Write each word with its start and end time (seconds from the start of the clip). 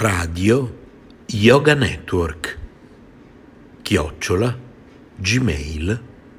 Radio 0.00 0.78
Yoga 1.26 1.74
Network. 1.74 2.58
Chiocciola 3.82 4.56
gmail.com 5.16 6.38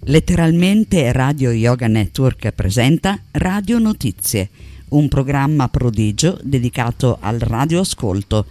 Letteralmente 0.00 1.10
Radio 1.12 1.50
Yoga 1.52 1.86
Network 1.86 2.52
presenta 2.52 3.18
Radio 3.32 3.78
Notizie, 3.78 4.50
un 4.90 5.08
programma 5.08 5.68
prodigio 5.68 6.38
dedicato 6.42 7.18
al 7.20 7.38
radioascolto, 7.38 8.46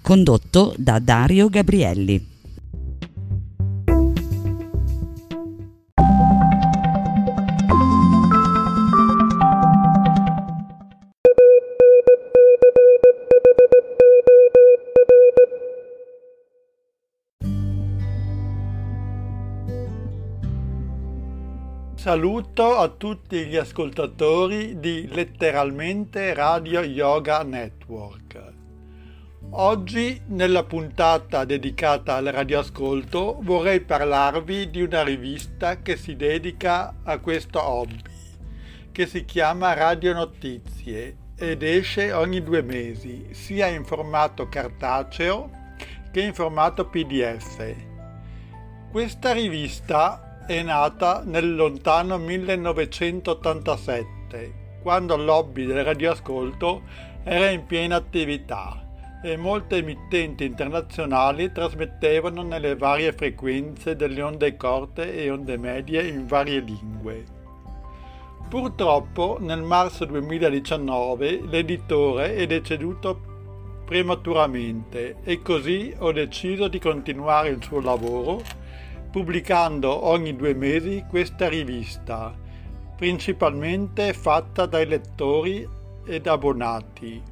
condotto 0.00 0.74
da 0.76 0.98
Dario 0.98 1.48
Gabrielli. 1.48 2.27
Saluto 22.08 22.78
a 22.78 22.88
tutti 22.88 23.44
gli 23.44 23.56
ascoltatori 23.56 24.80
di 24.80 25.06
Letteralmente 25.08 26.32
Radio 26.32 26.80
Yoga 26.80 27.42
Network. 27.42 28.52
Oggi, 29.50 30.18
nella 30.28 30.64
puntata 30.64 31.44
dedicata 31.44 32.14
al 32.14 32.24
radioascolto, 32.24 33.40
vorrei 33.42 33.82
parlarvi 33.82 34.70
di 34.70 34.80
una 34.80 35.02
rivista 35.02 35.82
che 35.82 35.98
si 35.98 36.16
dedica 36.16 36.94
a 37.02 37.18
questo 37.18 37.62
hobby, 37.62 38.00
che 38.90 39.06
si 39.06 39.26
chiama 39.26 39.74
Radio 39.74 40.14
Notizie 40.14 41.14
ed 41.36 41.62
esce 41.62 42.12
ogni 42.12 42.42
due 42.42 42.62
mesi, 42.62 43.26
sia 43.32 43.66
in 43.66 43.84
formato 43.84 44.48
cartaceo 44.48 45.50
che 46.10 46.22
in 46.22 46.32
formato 46.32 46.86
PDF. 46.86 47.74
Questa 48.90 49.32
rivista 49.32 50.22
è 50.48 50.62
nata 50.62 51.22
nel 51.26 51.54
lontano 51.54 52.16
1987, 52.16 54.80
quando 54.80 55.14
il 55.14 55.26
lobby 55.26 55.66
del 55.66 55.84
radioascolto 55.84 56.80
era 57.22 57.50
in 57.50 57.66
piena 57.66 57.96
attività, 57.96 58.82
e 59.22 59.36
molte 59.36 59.76
emittenti 59.76 60.46
internazionali 60.46 61.52
trasmettevano 61.52 62.42
nelle 62.42 62.76
varie 62.76 63.12
frequenze 63.12 63.94
delle 63.94 64.22
onde 64.22 64.56
corte 64.56 65.22
e 65.22 65.28
onde 65.28 65.58
medie 65.58 66.06
in 66.06 66.26
varie 66.26 66.60
lingue. 66.60 67.24
Purtroppo 68.48 69.36
nel 69.40 69.60
marzo 69.60 70.06
2019 70.06 71.42
l'editore 71.42 72.36
è 72.36 72.46
deceduto 72.46 73.20
prematuramente 73.84 75.16
e 75.24 75.42
così 75.42 75.94
ho 75.98 76.10
deciso 76.10 76.68
di 76.68 76.78
continuare 76.78 77.50
il 77.50 77.62
suo 77.62 77.82
lavoro 77.82 78.40
pubblicando 79.10 80.06
ogni 80.06 80.36
due 80.36 80.54
mesi 80.54 81.04
questa 81.08 81.48
rivista, 81.48 82.34
principalmente 82.96 84.12
fatta 84.12 84.66
dai 84.66 84.86
lettori 84.86 85.68
ed 86.06 86.26
abbonati. 86.26 87.22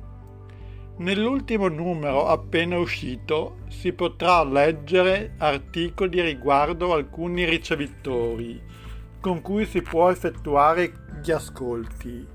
Nell'ultimo 0.99 1.69
numero 1.69 2.27
appena 2.27 2.79
uscito 2.79 3.59
si 3.69 3.93
potrà 3.93 4.43
leggere 4.45 5.35
articoli 5.39 6.23
riguardo 6.23 6.95
alcuni 6.95 7.45
ricevitori 7.45 8.63
con 9.21 9.43
cui 9.43 9.67
si 9.67 9.83
può 9.83 10.11
effettuare 10.11 10.93
gli 11.23 11.31
ascolti 11.31 12.35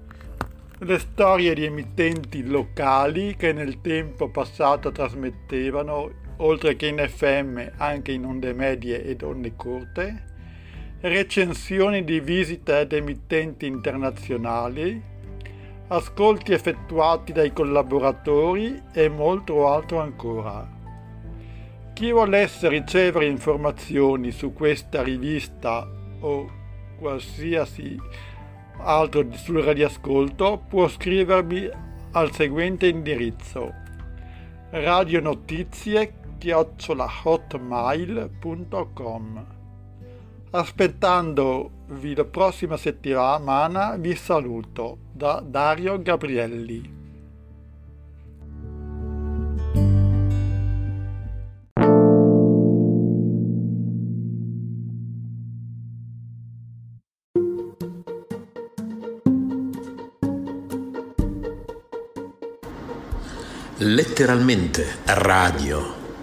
le 0.83 0.97
storie 0.97 1.53
di 1.53 1.65
emittenti 1.65 2.43
locali 2.43 3.35
che 3.35 3.53
nel 3.53 3.81
tempo 3.81 4.29
passato 4.29 4.91
trasmettevano, 4.91 6.09
oltre 6.43 6.75
che 6.75 6.87
in 6.87 7.03
FM, 7.07 7.59
anche 7.77 8.11
in 8.11 8.25
onde 8.25 8.53
medie 8.53 9.03
ed 9.03 9.21
onde 9.21 9.55
corte, 9.55 10.29
recensioni 11.01 12.03
di 12.03 12.19
visite 12.19 12.75
ad 12.77 12.91
emittenti 12.91 13.65
internazionali, 13.65 15.01
ascolti 15.87 16.53
effettuati 16.53 17.31
dai 17.31 17.53
collaboratori 17.53 18.81
e 18.93 19.09
molto 19.09 19.67
altro 19.67 19.99
ancora. 19.99 20.79
Chi 21.93 22.11
volesse 22.11 22.69
ricevere 22.69 23.25
informazioni 23.27 24.31
su 24.31 24.53
questa 24.53 25.03
rivista 25.03 25.87
o 26.19 26.49
qualsiasi 26.97 27.99
altro 28.77 29.27
sul 29.33 29.61
radioascolto 29.61 30.63
può 30.67 30.87
scrivermi 30.87 31.69
al 32.13 32.31
seguente 32.33 32.87
indirizzo 32.87 33.81
radionotizie 34.71 36.13
hotmail.com 37.23 38.39
Aspettandovi 40.53 42.13
la 42.13 42.25
prossima 42.25 42.75
settimana 42.75 43.95
vi 43.95 44.13
saluto 44.15 44.97
da 45.13 45.41
Dario 45.45 46.01
Gabrielli. 46.01 46.99
Letteralmente 63.77 64.97
Radio 65.05 66.00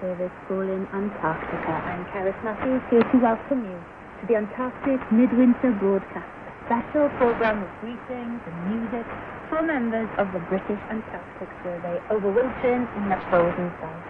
Service 0.00 0.30
calling 0.46 0.86
Antarctica. 0.94 1.74
I'm 1.74 2.06
Karis 2.14 2.38
Matthews 2.46 2.86
here 2.86 3.02
to 3.02 3.16
welcome 3.18 3.66
you 3.66 3.74
to 3.74 4.22
the 4.30 4.38
Antarctic 4.38 5.02
Midwinter 5.10 5.74
Broadcast, 5.74 6.30
special 6.70 7.10
program 7.18 7.66
of 7.66 7.70
greetings 7.82 8.38
and 8.46 8.56
music 8.70 9.02
for 9.50 9.58
members 9.58 10.06
of 10.14 10.30
the 10.30 10.38
British 10.46 10.78
Antarctic 10.86 11.50
Survey 11.66 11.98
over 12.14 12.30
overwintering 12.30 12.86
in 12.94 13.10
the 13.10 13.18
frozen 13.26 13.74
south. 13.82 14.06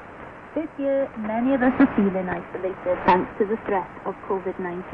This 0.53 0.69
year, 0.77 1.09
many 1.25 1.57
of 1.57 1.65
us 1.65 1.73
are 1.81 1.89
feeling 1.97 2.29
isolated 2.29 2.97
thanks 3.09 3.33
to 3.41 3.49
the 3.49 3.57
threat 3.65 3.89
of 4.05 4.13
COVID-19. 4.29 4.93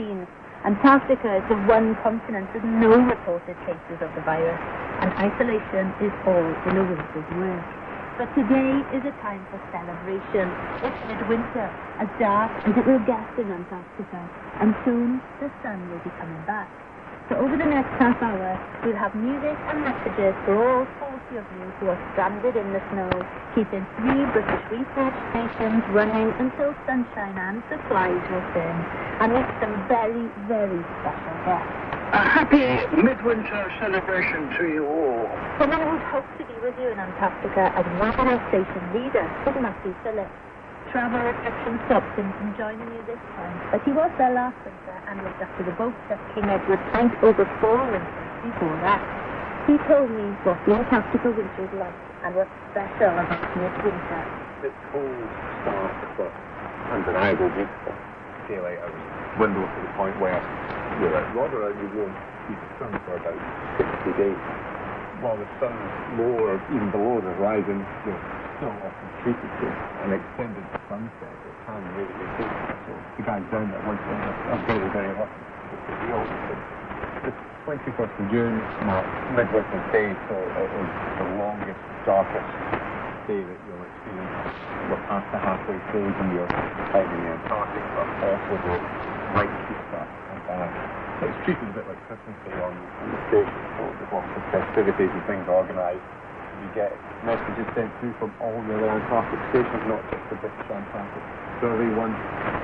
Antarctica 0.63 1.43
is 1.43 1.47
the 1.51 1.59
one 1.67 1.99
continent 2.07 2.47
with 2.55 2.63
no 2.63 2.95
reported 3.03 3.59
cases 3.67 3.99
of 3.99 4.15
the 4.15 4.23
virus, 4.23 4.63
and 5.03 5.11
isolation 5.19 5.91
is 5.99 6.15
all 6.23 6.47
in 6.71 6.79
a 6.79 6.87
winter's 6.87 7.31
work. 7.35 7.84
But 8.15 8.31
today 8.39 8.79
is 8.95 9.03
a 9.03 9.15
time 9.27 9.43
for 9.51 9.59
celebration. 9.75 10.47
It's 10.87 11.01
midwinter, 11.11 11.67
as 11.99 12.07
dark 12.23 12.47
as 12.63 12.71
it 12.71 12.87
will 12.87 13.03
get 13.03 13.27
in 13.43 13.51
Antarctica, 13.51 14.23
and 14.63 14.71
soon 14.87 15.19
the 15.43 15.51
sun 15.67 15.83
will 15.91 15.99
be 15.99 16.15
coming 16.23 16.39
back. 16.47 16.71
So 17.27 17.35
over 17.43 17.59
the 17.59 17.67
next 17.67 17.91
half 17.99 18.15
hour, 18.23 18.55
we'll 18.87 18.95
have 18.95 19.19
music 19.19 19.59
and 19.67 19.83
messages 19.83 20.31
for 20.47 20.55
all 20.63 20.87
40 21.03 21.43
of 21.43 21.47
you 21.59 21.67
who 21.83 21.91
are 21.91 21.99
stranded 22.15 22.55
in 22.55 22.71
the 22.71 22.79
snow, 22.95 23.11
keeping 23.59 23.83
three 23.99 24.23
British 24.31 24.63
research 24.71 25.17
stations 25.35 25.83
running 25.91 26.31
until 26.39 26.71
sunshine 26.87 27.35
and 27.35 27.67
supplies 27.67 28.23
return, 28.31 28.77
and 29.27 29.35
with 29.35 29.51
some 29.59 29.75
very, 29.91 30.31
very 30.47 30.79
special 31.03 31.37
guests. 31.51 32.04
A 32.15 32.23
happy 32.23 32.63
midwinter 32.95 33.67
celebration 33.83 34.47
to 34.55 34.71
you 34.71 34.87
all. 34.87 35.27
Someone 35.59 35.83
who'd 35.83 36.07
hoped 36.15 36.31
to 36.39 36.47
be 36.47 36.55
with 36.63 36.79
you 36.79 36.95
in 36.95 36.99
Antarctica 37.03 37.75
as 37.75 37.83
weather 37.99 38.39
station 38.55 38.83
leader 38.95 39.27
is 39.27 39.55
Matthew 39.59 39.91
Phillips. 40.07 40.31
Travel 40.95 41.19
restrictions 41.27 41.83
stopped 41.91 42.15
him 42.15 42.31
from 42.39 42.55
joining 42.55 42.87
you 42.95 43.03
this 43.11 43.19
time, 43.35 43.59
but 43.75 43.83
he 43.83 43.91
was 43.91 44.15
there 44.15 44.31
last 44.31 44.55
winter 44.63 44.95
and 45.11 45.27
looked 45.27 45.43
after 45.43 45.67
the 45.67 45.75
boats 45.75 45.99
at 46.07 46.23
King 46.39 46.47
Edward 46.47 46.79
Point 46.95 47.11
over 47.27 47.43
four 47.59 47.83
winters 47.83 48.31
before 48.47 48.79
that. 48.87 49.03
He 49.67 49.75
told 49.91 50.07
me 50.07 50.39
what 50.47 50.63
the 50.71 50.79
Antarctica 50.79 51.35
winter 51.35 51.67
is 51.67 51.75
like 51.83 51.99
and 52.23 52.39
what's 52.39 52.55
special 52.71 53.11
about 53.11 53.43
midwinter. 53.59 54.23
It's 54.63 54.81
cold 54.95 55.19
stark, 55.67 55.99
but 56.15 56.31
undeniable 56.95 57.51
beautiful. 57.59 57.91
Daylight 58.47 58.79
hours 58.87 59.14
window 59.39 59.63
to 59.63 59.79
the 59.83 59.93
point 59.99 60.15
where 60.23 60.39
you're 61.01 61.15
at 61.15 61.27
Rotherham, 61.35 61.75
you 61.75 61.89
won't 61.99 62.15
see 62.47 62.55
the 62.55 62.69
sun 62.79 62.93
for 63.03 63.19
about 63.19 63.39
60 63.79 64.15
days. 64.21 64.41
While 65.23 65.39
the 65.39 65.49
sun 65.59 65.73
is 65.75 65.95
lower, 66.21 66.61
even 66.71 66.91
below 66.95 67.19
the 67.19 67.33
horizon, 67.41 67.83
you're 68.07 68.23
still 68.61 68.75
often 68.75 69.09
treated 69.25 69.51
to 69.63 69.67
an 70.07 70.11
extended 70.15 70.67
sunset. 70.87 71.35
It 71.35 71.57
can 71.67 71.81
really 71.99 72.15
be. 72.39 72.45
So 72.87 72.93
the 73.19 73.23
guys 73.25 73.45
down 73.51 73.73
there 73.73 73.83
once 73.89 74.03
are, 74.05 74.35
are 74.55 74.63
very, 74.69 74.89
very 74.93 75.13
lucky. 75.17 75.43
It's 75.75 75.87
a 75.89 75.95
real, 76.07 76.23
it's 77.27 77.43
21st 77.65 78.15
of 78.21 78.27
June 78.29 78.61
marks 78.85 79.09
Midwinter's 79.33 79.87
Day, 79.89 80.13
so 80.29 80.37
it 80.37 80.71
is 80.77 80.91
the 81.17 81.27
longest, 81.41 81.81
darkest 82.05 82.51
day 83.25 83.41
that 83.41 83.59
you'll 83.65 83.81
experience. 83.81 84.53
We're 84.93 85.01
past 85.09 85.25
the 85.33 85.41
halfway 85.41 85.81
stage 85.89 86.13
and 86.13 86.29
you're 86.37 86.45
in 86.45 87.09
the 87.09 87.31
Antarctic, 87.41 87.85
but 87.97 88.07
also 88.21 88.53
the 88.61 89.14
Easter 89.43 90.03
and 90.31 90.41
back. 90.47 90.71
It's 91.27 91.39
treated 91.43 91.67
a 91.67 91.75
bit 91.75 91.87
like 91.91 91.99
Christmas 92.07 92.39
Day 92.47 92.55
on, 92.63 92.71
the 92.71 93.19
station, 93.35 93.61
so 93.75 93.83
there's 93.99 94.13
lots 94.15 94.31
of 94.31 94.43
festivities 94.55 95.11
and 95.11 95.25
things 95.27 95.47
organised. 95.51 96.07
You 96.63 96.71
get 96.79 96.95
messages 97.27 97.67
sent 97.75 97.91
through 97.99 98.15
from 98.23 98.31
all 98.39 98.55
the 98.55 98.79
other 98.79 98.95
Antarctic 98.95 99.43
stations, 99.51 99.83
not 99.91 100.03
just 100.07 100.23
the 100.31 100.39
British 100.39 100.69
Antarctic 100.71 101.25
survey 101.59 101.91
ones. 101.99 102.15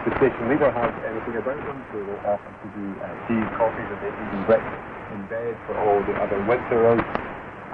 The 0.07 0.15
station 0.23 0.47
leader 0.47 0.71
has 0.71 0.95
anything 1.11 1.43
about 1.43 1.59
them, 1.59 1.79
so 1.91 1.99
they'll 2.07 2.31
offer 2.31 2.53
to 2.55 2.69
do 2.79 2.87
uh, 3.03 3.07
tea, 3.27 3.43
coffees, 3.59 3.91
and 3.91 3.99
maybe 4.07 4.21
even 4.31 4.43
breakfast 4.47 4.85
in 5.11 5.21
bed 5.27 5.59
for 5.67 5.75
all 5.75 5.99
the 6.07 6.15
other 6.23 6.39
winterers. 6.47 7.03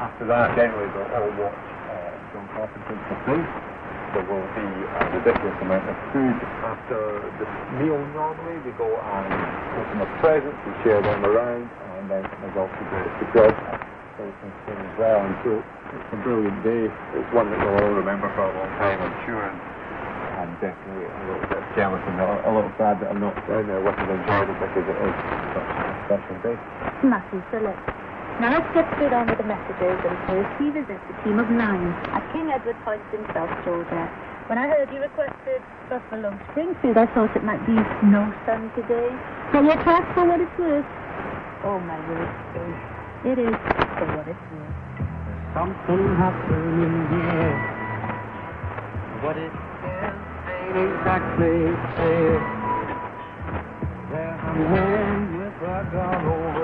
After 0.01 0.25
that, 0.33 0.57
generally 0.57 0.89
they'll 0.97 1.21
all 1.21 1.33
watch 1.37 1.61
uh, 1.93 2.13
John 2.33 2.49
Carpenter's. 2.57 3.76
There 4.17 4.25
will 4.33 4.49
be 4.57 4.65
a 4.65 5.03
ridiculous 5.13 5.61
amount 5.61 5.85
of 5.93 5.97
food 6.09 6.41
after 6.65 7.21
the 7.37 7.45
meal 7.77 8.01
normally. 8.17 8.57
We 8.65 8.73
go 8.81 8.89
and 8.89 9.29
open 9.77 10.01
up 10.01 10.09
presents, 10.25 10.57
we 10.65 10.73
share 10.81 11.05
them 11.05 11.21
around, 11.21 11.69
and 11.69 12.09
then 12.09 12.25
there's 12.25 12.57
also 12.57 12.81
the, 12.97 13.01
the 13.21 13.29
thing 14.17 14.81
as 14.81 14.95
well. 14.97 15.21
And 15.21 15.37
so 15.45 15.61
it's 15.61 16.17
a 16.17 16.19
brilliant 16.25 16.65
day. 16.65 16.89
It's 16.89 17.33
one 17.37 17.53
that 17.53 17.61
we'll 17.61 17.77
all 17.77 17.93
remember 17.93 18.33
for 18.33 18.49
a 18.49 18.57
long 18.57 18.73
time, 18.81 19.05
I'm 19.05 19.17
sure. 19.29 19.45
And 19.53 19.61
I'm 20.41 20.53
definitely 20.65 21.13
a 21.13 21.21
little 21.29 21.45
bit 21.53 21.61
jealous 21.77 22.01
and 22.09 22.17
a, 22.17 22.57
little 22.57 22.73
sad 22.81 22.97
that 23.05 23.13
I'm 23.13 23.21
not 23.21 23.37
down 23.45 23.69
there 23.69 23.85
with 23.85 24.01
them 24.01 24.17
enjoying 24.17 24.49
it 24.49 24.57
because 24.65 24.87
it 24.97 24.97
is 24.97 25.17
such 25.53 25.73
a 25.77 25.93
special 26.09 26.37
day. 26.41 26.57
Matthew 27.05 27.45
Phillips. 27.53 28.06
Now 28.37 28.53
let's 28.53 28.69
get 28.77 28.85
straight 29.01 29.17
on 29.17 29.33
with 29.33 29.41
the 29.41 29.49
messages 29.49 29.97
and 30.05 30.17
first 30.29 30.53
we 30.61 30.69
visit 30.69 31.01
the 31.09 31.17
team 31.25 31.41
of 31.41 31.49
nine 31.49 31.89
at 32.13 32.21
King 32.37 32.53
Edward 32.53 32.77
Point 32.85 33.01
in 33.17 33.25
South 33.33 33.49
Georgia. 33.65 34.13
When 34.53 34.61
I 34.61 34.69
heard 34.69 34.93
you 34.93 35.01
requested 35.01 35.65
Buffalo 35.89 36.37
Springfield, 36.53 37.01
I 37.01 37.09
thought 37.17 37.33
it 37.33 37.41
might 37.49 37.65
be 37.65 37.73
no 38.05 38.29
sun 38.45 38.69
today. 38.77 39.09
But 39.57 39.65
your 39.65 39.81
track 39.81 40.05
for 40.13 40.29
what 40.29 40.45
it's 40.45 40.53
worth. 40.61 40.85
Oh 41.65 41.81
my 41.81 41.97
word. 42.13 42.29
It 43.25 43.41
is 43.41 43.57
for 43.97 44.07
what 44.13 44.29
it's 44.29 44.47
worth. 44.53 44.77
Something 45.57 46.05
happening 46.21 47.09
here. 47.09 47.57
What 49.25 49.41
it 49.41 49.49
is 49.49 50.17
ain't 50.45 50.77
exactly 50.77 51.73
clear. 51.97 52.37
There's 54.13 54.45
a 54.45 54.53
man 54.61 55.41
with 55.41 55.57
a 55.57 55.89
gun 55.89 56.21
over 56.21 56.53
there. 56.53 56.56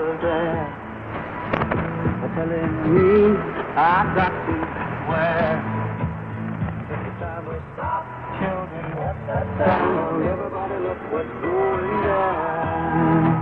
Telling 2.33 2.65
me 2.89 3.37
I 3.77 4.09
got 4.17 4.33
to 4.33 4.57
beware. 4.57 5.53
Every 6.89 7.13
time 7.21 7.45
we 7.45 7.61
stop, 7.77 8.09
children, 8.41 8.85
what's 8.97 9.21
that 9.29 9.45
sound? 9.61 10.25
Everybody 10.25 10.77
look 10.81 10.97
what's 11.13 11.29
going 11.45 11.93
down. 12.09 13.37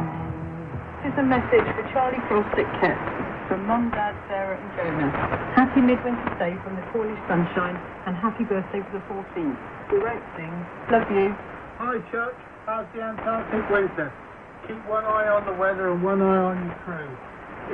Here's 1.08 1.16
a 1.16 1.24
message 1.24 1.64
for 1.72 1.88
Charlie 1.96 2.20
Frost 2.28 2.52
at 2.60 2.68
Kent 2.84 3.00
from 3.48 3.64
Mum, 3.64 3.96
Dad, 3.96 4.12
Sarah 4.28 4.60
and 4.60 4.68
Jonah. 4.76 5.08
Happy 5.56 5.80
midwinter 5.80 6.36
day 6.36 6.60
from 6.60 6.76
the 6.76 6.84
Cornish 6.92 7.16
sunshine 7.32 7.80
and 8.04 8.20
happy 8.20 8.44
birthday 8.44 8.84
for 8.92 9.00
the 9.00 9.04
14th. 9.08 9.56
We 9.88 10.04
won't. 10.04 10.20
Love 10.92 11.08
you. 11.16 11.32
Hi, 11.80 11.96
Chuck. 12.12 12.36
How's 12.68 12.84
the 12.92 13.08
Antarctic 13.08 13.72
winter? 13.72 14.12
Keep 14.68 14.84
one 14.84 15.08
eye 15.08 15.32
on 15.32 15.48
the 15.48 15.56
weather 15.56 15.96
and 15.96 16.04
one 16.04 16.22
eye 16.22 16.44
on 16.44 16.60
your 16.68 16.76
crew 16.84 17.08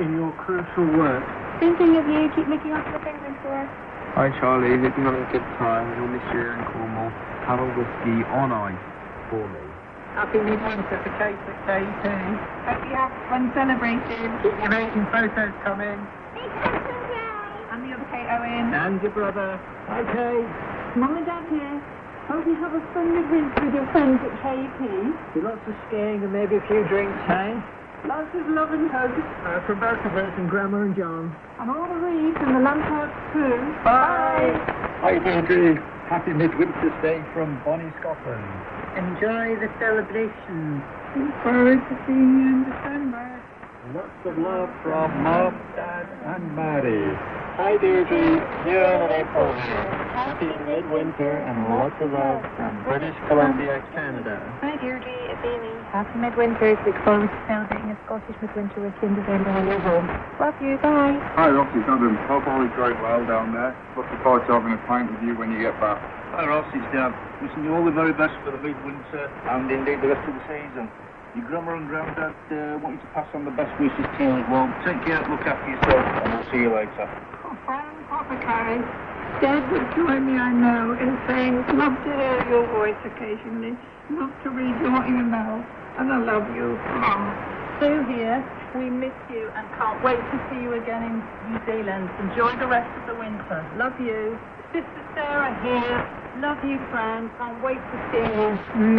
in 0.00 0.14
your 0.14 0.32
crucial 0.38 0.86
work. 0.96 1.24
Thinking 1.58 1.96
of 1.98 2.06
you, 2.06 2.30
keep 2.34 2.46
looking 2.46 2.70
after 2.70 2.92
the 2.94 3.02
penguins 3.02 3.36
for 3.42 3.50
us. 3.50 3.68
Hi 4.14 4.30
Charlie, 4.40 4.70
hope 4.78 4.94
you're 4.96 5.06
having 5.06 5.22
a 5.22 5.30
good 5.30 5.46
time. 5.58 5.90
You'll 5.98 6.08
miss 6.10 6.22
you 6.32 6.38
here 6.42 6.54
in 6.54 6.64
Cornwall. 6.70 7.10
Have 7.46 7.60
a 7.60 7.68
whiskey 7.76 8.22
on 8.30 8.50
ice 8.50 8.78
for 9.30 9.42
me. 9.42 9.62
Happy 10.14 10.38
midwinter 10.42 10.98
for 11.02 11.12
Kate 11.20 11.38
at 11.38 11.58
K2. 11.66 12.06
Hope 12.66 12.82
you 12.88 12.94
have 12.98 13.12
fun 13.30 13.52
celebrating. 13.54 14.30
Keep 14.42 14.58
your 14.58 14.70
amazing 14.70 15.06
photos 15.14 15.54
coming. 15.62 15.98
And 17.70 17.84
the 17.86 17.94
other 17.94 18.08
Kate 18.10 18.26
Owen. 18.26 18.74
And 18.74 18.98
your 19.02 19.12
brother. 19.12 19.60
Okay. 19.86 20.42
Mum 20.98 21.14
and 21.14 21.26
Dad 21.26 21.46
here. 21.50 21.78
Hope 22.26 22.44
you 22.46 22.56
have 22.58 22.74
a 22.74 22.82
fun 22.92 23.14
midwinter 23.14 23.64
with 23.64 23.74
your 23.74 23.86
friends 23.92 24.18
at 24.26 24.34
KP. 24.42 25.14
Do 25.34 25.42
lots 25.42 25.62
of 25.68 25.74
skiing 25.86 26.22
and 26.24 26.32
maybe 26.32 26.56
a 26.56 26.64
few 26.66 26.82
drinks, 26.88 27.16
hey? 27.30 27.54
Lots 28.06 28.30
of 28.34 28.46
love 28.48 28.70
and 28.70 28.90
hugs. 28.90 29.18
Uh, 29.42 29.64
from 29.66 29.80
both 29.80 29.98
of 30.06 30.14
us 30.14 30.32
and 30.38 30.48
Grandma 30.48 30.82
and 30.82 30.94
John. 30.94 31.34
And 31.58 31.70
all 31.70 31.88
the 31.88 31.98
Reeds 31.98 32.36
and 32.40 32.54
the 32.54 32.62
Lamparts 32.62 33.16
too. 33.32 33.58
Bye. 33.82 34.54
Hi 35.02 35.18
Deirdre. 35.18 35.82
Happy 36.08 36.32
Midwinter's 36.32 36.94
Day 37.02 37.22
from 37.34 37.60
Bonnie, 37.64 37.92
Scotland. 38.00 38.40
Enjoy 38.96 39.60
the 39.60 39.68
celebration. 39.78 40.82
Look 41.16 41.34
forward 41.42 41.80
to 41.84 41.94
seeing 42.06 42.38
you 42.38 42.48
in 42.48 42.64
December. 42.64 43.42
Lots 43.94 44.20
of 44.28 44.36
love 44.36 44.68
from 44.84 45.08
Mum, 45.24 45.56
Dad 45.72 46.04
and 46.28 46.44
Mary. 46.52 47.08
Hi 47.56 47.80
Deirdre, 47.80 48.36
here 48.68 48.84
in 48.84 49.08
April. 49.16 49.48
Happy 50.12 50.52
midwinter 50.68 51.32
and 51.32 51.56
lots 51.72 51.96
of 52.04 52.12
love 52.12 52.44
from 52.52 52.84
British 52.84 53.16
Columbia, 53.32 53.80
Canada. 53.96 54.44
Hi, 54.60 54.76
Deirdre. 54.76 55.08
It's 55.32 55.40
Amy. 55.40 55.72
Happy 55.88 56.20
midwinter. 56.20 56.76
Look 56.84 57.00
forward 57.00 57.32
to 57.32 57.40
celebrating 57.48 57.88
a 57.88 57.98
Scottish 58.04 58.36
midwinter 58.44 58.76
with 58.84 58.92
you 59.00 59.08
in 59.08 59.14
December 59.16 59.56
on 59.56 59.64
your 59.64 59.80
home. 59.80 60.04
Love 60.36 60.60
you. 60.60 60.76
Bye. 60.84 61.16
Hi, 61.40 61.48
Ross. 61.48 61.72
It's 61.72 61.88
Adam. 61.88 62.12
Hope 62.28 62.44
all 62.44 62.60
is 62.60 62.74
going 62.76 63.00
well 63.00 63.24
down 63.24 63.56
there. 63.56 63.72
Looking 63.96 64.20
forward 64.20 64.44
to 64.48 64.52
having 64.52 64.76
a 64.76 64.82
pint 64.84 65.08
with 65.08 65.24
you 65.24 65.32
when 65.32 65.48
you 65.48 65.64
get 65.64 65.80
back. 65.80 65.96
Hi 66.36 66.44
Ross, 66.44 66.68
it's 66.76 66.84
Dan. 66.92 67.16
Wishing 67.40 67.64
you 67.64 67.72
all 67.72 67.82
the 67.82 67.90
very 67.90 68.12
best 68.12 68.36
for 68.44 68.52
the 68.52 68.60
midwinter 68.60 69.32
and 69.48 69.64
indeed 69.72 70.04
the 70.04 70.12
rest 70.12 70.28
of 70.28 70.36
the 70.36 70.44
season. 70.44 70.92
Your 71.36 71.46
grandma 71.46 71.76
and 71.76 71.88
granddad 71.88 72.34
uh, 72.50 72.78
want 72.80 72.96
you 72.96 73.02
to 73.04 73.10
pass 73.12 73.28
on 73.34 73.44
the 73.44 73.52
best 73.52 73.72
wishes 73.80 74.06
to 74.16 74.20
you 74.24 74.32
as 74.40 74.46
well. 74.48 74.66
Take 74.84 75.00
care, 75.04 75.20
look 75.28 75.44
after 75.44 75.68
yourself, 75.70 76.04
and 76.24 76.28
we'll 76.34 76.48
see 76.50 76.62
you 76.64 76.72
later. 76.72 77.04
Frank 77.64 77.94
Apothecary. 78.08 78.80
Dad 79.44 79.62
would 79.70 79.86
join 79.94 80.24
me, 80.24 80.34
I 80.40 80.50
know, 80.50 80.96
in 80.98 81.14
saying, 81.28 81.62
love 81.78 81.94
to 81.94 82.10
hear 82.10 82.38
your 82.48 82.64
voice 82.74 82.98
occasionally, 83.04 83.76
love 84.10 84.32
to 84.42 84.50
read 84.50 84.74
your 84.80 84.98
email, 85.04 85.62
and 86.00 86.10
I 86.10 86.18
love 86.18 86.48
you. 86.56 86.74
Mum. 86.98 87.22
Sue 87.78 88.02
here. 88.10 88.42
We 88.74 88.90
miss 88.90 89.14
you 89.30 89.48
and 89.54 89.68
can't 89.78 90.02
wait 90.02 90.18
to 90.18 90.36
see 90.50 90.60
you 90.60 90.74
again 90.74 91.02
in 91.06 91.14
New 91.52 91.60
Zealand. 91.64 92.10
Enjoy 92.20 92.52
the 92.58 92.66
rest 92.66 92.90
of 93.00 93.06
the 93.06 93.14
winter. 93.14 93.64
Love 93.76 93.94
you. 94.00 94.36
Sister 94.72 95.02
Sarah 95.16 95.56
here. 95.64 95.96
Love 96.44 96.60
you, 96.60 96.76
Fran. 96.92 97.32
Can't 97.40 97.56
wait 97.64 97.80
to 97.80 97.96
see 98.12 98.20
you. 98.20 98.48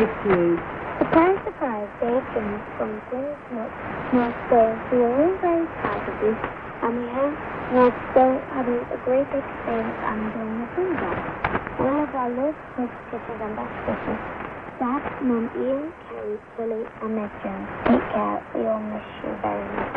Miss 0.02 0.10
you. 0.26 0.58
Surprise, 0.98 1.38
surprise, 1.46 1.90
Dave 2.02 2.26
Jones 2.34 2.66
from 2.76 2.98
Greenwich 3.08 3.46
North, 3.54 3.78
North 4.12 4.40
Wales. 4.50 4.82
We 4.90 4.98
are 4.98 5.14
all 5.14 5.36
very 5.40 5.66
proud 5.80 6.04
of 6.10 6.18
you, 6.26 6.34
and 6.34 6.92
we 6.98 7.06
hope 7.14 7.38
you're 7.70 7.96
still 8.12 8.36
having 8.52 8.82
a 8.82 8.98
great 9.06 9.30
experience 9.30 10.00
and 10.10 10.18
enjoying 10.26 10.58
the 10.58 10.68
freedom. 10.74 11.16
All 11.86 11.98
of 12.02 12.12
our 12.18 12.32
love, 12.34 12.58
hopes, 12.74 13.00
kisses, 13.14 13.40
and 13.40 13.54
best 13.56 13.78
wishes. 13.86 14.20
Dad, 14.82 15.04
Mum, 15.22 15.46
Ian, 15.54 15.94
Kerry, 16.10 16.36
Willie, 16.58 16.88
and 17.06 17.12
Meg 17.14 17.32
Jones. 17.46 17.70
Take 17.86 18.06
care. 18.10 18.42
We 18.58 18.66
all 18.66 18.82
miss 18.90 19.06
you 19.22 19.32
very 19.46 19.66
much. 19.78 19.96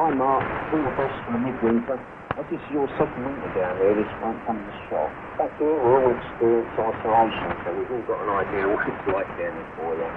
Hi 0.00 0.10
Mark, 0.16 0.48
all 0.72 0.80
the 0.80 0.90
best 0.96 1.12
for 1.28 1.32
the 1.36 1.40
midwinter. 1.44 2.00
What 2.40 2.48
is 2.56 2.72
your 2.72 2.88
second 2.96 3.20
winter 3.20 3.52
down 3.52 3.76
there 3.76 3.92
this 3.92 4.08
month 4.24 4.40
on 4.48 4.56
the 4.56 4.72
shop? 4.88 5.12
Back 5.36 5.52
here 5.60 5.76
we're 5.76 6.00
all 6.00 6.08
experienced 6.08 6.72
isolation, 6.72 7.52
so 7.60 7.68
we've 7.76 7.92
all 7.92 8.00
got 8.08 8.24
an 8.24 8.32
idea 8.32 8.64
what 8.64 8.80
it's 8.80 9.04
like 9.12 9.28
down 9.36 9.60
there 9.60 9.70
for 9.76 9.92
you. 9.92 10.08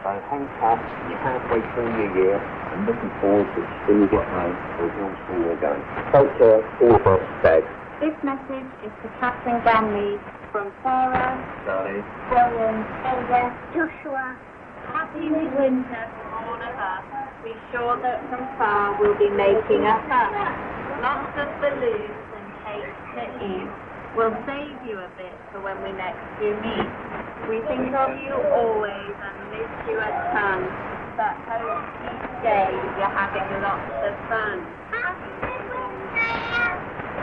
So 0.00 0.08
hang 0.24 0.48
tough, 0.56 0.80
you're 1.04 1.20
halfway 1.20 1.60
through 1.76 1.92
your 2.00 2.10
year, 2.16 2.40
and 2.40 2.88
looking 2.88 3.12
forward 3.20 3.44
to 3.44 3.60
when 3.60 3.96
you 4.00 4.08
get 4.08 4.24
home, 4.24 4.56
we'll 4.80 4.88
be 4.88 5.00
on 5.04 5.14
school 5.28 5.52
again. 5.52 5.80
Take 6.16 6.32
care, 6.40 6.64
all 6.80 6.96
the 6.96 7.04
best, 7.04 7.28
Dad. 7.44 7.64
This 8.00 8.16
message 8.24 8.72
is 8.80 8.92
to 9.04 9.08
Catherine 9.20 9.60
Granley 9.60 10.16
from 10.56 10.72
Sarah, 10.80 11.36
Charlie. 11.68 12.00
William, 12.32 12.88
Ada, 13.04 13.52
Joshua. 13.76 14.32
Happy 14.96 15.28
midwinter 15.28 16.08
from 16.08 16.28
all 16.40 16.56
of 16.56 16.72
us. 16.72 17.04
Be 17.44 17.52
sure 17.68 18.00
that 18.00 18.24
from 18.32 18.48
far 18.56 18.96
we'll 18.96 19.12
be 19.20 19.28
making 19.28 19.84
a 19.84 20.00
fuss. 20.08 20.85
Lots 21.02 21.28
of 21.36 21.48
balloons 21.60 22.24
and 22.32 22.48
cakes 22.64 23.00
to 23.16 23.22
eat. 23.44 23.68
We'll 24.16 24.32
save 24.48 24.80
you 24.88 24.96
a 24.96 25.10
bit 25.12 25.36
for 25.52 25.60
when 25.60 25.76
we 25.84 25.92
next 25.92 26.24
do 26.40 26.56
meet. 26.56 26.88
We 27.52 27.60
think 27.68 27.92
of 27.92 28.16
you 28.16 28.32
always 28.32 29.12
and 29.12 29.36
miss 29.52 29.68
you 29.92 30.00
a 30.00 30.10
ton. 30.32 30.64
But 31.20 31.36
hope 31.44 31.84
each 32.00 32.28
day 32.40 32.72
you're 32.96 33.12
having 33.12 33.44
lots 33.60 33.92
of 34.08 34.14
fun. 34.32 34.64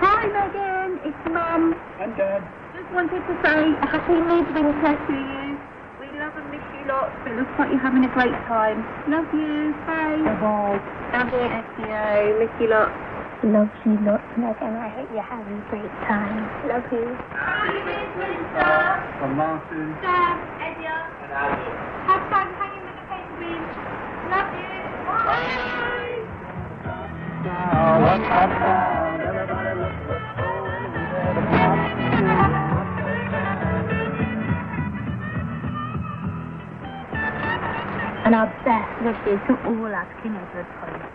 Hi 0.06 0.22
Megan, 0.30 1.02
it's 1.02 1.24
Mum. 1.34 1.74
And 1.98 2.14
Dad. 2.14 2.46
Just 2.78 2.94
wanted 2.94 3.26
to 3.26 3.34
say 3.42 3.74
a 3.74 3.88
happy 3.90 4.22
midwinter 4.22 4.94
to 4.94 5.16
you. 5.18 5.58
We 5.98 6.08
love 6.20 6.34
love 6.34 6.38
and 6.38 6.52
miss 6.54 6.62
you 6.78 6.86
lots. 6.88 7.12
It 7.26 7.36
looks 7.38 7.52
like 7.58 7.70
you're 7.74 7.82
having 7.82 8.06
a 8.06 8.14
great 8.14 8.38
time. 8.46 8.86
Love 9.10 9.26
you. 9.34 9.74
Bye. 9.90 10.22
Bye. 10.38 10.78
Love 11.18 11.34
you, 11.34 11.46
SEO. 11.50 12.40
Miss 12.40 12.54
you 12.62 12.70
lots. 12.70 13.13
Love 13.44 13.68
you 13.84 14.00
lots, 14.08 14.24
Megan. 14.38 14.74
I 14.80 14.88
hope 14.88 15.12
you're 15.12 15.22
having 15.22 15.60
a 15.60 15.66
great 15.70 15.92
time. 16.08 16.48
Love 16.64 16.88
you. 16.96 17.12
From 19.20 19.36
Martin. 19.36 19.98
Sam, 20.00 20.40
Edia. 20.64 20.96
And 21.20 21.28
Adam. 21.28 21.60
Have 22.08 22.24
fun 22.32 22.48
hanging 22.56 22.88
with 22.88 22.96
the 22.96 23.04
penguins. 23.12 23.68
Love 24.32 24.48
you. 24.56 24.64
Bye. 25.04 26.24
What's 28.00 28.32
up 28.32 28.48
now? 28.48 29.20
Everybody 29.28 29.76
look 29.76 29.92
what's 30.08 30.24
going 30.40 30.64
on. 30.64 31.04
And 38.24 38.34
our 38.36 38.48
best 38.64 38.88
wishes 39.04 39.40
to 39.48 39.54
all 39.68 39.92
our 39.92 40.08
King 40.24 40.32
Edward 40.32 40.68
College. 40.80 41.13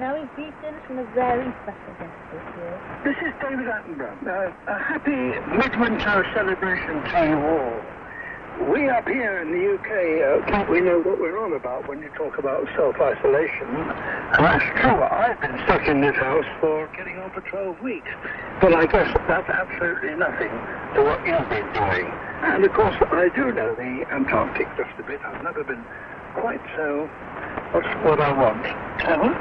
Now 0.00 0.16
we've 0.16 0.32
greetings 0.32 0.80
from 0.86 0.96
a 0.96 1.04
very 1.12 1.44
special 1.60 1.92
guest 2.00 2.16
this 2.32 2.40
year. 2.56 2.72
This 3.04 3.20
is 3.20 3.36
David 3.36 3.68
Attenborough. 3.68 4.16
Uh, 4.24 4.72
a 4.72 4.78
happy 4.80 5.36
midwinter 5.52 6.24
celebration 6.32 7.04
to 7.04 7.18
you 7.28 7.36
all. 7.36 8.72
We 8.72 8.88
up 8.88 9.06
here 9.06 9.44
in 9.44 9.52
the 9.52 9.76
UK 9.76 10.56
uh, 10.56 10.72
we 10.72 10.80
know 10.80 11.04
what 11.04 11.20
we're 11.20 11.36
on 11.36 11.52
about 11.52 11.86
when 11.86 12.00
you 12.00 12.08
talk 12.16 12.38
about 12.38 12.64
self-isolation. 12.76 13.68
And 13.68 14.40
that's 14.40 14.64
true. 14.80 15.04
I've 15.04 15.38
been 15.38 15.60
stuck 15.68 15.86
in 15.86 16.00
this 16.00 16.16
house 16.16 16.48
for 16.64 16.88
getting 16.96 17.18
on 17.18 17.28
for 17.36 17.42
12 17.42 17.82
weeks. 17.82 18.08
But 18.62 18.72
I 18.72 18.86
guess 18.86 19.12
that's 19.28 19.50
absolutely 19.50 20.16
nothing 20.16 20.48
to 20.96 21.04
what 21.04 21.20
you've 21.28 21.48
been 21.52 21.68
doing. 21.76 22.08
And 22.48 22.64
of 22.64 22.72
course, 22.72 22.96
I 23.12 23.28
do 23.36 23.52
know 23.52 23.76
the 23.76 24.08
Antarctic 24.08 24.66
just 24.80 24.96
a 24.98 25.02
bit. 25.02 25.20
I've 25.20 25.44
never 25.44 25.62
been 25.62 25.84
quite 26.32 26.64
so, 26.76 27.04
what's 27.72 27.86
what 28.04 28.20
I 28.20 28.32
want. 28.32 28.64
Clever, 29.00 29.32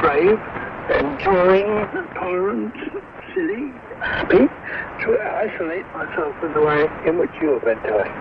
brave, 0.00 0.38
enduring, 0.92 1.68
tolerant, 2.14 2.74
silly, 3.34 3.72
happy, 4.00 4.48
to 5.04 5.08
isolate 5.20 5.86
myself 5.92 6.34
in 6.42 6.52
the 6.52 6.60
way 6.60 6.86
in 7.06 7.18
which 7.18 7.30
you 7.40 7.54
have 7.54 7.64
been 7.64 7.82
doing. 7.82 8.12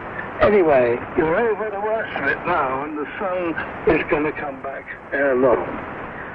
Anyway, 0.42 0.96
you're 1.18 1.36
over 1.36 1.70
the 1.70 1.82
worst 1.82 2.16
of 2.16 2.28
it 2.28 2.40
now, 2.46 2.84
and 2.84 2.98
the 2.98 3.08
sun 3.20 3.52
is 3.94 4.02
going 4.10 4.24
to 4.24 4.32
come 4.40 4.62
back 4.64 4.86
ere 5.12 5.36
long. 5.36 5.68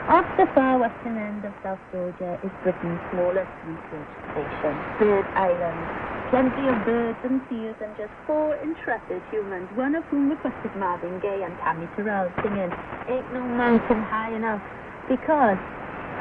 Off 0.04 0.28
the 0.36 0.44
far 0.52 0.76
western 0.76 1.16
end 1.16 1.48
of 1.48 1.52
South 1.64 1.80
Georgia 1.88 2.36
is 2.44 2.52
Britain's 2.60 3.00
smallest 3.08 3.48
research 3.64 4.10
station, 4.36 4.76
Bird 5.00 5.24
Island. 5.32 5.80
Plenty 6.28 6.68
of 6.68 6.76
birds 6.84 7.16
and 7.24 7.40
seals 7.48 7.72
and 7.80 7.88
just 7.96 8.12
four 8.28 8.52
intrepid 8.60 9.24
humans, 9.32 9.64
one 9.72 9.96
of 9.96 10.04
whom 10.12 10.28
requested 10.28 10.76
Marvin 10.76 11.16
Gaye 11.24 11.40
and 11.40 11.56
Tammy 11.64 11.88
Terrell 11.96 12.28
singing 12.44 12.68
Ain't 13.08 13.32
No 13.32 13.40
Mountain 13.48 14.04
High 14.04 14.36
Enough 14.36 14.60
because 15.08 15.56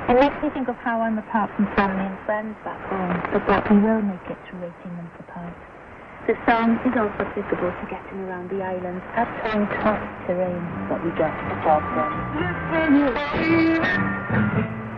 it 0.08 0.16
makes 0.16 0.40
me 0.40 0.48
think 0.56 0.72
of 0.72 0.80
how 0.80 1.04
I'm 1.04 1.20
apart 1.20 1.52
from 1.60 1.68
family 1.75 2.08
and 2.08 2.16
friends 2.24 2.56
back 2.63 2.80
home, 2.88 3.20
but 3.36 3.44
that 3.52 3.68
we 3.68 3.84
will 3.84 4.00
make 4.00 4.24
it 4.32 4.40
to 4.48 4.63
18 4.63 4.96
months 4.96 5.20
apart. 5.20 5.73
The 6.25 6.36
song 6.48 6.80
is 6.88 6.96
also 6.96 7.20
applicable 7.20 7.68
to 7.68 7.86
getting 7.92 8.20
around 8.24 8.50
the 8.50 8.63
island 8.63 9.01
some 9.44 9.68
tough 9.84 10.00
terrain, 10.25 10.63
but 10.88 11.03
we 11.03 11.12
get 11.20 11.36
the 11.51 11.56
job 11.68 11.84
done. 11.84 12.15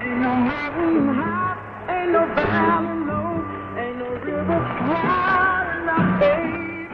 Ain't 0.05 0.22
no 0.22 0.36
mountain 0.38 1.10
high, 1.17 1.58
ain't 1.89 2.12
no 2.13 2.29
valley 2.29 3.10
low, 3.10 3.41
ain't 3.74 3.98
no 3.98 4.10
river 4.22 4.62
wide 4.86 5.82
enough, 5.82 6.22
baby. 6.22 6.94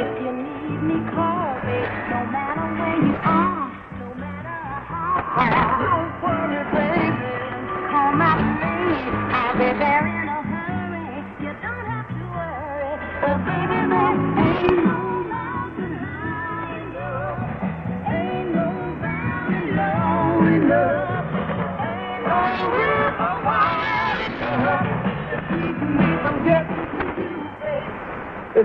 If 0.00 0.12
you 0.24 0.32
need 0.40 0.80
me, 0.80 0.96
call 1.12 1.60
me. 1.60 1.84
No 2.08 2.18
matter 2.32 2.64
where 2.80 2.96
you 2.96 3.16
are, 3.28 3.68
no 4.00 4.08
matter 4.16 4.56
how 4.88 5.20
far. 5.36 5.84
Don't 5.84 6.16
worry, 6.24 6.64
baby. 6.72 7.12
Come 7.92 8.22
at 8.22 8.40
me. 8.40 8.79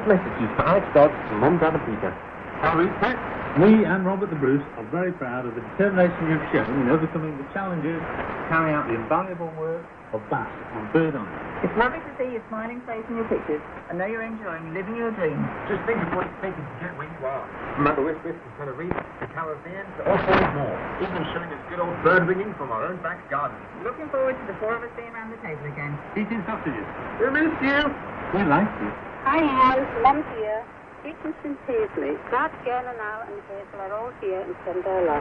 This 0.05 0.21
message 0.21 0.37
is 0.37 0.53
for 0.53 0.69
Alex 0.69 0.85
Dodds 0.93 1.17
from 1.25 1.41
Mum, 1.41 1.57
Dad 1.57 1.73
and 1.73 1.81
Peter. 1.81 2.13
How 2.61 2.77
is 2.77 2.93
that? 3.01 3.17
We 3.57 3.89
and 3.89 4.05
Robert 4.05 4.29
the 4.29 4.37
Bruce 4.37 4.61
are 4.77 4.85
very 4.93 5.09
proud 5.09 5.49
of 5.49 5.57
the 5.57 5.65
determination 5.73 6.29
you've 6.29 6.45
shown 6.53 6.69
in 6.77 6.93
overcoming 6.93 7.33
the 7.41 7.47
challenges 7.57 7.97
to 7.97 8.41
carry 8.45 8.69
out 8.69 8.85
the 8.85 8.93
invaluable 8.93 9.49
work 9.57 9.81
of 10.13 10.21
BAS 10.29 10.45
on 10.77 10.93
Bird 10.93 11.17
Island. 11.17 11.65
It's 11.65 11.73
lovely 11.73 11.97
to 12.05 12.11
see 12.21 12.29
your 12.37 12.45
smiling 12.53 12.85
face 12.85 13.01
in 13.09 13.17
your 13.17 13.25
pictures. 13.25 13.65
I 13.89 13.97
know 13.97 14.05
you're 14.05 14.21
enjoying 14.21 14.77
living 14.77 14.93
your 14.93 15.09
dreams. 15.17 15.41
Just 15.65 15.81
think 15.89 15.97
of 15.97 16.13
what 16.13 16.29
it's 16.29 16.37
taken 16.37 16.61
to 16.61 16.75
get 16.77 16.93
where 17.01 17.09
you 17.09 17.21
are. 17.25 17.41
From 17.73 17.89
Aberystwyth 17.89 18.37
to 18.37 18.49
Tenerife 18.61 18.93
to 18.93 19.25
Caribbean 19.33 19.89
to 19.89 20.01
all 20.05 20.21
sorts 20.21 20.53
more. 20.53 20.77
Even 21.01 21.25
showing 21.33 21.49
us 21.49 21.61
good 21.73 21.81
old 21.81 21.97
bird 22.05 22.29
ringing 22.29 22.53
from 22.61 22.69
our 22.69 22.93
own 22.93 23.01
back 23.01 23.25
garden. 23.33 23.57
Looking 23.81 24.05
forward 24.13 24.37
to 24.37 24.45
the 24.45 24.53
four 24.61 24.77
of 24.77 24.85
us 24.85 24.93
being 24.93 25.09
around 25.17 25.33
the 25.33 25.41
table 25.41 25.65
again. 25.65 25.97
Eating 26.13 26.45
sausages. 26.45 26.85
We 27.17 27.33
miss 27.33 27.49
you. 27.57 27.89
We 28.37 28.45
like 28.45 28.69
you. 28.85 28.93
Hi, 29.25 29.41
Al. 29.41 29.81
Mum's 30.05 30.21
here. 30.37 30.61
Greetings 31.01 31.33
from 31.41 31.57
Paisley. 31.65 32.13
Glad 32.29 32.53
Fiona 32.61 32.93
now 32.93 33.25
and 33.25 33.41
Hazel 33.49 33.81
are 33.81 33.89
all 33.97 34.13
here 34.21 34.37
in 34.45 34.53
send 34.61 34.85
their. 34.85 35.17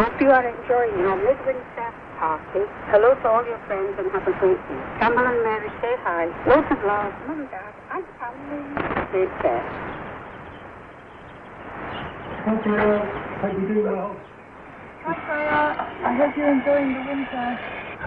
Hope 0.00 0.16
you 0.16 0.32
are 0.32 0.48
enjoying 0.48 0.96
your 0.96 1.12
midwinter 1.20 1.92
party. 2.16 2.64
Hello 2.88 3.12
to 3.12 3.26
all 3.28 3.44
your 3.44 3.60
friends 3.68 4.00
and 4.00 4.08
have 4.16 4.24
a 4.24 4.32
great 4.40 4.56
day. 4.56 4.80
Campbell 4.96 5.28
and 5.28 5.44
Mary 5.44 5.68
say 5.84 5.92
hi. 6.08 6.24
Lots 6.48 6.72
of 6.72 6.80
love, 6.88 7.12
Mum, 7.28 7.44
Dad, 7.52 7.76
and 7.92 8.04
family. 8.16 8.64
Take 9.12 9.32
care. 9.44 9.64
Hi, 12.48 12.56
Freya. 12.64 12.96
Hope 13.44 13.60
you 13.60 13.68
do 13.68 13.78
well. 13.84 14.16
Hi, 15.04 15.14
Freya. 15.28 15.60
I 16.00 16.16
hope 16.16 16.32
you're 16.32 16.48
enjoying 16.48 16.96
the 16.96 17.04
winter. 17.12 17.48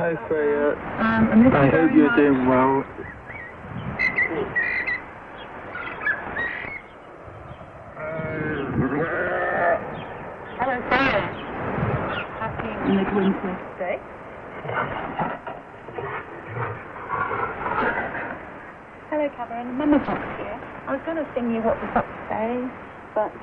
Hi, 0.01 0.17
Freya. 0.25 0.73
Um, 0.97 1.53
I 1.53 1.61
I 1.61 1.69
hope 1.69 1.93
you're 1.93 2.09
much. 2.09 2.17
doing 2.17 2.49
well. 2.49 2.81
Hello, 7.97 8.13
Freya. 10.85 11.21
Happy 12.37 12.69
midwinter 12.93 13.57
day. 13.81 13.97
Hello, 19.09 19.25
Catherine. 19.33 19.73
Mama 19.73 19.97
Fox 20.05 20.21
here. 20.37 20.61
I 20.85 20.93
was 20.93 21.01
going 21.09 21.17
to 21.17 21.25
sing 21.33 21.49
you 21.49 21.65
what 21.65 21.81
the 21.81 21.89
fox 21.97 22.05
say, 22.29 22.61
but 23.17 23.33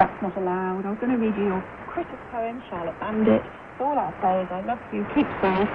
that's 0.00 0.16
not 0.24 0.32
allowed. 0.40 0.88
I 0.88 0.90
was 0.96 0.98
going 1.04 1.12
to 1.12 1.20
read 1.20 1.36
you 1.36 1.52
your 1.52 1.60
Christmas 1.92 2.16
poem, 2.32 2.64
Charlotte 2.72 2.96
Bandit. 3.00 3.44
So 3.76 3.92
all 3.92 3.98
I'll 4.00 4.16
say 4.24 4.40
is 4.40 4.48
I 4.48 4.64
love 4.64 4.80
you, 4.88 5.04
keep 5.12 5.28
safe, 5.44 5.68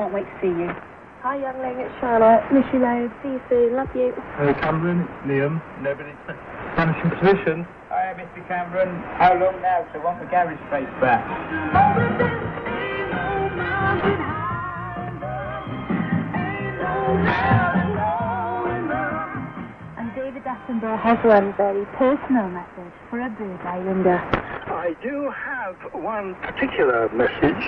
can't 0.00 0.08
wait 0.08 0.24
to 0.24 0.34
see 0.40 0.56
you. 0.56 0.72
Hi, 1.20 1.36
youngling, 1.36 1.84
it's 1.84 1.92
Charlotte. 2.00 2.48
Miss 2.48 2.64
you 2.72 2.80
loads. 2.80 3.12
See 3.20 3.28
you 3.28 3.40
soon. 3.48 3.76
Love 3.76 3.92
you. 3.94 4.12
Hello, 4.36 4.52
Cameron. 4.60 5.04
It's 5.04 5.28
Liam. 5.28 5.60
Nobody 5.84 6.12
expects 6.16 6.53
vanishing 6.76 7.10
position. 7.10 7.66
Hi, 7.88 8.14
Mr. 8.18 8.46
Cameron. 8.48 9.02
How 9.16 9.34
long 9.38 9.60
now? 9.62 9.86
So 9.92 10.00
I 10.00 10.04
want 10.04 10.20
the 10.20 10.26
garage 10.26 10.58
space 10.68 10.90
back. 11.00 12.34
And 19.96 20.14
David 20.14 20.42
Attenborough 20.44 21.00
has 21.00 21.18
one 21.24 21.54
very 21.56 21.86
personal 21.96 22.48
message 22.48 22.92
for 23.08 23.20
a 23.20 23.30
bird 23.30 23.60
islander. 23.62 24.18
I 24.66 24.96
do 25.02 25.30
have 25.30 25.76
one 25.92 26.34
particular 26.36 27.08
message. 27.10 27.64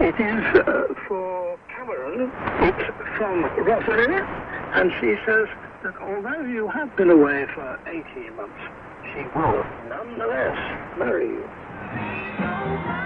It 0.00 0.16
is 0.18 0.42
uh, 0.66 0.94
for 1.06 1.58
Cameron. 1.68 2.32
It's 2.62 2.84
from 3.18 3.44
Rosalind, 3.64 4.14
and 4.74 4.90
she 5.00 5.14
says 5.26 5.46
that 5.82 5.94
although 6.00 6.42
you 6.42 6.68
have 6.68 6.94
been 6.96 7.10
away 7.10 7.44
for 7.54 7.78
18 7.86 8.36
months, 8.36 8.54
she 9.14 9.22
will 9.34 9.64
nonetheless 9.88 10.56
marry 10.98 11.28
you. 11.28 13.01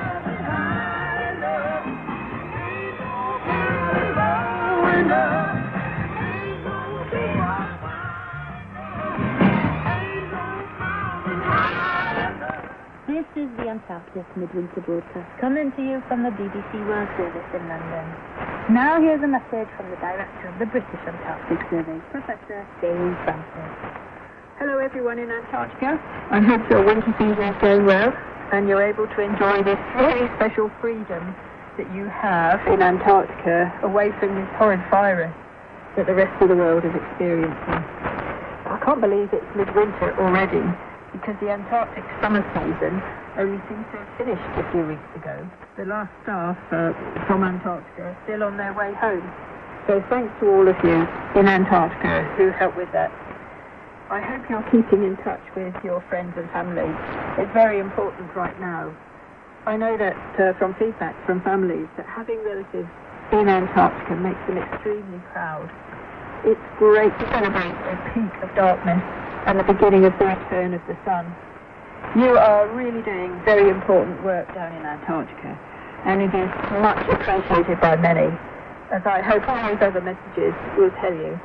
This 13.17 13.49
is 13.49 13.49
the 13.57 13.65
Antarctic 13.65 14.29
Midwinter 14.37 14.85
Broadcast 14.85 15.41
coming 15.41 15.73
to 15.73 15.81
you 15.81 16.05
from 16.05 16.21
the 16.21 16.29
BBC 16.37 16.69
World 16.85 17.09
Service 17.17 17.49
in 17.57 17.65
London. 17.65 18.05
Now 18.69 19.01
here's 19.01 19.25
a 19.25 19.27
message 19.27 19.73
from 19.73 19.89
the 19.89 19.97
Director 20.05 20.53
of 20.53 20.59
the 20.61 20.69
British 20.69 21.01
Antarctic 21.01 21.65
Survey, 21.73 21.97
Professor 22.13 22.69
Dave 22.85 23.17
Francis. 23.25 23.73
Hello, 24.61 24.77
everyone 24.77 25.17
in 25.17 25.33
Antarctica. 25.33 25.97
I 26.29 26.45
hope 26.45 26.61
your 26.69 26.85
winter 26.85 27.09
season 27.17 27.41
is 27.41 27.57
going 27.65 27.89
well 27.89 28.13
and 28.53 28.69
you're 28.69 28.85
able 28.85 29.09
to 29.09 29.19
enjoy 29.25 29.65
this 29.65 29.81
very 29.97 30.29
special 30.37 30.69
freedom 30.85 31.33
that 31.81 31.89
you 31.97 32.13
have 32.13 32.61
in 32.69 32.85
Antarctica 32.85 33.73
away 33.81 34.13
from 34.21 34.37
this 34.37 34.51
horrid 34.61 34.85
virus 34.93 35.33
that 35.97 36.05
the 36.05 36.13
rest 36.13 36.37
of 36.45 36.53
the 36.53 36.57
world 36.57 36.85
is 36.85 36.93
experiencing. 36.93 37.81
I 38.69 38.77
can't 38.85 39.01
believe 39.01 39.33
it's 39.33 39.49
midwinter 39.57 40.13
already 40.21 40.61
because 41.21 41.37
the 41.41 41.49
Antarctic 41.49 42.05
summer 42.21 42.45
season 42.53 43.01
only 43.41 43.57
seems 43.69 43.85
to 43.93 43.97
have 43.97 44.11
finished 44.21 44.51
a 44.61 44.65
few 44.73 44.85
weeks 44.85 45.11
ago. 45.17 45.35
The 45.77 45.89
last 45.89 46.13
staff 46.23 46.57
uh, 46.69 46.93
from 47.25 47.45
Antarctica 47.45 48.13
are 48.13 48.19
still 48.25 48.45
on 48.45 48.57
their 48.57 48.73
way 48.77 48.93
home. 49.01 49.25
So 49.89 50.05
thanks 50.11 50.33
to 50.41 50.51
all 50.53 50.69
of 50.69 50.77
you 50.85 51.09
in 51.39 51.49
Antarctica 51.49 52.25
who 52.37 52.51
helped 52.53 52.77
with 52.77 52.91
that. 52.93 53.09
I 54.11 54.21
hope 54.21 54.45
you're 54.49 54.67
keeping 54.71 55.03
in 55.03 55.17
touch 55.25 55.43
with 55.57 55.75
your 55.83 56.05
friends 56.09 56.35
and 56.37 56.49
family. 56.51 56.87
It's 57.43 57.53
very 57.53 57.81
important 57.81 58.35
right 58.37 58.55
now. 58.61 58.95
I 59.67 59.77
know 59.77 59.97
that 59.99 60.15
uh, 60.39 60.53
from 60.59 60.75
feedback 60.79 61.17
from 61.27 61.43
families 61.43 61.89
that 61.97 62.07
having 62.07 62.39
relatives 62.45 62.89
in 63.33 63.49
Antarctica 63.49 64.15
makes 64.15 64.39
them 64.47 64.59
extremely 64.59 65.19
proud. 65.33 65.67
It's 66.45 66.61
great 66.79 67.11
to 67.11 67.25
celebrate 67.35 67.75
a 67.75 67.97
peak 68.15 68.31
of 68.47 68.55
darkness 68.55 69.03
and 69.47 69.59
the 69.59 69.65
beginning 69.65 70.05
of 70.05 70.13
the 70.19 70.27
return 70.27 70.75
of 70.75 70.83
the 70.91 70.99
sun. 71.07 71.25
You 72.19 72.37
are 72.37 72.67
really 72.75 73.03
doing 73.03 73.41
very 73.45 73.71
important 73.71 74.23
work 74.25 74.53
down 74.55 74.75
in 74.75 74.85
Antarctica, 74.85 75.55
and 76.05 76.21
it 76.21 76.35
is 76.35 76.51
much 76.83 77.03
appreciated 77.09 77.81
by 77.81 77.97
many, 77.97 78.27
as 78.91 79.03
I 79.07 79.23
hope 79.23 79.49
all 79.49 79.63
those 79.63 79.81
other 79.81 80.03
messages 80.03 80.55
will 80.77 80.91
tell 81.01 81.15
you. 81.15 81.39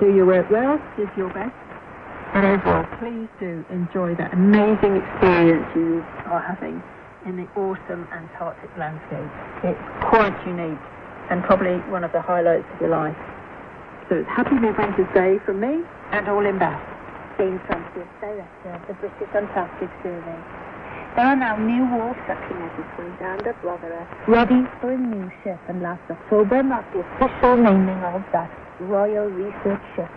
Do 0.00 0.12
your 0.14 0.26
work 0.26 0.50
well, 0.50 0.80
give 0.96 1.10
your 1.16 1.30
best, 1.30 1.54
and 2.34 2.46
overall, 2.46 2.86
please 2.98 3.28
do 3.38 3.64
enjoy 3.70 4.14
that 4.16 4.32
amazing 4.34 4.96
experience 4.96 5.66
you 5.74 6.02
are 6.26 6.42
having 6.42 6.82
in 7.26 7.36
the 7.36 7.46
awesome 7.54 8.08
Antarctic 8.10 8.70
landscape. 8.78 9.30
It's 9.62 9.82
quite 10.08 10.34
unique 10.46 10.78
and 11.30 11.42
probably 11.44 11.78
one 11.90 12.02
of 12.02 12.12
the 12.12 12.20
highlights 12.20 12.66
of 12.74 12.80
your 12.80 12.90
life. 12.90 13.16
So 14.08 14.16
it's 14.16 14.28
Happy 14.28 14.58
Midwinter's 14.58 15.12
Day 15.14 15.38
from 15.44 15.60
me 15.60 15.84
and 16.12 16.28
all 16.28 16.44
in 16.44 16.58
Bath. 16.58 16.99
Jane 17.40 17.58
Francis, 17.64 18.04
Director 18.20 18.68
of 18.68 18.86
the 18.86 18.92
British 19.00 19.32
Antarctic 19.34 19.88
Survey. 20.02 20.40
There 21.16 21.24
are 21.24 21.34
now 21.34 21.56
new 21.56 21.88
war 21.88 22.12
tracking 22.28 22.60
editors 22.60 23.16
and 23.16 23.40
a 23.48 23.54
blogger 23.64 23.96
ready 24.28 24.68
for 24.78 24.92
a 24.92 24.98
new 24.98 25.24
ship, 25.42 25.56
and 25.66 25.80
last 25.80 26.02
October 26.10 26.62
marked 26.62 26.92
the 26.92 27.00
official 27.00 27.56
naming 27.56 27.96
of 28.04 28.20
that 28.36 28.52
Royal 28.80 29.24
Research 29.24 29.80
Ship, 29.96 30.12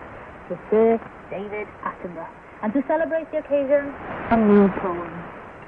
the 0.50 0.58
Sir 0.68 1.00
David 1.30 1.66
Attenborough. 1.80 2.28
And 2.60 2.74
to 2.74 2.84
celebrate 2.86 3.32
the 3.32 3.38
occasion, 3.38 3.88
a 4.28 4.36
new 4.36 4.68
poem. 4.84 5.08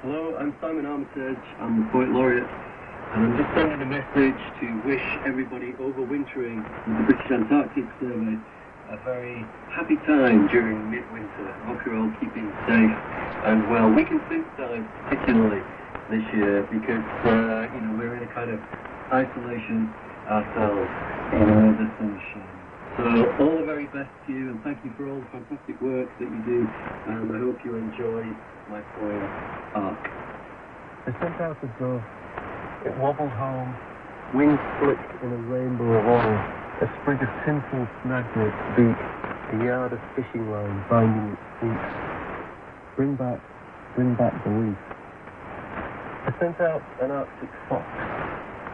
Hello, 0.02 0.36
I'm 0.36 0.54
Simon 0.60 0.84
Armitage. 0.84 1.40
I'm 1.58 1.86
the 1.86 1.90
Poet 1.90 2.10
Laureate. 2.10 2.44
And 3.14 3.32
I'm 3.32 3.36
just 3.38 3.48
sending 3.56 3.80
a 3.80 3.88
message 3.88 4.42
to 4.60 4.66
wish 4.84 5.04
everybody 5.24 5.72
overwintering 5.80 6.60
with 6.84 6.98
the 7.00 7.14
British 7.14 7.30
Antarctic 7.32 7.88
Survey 7.98 8.36
a 8.90 8.96
very 9.03 9.35
happy 9.75 9.96
time 10.07 10.46
during 10.49 10.79
midwinter. 10.90 11.51
Hope 11.66 11.83
you're 11.83 11.99
all 11.99 12.12
keeping 12.22 12.46
safe 12.70 12.94
and 13.51 13.66
well. 13.70 13.90
We 13.90 14.05
can 14.07 14.22
sympathize 14.31 14.87
particularly 15.11 15.62
this 16.11 16.22
year 16.38 16.62
because, 16.70 17.03
uh, 17.27 17.66
you 17.75 17.81
know, 17.83 17.99
we're 17.99 18.14
in 18.14 18.22
a 18.22 18.31
kind 18.31 18.51
of 18.55 18.61
isolation 19.11 19.90
ourselves 20.31 20.90
in 21.35 21.46
the 21.83 21.87
sunshine. 21.99 22.57
So 22.96 23.05
all 23.42 23.59
the 23.59 23.66
very 23.66 23.87
best 23.90 24.11
to 24.27 24.33
you 24.33 24.55
and 24.55 24.62
thank 24.62 24.79
you 24.85 24.94
for 24.96 25.11
all 25.11 25.18
the 25.18 25.31
fantastic 25.35 25.77
work 25.83 26.07
that 26.07 26.29
you 26.31 26.40
do 26.46 26.61
and 27.11 27.27
I 27.29 27.38
hope 27.42 27.59
you 27.66 27.75
enjoy 27.75 28.22
my 28.70 28.81
poem 28.96 29.22
Arc. 29.75 29.99
I 31.07 31.12
sent 31.20 31.37
out 31.42 31.61
the 31.61 31.68
dove. 31.79 32.03
It 32.87 32.96
wobbled 32.99 33.35
home, 33.35 33.75
wings 34.35 34.59
flicked 34.79 35.22
in 35.22 35.33
a 35.33 35.40
rainbow 35.51 35.90
of 35.90 36.07
oil. 36.07 36.65
A 36.76 36.86
sprig 37.00 37.22
of 37.22 37.32
tinsel 37.46 37.88
snagged 38.04 38.36
its 38.36 38.60
beak, 38.76 39.00
a 39.00 39.64
yard 39.64 39.94
of 39.94 40.00
fishing 40.12 40.44
line 40.52 40.84
binding 40.90 41.32
its 41.32 41.40
feet. 41.56 41.84
Bring 42.96 43.16
back, 43.16 43.40
bring 43.96 44.12
back 44.12 44.36
the 44.44 44.50
leaf. 44.52 44.76
I 46.28 46.36
sent 46.38 46.60
out 46.60 46.84
an 47.00 47.12
Arctic 47.12 47.48
fox 47.72 47.80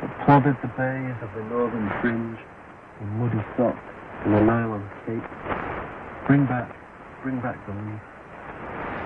that 0.02 0.10
plodded 0.26 0.58
the 0.66 0.72
bays 0.74 1.14
of 1.22 1.30
the 1.38 1.46
northern 1.46 1.86
fringe 2.02 2.42
in 2.98 3.06
muddy 3.22 3.38
socks 3.54 3.78
and 4.26 4.34
a 4.34 4.42
nylon 4.42 4.82
cape. 5.06 5.22
Bring 6.26 6.42
back, 6.50 6.74
bring 7.22 7.38
back 7.38 7.54
the 7.70 7.74
leaf. 7.86 8.02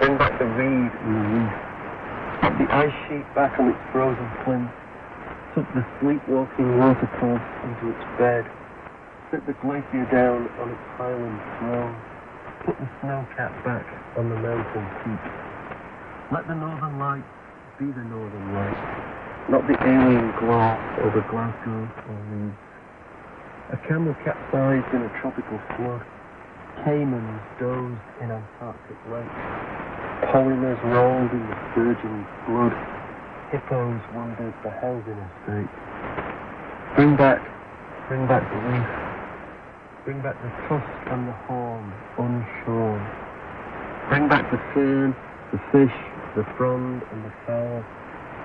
Bring 0.00 0.16
back 0.16 0.38
the 0.40 0.48
reed 0.56 0.92
and 1.04 1.37
the. 1.37 1.44
Put 2.48 2.64
the 2.64 2.68
ice 2.72 2.96
sheet 3.04 3.28
back 3.37 3.61
on 3.61 3.68
its 3.68 3.82
frozen 3.92 4.24
flint. 4.48 4.72
Took 5.52 5.68
the 5.76 5.85
sleepwalking 6.00 6.78
watercourse 6.80 7.44
into 7.61 7.92
its 7.92 8.04
bed 8.16 8.48
set 9.37 9.46
the 9.46 9.53
glacier 9.61 10.09
down 10.09 10.49
on 10.57 10.72
its 10.72 10.87
highland 10.96 11.40
throne, 11.61 11.92
put 12.64 12.72
the 12.81 12.88
snowcap 13.05 13.53
back 13.68 13.85
on 14.16 14.31
the 14.31 14.37
mountain 14.40 14.87
peak. 15.05 15.25
Let 16.33 16.49
the 16.49 16.57
northern 16.57 16.96
light 16.96 17.27
be 17.77 17.85
the 17.85 18.07
northern 18.09 18.55
light, 18.57 18.81
not 19.53 19.68
the 19.68 19.77
alien 19.77 20.33
glow 20.40 20.72
over 21.05 21.20
Glasgow 21.29 21.85
or 21.85 22.18
Leeds. 22.33 22.57
A 23.72 23.79
camel 23.85 24.16
capsized 24.25 24.88
in 24.96 25.05
a 25.05 25.12
tropical 25.20 25.61
flood, 25.77 26.01
Caymans 26.85 27.40
dozed 27.61 28.09
in 28.25 28.33
Antarctic 28.33 28.96
lakes, 29.12 29.37
polymers 30.33 30.81
rolled 30.96 31.31
in 31.37 31.44
the 31.44 31.59
surging 31.77 32.25
flood, 32.49 32.72
hippos 33.53 34.01
wandered 34.16 34.55
the 34.64 34.70
housing 34.81 35.20
estate. 35.29 35.68
Bring 36.96 37.16
back, 37.16 37.44
bring 38.09 38.27
back 38.27 38.49
the 38.49 38.57
reef. 38.72 39.15
Bring 40.07 40.23
back 40.23 40.40
the 40.40 40.51
tusk 40.69 40.87
and 41.11 41.27
the 41.27 41.33
horn, 41.51 41.92
unshorn. 42.16 43.03
Bring 44.09 44.29
back 44.29 44.49
the 44.53 44.59
fern, 44.73 45.16
the 45.51 45.59
fish, 45.75 45.99
the 46.37 46.47
frond 46.55 47.03
and 47.11 47.25
the 47.25 47.33
fowl, 47.45 47.83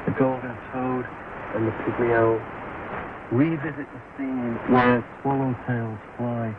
the 0.10 0.12
golden 0.18 0.58
toad 0.74 1.06
and 1.54 1.68
the 1.68 1.72
pygmy 1.86 2.18
owl. 2.18 2.42
Revisit 3.30 3.86
the 3.94 4.02
scene 4.18 4.58
where 4.74 5.06
swallowtails 5.22 6.02
fly 6.18 6.50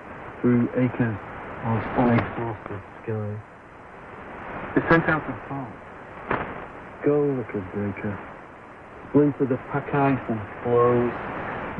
through 0.41 0.71
acres 0.79 1.19
of 1.67 1.83
unexhausted 1.99 2.79
sky. 3.03 3.35
They 4.77 4.83
sent 4.87 5.09
out 5.11 5.27
a 5.27 5.35
thought. 5.51 5.75
Go, 7.05 7.27
little 7.27 7.67
breaker. 7.75 8.17
Splinter 9.11 9.47
the 9.47 9.59
pack 9.75 9.93
ice 9.93 10.23
and 10.31 10.41
floes, 10.62 11.11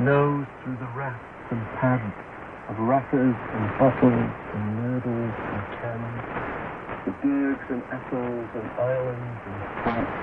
nose 0.03 0.47
through 0.65 0.79
the 0.83 0.91
rafts 0.99 1.53
and 1.53 1.63
pads 1.79 2.32
of 2.69 2.79
ratters 2.79 3.35
and 3.35 3.65
bottles 3.79 4.31
and 4.55 4.65
nurdles 4.79 5.35
and 5.35 5.65
cans, 5.83 6.23
the 7.05 7.13
bergs 7.23 7.67
and 7.71 7.83
atolls 7.91 8.51
and 8.55 8.67
islands 8.79 9.41
and 9.47 9.59
flats, 9.83 10.15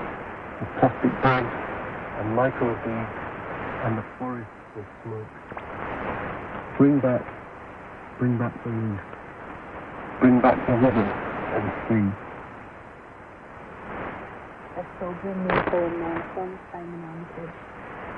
the 0.60 0.66
plastic 0.80 1.12
bags 1.20 1.54
and 2.20 2.32
microbeads 2.36 3.12
and 3.84 3.98
the 3.98 4.04
forests 4.18 4.48
of 4.76 4.84
smoke. 5.04 5.32
Bring 6.78 7.00
back, 7.00 7.24
bring 8.18 8.38
back 8.38 8.52
the 8.64 8.70
reef. 8.70 9.00
Bring 10.20 10.40
back 10.40 10.56
the 10.66 10.74
river 10.74 11.08
and 11.56 11.66
sea. 11.88 12.08
A 14.76 14.84
sober 15.00 15.34
new 15.34 15.70
poem 15.70 16.00
now 16.00 16.24
from 16.34 16.58
Simon 16.72 17.04
Armitage. 17.04 17.56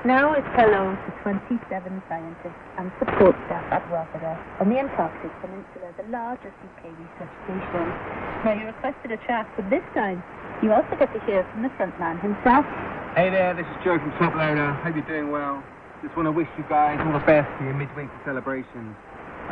Now 0.03 0.35
it's 0.35 0.51
hello 0.59 0.99
to 0.99 1.11
27 1.23 1.63
scientists 2.11 2.63
and 2.75 2.91
support 2.99 3.39
staff 3.47 3.63
at 3.71 3.87
Rotherham 3.87 4.35
on 4.59 4.67
the 4.67 4.75
Antarctic 4.83 5.31
Peninsula, 5.39 5.95
the 5.95 6.03
largest 6.11 6.59
UK 6.59 6.91
research 6.91 7.31
station. 7.47 7.87
Now 8.43 8.51
you 8.51 8.67
requested 8.67 9.15
a 9.15 9.21
chat, 9.31 9.47
but 9.55 9.71
this 9.71 9.87
time 9.95 10.19
you 10.59 10.75
also 10.75 10.91
get 10.99 11.07
to 11.15 11.23
hear 11.23 11.47
from 11.55 11.63
the 11.63 11.71
front 11.79 11.95
man 12.03 12.19
himself. 12.19 12.67
Hey 13.15 13.31
there, 13.31 13.55
this 13.55 13.63
is 13.63 13.79
Joe 13.87 13.95
from 14.03 14.11
Top 14.19 14.35
Loader. 14.35 14.75
Hope 14.83 14.99
you're 14.99 15.07
doing 15.07 15.31
well. 15.31 15.63
Just 16.03 16.19
want 16.19 16.27
to 16.27 16.35
wish 16.35 16.51
you 16.59 16.67
guys 16.67 16.99
all 16.99 17.15
the 17.15 17.23
best 17.23 17.47
for 17.55 17.63
your 17.63 17.79
midwinter 17.79 18.19
celebrations. 18.27 18.99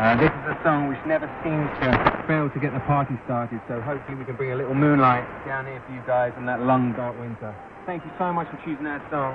Uh, 0.03 0.19
this 0.19 0.35
is 0.35 0.45
a 0.51 0.59
song 0.67 0.91
which 0.91 0.99
never 1.07 1.31
seems 1.47 1.71
to 1.79 1.95
fail 2.27 2.51
to 2.51 2.59
get 2.59 2.75
the 2.75 2.83
party 2.91 3.15
started, 3.23 3.63
so 3.71 3.79
hopefully 3.87 4.19
we 4.19 4.27
can 4.27 4.35
bring 4.35 4.51
a 4.51 4.59
little 4.59 4.75
moonlight 4.75 5.23
down 5.47 5.63
here 5.71 5.79
for 5.87 5.95
you 5.95 6.03
guys 6.11 6.35
on 6.35 6.43
that 6.43 6.59
long, 6.67 6.91
dark 6.99 7.15
winter. 7.23 7.55
Thank 7.87 8.05
you 8.05 8.11
so 8.19 8.33
much 8.33 8.47
for 8.51 8.57
choosing 8.65 8.85
that 8.85 9.03
song. 9.11 9.35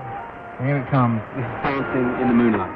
Here 0.65 0.77
it 0.77 0.89
comes. 0.89 1.19
This 1.35 1.43
is 1.43 1.51
Dancing 1.63 2.21
in 2.21 2.27
the 2.29 2.33
Moonlight. 2.33 2.71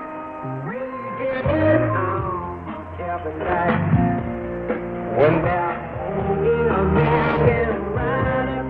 We 0.68 0.80
get 1.24 1.46
it 1.46 1.82
on 1.82 2.60
every 3.00 3.36
night. 3.40 3.80
When 5.16 5.42
they're 5.44 5.78
holding 5.96 6.70
American 6.70 7.94
riding, 7.94 8.70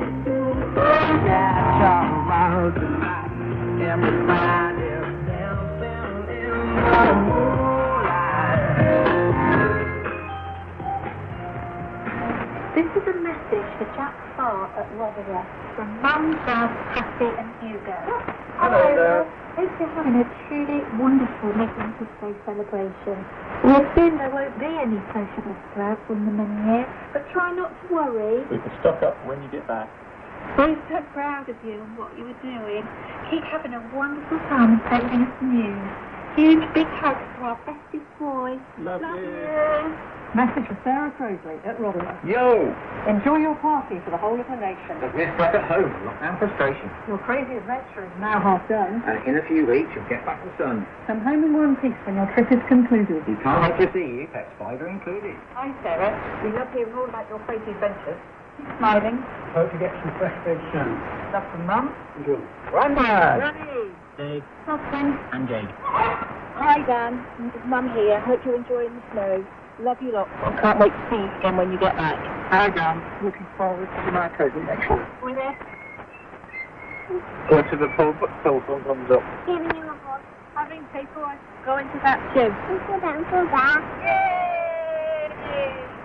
that's 1.26 1.82
all 1.88 2.22
about 2.26 2.74
the 2.76 2.90
night. 3.00 3.32
Everybody. 3.90 4.49
A 13.50 13.62
for 13.82 13.90
Jack 13.98 14.14
Farr 14.38 14.70
at 14.78 14.86
Rotherham 14.94 15.46
from 15.74 15.90
Mum, 16.06 16.38
Dad, 16.46 16.70
Patty 16.94 17.26
and 17.34 17.50
Hugo. 17.66 17.98
Hello 18.62 18.94
there. 18.94 19.26
Hope 19.58 19.74
you're 19.82 19.90
having 19.98 20.22
a 20.22 20.26
truly 20.46 20.86
wonderful 21.02 21.50
Midwinter's 21.58 22.14
Day 22.22 22.34
celebration. 22.46 23.18
We 23.66 23.74
assume 23.74 24.22
there 24.22 24.30
won't 24.30 24.54
be 24.62 24.70
any 24.70 25.02
sociable 25.10 25.58
sprouts 25.72 26.06
on 26.14 26.30
the 26.30 26.32
menu, 26.32 26.86
but 27.12 27.26
try 27.34 27.50
not 27.58 27.74
to 27.74 27.86
worry. 27.90 28.46
We 28.54 28.62
can 28.62 28.72
stock 28.86 29.02
up 29.02 29.18
when 29.26 29.42
you 29.42 29.50
get 29.50 29.66
back. 29.68 29.90
We're 30.58 30.78
so 30.86 31.02
proud 31.18 31.50
of 31.50 31.58
you 31.66 31.82
and 31.82 31.98
what 31.98 32.14
you 32.18 32.30
were 32.30 32.42
doing. 32.46 32.86
Keep 33.34 33.44
having 33.50 33.74
a 33.74 33.82
wonderful 33.98 34.38
time 34.46 34.78
and 34.78 34.82
sending 34.94 35.26
us 35.26 35.36
news. 35.42 35.90
Huge 36.38 36.64
big 36.78 36.88
hugs 37.02 37.18
to 37.18 37.50
our 37.50 37.58
bestest 37.66 38.06
boy. 38.22 38.62
Love 38.78 39.02
you. 39.02 40.18
Message 40.38 40.70
for 40.70 40.78
Sarah 40.86 41.10
Crosley 41.18 41.58
at 41.65 41.80
Rotherham. 41.82 42.13
Yo! 42.22 42.70
Enjoy 43.10 43.38
your 43.42 43.56
party 43.65 43.98
for 44.06 44.12
the 44.13 44.18
whole 44.22 44.38
of 44.38 44.46
the 44.46 44.62
nation. 44.62 44.94
There's 45.02 45.15
Miss 45.18 45.34
back 45.42 45.58
at 45.58 45.65
home, 45.65 45.89
lockdown 46.06 46.38
frustration. 46.38 46.86
Your 47.10 47.18
crazy 47.26 47.58
adventure 47.58 48.06
is 48.06 48.13
now 48.22 48.38
half 48.38 48.62
done. 48.70 49.02
And 49.10 49.18
in 49.26 49.42
a 49.42 49.44
few 49.50 49.65
weeks, 49.65 49.89
you'll 49.98 50.06
get 50.06 50.22
back 50.30 50.38
to 50.46 50.50
the 50.54 50.56
sun. 50.62 50.86
Come 51.10 51.22
home 51.26 51.42
in 51.50 51.58
one 51.58 51.74
piece 51.82 51.98
when 52.06 52.13
your 52.22 52.30
trip 52.38 52.46
is 52.54 52.62
concluded. 52.70 53.26
You 53.26 53.42
can't 53.42 53.58
wait 53.58 53.82
to 53.82 53.89
see 53.89 54.06
you, 54.06 54.30
pet 54.30 54.46
spider 54.62 54.86
included. 54.86 55.34
Hi, 55.58 55.74
Sarah. 55.82 56.13
We 56.46 56.54
love 56.54 56.70
hearing 56.78 56.94
all 56.94 57.10
about 57.10 57.26
your 57.34 57.42
crazy 57.50 57.74
adventures. 57.74 58.22
Keep 58.62 58.70
smiling. 58.78 59.18
Hope 59.58 59.74
you 59.74 59.80
get 59.82 59.98
some 60.06 60.13
fresh 60.22 60.38
veg 60.46 60.62
soon. 60.70 60.94
Love 61.34 61.46
from 61.50 61.65
Mum. 61.65 61.89
Enjoy. 62.22 62.38
Grandad! 62.70 63.42
Ronnie. 63.42 63.89
Dave 64.22 64.44
Husband. 64.70 65.18
and 65.34 65.50
Jade. 65.50 65.74
Hi, 66.62 66.86
Dan. 66.86 67.18
It's 67.50 67.65
Mum 67.65 67.89
here. 67.98 68.20
Hope 68.22 68.46
you're 68.46 68.62
enjoying 68.62 68.94
the 68.94 69.02
snow. 69.18 69.42
Love 69.82 70.02
you 70.02 70.12
lot. 70.12 70.28
I 70.44 70.60
can't 70.60 70.80
wait 70.80 70.92
to 70.92 71.08
see 71.10 71.15
you 71.15 71.32
again 71.39 71.56
when 71.56 71.72
you 71.72 71.80
get 71.80 71.96
back. 71.96 72.20
Hi, 72.52 72.70
Dan. 72.70 73.00
Looking 73.24 73.48
forward 73.56 73.88
to 73.88 74.12
my 74.12 74.28
present 74.28 74.65
next 74.65 74.89
year. 74.89 75.08
We're 75.24 75.36
there. 75.36 75.56
Go 77.50 77.63
to 77.63 77.76
the 77.80 77.88
pub, 77.96 78.20
but 78.20 78.28
telephone 78.44 78.84
comes 78.84 79.10
up. 79.10 79.24
Giving 79.48 79.72
you 79.72 79.88
a 79.88 79.96
hug. 80.04 80.20
Having 80.54 80.84
paperwork. 80.92 81.39
Going 81.63 81.88
to 81.88 82.00
that 82.04 82.20
gym. 82.36 82.52
Go 82.92 83.00
down 83.00 83.24
to 83.24 83.39
that. 83.56 83.80
Yay! 84.04 84.60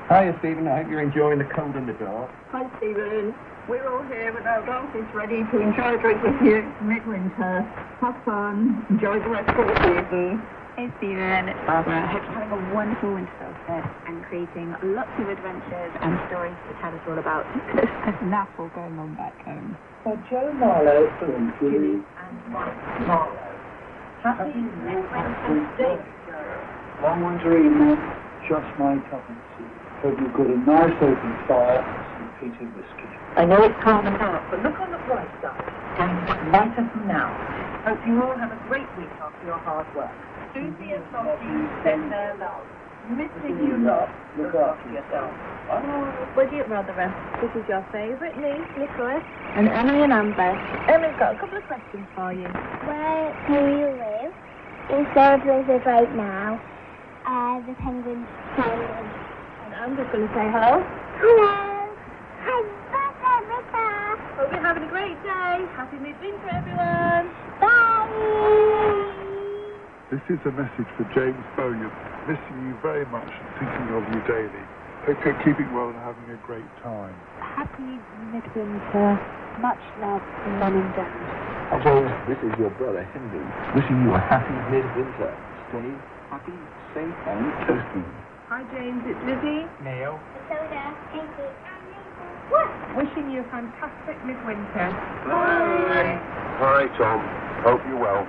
Hiya, 0.06 0.38
Stephen. 0.38 0.68
I 0.68 0.82
hope 0.82 0.90
you're 0.90 1.02
enjoying 1.02 1.38
the 1.42 1.50
cold 1.50 1.74
and 1.74 1.88
the 1.88 1.94
dark. 1.94 2.30
Hi, 2.52 2.70
Stephen. 2.78 3.34
We're 3.66 3.90
all 3.90 4.06
here 4.06 4.32
with 4.32 4.46
our 4.46 4.62
glasses 4.62 5.02
ready 5.12 5.42
to 5.50 5.56
enjoy 5.58 5.98
a 5.98 6.00
drink 6.00 6.22
with 6.22 6.38
you. 6.46 6.62
Midwinter. 6.80 7.66
Have 8.00 8.14
fun. 8.24 8.86
Enjoy 8.88 9.18
the 9.18 9.30
rest 9.30 9.50
of 9.50 9.66
the 9.66 9.74
season. 9.82 10.38
Hey 10.74 10.90
Stephen, 10.98 11.46
it's 11.46 11.62
Barbara. 11.70 12.02
I 12.02 12.10
hope 12.10 12.26
you're 12.26 12.34
having 12.34 12.50
a 12.50 12.74
wonderful 12.74 13.14
winter 13.14 13.30
solstice 13.38 13.86
and 14.10 14.26
creating 14.26 14.74
lots 14.90 15.14
of 15.22 15.30
adventures 15.30 15.94
and 16.02 16.18
stories 16.26 16.58
to 16.66 16.74
tell 16.82 16.90
us 16.90 16.98
all 17.06 17.14
about. 17.14 17.46
There's 17.78 18.18
enough 18.26 18.50
all 18.58 18.66
going 18.74 18.98
on 18.98 19.14
back 19.14 19.38
home. 19.46 19.78
For 20.02 20.18
Joe 20.26 20.50
Marlowe 20.58 21.06
from 21.22 21.54
Ginny 21.62 22.02
and 22.02 22.34
Mike 22.50 22.74
Marlowe. 23.06 23.54
Happy 24.26 24.50
Midwinter's 24.82 25.70
Day. 25.78 25.94
Long 27.06 27.22
winter 27.22 27.54
evening, 27.54 27.94
uh, 27.94 28.50
just 28.50 28.66
my 28.74 28.98
tuppence. 29.14 29.46
Hope 30.02 30.18
you've 30.18 30.34
got 30.34 30.50
a 30.50 30.58
nice 30.58 30.98
open 30.98 31.32
fire 31.46 31.86
and 31.86 32.02
some 32.18 32.50
peated 32.50 32.74
whiskey. 32.74 33.06
I 33.38 33.46
know 33.46 33.62
it's 33.62 33.78
calm 33.78 34.10
and 34.10 34.18
dark, 34.18 34.42
but 34.50 34.58
look 34.66 34.74
on 34.82 34.90
the 34.90 34.98
bright 35.06 35.30
side. 35.38 35.54
It's 35.54 36.02
going 36.02 36.18
to 36.18 36.22
get 36.26 36.50
lighter 36.50 36.82
from 36.90 37.06
now. 37.06 37.30
Hope 37.86 38.02
you 38.10 38.18
all 38.18 38.34
have 38.34 38.50
a 38.50 38.58
great 38.66 38.90
week 38.98 39.14
after 39.22 39.46
your 39.46 39.58
hard 39.62 39.86
work. 39.94 40.10
Susie 40.54 40.94
and 40.94 41.02
Lottie 41.10 41.66
send 41.82 42.12
their 42.14 42.38
love. 42.38 42.62
Missing 43.10 43.58
you 43.58 43.76
lot. 43.82 44.08
Look 44.38 44.54
after 44.54 44.88
yourself. 44.88 45.34
Woody 46.36 46.62
at 46.62 46.70
Rotherham, 46.70 47.10
this 47.42 47.50
is 47.58 47.68
your 47.68 47.82
favourite 47.90 48.38
niece, 48.38 48.70
Nicholas, 48.78 49.22
and 49.58 49.68
Emily 49.68 50.04
and 50.04 50.12
Amber. 50.12 50.54
Emily's 50.88 51.18
got 51.18 51.34
a 51.34 51.38
couple 51.38 51.58
of 51.58 51.64
questions 51.64 52.06
for 52.14 52.32
you. 52.32 52.46
Where 52.86 53.34
do 53.50 53.58
you 53.66 53.90
live? 53.98 54.32
Is 54.94 55.06
there 55.14 55.34
a 55.34 55.38
blizzard 55.42 55.82
right 55.84 56.14
now? 56.14 56.60
Uh, 57.26 57.60
the 57.66 57.74
penguins 57.82 58.28
sailing. 58.54 59.10
And 59.66 59.74
Amber's 59.74 60.06
going 60.12 60.28
to 60.28 60.34
say 60.34 60.46
hello. 60.54 60.78
Hello. 61.18 61.74
Hi, 62.46 62.60
Barbara. 62.92 64.16
Hope 64.38 64.52
you're 64.52 64.62
having 64.62 64.84
a 64.84 64.88
great 64.88 65.18
day. 65.22 65.66
Happy 65.74 65.96
midwinter, 65.98 66.48
everyone. 66.52 67.26
Bye. 67.60 69.10
This 70.14 70.38
is 70.38 70.46
a 70.46 70.54
message 70.54 70.86
for 70.94 71.02
James 71.10 71.42
Bowyer. 71.58 71.90
Missing 72.30 72.58
you 72.70 72.78
very 72.86 73.02
much 73.10 73.26
and 73.26 73.50
thinking 73.58 73.98
of 73.98 74.06
you 74.14 74.22
daily. 74.30 74.62
Hope 75.10 75.18
you're 75.26 75.42
keeping 75.42 75.66
well 75.74 75.90
and 75.90 75.98
having 76.06 76.22
a 76.30 76.38
great 76.46 76.70
time. 76.86 77.18
Happy 77.42 77.98
midwinter. 78.30 79.18
Much 79.58 79.82
love 79.98 80.22
from 80.22 80.62
Mum 80.62 80.78
and 80.78 80.86
Dad. 80.94 81.10
Hi, 81.10 81.82
James. 81.82 82.14
This 82.30 82.38
is 82.46 82.54
your 82.62 82.70
brother, 82.78 83.02
Henry. 83.10 83.42
Wishing 83.74 84.06
you 84.06 84.14
a 84.14 84.22
happy 84.30 84.54
midwinter. 84.70 85.34
Stay 85.74 85.90
happy, 86.30 86.62
safe, 86.94 87.18
and 87.34 87.50
toasty. 87.66 88.06
Hi 88.54 88.62
James, 88.70 89.02
it's 89.10 89.18
Lizzie. 89.26 89.66
Neil. 89.82 90.14
Soda. 90.46 90.94
Thank 91.10 91.26
you. 91.42 91.50
What? 92.54 92.70
Wishing 93.02 93.34
you 93.34 93.42
a 93.42 93.48
fantastic 93.50 94.14
midwinter. 94.22 94.94
Bye. 95.26 96.22
Hi, 96.62 96.86
Tom. 96.94 97.18
Hope 97.66 97.82
you're 97.90 97.98
well. 97.98 98.22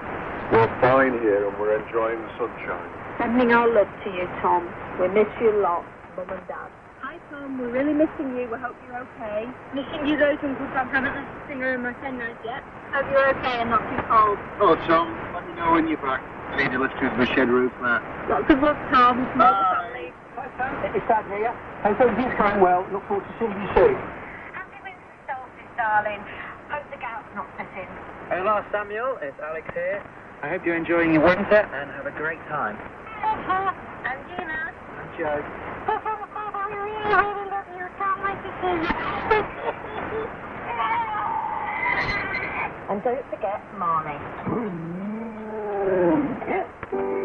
We're 0.54 0.70
fine 0.80 1.18
here 1.26 1.50
and 1.50 1.58
we're 1.58 1.74
enjoying 1.82 2.22
the 2.22 2.30
sunshine. 2.38 2.90
Sending 3.18 3.50
our 3.52 3.66
love 3.66 3.90
to 4.06 4.10
you, 4.14 4.30
Tom. 4.46 4.70
We 5.02 5.10
miss 5.10 5.26
you 5.42 5.50
a 5.50 5.58
lot, 5.58 5.82
Mum 6.16 6.30
and 6.30 6.48
Dad. 6.48 6.70
Hi 7.02 7.18
Tom, 7.34 7.58
we're 7.58 7.74
really 7.74 7.98
missing 7.98 8.38
you. 8.38 8.46
We 8.54 8.58
hope 8.62 8.78
you're 8.86 9.02
okay. 9.10 9.50
Missing 9.74 10.06
you 10.06 10.22
loads, 10.22 10.38
Uncle 10.46 10.70
Tom. 10.78 10.86
Haven't 10.94 11.18
left 11.18 11.26
a 11.26 11.42
singer 11.50 11.74
in 11.74 11.82
my 11.82 11.94
pen 11.98 12.22
notes 12.22 12.38
yet. 12.46 12.62
Hope 12.94 13.10
you're 13.10 13.30
okay 13.42 13.58
and 13.66 13.74
not 13.74 13.82
too 13.90 13.98
cold. 14.06 14.38
Oh, 14.62 14.78
Tom. 14.86 15.10
Let 15.34 15.50
me 15.50 15.58
know 15.58 15.74
when 15.74 15.90
you're 15.90 15.98
back. 15.98 16.22
I 16.22 16.62
need 16.62 16.78
to 16.78 16.80
lift 16.80 16.94
you 17.02 17.10
to 17.10 17.18
the 17.18 17.26
shed 17.34 17.50
roof, 17.50 17.74
Matt. 17.82 18.06
Lots 18.30 18.46
of 18.46 18.62
love, 18.62 18.78
Tom. 18.94 19.26
From 19.34 19.42
all 19.42 19.50
the 19.50 19.66
family. 19.82 20.14
Hi, 20.38 20.46
Sam. 20.62 20.94
It's 20.94 21.08
Dad 21.10 21.26
here. 21.34 21.58
Hope 21.82 21.98
everything's 21.98 22.38
going 22.38 22.62
well. 22.62 22.86
Look 22.94 23.02
forward 23.10 23.26
to 23.26 23.34
seeing 23.42 23.50
you 23.50 23.70
soon. 23.74 23.98
Happy 24.54 24.78
winter 24.86 25.10
solstice, 25.26 25.74
darling. 25.74 26.22
Hope 26.70 26.86
the 26.94 27.02
gout's 27.02 27.34
not 27.34 27.50
setting. 27.58 27.90
Hello, 28.30 28.62
Samuel. 28.70 29.18
It's 29.26 29.42
Alex 29.42 29.66
here. 29.74 30.06
I 30.46 30.50
hope 30.50 30.62
you're 30.64 30.78
enjoying 30.78 31.12
your 31.12 31.24
winter 31.24 31.58
and 31.58 31.90
have 31.90 32.06
a 32.06 32.12
great 32.12 32.38
time. 32.46 32.78
I'm 32.78 34.22
Gina. 34.30 34.70
I'm 34.94 35.10
Joe. 35.18 35.42
We 35.90 36.78
really, 36.78 37.02
really 37.02 37.50
love 37.50 37.66
you. 37.74 37.90
Can't 37.98 38.22
and 42.92 43.02
don't 43.02 43.26
forget 43.32 43.60
Marnie. 43.74 44.22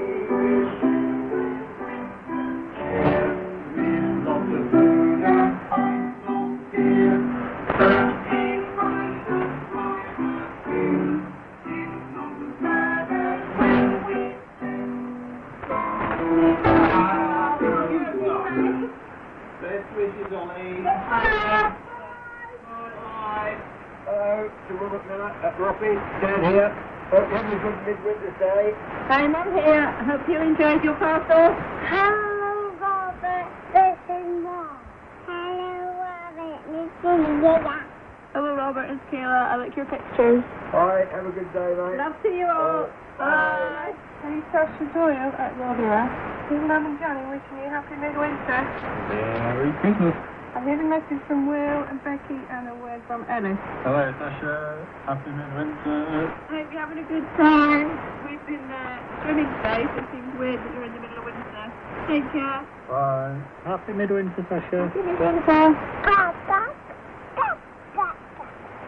Hello 24.31 24.47
to 24.47 24.75
Robert 24.79 25.03
Miller 25.11 25.35
at 25.43 25.59
Roppy. 25.59 25.91
Dan 26.23 26.55
here. 26.55 26.71
Hope 27.11 27.27
you 27.27 27.35
have 27.35 27.51
a 27.51 27.59
good 27.67 27.79
midwinter's 27.83 28.39
day. 28.39 28.71
Hi, 29.11 29.27
here. 29.27 29.91
Hope 30.07 30.23
you 30.31 30.39
enjoyed 30.39 30.87
your 30.87 30.95
parcel. 31.03 31.51
Hello, 31.91 32.71
Robert. 32.79 33.51
This 33.75 33.99
is 34.07 34.31
Mom. 34.47 34.79
Hello, 35.27 35.83
Robert. 35.99 36.63
This 36.63 36.95
is 36.95 37.43
Yaya. 37.43 37.83
Hello, 38.31 38.55
Robert. 38.55 38.87
It's 38.95 39.03
Kayla. 39.11 39.51
I 39.51 39.57
like 39.59 39.75
your 39.75 39.91
pictures. 39.91 40.47
All 40.79 40.87
right, 40.87 41.11
have 41.11 41.27
a 41.27 41.35
good 41.35 41.51
day, 41.51 41.75
mate. 41.75 41.99
Love 41.99 42.15
to 42.23 42.31
you 42.31 42.47
all. 42.47 42.87
Bye. 43.19 43.91
Hey, 44.23 44.39
Sasha 44.55 44.87
Doyle 44.95 45.35
at 45.43 45.59
Rotherham. 45.59 46.07
Stephen 46.47 46.71
Mum 46.71 46.87
and 46.87 47.03
Johnny 47.03 47.35
wishing 47.35 47.59
you 47.59 47.67
a 47.67 47.75
happy 47.75 47.99
midwinter. 47.99 48.63
Merry 49.11 49.75
Christmas. 49.83 50.15
I 50.51 50.59
heard 50.67 50.83
a 50.83 50.89
message 50.91 51.23
from 51.31 51.47
Will 51.47 51.81
and 51.87 52.03
Becky 52.03 52.35
and 52.51 52.67
a 52.69 52.75
word 52.83 53.01
from 53.07 53.23
Ellis. 53.31 53.55
Hello, 53.87 54.03
Sasha. 54.19 54.83
Happy 55.07 55.31
midwinter. 55.31 56.27
I 56.27 56.51
hope 56.51 56.67
you're 56.75 56.83
having 56.83 56.99
a 56.99 57.07
good 57.07 57.23
time. 57.39 57.87
We've 58.27 58.43
been 58.51 58.67
uh, 58.67 58.99
swimming 59.23 59.47
today, 59.63 59.87
so 59.87 60.03
it 60.03 60.11
seems 60.11 60.27
weird 60.43 60.59
that 60.59 60.71
you're 60.75 60.91
in 60.91 60.95
the 60.99 61.03
middle 61.07 61.23
of 61.23 61.31
winter. 61.31 61.65
Take 62.11 62.27
care. 62.35 62.67
Bye. 62.91 63.39
Happy 63.63 63.95
midwinter, 63.95 64.43
Sasha. 64.51 64.91
Happy 64.91 65.07
midwinter. 65.07 65.71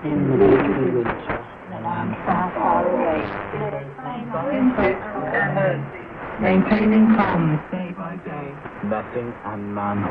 In 0.03 0.19
the 0.27 0.35
midwinter. 0.35 1.23
Maintaining 6.43 7.07
calmness 7.15 7.63
day 7.71 7.95
by 7.95 8.19
day. 8.27 8.51
Nothing 8.93 9.33
and 9.49 9.75
man 9.75 10.05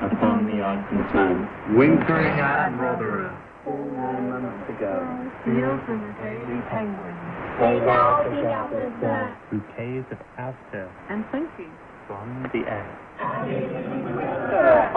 upon 0.00 0.48
the 0.48 0.64
ice 0.64 0.80
and 0.96 1.04
snow. 1.12 1.76
Wintering 1.76 2.40
at 2.40 2.72
Rotherham. 2.80 3.36
Four 3.68 3.76
more 3.76 4.16
months 4.40 4.64
to 4.64 4.72
go. 4.80 4.96
Oh, 4.96 5.44
Fields 5.44 5.84
and 5.92 6.00
the 6.00 6.12
daily 6.24 6.56
penguins. 6.72 7.20
Say 7.60 7.84
now 7.84 8.24
together. 8.24 9.28
Bouquets 9.52 10.08
of 10.08 10.18
aster 10.40 10.88
And 11.12 11.20
thank 11.32 11.50
you. 11.60 11.68
from 12.08 12.48
the 12.48 12.64
air. 12.64 12.88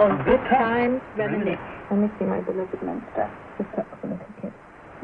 On 0.00 0.24
good 0.24 0.40
times, 0.48 1.02
reminisce. 1.20 1.60
I 1.90 1.94
miss 2.00 2.10
you, 2.20 2.26
my 2.32 2.40
beloved 2.40 2.80
Munster. 2.80 3.28
Just 3.60 3.76
up 3.76 3.84
for 4.00 4.06
the 4.08 4.16
ticket. 4.40 4.52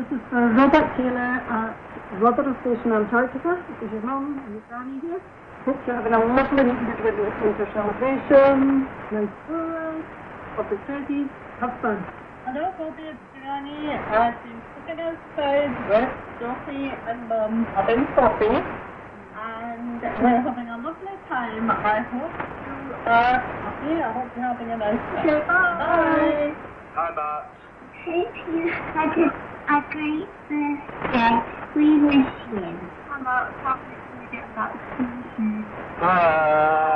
This 0.00 0.08
is 0.16 0.20
for 0.32 0.48
Robert 0.48 0.88
Taylor 0.96 1.44
at 1.44 1.76
Rotherham 2.24 2.56
Station, 2.64 2.88
Antarctica. 2.90 3.60
This 3.68 3.88
is 3.88 3.92
your 3.92 4.00
mum 4.00 4.40
and 4.48 4.54
your 4.56 4.64
granny 4.72 4.96
here. 5.04 5.20
Hope 5.64 5.80
you're 5.86 5.96
having 5.96 6.12
a 6.12 6.20
lovely 6.20 6.60
midwinter 6.60 7.32
winter 7.40 7.68
celebration. 7.72 8.84
Nice 9.08 9.32
food, 9.48 10.04
lovely 10.60 10.76
turkeys. 10.84 11.28
Have 11.60 11.72
fun. 11.80 12.04
Hello, 12.44 12.68
Bobby, 12.76 13.08
it's 13.08 13.16
Granny. 13.32 13.88
I've 13.96 14.36
been 14.44 14.60
sitting 14.76 15.00
outside 15.00 15.72
with 15.88 16.12
Sophie 16.36 16.92
and 17.08 17.20
Mum 17.32 17.64
having 17.72 18.04
coffee. 18.12 18.60
And 19.40 20.04
we're 20.04 20.44
having 20.44 20.68
a 20.68 20.76
lovely 20.84 21.16
time. 21.32 21.72
I 21.72 22.04
hope 22.12 22.28
you 22.28 22.76
are 23.08 23.40
happy. 23.40 24.04
I 24.04 24.12
hope 24.12 24.28
you're 24.36 24.44
having 24.44 24.68
a 24.68 24.76
nice 24.76 25.00
time. 25.16 25.24
Okay, 25.24 25.40
bye. 25.48 26.52
Hi, 26.92 27.08
Matt. 27.16 27.56
Hope 28.04 28.36
you 28.52 28.68
had 28.92 29.16
a, 29.16 29.32
a 29.72 29.80
great 29.88 30.28
birthday. 30.44 31.40
We 31.74 31.88
miss 32.04 32.28
you. 32.52 32.68
I'm 33.08 33.24
out 33.26 33.48
talking 33.64 33.96
to 33.96 34.36
you 34.36 34.42
about 34.52 34.76
Susan. 34.98 35.13
Hi. 35.98 36.94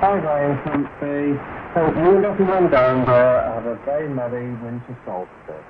Hi, 0.00 0.20
Graham 0.20 0.56
Humphrey. 0.64 1.36
Hope 1.76 1.92
you 1.96 2.16
and 2.16 2.24
everyone 2.24 2.70
down 2.70 3.04
there 3.04 3.42
have 3.52 3.66
a 3.66 3.76
very 3.84 4.08
merry 4.08 4.48
winter 4.64 4.96
solstice. 5.04 5.60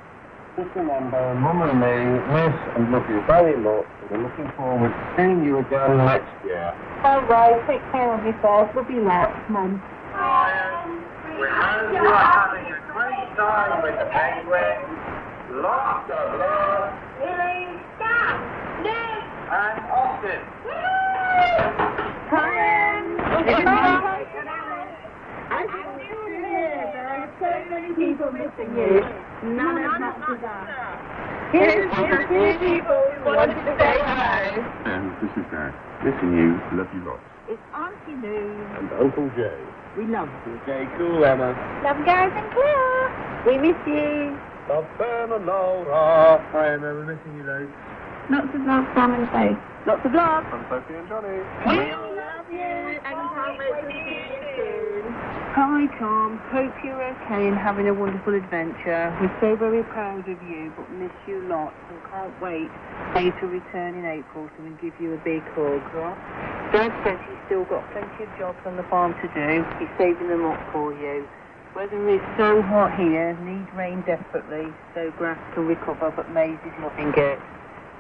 Just 0.55 0.71
remember, 0.77 1.35
Mum 1.35 1.63
and 1.63 1.83
me 1.83 2.23
miss 2.31 2.55
and 2.79 2.93
love 2.93 3.11
you 3.11 3.23
very 3.27 3.59
much, 3.59 3.91
and 4.03 4.11
we're 4.11 4.23
looking 4.31 4.47
forward 4.55 4.95
to 4.95 5.15
seeing 5.17 5.43
you 5.45 5.59
again 5.59 5.99
next 5.99 6.31
year. 6.47 6.71
All 7.03 7.23
right, 7.27 7.59
take 7.67 7.83
care 7.91 8.15
of 8.15 8.23
yourself. 8.23 8.71
We'll 8.75 8.85
be 8.85 9.03
lots, 9.03 9.35
Mum. 9.51 9.83
We 9.83 11.43
hope 11.43 11.91
you 11.91 12.07
are 12.07 12.23
having 12.23 12.71
a 12.71 12.79
great 12.95 13.35
time 13.35 13.83
with 13.83 13.99
the 13.99 14.07
penguins. 14.15 14.95
Lots 15.59 16.07
of 16.07 16.39
love. 16.39 17.09
And 19.49 19.81
Austin. 19.89 20.45
There 20.67 20.77
are 20.77 20.77
so 20.77 20.85
many 20.85 20.98
people 27.99 28.33
missing 28.33 28.71
you. 28.79 29.03
None 29.55 29.85
of 29.85 29.93
that 29.99 30.17
is 30.31 30.43
us. 30.43 30.69
Here's 31.53 31.91
to 31.91 32.03
the 32.03 32.25
few 32.29 32.51
people 32.63 33.01
who 33.15 33.25
wanted 33.25 33.55
to 33.55 33.73
say 33.79 33.99
hi. 34.01 34.55
And 34.87 35.11
this 35.23 35.33
is 35.37 35.47
Dad. 35.51 35.75
Missing 36.05 36.33
you. 36.37 36.61
Love 36.79 36.89
you 36.95 37.03
lots. 37.07 37.23
It's 37.49 37.63
Auntie 37.75 38.17
Lou. 38.23 38.55
And 38.79 38.93
Uncle 39.01 39.31
Jay. 39.35 39.59
We 39.97 40.07
love 40.07 40.29
you. 40.47 40.61
Okay, 40.63 40.87
cool, 40.97 41.25
Emma. 41.25 41.55
Love 41.83 41.99
Gareth 42.05 42.35
and 42.35 42.53
Claire. 42.53 43.45
We 43.47 43.59
miss 43.59 43.79
you. 43.87 44.39
Love 44.69 44.87
Ben 44.99 45.33
and 45.33 45.47
Laura. 45.47 46.39
Hi, 46.53 46.75
Emma. 46.75 46.95
We're 46.95 47.07
missing 47.07 47.37
you, 47.37 47.45
though. 47.45 47.67
Lots 48.29 48.53
of 48.53 48.61
love, 48.69 48.85
Sam 48.93 49.17
and 49.17 49.25
Faith. 49.33 49.57
Lots 49.89 50.05
of 50.05 50.13
love. 50.13 50.45
From 50.53 50.61
Sophie 50.69 51.01
and 51.01 51.09
Johnny. 51.09 51.41
We 51.65 51.81
love 51.97 52.45
you 52.53 52.61
and 52.61 53.01
can't 53.01 53.57
wait 53.57 53.73
to 53.73 53.89
see 53.89 54.21
you 54.21 54.41
soon. 54.53 55.05
Hi 55.57 55.89
Tom, 55.97 56.37
hope 56.53 56.77
you're 56.85 57.01
okay 57.01 57.49
and 57.49 57.57
having 57.57 57.89
a 57.89 57.95
wonderful 57.95 58.37
adventure. 58.37 59.09
We're 59.17 59.33
so 59.41 59.57
very 59.57 59.83
proud 59.83 60.29
of 60.29 60.37
you, 60.45 60.71
but 60.77 60.93
miss 60.93 61.11
you 61.27 61.41
lots 61.49 61.75
and 61.89 61.99
can't 62.13 62.37
wait 62.45 62.69
for 63.17 63.21
you 63.25 63.33
to 63.41 63.47
return 63.49 63.97
in 63.97 64.05
April 64.05 64.45
so 64.45 64.63
we 64.63 64.77
can 64.77 64.79
give 64.79 65.01
you 65.01 65.15
a 65.17 65.21
big 65.25 65.41
hug. 65.57 65.81
Dad 66.69 66.93
says 67.03 67.17
he's 67.25 67.41
still 67.49 67.65
got 67.65 67.81
plenty 67.97 68.29
of 68.29 68.31
jobs 68.37 68.61
on 68.69 68.77
the 68.77 68.85
farm 68.93 69.17
to 69.25 69.29
do. 69.33 69.65
He's 69.81 69.89
saving 69.97 70.29
them 70.29 70.45
up 70.45 70.61
for 70.71 70.93
you. 70.93 71.27
Weather 71.75 71.97
is 72.13 72.21
so 72.37 72.61
hot 72.61 72.93
here, 73.01 73.33
need 73.41 73.73
rain 73.73 74.05
desperately 74.05 74.69
so 74.93 75.11
grass 75.17 75.41
can 75.55 75.67
recover, 75.67 76.13
but 76.15 76.31
maize 76.31 76.61
is 76.61 76.77
loving 76.85 77.17
it. 77.17 77.41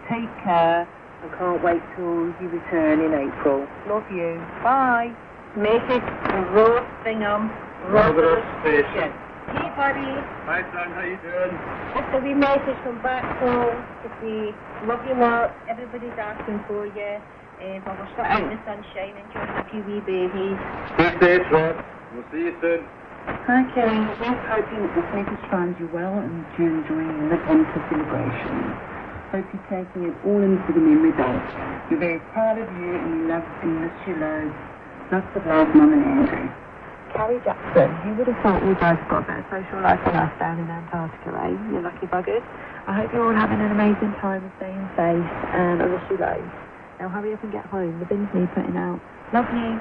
Take 0.09 0.33
care 0.41 0.89
and 1.21 1.31
can't 1.37 1.61
wait 1.61 1.85
till 1.93 2.33
you 2.41 2.49
return 2.49 3.05
in 3.05 3.13
April. 3.13 3.69
Love 3.93 4.09
you. 4.09 4.41
Bye. 4.65 5.13
Make 5.53 5.85
Mrs. 5.85 6.49
Rose 6.57 6.89
Bingham, 7.05 7.53
Rotherham 7.93 8.41
Station. 8.65 9.13
Hey, 9.53 9.69
buddy. 9.77 10.13
Hi, 10.49 10.65
son. 10.73 10.97
How 10.97 11.05
you 11.05 11.21
doing? 11.21 11.53
Just 11.93 12.09
a 12.17 12.21
wee 12.25 12.33
message 12.33 12.81
from 12.85 13.05
back 13.05 13.25
home 13.41 13.77
to 14.01 14.09
say, 14.25 14.57
love 14.89 15.05
you 15.05 15.13
lots. 15.13 15.53
Everybody's 15.69 16.17
asking 16.17 16.65
for 16.65 16.89
you. 16.89 17.13
Um, 17.61 17.83
but 17.85 17.99
we're 18.01 18.09
stuck 18.17 18.33
out 18.33 18.45
in 18.45 18.49
the 18.49 18.61
sunshine 18.65 19.13
enjoying 19.13 19.57
a 19.61 19.65
few 19.69 19.83
wee 19.85 20.01
babies. 20.09 20.57
Stay 20.97 21.13
safe, 21.21 21.45
Rob. 21.53 21.77
We'll 22.17 22.25
see 22.33 22.49
you 22.49 22.55
soon. 22.65 22.81
Hi, 23.45 23.61
Kelly. 23.77 24.01
We're 24.25 24.41
hoping 24.49 24.81
that 24.89 24.93
this 24.97 25.09
message 25.13 25.45
finds 25.53 25.77
you 25.77 25.91
well 25.93 26.17
and 26.17 26.49
you're 26.57 26.73
enjoying 26.81 27.29
the 27.29 27.37
winter 27.45 27.81
celebration. 29.31 29.45
Hope 29.45 29.45
you're 29.53 29.85
taking 29.85 30.03
it 30.09 30.17
all 30.25 30.43
in 30.43 30.57
for 30.67 30.73
the 30.73 30.81
memory 30.81 31.13
box. 31.13 31.43
We're 31.91 31.99
very 32.01 32.21
proud 32.33 32.59
of 32.59 32.69
you 32.77 32.95
and 32.97 33.23
we 33.23 33.29
love 33.29 33.45
and 33.63 33.83
miss 33.83 33.93
you 34.07 34.17
loads. 34.17 34.55
Lots 35.13 35.37
of 35.37 35.47
love, 35.47 35.69
Mum 35.75 35.93
and 35.93 36.05
Andrew. 36.05 36.49
Carrie 37.13 37.41
Jackson, 37.41 37.89
who 38.05 38.15
would 38.21 38.29
have 38.29 38.37
thought 38.45 38.61
we 38.61 38.77
both 38.77 39.01
got 39.09 39.25
a 39.25 39.27
better 39.27 39.47
social 39.49 39.81
life 39.81 40.01
than 40.05 40.17
us 40.17 40.33
down 40.37 40.61
in 40.61 40.69
Antarctica, 40.69 41.33
eh? 41.41 41.57
You 41.73 41.81
lucky 41.81 42.05
buggers. 42.05 42.45
I 42.85 42.93
hope 43.01 43.13
you're 43.13 43.25
all 43.25 43.33
having 43.33 43.61
an 43.65 43.73
amazing 43.73 44.13
time 44.21 44.45
and 44.45 44.53
staying 44.61 44.85
safe, 44.93 45.29
and 45.57 45.81
I 45.81 45.87
wish 45.89 46.05
you 46.13 46.21
loads. 46.21 46.53
Now 47.01 47.09
hurry 47.09 47.33
up 47.33 47.43
and 47.43 47.53
get 47.53 47.65
home. 47.65 47.97
The 48.01 48.05
bins 48.05 48.29
need 48.37 48.53
putting 48.53 48.77
out. 48.77 49.01
Love 49.33 49.49
you. 49.57 49.81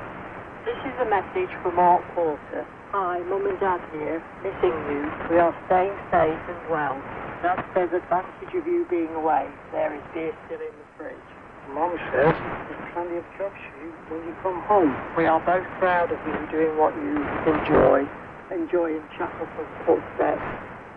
This 0.64 0.80
is 0.88 0.96
a 1.04 1.08
message 1.12 1.52
from 1.64 1.76
Mark 1.76 2.04
Porter. 2.16 2.64
Hi, 2.96 3.20
Mum 3.28 3.44
and 3.44 3.60
Dad 3.60 3.84
here, 3.92 4.24
missing 4.40 4.76
you. 4.88 5.04
We 5.28 5.36
are 5.44 5.52
staying 5.68 5.96
safe 6.08 6.40
and 6.48 6.62
well. 6.72 6.96
Dad 7.44 7.62
says 7.74 7.94
advantage 7.94 8.50
of 8.58 8.66
you 8.66 8.86
being 8.90 9.14
away. 9.14 9.46
There 9.72 9.94
is 9.94 10.02
beer 10.14 10.34
still 10.46 10.58
in 10.58 10.74
the 10.74 10.88
fridge. 10.98 11.30
Mum 11.70 11.94
says 12.10 12.34
there's 12.34 12.86
plenty 12.98 13.18
of 13.22 13.28
jobs 13.38 13.54
for 13.54 13.78
you 13.78 13.94
when 14.10 14.26
you 14.26 14.34
come 14.42 14.58
home. 14.66 14.90
We 15.14 15.30
are 15.30 15.38
both 15.46 15.68
proud 15.78 16.10
of 16.10 16.18
you 16.26 16.34
doing 16.50 16.74
what 16.82 16.96
you 16.98 17.22
enjoy. 17.46 18.10
Enjoying 18.50 19.04
chapel 19.14 19.46
from 19.54 19.68
footsteps. 19.86 20.42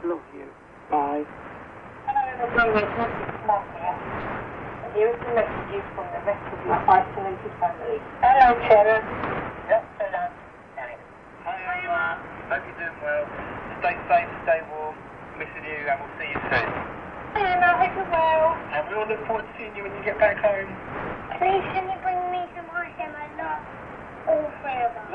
Love 0.06 0.24
you. 0.32 0.48
Bye. 0.88 1.28
Hello, 2.08 2.72
everyone. 2.72 3.12
It's 3.20 3.44
Mark 3.44 3.66
here. 3.76 3.98
Here 4.96 5.12
are 5.12 5.18
some 5.20 5.34
messages 5.36 5.84
from 5.92 6.06
the 6.08 6.20
rest 6.24 6.40
of 6.40 6.58
your 6.64 6.80
isolated 6.88 7.52
family. 7.60 8.00
Hello, 8.24 8.48
Sharon. 8.64 9.04
Yep, 9.68 9.84
hello. 10.00 10.24
Hi, 11.44 11.84
Emma. 11.84 12.16
Hope 12.48 12.64
you're 12.64 12.80
doing 12.80 12.98
well. 13.04 13.28
Stay 13.84 13.96
safe, 14.08 14.30
stay 14.48 14.60
warm. 14.72 15.09
Missing 15.40 15.64
you, 15.64 15.80
and 15.88 15.96
we'll 15.96 16.12
see 16.20 16.28
you 16.28 16.40
soon. 16.52 16.68
And 17.32 17.64
I 17.64 17.72
hope 17.80 17.96
you're 17.96 18.12
well. 18.12 18.60
And 18.76 18.84
we 18.84 18.92
all 18.92 19.08
look 19.08 19.24
forward 19.24 19.48
to 19.48 19.52
seeing 19.56 19.72
you 19.72 19.88
when 19.88 19.92
you 19.96 20.04
get 20.04 20.20
back 20.20 20.36
home. 20.36 20.68
Please 21.40 21.64
can 21.72 21.88
you 21.88 21.96
bring 22.04 22.20
me 22.28 22.44
some 22.52 22.68
ice 22.76 22.92
and 23.00 23.08
I 23.08 23.24
love 23.40 23.64
all 24.28 24.44
three 24.60 24.80
of 24.84 24.92
them. 24.92 25.08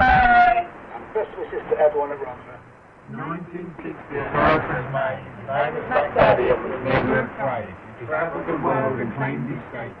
Bye. 0.00 0.64
And 0.64 1.04
best 1.12 1.36
wishes 1.36 1.60
to 1.68 1.76
everyone 1.76 2.16
at 2.16 2.24
Rotherham. 2.24 2.64
1960, 3.12 3.92
America's 3.92 4.88
made. 4.88 5.20
I 5.52 5.68
was 5.68 5.84
like 5.92 6.16
Daddy 6.16 6.48
up 6.48 6.56
in 6.64 6.72
the 6.72 6.80
England 6.88 7.28
trade. 7.36 7.76
You 8.00 8.08
travelled 8.08 8.48
the 8.48 8.56
world 8.56 9.04
and 9.04 9.12
claimed 9.20 9.52
these 9.52 9.60
states, 9.68 10.00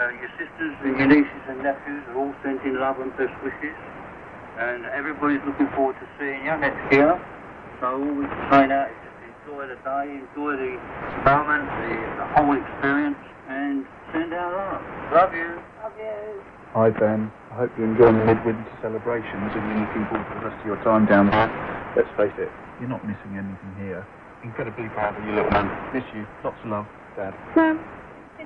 Uh, 0.00 0.08
your 0.16 0.32
sisters 0.40 0.72
and 0.80 0.96
your 0.96 1.08
nieces 1.12 1.44
and 1.52 1.60
nephews 1.60 2.00
are 2.08 2.16
all 2.16 2.32
sent 2.40 2.56
in 2.64 2.80
love 2.80 2.96
and 3.04 3.12
best 3.20 3.36
wishes. 3.44 3.76
And 4.56 4.88
everybody's 4.96 5.44
looking 5.44 5.68
forward 5.76 5.92
to 6.00 6.08
seeing 6.16 6.40
you 6.40 6.56
next 6.56 6.80
year. 6.88 7.20
So 7.84 8.00
all 8.00 8.14
we 8.16 8.24
can 8.24 8.40
say 8.48 8.64
now 8.64 8.88
is 8.88 8.96
just 9.04 9.20
enjoy 9.44 9.68
the 9.68 9.76
day, 9.84 10.08
enjoy 10.24 10.56
the 10.56 10.72
moment, 11.28 11.68
the, 11.68 11.92
the 12.16 12.26
whole 12.32 12.56
experience, 12.56 13.20
and 13.52 13.84
send 14.08 14.32
out 14.32 14.56
love. 14.56 14.80
Love 15.12 15.34
you. 15.36 15.60
Love 15.84 15.92
you. 16.00 16.40
Hi 16.72 16.88
Ben, 16.88 17.28
I 17.52 17.54
hope 17.60 17.70
you're 17.76 17.92
enjoying 17.92 18.16
the 18.16 18.24
midwinter 18.24 18.72
celebrations 18.80 19.52
and 19.52 19.62
you're 19.68 19.84
looking 19.84 20.08
forward 20.08 20.24
to 20.32 20.34
the 20.40 20.44
rest 20.48 20.60
of 20.60 20.66
your 20.66 20.80
time 20.80 21.04
down 21.04 21.28
there. 21.28 21.50
Let's 21.92 22.08
face 22.16 22.32
it, 22.40 22.48
you're 22.80 22.88
not 22.88 23.04
missing 23.04 23.36
anything 23.36 23.74
here. 23.76 24.06
Incredibly 24.44 24.88
proud 24.96 25.12
of 25.12 25.28
you, 25.28 25.36
little 25.36 25.50
man. 25.50 25.68
Miss 25.92 26.08
you. 26.16 26.24
Lots 26.40 26.56
of 26.64 26.70
love, 26.70 26.86
Dad. 27.20 27.36
Sam, 27.52 27.76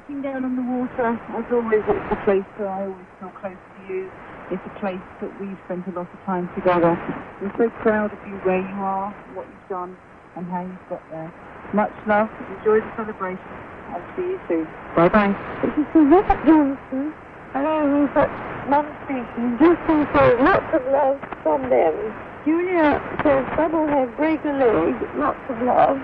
sitting 0.06 0.22
down 0.22 0.44
on 0.44 0.56
the 0.56 0.62
water, 0.62 1.16
as 1.16 1.46
always, 1.48 1.80
it's 1.88 2.12
a 2.12 2.20
place 2.24 2.44
that 2.58 2.68
I 2.68 2.84
always 2.84 3.08
feel 3.20 3.32
close 3.40 3.56
to 3.56 3.80
you. 3.88 4.10
It's 4.52 4.60
a 4.68 4.74
place 4.80 5.00
that 5.24 5.32
we've 5.40 5.56
spent 5.64 5.88
a 5.88 5.92
lot 5.96 6.08
of 6.12 6.20
time 6.28 6.52
together. 6.54 6.92
I'm 6.92 7.52
so 7.56 7.70
proud 7.80 8.12
of 8.12 8.20
you 8.28 8.36
where 8.44 8.60
you 8.60 8.78
are, 8.84 9.08
what 9.32 9.48
you've 9.48 9.68
done, 9.72 9.96
and 10.36 10.44
how 10.52 10.60
you've 10.60 10.88
got 10.92 11.00
there. 11.08 11.32
Much 11.72 11.92
love. 12.06 12.28
Enjoy 12.60 12.84
the 12.84 12.92
celebration. 12.96 13.48
I'll 13.96 14.04
see 14.16 14.36
you 14.36 14.40
soon. 14.48 14.68
Bye 14.96 15.08
bye. 15.08 15.32
This 15.64 15.72
is 15.72 15.88
Rupert 15.96 16.40
Johnson. 16.44 17.14
Hello, 17.56 17.88
Rupert. 17.88 18.28
Mum 18.68 18.84
speaking. 19.08 19.56
Just 19.56 19.80
say, 19.88 20.36
lots 20.44 20.68
of 20.76 20.84
love 20.92 21.16
from 21.40 21.64
them. 21.72 21.96
Julia 22.44 23.00
says, 23.24 23.44
Bubblehead, 23.56 24.16
break 24.16 24.44
a 24.44 24.52
leg. 24.52 24.92
Lots 25.16 25.40
of 25.48 25.56
love. 25.64 25.96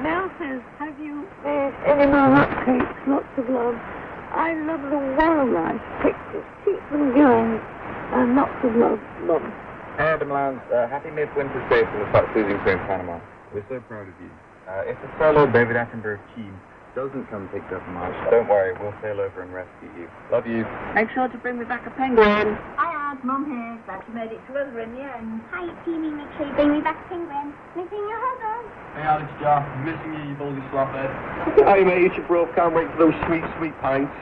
Mel 0.00 0.30
says, 0.40 0.60
have 0.78 0.93
you 1.44 1.50
made 1.50 1.74
any 1.84 2.06
more 2.06 2.32
hot 2.32 2.50
cakes? 2.64 3.00
Lots 3.06 3.28
of 3.36 3.48
love. 3.48 3.76
I 4.32 4.54
love 4.64 4.82
the 4.90 4.98
wildlife 5.16 5.80
pictures. 6.02 6.44
Keep 6.64 6.80
them 6.90 7.14
going. 7.14 7.60
And 8.12 8.36
lots 8.36 8.56
of 8.64 8.74
love, 8.76 9.00
Mum. 9.26 9.52
Hey, 9.96 10.10
Adam 10.10 10.30
Lowndes, 10.30 10.62
uh, 10.72 10.88
happy 10.88 11.10
midwinter 11.10 11.62
stay 11.68 11.84
from 11.84 12.00
the 12.00 12.10
Fox 12.10 12.26
Losing 12.34 12.58
Crew 12.60 12.72
in 12.72 12.78
Panama. 12.86 13.20
We're 13.52 13.64
so 13.68 13.80
proud 13.86 14.08
of 14.08 14.14
you. 14.20 14.30
Uh, 14.66 14.82
if 14.90 14.98
the 15.02 15.10
solo 15.18 15.46
David 15.46 15.76
Attenborough 15.76 16.18
team 16.34 16.58
doesn't 16.94 17.26
come 17.26 17.48
pick 17.50 17.66
up 17.74 17.82
Marsh, 17.90 18.14
don't 18.30 18.48
worry, 18.48 18.72
we'll 18.78 18.94
sail 19.02 19.20
over 19.20 19.42
and 19.42 19.52
rescue 19.52 19.90
you. 19.98 20.08
Love 20.30 20.46
you. 20.46 20.64
Make 20.94 21.10
sure 21.10 21.28
to 21.28 21.38
bring 21.38 21.58
me 21.58 21.64
back 21.64 21.86
a 21.86 21.90
penguin. 21.90 22.54
Hi, 22.78 23.12
Ad. 23.12 23.24
Mum 23.24 23.46
here. 23.50 23.82
Glad 23.86 24.02
you 24.06 24.14
made 24.14 24.30
it 24.30 24.40
to 24.46 24.52
Rother 24.52 24.80
in 24.80 24.94
the 24.94 25.02
end. 25.02 25.42
Hi, 25.50 25.66
Teeny 25.84 26.10
McKay. 26.10 26.54
Bring 26.54 26.72
me 26.72 26.80
back 26.80 26.98
penguin. 27.08 27.52
Missing 27.74 27.98
your 27.98 28.20
husband. 28.22 28.84
Hey 28.94 29.02
Alex 29.02 29.26
Jar, 29.40 29.58
missing 29.82 30.14
you, 30.14 30.30
you 30.30 30.34
baldy 30.38 30.62
slophead. 30.70 31.10
Hi 31.66 31.82
mate, 31.82 32.06
it's 32.06 32.14
your 32.14 32.26
bro. 32.28 32.46
Can't 32.54 32.74
wait 32.74 32.86
for 32.92 33.10
those 33.10 33.14
sweet, 33.26 33.42
sweet 33.58 33.74
pints. 33.82 34.14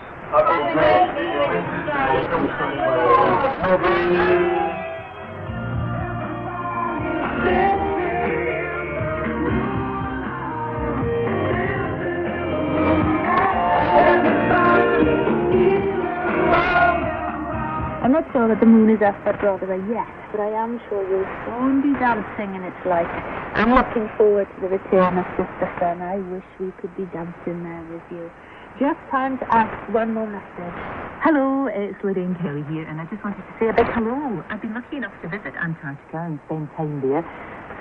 I'm 18.12 18.20
not 18.20 18.28
sure 18.36 18.44
that 18.44 18.60
the 18.60 18.68
moon 18.68 18.92
is 18.92 19.00
up 19.00 19.16
at 19.24 19.40
Rotherham 19.40 19.88
yet, 19.88 20.04
but 20.36 20.44
I 20.44 20.52
am 20.52 20.76
sure 20.84 21.00
you'll 21.00 21.24
soon 21.48 21.80
be 21.80 21.96
dancing 21.96 22.52
in 22.52 22.60
its 22.60 22.76
light. 22.84 23.08
I'm 23.56 23.72
looking 23.72 24.04
forward 24.20 24.44
to 24.52 24.56
the 24.60 24.68
return 24.68 25.16
of 25.16 25.24
Sister 25.32 25.64
Sun. 25.80 26.04
I 26.04 26.20
wish 26.28 26.44
we 26.60 26.76
could 26.76 26.92
be 26.92 27.08
dancing 27.08 27.64
there 27.64 27.80
with 27.88 28.04
you. 28.12 28.28
Just 28.76 29.00
time 29.08 29.40
to 29.40 29.48
ask 29.48 29.72
one 29.96 30.12
more 30.12 30.28
message. 30.28 30.76
Hello, 31.24 31.72
it's 31.72 31.96
Lorraine 32.04 32.36
Kelly 32.44 32.60
here, 32.68 32.84
and 32.84 33.00
I 33.00 33.08
just 33.08 33.24
wanted 33.24 33.48
to 33.48 33.54
say 33.56 33.72
a 33.72 33.76
big 33.80 33.88
hello. 33.96 34.44
I've 34.52 34.60
been 34.60 34.76
lucky 34.76 35.00
enough 35.00 35.16
to 35.24 35.32
visit 35.32 35.56
Antarctica 35.56 36.20
and 36.20 36.36
spend 36.44 36.68
time 36.76 37.00
there. 37.00 37.24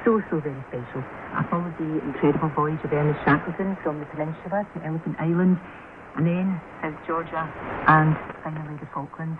So, 0.07 0.23
so 0.31 0.39
very 0.39 0.63
special. 0.71 1.03
I 1.35 1.43
followed 1.51 1.75
the 1.75 1.99
incredible 2.07 2.55
voyage 2.55 2.79
of 2.87 2.95
Ernest 2.95 3.19
Shackleton 3.27 3.75
from 3.83 3.99
the 3.99 4.07
peninsula 4.15 4.63
to 4.63 4.77
Elephant 4.79 5.19
Island, 5.19 5.59
and 6.15 6.23
then 6.23 6.55
South 6.79 6.95
Georgia, 7.03 7.43
and 7.91 8.15
finally 8.47 8.79
the 8.79 8.87
Falklands. 8.95 9.35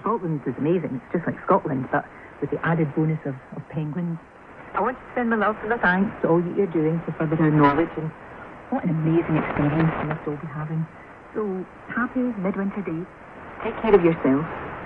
Scotland 0.00 0.40
is 0.46 0.54
amazing. 0.58 1.00
It's 1.02 1.12
just 1.12 1.26
like 1.26 1.36
Scotland, 1.44 1.88
but 1.90 2.04
with 2.40 2.50
the 2.50 2.60
added 2.64 2.94
bonus 2.94 3.18
of, 3.26 3.34
of 3.56 3.62
penguins. 3.70 4.18
I 4.74 4.80
want 4.80 4.96
to 4.96 5.04
send 5.14 5.30
my 5.30 5.36
love 5.36 5.56
and 5.62 5.72
a 5.72 5.78
thanks 5.78 6.14
to 6.22 6.28
all 6.28 6.40
that 6.40 6.56
you're 6.56 6.70
doing 6.70 7.00
to 7.06 7.12
further 7.18 7.36
our 7.40 7.50
knowledge, 7.50 7.90
and 7.96 8.10
what 8.70 8.84
an 8.84 8.90
amazing 8.90 9.36
experience 9.36 9.90
we 10.02 10.04
must 10.06 10.22
all 10.28 10.36
be 10.36 10.46
having. 10.46 10.86
So, 11.34 11.42
happy 11.88 12.20
midwinter 12.38 12.82
day. 12.82 13.02
Take 13.64 13.74
care 13.82 13.94
of 13.94 14.04
yourself. 14.04 14.44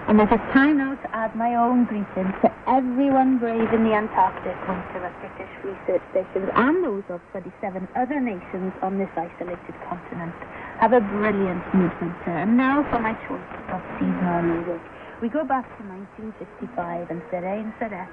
And 0.09 0.19
it 0.21 0.33
is 0.33 0.41
time 0.51 0.79
now 0.79 0.95
to 0.97 1.15
add 1.15 1.37
my 1.37 1.55
own 1.55 1.85
greetings 1.85 2.35
to 2.43 2.51
everyone 2.67 3.39
brave 3.39 3.73
in 3.73 3.85
the 3.85 3.95
Antarctic 3.95 4.59
winter 4.67 4.99
at 4.99 5.15
British 5.23 5.53
research 5.63 6.03
stations 6.11 6.51
and 6.57 6.83
those 6.83 7.05
of 7.09 7.21
27 7.31 7.87
other 7.95 8.21
nations 8.21 8.73
on 8.83 8.99
this 8.99 9.11
isolated 9.15 9.75
continent. 9.87 10.35
Have 10.81 10.93
a 10.93 11.01
brilliant 11.01 11.63
midwinter. 11.71 12.35
And 12.35 12.57
now 12.57 12.83
for 12.91 12.99
my 12.99 13.15
choice 13.31 13.47
of 13.71 13.81
seasonal. 14.01 14.81
We 15.23 15.29
go 15.29 15.45
back 15.45 15.64
to 15.79 15.85
1955 15.87 17.09
and 17.09 17.23
Serene 17.31 17.73
Serette 17.79 18.11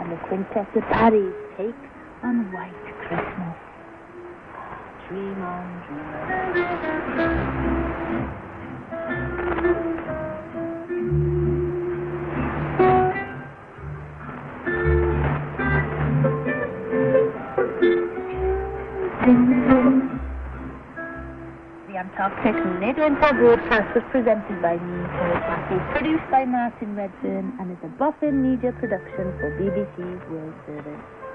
and 0.00 0.10
the 0.10 0.16
Quintet 0.26 0.74
of 0.74 0.82
Paris 0.84 1.34
take 1.58 1.74
on 2.22 2.50
White 2.50 2.72
Christmas. 3.04 3.56
Dream 5.06 5.42
on, 5.42 5.82
The 22.16 22.22
Antarctic 22.22 22.64
Midwinter 22.80 23.34
Broadcast 23.34 23.94
was 23.94 24.04
presented 24.10 24.62
by 24.62 24.80
me, 24.80 25.04
Matthews, 25.44 25.82
produced 25.92 26.24
by 26.30 26.46
Martin 26.46 26.96
Redfern, 26.96 27.52
and 27.60 27.70
is 27.70 27.78
a 27.84 27.88
Boffin 28.00 28.40
Media 28.40 28.72
production 28.72 29.36
for 29.38 29.50
BBC 29.60 30.00
World 30.32 30.54
Service. 30.64 31.25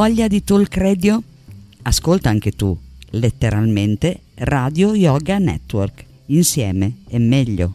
Voglia 0.00 0.28
di 0.28 0.42
talk 0.42 0.78
radio? 0.78 1.22
Ascolta 1.82 2.30
anche 2.30 2.52
tu, 2.52 2.74
letteralmente 3.10 4.20
Radio 4.36 4.94
Yoga 4.94 5.36
Network. 5.36 6.06
Insieme 6.28 7.00
è 7.06 7.18
meglio. 7.18 7.74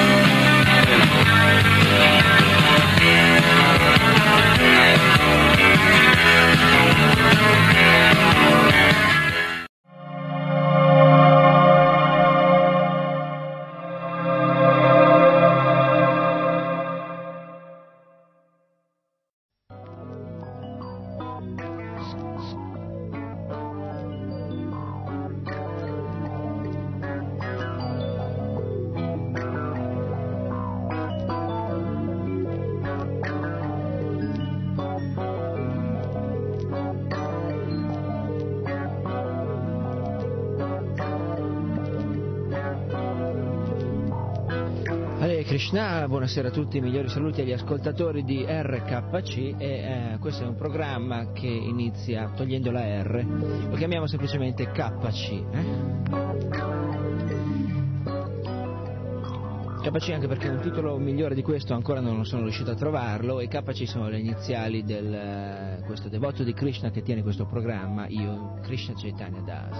Buonasera 46.07 46.47
a 46.47 46.51
tutti, 46.51 46.81
migliori 46.81 47.09
saluti 47.09 47.41
agli 47.41 47.51
ascoltatori 47.51 48.23
di 48.23 48.43
RKC 48.43 49.37
e 49.37 49.55
eh, 49.59 50.17
questo 50.19 50.43
è 50.43 50.47
un 50.47 50.55
programma 50.55 51.31
che 51.31 51.47
inizia 51.47 52.31
togliendo 52.35 52.71
la 52.71 53.03
R, 53.03 53.23
lo 53.69 53.75
chiamiamo 53.75 54.07
semplicemente 54.07 54.71
KC. 54.71 55.29
Eh? 55.51 57.10
KC 59.81 60.11
anche 60.11 60.27
perché 60.27 60.47
un 60.47 60.59
titolo 60.61 60.95
migliore 60.99 61.33
di 61.33 61.41
questo 61.41 61.73
ancora 61.73 61.99
non 61.99 62.23
sono 62.23 62.43
riuscito 62.43 62.69
a 62.69 62.75
trovarlo 62.75 63.39
e 63.39 63.47
KC 63.47 63.87
sono 63.87 64.09
le 64.09 64.19
iniziali 64.19 64.83
di 64.83 64.93
uh, 64.93 65.83
questo 65.85 66.07
devoto 66.07 66.43
di 66.43 66.53
Krishna 66.53 66.91
che 66.91 67.01
tiene 67.01 67.23
questo 67.23 67.45
programma, 67.47 68.05
io, 68.07 68.59
Krishna 68.61 68.93
Chaitanya 68.95 69.41
Das. 69.41 69.79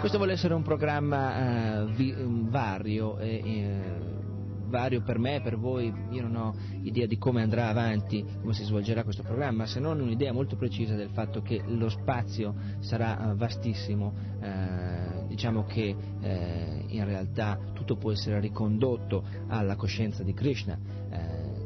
Questo 0.00 0.18
vuole 0.18 0.32
essere 0.32 0.54
un 0.54 0.62
programma 0.62 1.82
uh, 1.82 1.86
vi, 1.92 2.12
vario 2.48 3.18
e 3.18 3.40
uh, 3.44 4.68
vario 4.70 5.02
per 5.02 5.18
me, 5.18 5.40
per 5.42 5.58
voi, 5.58 5.92
io 6.10 6.22
non 6.22 6.36
ho 6.36 6.54
idea 6.82 7.06
di 7.06 7.18
come 7.18 7.42
andrà 7.42 7.68
avanti, 7.68 8.24
come 8.40 8.54
si 8.54 8.64
svolgerà 8.64 9.04
questo 9.04 9.22
programma, 9.22 9.66
se 9.66 9.80
non 9.80 10.00
un'idea 10.00 10.32
molto 10.32 10.56
precisa 10.56 10.94
del 10.94 11.10
fatto 11.10 11.42
che 11.42 11.62
lo 11.66 11.88
spazio 11.90 12.54
sarà 12.78 13.34
vastissimo, 13.36 14.14
eh, 14.40 15.09
diciamo 15.40 15.64
che 15.64 15.96
eh, 16.20 16.84
in 16.88 17.02
realtà 17.06 17.58
tutto 17.72 17.96
può 17.96 18.12
essere 18.12 18.40
ricondotto 18.40 19.24
alla 19.48 19.74
coscienza 19.74 20.22
di 20.22 20.34
Krishna. 20.34 20.78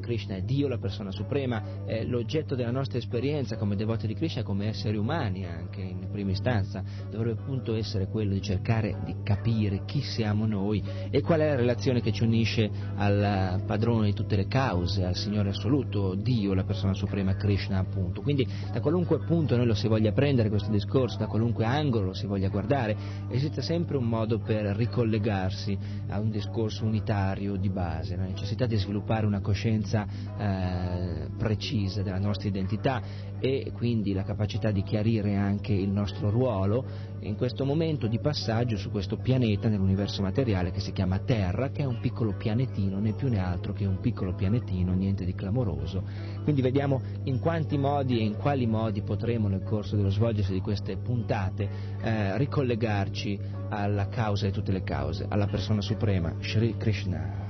Krishna 0.05 0.37
è 0.37 0.43
Dio, 0.43 0.69
la 0.69 0.77
persona 0.77 1.11
suprema, 1.11 1.85
è 1.87 2.05
l'oggetto 2.05 2.55
della 2.55 2.71
nostra 2.71 2.99
esperienza 2.99 3.57
come 3.57 3.75
devoti 3.75 4.07
di 4.07 4.15
Krishna, 4.15 4.43
come 4.43 4.67
esseri 4.67 4.99
umani 4.99 5.47
anche 5.47 5.81
in 5.81 6.11
prima 6.11 6.31
istanza, 6.31 6.85
dovrebbe 7.11 7.41
appunto 7.41 7.75
essere 7.75 8.07
quello 8.09 8.35
di 8.35 8.43
cercare 8.43 9.01
di 9.05 9.17
capire 9.23 9.85
chi 9.87 10.03
siamo 10.03 10.47
noi 10.47 10.83
e 11.11 11.23
qual 11.23 11.41
è 11.41 11.49
la 11.49 11.57
relazione 11.57 12.03
che 12.03 12.13
ci 12.13 12.23
unisce 12.23 12.71
al 12.97 13.63
padrone 13.67 14.07
di 14.07 14.13
tutte 14.13 14.37
le 14.37 14.47
cause, 14.47 15.05
al 15.05 15.17
Signore 15.17 15.49
assoluto, 15.49 16.15
Dio, 16.15 16.53
la 16.53 16.65
persona 16.65 16.93
suprema, 16.93 17.35
Krishna 17.35 17.79
appunto. 17.79 18.21
Quindi 18.21 18.47
da 18.71 18.81
qualunque 18.81 19.21
punto 19.21 19.57
noi 19.57 19.67
lo 19.67 19.75
si 19.75 19.89
voglia 19.89 20.13
prendere 20.13 20.51
questo 20.51 20.71
discorso, 20.71 21.17
da 21.17 21.27
qualunque 21.27 21.65
angolo 21.65 22.07
lo 22.07 22.15
si 22.15 22.27
voglia 22.27 22.49
guardare, 22.49 22.95
esiste 23.31 23.63
sempre 23.63 23.97
un 23.97 24.05
modo 24.05 24.39
per 24.39 24.67
ricollegarsi 24.77 25.77
a 26.09 26.21
un 26.21 26.31
discorso 26.31 26.85
unitario 26.85 27.57
di 27.57 27.71
base, 27.71 28.17
la 28.17 28.25
necessità 28.25 28.67
di 28.67 28.77
sviluppare 28.77 29.25
una 29.27 29.41
coscienza 29.41 29.93
eh, 30.03 31.28
precisa 31.36 32.03
della 32.03 32.18
nostra 32.18 32.49
identità 32.49 33.03
e 33.40 33.72
quindi 33.74 34.14
la 34.14 34.22
capacità 34.22 34.70
di 34.70 34.82
chiarire 34.82 35.36
anche 35.36 35.72
il 35.72 35.90
nostro 35.90 36.30
ruolo 36.30 36.84
in 37.20 37.36
questo 37.36 37.64
momento 37.64 38.07
di 38.07 38.18
passaggio 38.18 38.76
su 38.76 38.90
questo 38.90 39.16
pianeta 39.18 39.68
nell'universo 39.68 40.22
materiale 40.22 40.70
che 40.70 40.80
si 40.80 40.92
chiama 40.92 41.18
Terra, 41.18 41.70
che 41.70 41.82
è 41.82 41.84
un 41.84 42.01
piccolo 42.01 42.34
pianetino, 42.36 42.99
né 42.99 43.12
più 43.12 43.28
né 43.28 43.38
altro 43.38 43.72
che 43.72 43.84
un 43.84 44.01
piccolo 44.01 44.34
pianetino, 44.34 44.92
niente 44.92 45.24
di 45.24 45.34
clamoroso. 45.34 46.03
Quindi 46.42 46.62
vediamo 46.62 47.01
in 47.24 47.38
quanti 47.38 47.76
modi 47.76 48.18
e 48.18 48.24
in 48.24 48.36
quali 48.36 48.66
modi 48.66 49.03
potremo 49.03 49.49
nel 49.49 49.62
corso 49.62 49.97
dello 49.97 50.11
svolgersi 50.11 50.53
di 50.53 50.61
queste 50.61 50.97
puntate 50.97 51.68
eh, 52.03 52.38
ricollegarci 52.38 53.38
alla 53.68 54.09
causa 54.09 54.47
di 54.47 54.53
tutte 54.53 54.72
le 54.72 54.82
cause, 54.82 55.26
alla 55.28 55.47
persona 55.47 55.80
suprema, 55.80 56.34
Sri 56.40 56.76
Krishna. 56.76 57.43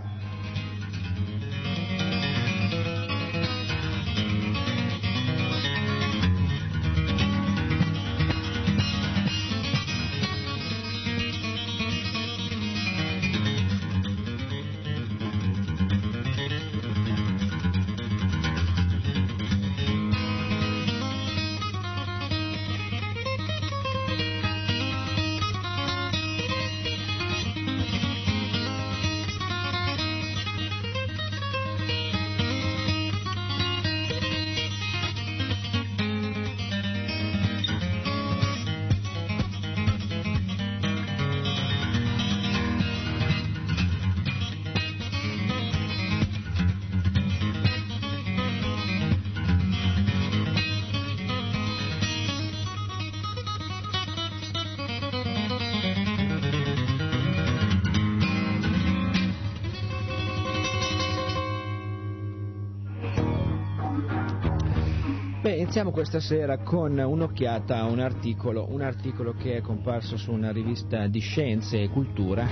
Questa 66.06 66.20
sera 66.20 66.58
con 66.58 66.98
un'occhiata 66.98 67.78
a 67.78 67.86
un 67.86 67.98
articolo, 67.98 68.66
un 68.68 68.82
articolo 68.82 69.32
che 69.32 69.56
è 69.56 69.60
comparso 69.62 70.18
su 70.18 70.32
una 70.32 70.52
rivista 70.52 71.06
di 71.06 71.18
scienze 71.18 71.80
e 71.80 71.88
cultura, 71.88 72.46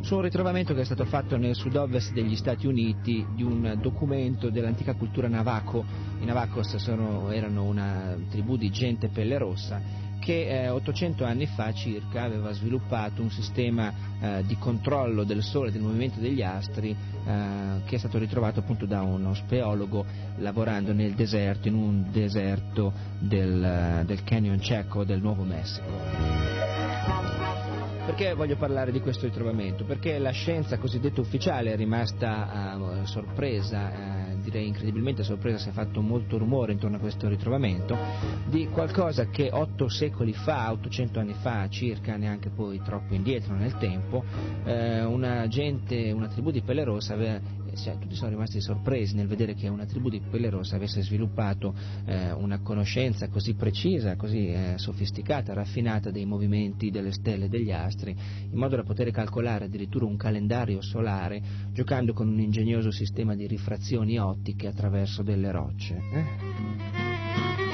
su 0.00 0.16
un 0.16 0.22
ritrovamento 0.22 0.74
che 0.74 0.80
è 0.80 0.84
stato 0.84 1.04
fatto 1.04 1.36
nel 1.36 1.54
sud-ovest 1.54 2.12
degli 2.12 2.34
Stati 2.34 2.66
Uniti 2.66 3.24
di 3.36 3.44
un 3.44 3.78
documento 3.80 4.50
dell'antica 4.50 4.94
cultura 4.94 5.28
Navajo. 5.28 5.84
I 6.20 6.24
Navajos 6.24 6.74
erano 7.30 7.62
una 7.62 8.16
tribù 8.28 8.56
di 8.56 8.68
gente 8.70 9.10
pelle 9.10 9.38
rossa 9.38 10.05
che 10.26 10.64
eh, 10.64 10.68
800 10.70 11.24
anni 11.24 11.46
fa 11.46 11.72
circa 11.72 12.24
aveva 12.24 12.50
sviluppato 12.50 13.22
un 13.22 13.30
sistema 13.30 13.92
eh, 14.20 14.42
di 14.44 14.56
controllo 14.58 15.22
del 15.22 15.40
Sole 15.40 15.70
del 15.70 15.82
movimento 15.82 16.18
degli 16.18 16.42
astri 16.42 16.90
eh, 16.90 17.82
che 17.84 17.94
è 17.94 17.98
stato 17.98 18.18
ritrovato 18.18 18.58
appunto 18.58 18.86
da 18.86 19.02
uno 19.02 19.34
speologo 19.34 20.04
lavorando 20.38 20.92
nel 20.92 21.12
deserto, 21.12 21.68
in 21.68 21.74
un 21.74 22.06
deserto 22.10 22.92
del, 23.20 24.02
del 24.04 24.24
Canyon 24.24 24.60
Ceco 24.60 25.04
del 25.04 25.20
Nuovo 25.20 25.44
Messico. 25.44 26.55
Perché 28.06 28.34
voglio 28.34 28.54
parlare 28.54 28.92
di 28.92 29.00
questo 29.00 29.26
ritrovamento? 29.26 29.82
Perché 29.82 30.18
la 30.18 30.30
scienza 30.30 30.78
cosiddetta 30.78 31.20
ufficiale 31.20 31.72
è 31.72 31.76
rimasta 31.76 32.76
uh, 32.78 33.04
sorpresa, 33.04 33.90
uh, 33.90 34.40
direi 34.40 34.68
incredibilmente 34.68 35.24
sorpresa, 35.24 35.58
si 35.58 35.70
è 35.70 35.72
fatto 35.72 36.00
molto 36.00 36.38
rumore 36.38 36.70
intorno 36.70 36.98
a 36.98 37.00
questo 37.00 37.26
ritrovamento, 37.26 37.98
di 38.46 38.68
qualcosa 38.68 39.26
che 39.26 39.50
otto 39.52 39.88
secoli 39.88 40.32
fa, 40.32 40.70
800 40.70 41.18
anni 41.18 41.34
fa 41.34 41.68
circa, 41.68 42.16
neanche 42.16 42.48
poi 42.48 42.80
troppo 42.80 43.12
indietro 43.12 43.56
nel 43.56 43.76
tempo, 43.76 44.22
eh, 44.64 45.02
una 45.02 45.48
gente, 45.48 46.12
una 46.12 46.28
tribù 46.28 46.52
di 46.52 46.62
pelle 46.62 46.84
rossa 46.84 47.14
aveva 47.14 47.40
cioè, 47.76 47.98
tutti 47.98 48.14
sono 48.14 48.30
rimasti 48.30 48.60
sorpresi 48.60 49.14
nel 49.14 49.26
vedere 49.26 49.54
che 49.54 49.68
una 49.68 49.84
tribù 49.84 50.08
di 50.08 50.20
pelle 50.20 50.50
rossa 50.50 50.76
avesse 50.76 51.02
sviluppato 51.02 51.74
eh, 52.04 52.32
una 52.32 52.60
conoscenza 52.60 53.28
così 53.28 53.54
precisa, 53.54 54.16
così 54.16 54.48
eh, 54.48 54.74
sofisticata, 54.76 55.52
raffinata 55.52 56.10
dei 56.10 56.24
movimenti 56.24 56.90
delle 56.90 57.12
stelle 57.12 57.46
e 57.46 57.48
degli 57.48 57.72
astri, 57.72 58.16
in 58.50 58.58
modo 58.58 58.76
da 58.76 58.82
poter 58.82 59.10
calcolare 59.10 59.66
addirittura 59.66 60.06
un 60.06 60.16
calendario 60.16 60.80
solare 60.80 61.42
giocando 61.72 62.12
con 62.12 62.28
un 62.28 62.40
ingegnoso 62.40 62.90
sistema 62.90 63.34
di 63.34 63.46
rifrazioni 63.46 64.18
ottiche 64.18 64.66
attraverso 64.66 65.22
delle 65.22 65.50
rocce. 65.50 65.94
Eh? 66.12 67.65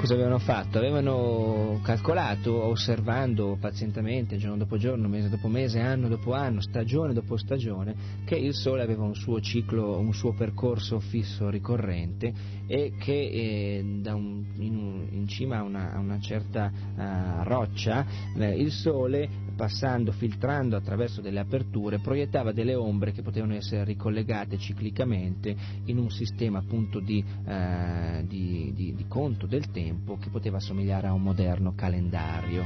Cosa 0.00 0.14
avevano 0.14 0.38
fatto? 0.38 0.78
Avevano 0.78 1.78
calcolato, 1.82 2.64
osservando 2.64 3.58
pazientemente, 3.60 4.38
giorno 4.38 4.56
dopo 4.56 4.78
giorno, 4.78 5.08
mese 5.08 5.28
dopo 5.28 5.48
mese, 5.48 5.78
anno 5.78 6.08
dopo 6.08 6.32
anno, 6.32 6.62
stagione 6.62 7.12
dopo 7.12 7.36
stagione, 7.36 7.94
che 8.24 8.34
il 8.34 8.54
Sole 8.54 8.82
aveva 8.82 9.04
un 9.04 9.14
suo 9.14 9.42
ciclo, 9.42 9.98
un 9.98 10.14
suo 10.14 10.32
percorso 10.32 11.00
fisso 11.00 11.50
ricorrente 11.50 12.32
e 12.66 12.94
che 12.98 13.12
eh, 13.12 13.80
un, 13.82 14.42
in, 14.56 15.06
in, 15.10 15.28
cima 15.28 15.58
a 15.58 15.62
una, 15.64 15.92
a 15.92 15.98
una 15.98 16.18
certa 16.18 16.72
uh, 16.72 17.42
roccia 17.42 18.06
eh, 18.38 18.56
il 18.56 18.70
Sole 18.70 19.28
passando, 19.54 20.12
filtrando 20.12 20.76
attraverso 20.76 21.20
delle 21.20 21.40
aperture, 21.40 21.98
proiettava 21.98 22.52
delle 22.52 22.74
ombre 22.74 23.12
che 23.12 23.22
potevano 23.22 23.54
essere 23.54 23.84
ricollegate 23.84 24.58
ciclicamente 24.58 25.54
in 25.86 25.98
un 25.98 26.10
sistema 26.10 26.58
appunto 26.58 27.00
di, 27.00 27.24
eh, 27.46 28.24
di, 28.26 28.72
di, 28.74 28.94
di 28.94 29.04
conto 29.06 29.46
del 29.46 29.70
tempo 29.70 30.16
che 30.18 30.30
poteva 30.30 30.58
assomigliare 30.58 31.06
a 31.06 31.12
un 31.12 31.22
moderno 31.22 31.74
calendario. 31.74 32.62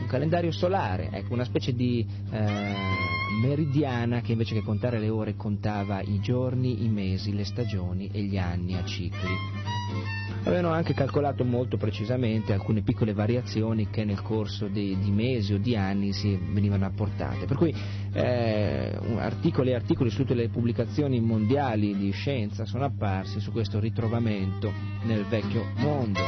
Un 0.00 0.06
calendario 0.06 0.50
solare, 0.52 1.10
ecco, 1.10 1.32
una 1.32 1.44
specie 1.44 1.72
di 1.72 2.06
eh, 2.30 2.74
meridiana 3.42 4.20
che 4.20 4.32
invece 4.32 4.54
che 4.54 4.62
contare 4.62 4.98
le 4.98 5.08
ore 5.08 5.34
contava 5.36 6.00
i 6.02 6.20
giorni, 6.20 6.84
i 6.84 6.88
mesi, 6.88 7.34
le 7.34 7.44
stagioni 7.44 8.08
e 8.12 8.22
gli 8.22 8.36
anni 8.36 8.74
a 8.74 8.84
cicli. 8.84 9.30
Avevano 10.44 10.70
anche 10.70 10.92
calcolato 10.94 11.44
molto 11.44 11.76
precisamente 11.76 12.52
alcune 12.52 12.82
piccole 12.82 13.12
variazioni 13.12 13.88
che 13.90 14.04
nel 14.04 14.22
corso 14.22 14.66
di, 14.66 14.98
di 14.98 15.10
mesi 15.10 15.54
o 15.54 15.58
di 15.58 15.76
anni 15.76 16.12
si 16.12 16.36
venivano 16.36 16.84
apportate. 16.84 17.46
Per 17.46 17.56
cui 17.56 17.74
eh, 18.12 18.98
articoli 19.18 19.70
e 19.70 19.74
articoli 19.74 20.10
su 20.10 20.18
tutte 20.18 20.34
le 20.34 20.48
pubblicazioni 20.48 21.20
mondiali 21.20 21.96
di 21.96 22.10
scienza 22.10 22.64
sono 22.64 22.84
apparsi 22.84 23.40
su 23.40 23.52
questo 23.52 23.78
ritrovamento 23.78 24.72
nel 25.04 25.24
vecchio 25.26 25.64
mondo. 25.76 26.20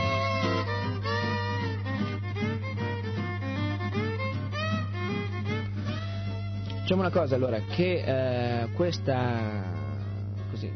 Diciamo 6.83 7.01
una 7.01 7.11
cosa 7.11 7.35
allora, 7.35 7.61
che 7.61 8.63
eh, 8.63 8.69
questa, 8.75 9.63
così, 10.51 10.71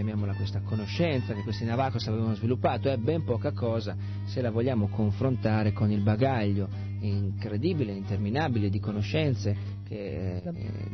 chiamiamola 0.00 0.32
questa 0.32 0.62
conoscenza 0.62 1.34
che 1.34 1.42
questi 1.42 1.66
Navajos 1.66 2.06
avevano 2.06 2.34
sviluppato 2.34 2.88
è 2.88 2.96
ben 2.96 3.22
poca 3.22 3.52
cosa 3.52 3.94
se 4.24 4.40
la 4.40 4.50
vogliamo 4.50 4.88
confrontare 4.88 5.72
con 5.74 5.90
il 5.90 6.00
bagaglio 6.00 6.68
incredibile, 7.00 7.92
interminabile 7.92 8.70
di 8.70 8.80
conoscenze 8.80 9.54
che 9.86 10.36
eh, 10.36 10.52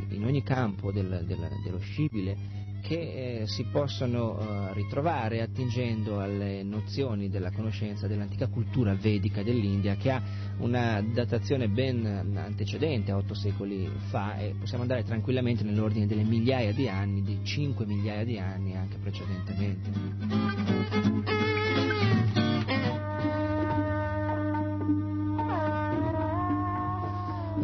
in 0.09 0.25
ogni 0.25 0.43
campo 0.43 0.91
del, 0.91 1.23
del, 1.25 1.49
dello 1.63 1.79
scibile 1.79 2.66
che 2.87 3.41
eh, 3.41 3.47
si 3.49 3.65
possono 3.65 4.39
eh, 4.39 4.73
ritrovare 4.75 5.43
attingendo 5.43 6.21
alle 6.21 6.63
nozioni 6.63 7.29
della 7.29 7.51
conoscenza 7.51 8.07
dell'antica 8.07 8.47
cultura 8.47 8.95
vedica 8.95 9.43
dell'India 9.43 9.97
che 9.97 10.13
ha 10.13 10.23
una 10.59 11.03
datazione 11.03 11.69
ben 11.69 12.07
antecedente 12.37 13.11
a 13.11 13.17
otto 13.17 13.35
secoli 13.35 13.91
fa 14.09 14.39
e 14.39 14.55
possiamo 14.57 14.83
andare 14.83 15.03
tranquillamente 15.03 15.65
nell'ordine 15.65 16.07
delle 16.07 16.23
migliaia 16.23 16.73
di 16.73 16.89
anni, 16.89 17.23
di 17.23 17.41
cinque 17.43 17.87
migliaia 17.87 18.25
di 18.25 18.39
anni 18.39 18.77
anche 18.77 18.99
precedentemente. 18.99 21.36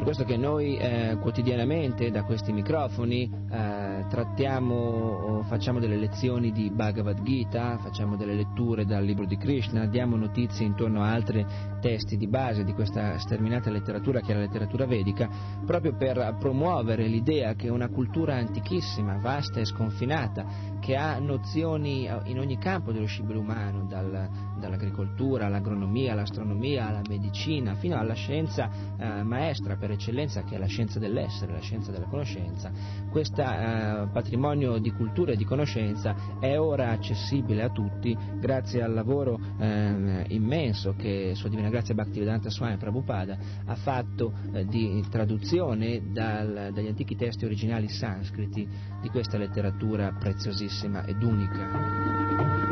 Per 0.03 0.11
questo 0.11 0.29
che 0.29 0.37
noi 0.37 0.77
eh, 0.79 1.17
quotidianamente 1.21 2.11
da 2.11 2.25
questi 2.25 2.53
microfoni 2.53 3.31
eh, 3.49 4.05
trattiamo 4.09 5.45
facciamo 5.45 5.79
delle 5.79 5.97
lezioni 5.97 6.51
di 6.51 6.71
Bhagavad 6.71 7.23
Gita, 7.23 7.79
facciamo 7.79 8.17
delle 8.17 8.35
letture 8.35 8.85
dal 8.85 9.05
libro 9.05 9.27
di 9.27 9.37
Krishna, 9.37 9.87
diamo 9.87 10.17
notizie 10.17 10.67
intorno 10.67 11.03
a 11.03 11.13
altri 11.13 11.47
testi 11.81 12.17
di 12.17 12.27
base 12.27 12.65
di 12.65 12.73
questa 12.73 13.17
sterminata 13.19 13.71
letteratura 13.71 14.21
che 14.21 14.33
è 14.33 14.35
la 14.35 14.41
letteratura 14.41 14.87
vedica, 14.87 15.29
proprio 15.65 15.95
per 15.95 16.37
promuovere 16.39 17.07
l'idea 17.07 17.55
che 17.55 17.69
una 17.69 17.89
cultura 17.89 18.35
antichissima, 18.35 19.19
vasta 19.19 19.61
e 19.61 19.65
sconfinata, 19.65 20.81
che 20.81 20.97
ha 20.97 21.19
nozioni 21.21 22.07
eh, 22.07 22.21
in 22.25 22.41
ogni 22.41 22.59
campo 22.59 22.91
dello 22.91 23.07
scibile 23.07 23.39
umano, 23.39 23.85
dal, 23.87 24.29
dall'agricoltura 24.59 25.47
all'agronomia, 25.47 26.13
all'astronomia, 26.13 26.89
alla 26.89 27.03
medicina, 27.09 27.75
fino 27.75 27.97
alla 27.97 28.15
scienza 28.15 28.69
eh, 28.97 29.23
maestra 29.23 29.77
per 29.77 29.91
eccellenza 29.95 30.43
che 30.43 30.57
è 30.57 30.59
la 30.59 30.67
scienza 30.67 30.99
dell'essere, 30.99 31.53
la 31.53 31.61
scienza 31.61 31.91
della 31.91 32.07
conoscenza. 32.07 32.71
Questo 33.11 33.43
eh, 33.43 34.09
patrimonio 34.13 34.79
di 34.79 34.91
cultura 34.93 35.33
e 35.33 35.37
di 35.37 35.45
conoscenza 35.45 36.15
è 36.41 36.59
ora 36.59 36.91
accessibile 36.91 37.63
a 37.63 37.71
tutti 37.71 38.17
grazie 38.39 38.83
al 38.83 38.93
lavoro 38.93 39.39
eh, 39.59 40.25
immenso 40.29 40.95
che 40.97 41.33
Sua 41.35 41.49
Divina 41.49 41.69
Grazia 41.69 41.95
Bhaktivedanta 41.95 42.51
Swami 42.51 42.77
Prabhupada 42.77 43.39
ha 43.67 43.75
fatto 43.75 44.33
eh, 44.53 44.65
di 44.67 45.05
traduzione 45.11 46.13
dal, 46.13 46.71
dagli 46.73 46.89
antichi 46.89 47.17
testi 47.17 47.45
originali 47.45 47.89
sanscriti 47.89 48.69
di 49.01 49.09
questa 49.09 49.39
letteratura 49.39 50.13
preziosissima 50.19 51.05
ed 51.05 51.23
unica. 51.23 52.72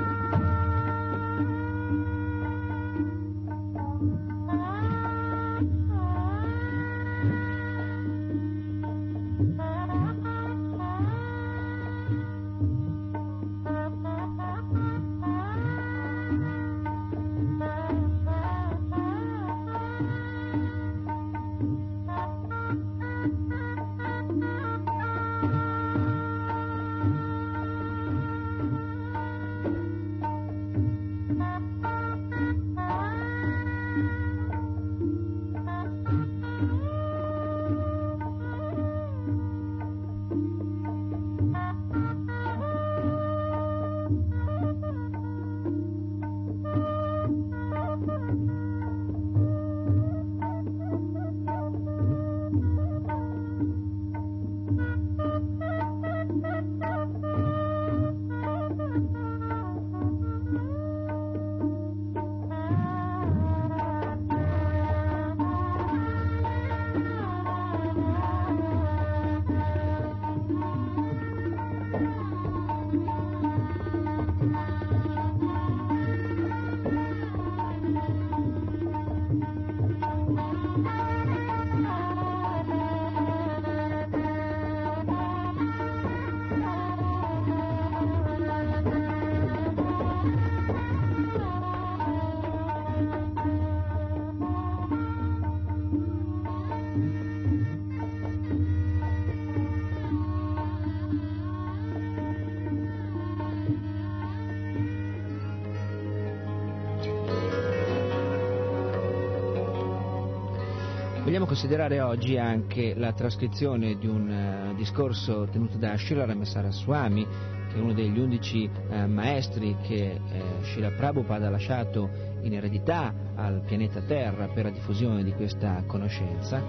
Considerare 111.51 112.01
oggi 112.01 112.38
anche 112.38 112.94
la 112.94 113.12
trascrizione 113.12 113.98
di 113.98 114.07
un 114.07 114.70
uh, 114.70 114.76
discorso 114.76 115.48
tenuto 115.51 115.78
da 115.78 115.96
Srila 115.96 116.24
Ramesara 116.24 116.70
Swami, 116.70 117.26
che 117.26 117.74
è 117.74 117.80
uno 117.80 117.92
degli 117.92 118.20
undici 118.20 118.70
uh, 118.70 119.07
maestri 119.07 119.76
che 119.82 120.16
uh, 120.16 120.62
Srila 120.62 120.92
Prabhupada 120.92 121.48
ha 121.48 121.51
lasciato 121.51 122.09
in 122.42 122.55
eredità 122.55 123.12
al 123.34 123.64
pianeta 123.66 124.01
Terra 124.03 124.46
per 124.46 124.66
la 124.66 124.70
diffusione 124.70 125.24
di 125.24 125.32
questa 125.32 125.82
conoscenza, 125.88 126.62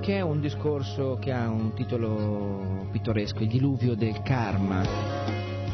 che 0.00 0.16
è 0.16 0.20
un 0.20 0.42
discorso 0.42 1.16
che 1.18 1.32
ha 1.32 1.48
un 1.48 1.72
titolo 1.72 2.86
pittoresco, 2.92 3.42
il 3.42 3.48
diluvio 3.48 3.94
del 3.94 4.20
karma. 4.20 4.82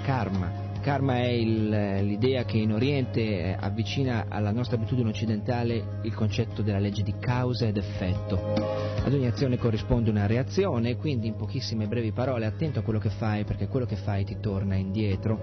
Karma 0.05 0.60
Karma 0.91 1.19
è 1.19 1.29
il, 1.29 1.69
l'idea 2.05 2.45
che 2.45 2.57
in 2.59 2.73
Oriente 2.73 3.21
eh, 3.21 3.57
avvicina 3.57 4.25
alla 4.29 4.51
nostra 4.51 4.75
abitudine 4.75 5.11
occidentale 5.11 6.01
il 6.03 6.13
concetto 6.13 6.63
della 6.63 6.81
legge 6.81 7.05
di 7.05 7.15
causa 7.21 7.65
ed 7.65 7.77
effetto. 7.77 8.35
Ad 9.05 9.13
ogni 9.13 9.29
azione 9.29 9.57
corrisponde 9.57 10.11
una 10.11 10.27
reazione, 10.27 10.97
quindi 10.97 11.29
in 11.29 11.37
pochissime 11.37 11.87
brevi 11.87 12.11
parole 12.11 12.45
attento 12.45 12.81
a 12.81 12.83
quello 12.83 12.99
che 12.99 13.11
fai 13.11 13.45
perché 13.45 13.69
quello 13.69 13.87
che 13.87 13.95
fai 13.95 14.25
ti 14.25 14.39
torna 14.41 14.75
indietro. 14.75 15.39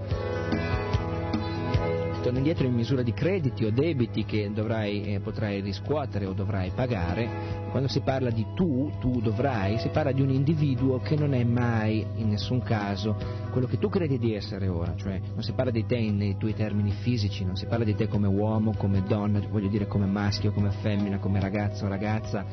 Ti 2.12 2.20
torna 2.20 2.38
indietro 2.40 2.66
in 2.66 2.74
misura 2.74 3.00
di 3.00 3.14
crediti 3.14 3.64
o 3.64 3.70
debiti 3.70 4.26
che 4.26 4.50
dovrai, 4.52 5.14
eh, 5.14 5.20
potrai 5.20 5.62
riscuotere 5.62 6.26
o 6.26 6.34
dovrai 6.34 6.72
pagare. 6.74 7.70
Quando 7.70 7.88
si 7.88 8.00
parla 8.00 8.28
di 8.28 8.44
tu, 8.54 8.92
tu 9.00 9.22
dovrai, 9.22 9.78
si 9.78 9.88
parla 9.88 10.12
di 10.12 10.20
un 10.20 10.28
individuo 10.28 10.98
che 10.98 11.16
non 11.16 11.32
è 11.32 11.42
mai 11.42 12.04
in 12.16 12.28
nessun 12.28 12.60
caso 12.60 13.37
quello 13.50 13.66
che 13.66 13.78
tu 13.78 13.88
credi 13.88 14.18
di 14.18 14.34
essere 14.34 14.68
ora, 14.68 14.94
cioè 14.96 15.20
non 15.34 15.42
si 15.42 15.52
parla 15.52 15.70
di 15.70 15.84
te 15.86 15.98
nei 16.10 16.36
tuoi 16.36 16.54
termini 16.54 16.92
fisici, 16.92 17.44
non 17.44 17.56
si 17.56 17.66
parla 17.66 17.84
di 17.84 17.94
te 17.94 18.08
come 18.08 18.26
uomo, 18.26 18.74
come 18.76 19.02
donna, 19.06 19.40
voglio 19.48 19.68
dire 19.68 19.86
come 19.86 20.06
maschio, 20.06 20.52
come 20.52 20.70
femmina, 20.70 21.18
come 21.18 21.40
ragazzo 21.40 21.88
ragazza, 21.88 22.44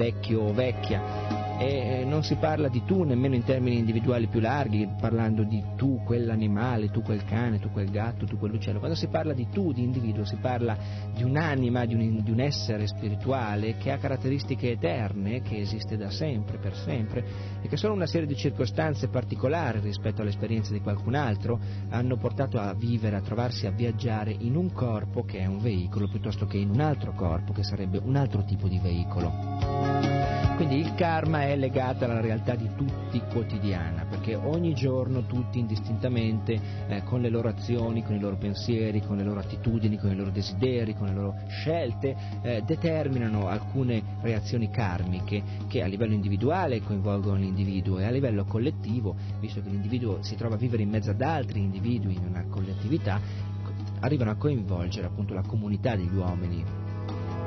vecchio 0.00 0.40
o 0.40 0.52
vecchia 0.54 1.48
e 1.60 2.04
non 2.06 2.22
si 2.22 2.36
parla 2.36 2.68
di 2.68 2.84
tu 2.86 3.02
nemmeno 3.02 3.34
in 3.34 3.44
termini 3.44 3.76
individuali 3.76 4.28
più 4.28 4.40
larghi, 4.40 4.88
parlando 4.98 5.42
di 5.42 5.62
tu 5.76 6.00
quell'animale, 6.02 6.88
tu 6.88 7.02
quel 7.02 7.22
cane, 7.26 7.58
tu 7.58 7.70
quel 7.70 7.90
gatto, 7.90 8.24
tu 8.24 8.38
quell'uccello. 8.38 8.78
Quando 8.78 8.96
si 8.96 9.08
parla 9.08 9.34
di 9.34 9.46
tu, 9.50 9.70
di 9.70 9.82
individuo, 9.82 10.24
si 10.24 10.36
parla 10.36 10.74
di 11.14 11.22
un'anima, 11.22 11.84
di 11.84 11.94
un, 11.94 12.22
di 12.22 12.30
un 12.30 12.40
essere 12.40 12.86
spirituale 12.86 13.76
che 13.76 13.90
ha 13.90 13.98
caratteristiche 13.98 14.70
eterne, 14.70 15.42
che 15.42 15.58
esiste 15.58 15.98
da 15.98 16.08
sempre, 16.08 16.56
per 16.56 16.74
sempre, 16.74 17.26
e 17.60 17.68
che 17.68 17.76
solo 17.76 17.92
una 17.92 18.06
serie 18.06 18.26
di 18.26 18.36
circostanze 18.36 19.08
particolari 19.08 19.80
rispetto 19.80 20.22
all'esperienza 20.22 20.72
di 20.72 20.80
qualcun 20.80 21.14
altro 21.14 21.60
hanno 21.90 22.16
portato 22.16 22.58
a 22.58 22.72
vivere, 22.72 23.16
a 23.16 23.20
trovarsi 23.20 23.66
a 23.66 23.70
viaggiare 23.70 24.34
in 24.34 24.56
un 24.56 24.72
corpo 24.72 25.24
che 25.24 25.40
è 25.40 25.44
un 25.44 25.58
veicolo, 25.58 26.08
piuttosto 26.08 26.46
che 26.46 26.56
in 26.56 26.70
un 26.70 26.80
altro 26.80 27.12
corpo 27.12 27.52
che 27.52 27.64
sarebbe 27.64 28.00
un 28.02 28.16
altro 28.16 28.44
tipo 28.44 28.66
di 28.66 28.78
veicolo. 28.78 29.89
Quindi 30.60 30.76
il 30.76 30.94
karma 30.94 31.44
è 31.44 31.56
legato 31.56 32.04
alla 32.04 32.20
realtà 32.20 32.54
di 32.54 32.68
tutti 32.76 33.18
quotidiana, 33.32 34.04
perché 34.04 34.34
ogni 34.34 34.74
giorno 34.74 35.24
tutti 35.24 35.58
indistintamente, 35.58 36.60
eh, 36.86 37.02
con 37.02 37.22
le 37.22 37.30
loro 37.30 37.48
azioni, 37.48 38.04
con 38.04 38.14
i 38.14 38.20
loro 38.20 38.36
pensieri, 38.36 39.00
con 39.00 39.16
le 39.16 39.24
loro 39.24 39.40
attitudini, 39.40 39.96
con 39.96 40.10
i 40.10 40.14
loro 40.14 40.28
desideri, 40.28 40.94
con 40.94 41.06
le 41.06 41.14
loro 41.14 41.34
scelte, 41.48 42.14
eh, 42.42 42.62
determinano 42.66 43.48
alcune 43.48 44.02
reazioni 44.20 44.68
karmiche 44.68 45.42
che 45.66 45.82
a 45.82 45.86
livello 45.86 46.12
individuale 46.12 46.82
coinvolgono 46.82 47.38
l'individuo 47.38 47.98
e 47.98 48.04
a 48.04 48.10
livello 48.10 48.44
collettivo, 48.44 49.16
visto 49.40 49.62
che 49.62 49.70
l'individuo 49.70 50.22
si 50.22 50.36
trova 50.36 50.56
a 50.56 50.58
vivere 50.58 50.82
in 50.82 50.90
mezzo 50.90 51.08
ad 51.08 51.22
altri 51.22 51.60
individui 51.60 52.16
in 52.16 52.26
una 52.28 52.44
collettività, 52.50 53.18
arrivano 54.00 54.30
a 54.30 54.34
coinvolgere 54.34 55.06
appunto 55.06 55.32
la 55.32 55.42
comunità 55.42 55.96
degli 55.96 56.14
uomini 56.14 56.79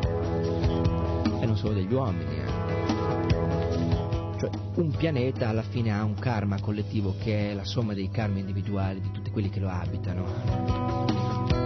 e 0.03 1.45
non 1.45 1.57
solo 1.57 1.73
degli 1.73 1.93
uomini. 1.93 2.35
Eh. 2.37 2.51
Cioè, 4.37 4.49
un 4.75 4.91
pianeta 4.91 5.49
alla 5.49 5.63
fine 5.63 5.91
ha 5.91 6.03
un 6.03 6.15
karma 6.15 6.59
collettivo 6.59 7.15
che 7.19 7.51
è 7.51 7.53
la 7.53 7.65
somma 7.65 7.93
dei 7.93 8.09
karma 8.09 8.39
individuali 8.39 8.99
di 9.01 9.11
tutti 9.11 9.31
quelli 9.31 9.49
che 9.49 9.59
lo 9.59 9.69
abitano. 9.69 11.62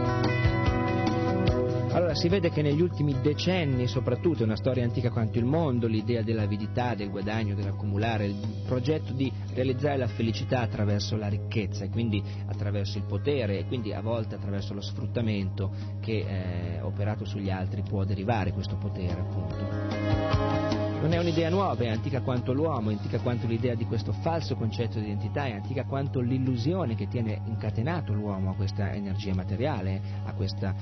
Allora 1.97 2.13
si 2.13 2.27
vede 2.29 2.51
che 2.51 2.61
negli 2.61 2.79
ultimi 2.79 3.19
decenni, 3.21 3.87
soprattutto, 3.87 4.43
è 4.43 4.45
una 4.45 4.55
storia 4.55 4.83
antica 4.83 5.09
quanto 5.09 5.39
il 5.39 5.45
mondo, 5.45 5.87
l'idea 5.87 6.21
dell'avidità, 6.21 6.93
del 6.93 7.09
guadagno, 7.09 7.55
dell'accumulare, 7.55 8.27
il 8.27 8.35
progetto 8.67 9.13
di 9.13 9.31
realizzare 9.55 9.97
la 9.97 10.05
felicità 10.05 10.59
attraverso 10.59 11.17
la 11.17 11.27
ricchezza 11.27 11.85
e 11.85 11.89
quindi 11.89 12.21
attraverso 12.45 12.99
il 12.99 13.05
potere 13.05 13.57
e 13.57 13.65
quindi 13.65 13.93
a 13.93 14.01
volte 14.01 14.35
attraverso 14.35 14.75
lo 14.75 14.81
sfruttamento 14.81 15.71
che 15.99 16.75
eh, 16.77 16.81
operato 16.81 17.25
sugli 17.25 17.49
altri 17.49 17.81
può 17.81 18.03
derivare 18.03 18.53
questo 18.53 18.75
potere 18.75 19.19
appunto. 19.19 20.56
Non 20.99 21.13
è 21.13 21.19
un'idea 21.19 21.49
nuova, 21.49 21.83
è 21.83 21.89
antica 21.89 22.21
quanto 22.21 22.53
l'uomo, 22.53 22.89
è 22.89 22.93
antica 22.93 23.19
quanto 23.19 23.45
l'idea 23.45 23.75
di 23.75 23.85
questo 23.85 24.11
falso 24.11 24.55
concetto 24.55 24.99
di 24.99 25.05
identità, 25.05 25.45
è 25.45 25.51
antica 25.53 25.85
quanto 25.85 26.19
l'illusione 26.19 26.95
che 26.95 27.07
tiene 27.07 27.39
incatenato 27.45 28.13
l'uomo 28.13 28.49
a 28.49 28.55
questa 28.55 28.91
energia 28.91 29.33
materiale, 29.35 30.01
a 30.25 30.33
questo 30.33 30.65
eh, 30.65 30.73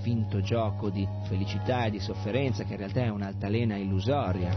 finto 0.00 0.40
gioco 0.40 0.88
di 0.88 1.06
felicità 1.24 1.84
e 1.84 1.90
di 1.90 2.00
sofferenza 2.00 2.64
che 2.64 2.72
in 2.72 2.78
realtà 2.78 3.02
è 3.02 3.10
un'altalena 3.10 3.76
illusoria. 3.76 4.48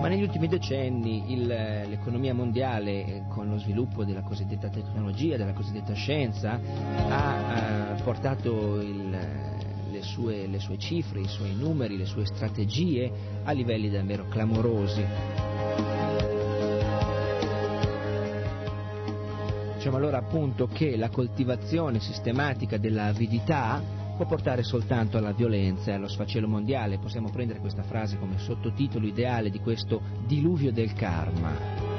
Ma 0.00 0.10
negli 0.10 0.22
ultimi 0.22 0.46
decenni 0.46 1.32
il, 1.32 1.46
l'economia 1.46 2.34
mondiale, 2.34 3.06
eh, 3.06 3.22
con 3.30 3.48
lo 3.48 3.56
sviluppo 3.58 4.04
della 4.04 4.20
cosiddetta 4.20 4.68
tecnologia, 4.68 5.38
della 5.38 5.54
cosiddetta 5.54 5.94
scienza, 5.94 6.60
ha 7.08 7.94
eh, 7.96 8.02
portato 8.02 8.82
il, 8.82 9.63
sue, 10.02 10.46
le 10.46 10.58
sue 10.58 10.78
cifre, 10.78 11.20
i 11.20 11.28
suoi 11.28 11.54
numeri, 11.54 11.96
le 11.96 12.06
sue 12.06 12.24
strategie 12.26 13.10
a 13.44 13.52
livelli 13.52 13.90
davvero 13.90 14.26
clamorosi. 14.28 15.04
Diciamo 19.76 19.96
allora 19.98 20.18
appunto 20.18 20.66
che 20.66 20.96
la 20.96 21.10
coltivazione 21.10 22.00
sistematica 22.00 22.78
dell'avidità 22.78 23.82
può 24.16 24.24
portare 24.26 24.62
soltanto 24.62 25.18
alla 25.18 25.32
violenza 25.32 25.90
e 25.90 25.94
allo 25.94 26.08
sfacelo 26.08 26.48
mondiale. 26.48 26.98
Possiamo 26.98 27.30
prendere 27.30 27.58
questa 27.60 27.82
frase 27.82 28.18
come 28.18 28.38
sottotitolo 28.38 29.06
ideale 29.06 29.50
di 29.50 29.60
questo 29.60 30.00
diluvio 30.26 30.72
del 30.72 30.92
karma. 30.94 31.93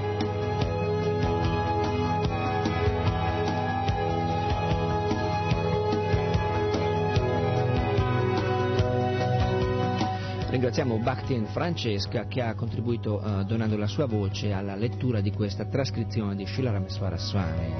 Ringraziamo 10.66 10.98
Bakhtin 10.98 11.46
Francesca 11.46 12.26
che 12.26 12.42
ha 12.42 12.56
contribuito 12.56 13.22
uh, 13.24 13.44
donando 13.44 13.78
la 13.78 13.86
sua 13.86 14.08
voce 14.08 14.52
alla 14.52 14.74
lettura 14.74 15.22
di 15.22 15.30
questa 15.32 15.66
trascrizione 15.66 16.36
di 16.36 16.44
Shilarameswara 16.44 17.18
Swami. 17.18 17.74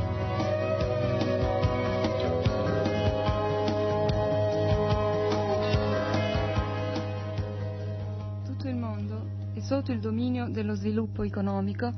Tutto 8.46 8.68
il 8.68 8.76
mondo 8.76 9.30
è 9.56 9.62
sotto 9.62 9.92
il 9.92 10.00
dominio 10.00 10.48
dello 10.50 10.76
sviluppo 10.76 11.24
economico 11.24 11.92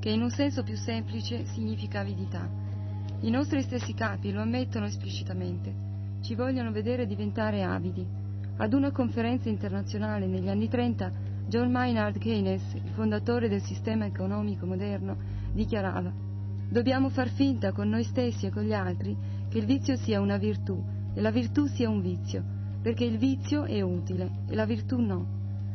che 0.00 0.10
in 0.10 0.20
un 0.20 0.30
senso 0.30 0.64
più 0.64 0.74
semplice 0.74 1.44
significa 1.44 2.00
avidità. 2.00 2.50
I 3.20 3.30
nostri 3.30 3.62
stessi 3.62 3.94
capi 3.94 4.32
lo 4.32 4.40
ammettono 4.40 4.86
esplicitamente. 4.86 5.72
Ci 6.22 6.34
vogliono 6.34 6.72
vedere 6.72 7.06
diventare 7.06 7.62
avidi. 7.62 8.23
Ad 8.56 8.72
una 8.72 8.92
conferenza 8.92 9.48
internazionale 9.48 10.26
negli 10.26 10.48
anni 10.48 10.68
30, 10.68 11.10
John 11.48 11.72
Maynard 11.72 12.18
Keynes, 12.18 12.62
il 12.74 12.90
fondatore 12.94 13.48
del 13.48 13.60
sistema 13.62 14.06
economico 14.06 14.64
moderno, 14.64 15.16
dichiarava 15.52 16.12
Dobbiamo 16.68 17.08
far 17.08 17.28
finta 17.28 17.72
con 17.72 17.88
noi 17.88 18.04
stessi 18.04 18.46
e 18.46 18.50
con 18.50 18.62
gli 18.62 18.72
altri 18.72 19.16
che 19.48 19.58
il 19.58 19.64
vizio 19.64 19.96
sia 19.96 20.20
una 20.20 20.36
virtù 20.36 20.82
e 21.14 21.20
la 21.20 21.30
virtù 21.32 21.66
sia 21.66 21.88
un 21.88 22.00
vizio, 22.00 22.42
perché 22.80 23.04
il 23.04 23.18
vizio 23.18 23.64
è 23.64 23.80
utile 23.80 24.30
e 24.48 24.54
la 24.54 24.64
virtù 24.64 25.00
no. 25.00 25.26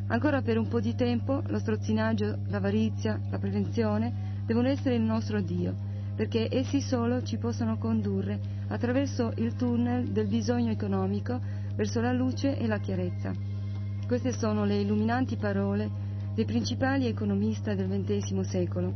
Ancora 0.08 0.42
per 0.42 0.58
un 0.58 0.68
po' 0.68 0.80
di 0.80 0.96
tempo 0.96 1.44
lo 1.48 1.60
strozzinaggio, 1.60 2.40
l'avarizia, 2.48 3.20
la 3.30 3.40
prevenzione 3.40 4.42
devono 4.46 4.70
essere 4.70 4.96
il 4.96 5.02
nostro 5.02 5.42
Dio, 5.42 5.76
perché 6.16 6.48
essi 6.50 6.82
solo 6.82 7.24
ci 7.24 7.38
possono 7.38 7.78
condurre 7.78 8.40
attraverso 8.70 9.32
il 9.36 9.56
tunnel 9.56 10.08
del 10.10 10.28
bisogno 10.28 10.72
economico 10.72 11.40
verso 11.80 12.02
la 12.02 12.12
luce 12.12 12.58
e 12.58 12.68
la 12.68 12.78
chiarezza. 12.80 13.32
Queste 14.06 14.34
sono 14.34 14.66
le 14.66 14.82
illuminanti 14.82 15.38
parole 15.38 15.90
dei 16.36 16.44
principali 16.44 17.08
economisti 17.08 17.74
del 17.74 17.88
XX 17.88 18.42
secolo. 18.42 18.94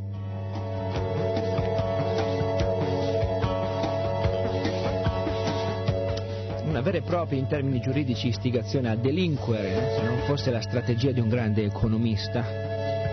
Una 6.66 6.82
vera 6.82 6.98
e 6.98 7.04
propria, 7.04 7.40
in 7.40 7.48
termini 7.48 7.80
giuridici, 7.80 8.28
istigazione 8.28 8.90
a 8.90 8.98
delinquere, 8.98 9.96
se 9.96 10.04
non 10.04 10.18
fosse 10.26 10.52
la 10.52 10.62
strategia 10.62 11.12
di 11.12 11.22
un 11.22 11.30
grande 11.30 11.64
economista, 11.64 12.44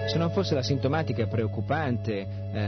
se 0.09 0.19
non 0.19 0.31
fosse 0.31 0.57
la 0.57 0.65
sintomatica 0.65 1.23
e 1.23 1.29
preoccupante 1.29 2.27
eh, 2.53 2.59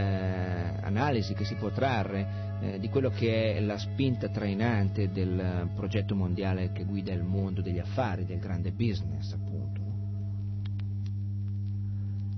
analisi 0.83 1.35
che 1.35 1.45
si 1.45 1.57
può 1.57 1.71
trarre 1.71 2.52
eh, 2.63 2.79
di 2.79 2.89
quello 2.89 3.11
che 3.11 3.57
è 3.57 3.61
la 3.61 3.77
spinta 3.77 4.29
trainante 4.29 5.11
del 5.11 5.69
progetto 5.75 6.15
mondiale 6.15 6.71
che 6.71 6.85
guida 6.85 7.13
il 7.13 7.25
mondo 7.25 7.61
degli 7.61 7.81
affari, 7.81 8.25
del 8.25 8.39
grande 8.39 8.71
business 8.71 9.33
appunto. 9.33 9.81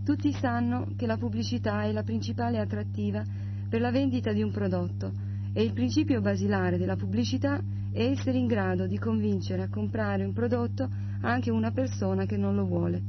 Tutti 0.02 0.32
sanno 0.32 0.94
che 0.96 1.06
la 1.06 1.18
pubblicità 1.18 1.84
è 1.84 1.92
la 1.92 2.02
principale 2.02 2.58
attrattiva 2.58 3.22
per 3.68 3.82
la 3.82 3.90
vendita 3.90 4.32
di 4.32 4.42
un 4.42 4.50
prodotto 4.50 5.12
e 5.52 5.62
il 5.62 5.72
principio 5.74 6.22
basilare 6.22 6.78
della 6.78 6.96
pubblicità 6.96 7.62
è 7.92 8.02
essere 8.02 8.38
in 8.38 8.46
grado 8.46 8.86
di 8.86 8.98
convincere 8.98 9.62
a 9.62 9.68
comprare 9.68 10.24
un 10.24 10.32
prodotto 10.32 10.88
anche 11.20 11.50
una 11.50 11.70
persona 11.70 12.24
che 12.24 12.36
non 12.36 12.54
lo 12.54 12.64
vuole. 12.64 13.02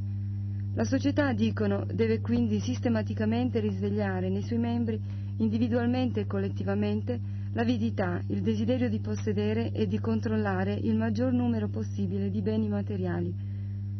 La 0.73 0.83
società, 0.83 1.31
dicono, 1.31 1.85
deve 1.85 2.19
quindi 2.19 2.59
sistematicamente 2.59 3.61
risvegliare 3.61 4.29
nei 4.29 4.43
suoi 4.43 4.59
membri 4.59 4.99
individualmente 5.37 6.21
e 6.21 6.25
collettivamente, 6.27 7.19
l'avidità, 7.53 8.21
il 8.27 8.41
desiderio 8.41 8.89
di 8.89 8.99
possedere 8.99 9.71
e 9.71 9.87
di 9.87 9.99
controllare 9.99 10.73
il 10.73 10.95
maggior 10.95 11.31
numero 11.31 11.67
possibile 11.69 12.29
di 12.29 12.41
beni 12.41 12.67
materiali. 12.67 13.33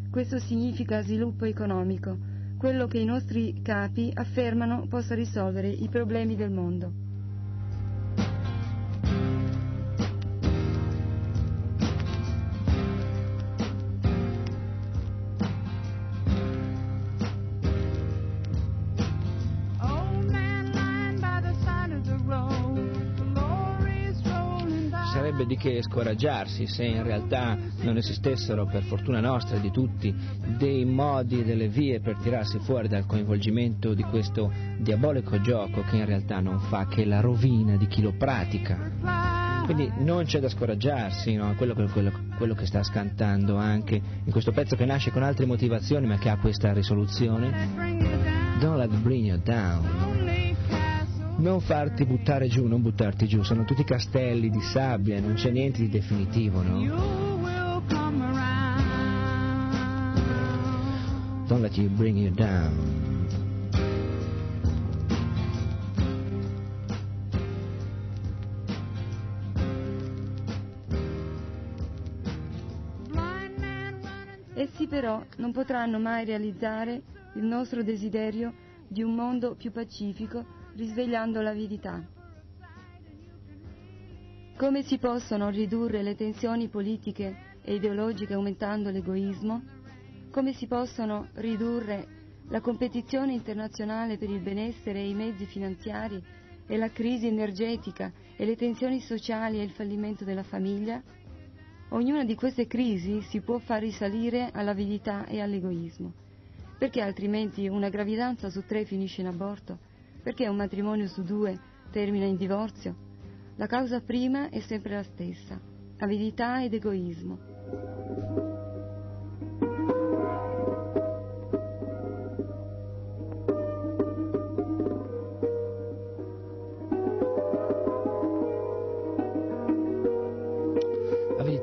Questo 0.09 0.39
significa 0.39 1.01
sviluppo 1.01 1.45
economico, 1.45 2.17
quello 2.57 2.88
che 2.88 2.99
i 2.99 3.05
nostri 3.05 3.61
capi 3.61 4.11
affermano 4.13 4.88
possa 4.88 5.13
risolvere 5.15 5.69
i 5.69 5.88
problemi 5.89 6.36
del 6.36 6.51
mondo. 6.51 7.05
Sarebbe 25.36 25.45
di 25.45 25.57
che 25.57 25.81
scoraggiarsi 25.81 26.65
se 26.65 26.86
in 26.86 27.03
realtà 27.03 27.57
non 27.81 27.97
esistessero, 27.97 28.65
per 28.65 28.83
fortuna 28.83 29.19
nostra 29.19 29.57
e 29.57 29.59
di 29.59 29.69
tutti, 29.69 30.15
dei 30.57 30.86
modi 30.86 31.41
e 31.41 31.43
delle 31.43 31.67
vie 31.67 31.99
per 31.99 32.15
tirarsi 32.17 32.57
fuori 32.59 32.88
dal 32.88 33.05
coinvolgimento 33.05 33.93
di 33.93 34.03
questo 34.03 34.49
diabolico 34.79 35.41
gioco 35.41 35.81
che 35.81 35.97
in 35.97 36.05
realtà 36.05 36.39
non 36.39 36.59
fa 36.59 36.88
che 36.88 37.03
la 37.03 37.19
rovina 37.19 37.75
di 37.75 37.88
chi 37.88 38.01
lo 38.01 38.13
pratica. 38.13 39.63
Quindi 39.65 39.91
non 39.97 40.23
c'è 40.23 40.39
da 40.39 40.47
scoraggiarsi, 40.47 41.36
no? 41.36 41.53
quello, 41.55 41.73
quello, 41.73 42.11
quello, 42.38 42.53
che 42.53 42.65
sta 42.65 42.83
scantando 42.83 43.57
anche 43.57 43.95
in 43.95 44.31
questo 44.31 44.51
pezzo 44.51 44.75
che 44.75 44.86
nasce 44.86 45.11
con 45.11 45.23
altre 45.23 45.45
motivazioni 45.45 46.07
ma 46.07 46.17
che 46.17 46.29
ha 46.29 46.38
questa 46.38 46.71
risoluzione. 46.71 48.53
Don't 48.59 48.77
let 48.77 48.95
bring 49.01 49.25
you 49.25 49.38
down 49.43 50.14
non 51.38 51.59
farti 51.59 52.05
buttare 52.05 52.47
giù, 52.47 52.65
non 52.65 52.81
buttarti 52.81 53.27
giù, 53.27 53.43
sono 53.43 53.65
tutti 53.65 53.83
castelli 53.83 54.49
di 54.49 54.61
sabbia, 54.61 55.19
non 55.19 55.33
c'è 55.33 55.51
niente 55.51 55.81
di 55.81 55.89
definitivo, 55.89 56.61
no? 56.61 57.23
Don't 61.47 61.61
let 61.61 61.77
you 61.77 61.89
bring 61.89 62.17
you 62.17 62.31
down. 62.31 63.03
Essi 74.55 74.88
però 74.88 75.21
non 75.38 75.51
potranno 75.51 75.99
mai 75.99 76.25
realizzare 76.25 77.01
il 77.36 77.43
nostro 77.43 77.83
desiderio 77.83 78.53
di 78.88 79.03
un 79.03 79.13
mondo 79.13 79.55
più 79.55 79.71
pacifico 79.71 80.55
risvegliando 80.76 81.41
l'avidità. 81.41 82.03
Come 84.57 84.84
si 84.84 84.97
possono 84.97 85.49
ridurre 85.49 86.01
le 86.01 86.15
tensioni 86.15 86.67
politiche 86.67 87.57
e 87.61 87.76
ideologiche 87.76 88.34
aumentando 88.34 88.89
l'egoismo? 88.89 89.61
Come 90.32 90.53
si 90.53 90.67
possono 90.67 91.30
ridurre 91.36 92.07
la 92.49 92.61
competizione 92.61 93.34
internazionale 93.34 94.17
per 94.17 94.30
il 94.30 94.41
benessere 94.41 94.99
e 94.99 95.09
i 95.09 95.13
mezzi 95.13 95.45
finanziari 95.45 96.21
e 96.67 96.78
la 96.78 96.89
crisi 96.89 97.28
energetica 97.28 98.11
e 98.36 98.45
le 98.45 98.55
tensioni 98.55 98.99
sociali 98.99 99.59
e 99.59 99.63
il 99.63 99.71
fallimento 99.71 100.23
della 100.23 100.43
famiglia? 100.43 101.01
Ognuna 101.89 102.26
di 102.26 102.36
queste 102.36 102.67
crisi 102.67 103.21
si 103.21 103.39
può 103.41 103.59
far 103.59 103.82
risalire 103.82 104.49
all'avidità 104.51 105.26
e 105.26 105.39
all'egoismo, 105.39 106.11
perché 106.78 107.01
altrimenti 107.01 107.67
una 107.67 107.89
gravidanza 107.89 108.49
su 108.49 108.65
tre 108.65 108.84
finisce 108.84 109.21
in 109.21 109.28
aborto 109.28 109.93
perché 110.26 110.47
un 110.47 110.55
matrimonio 110.55 111.07
su 111.07 111.21
due 111.21 111.55
termina 111.91 112.26
in 112.26 112.36
divorzio? 112.36 112.95
La 113.57 113.67
causa 113.67 114.01
prima 114.01 114.49
è 114.49 114.59
sempre 114.61 114.95
la 114.95 115.03
stessa, 115.03 115.61
avidità 115.99 116.63
ed 116.63 116.73
egoismo. 116.73 118.45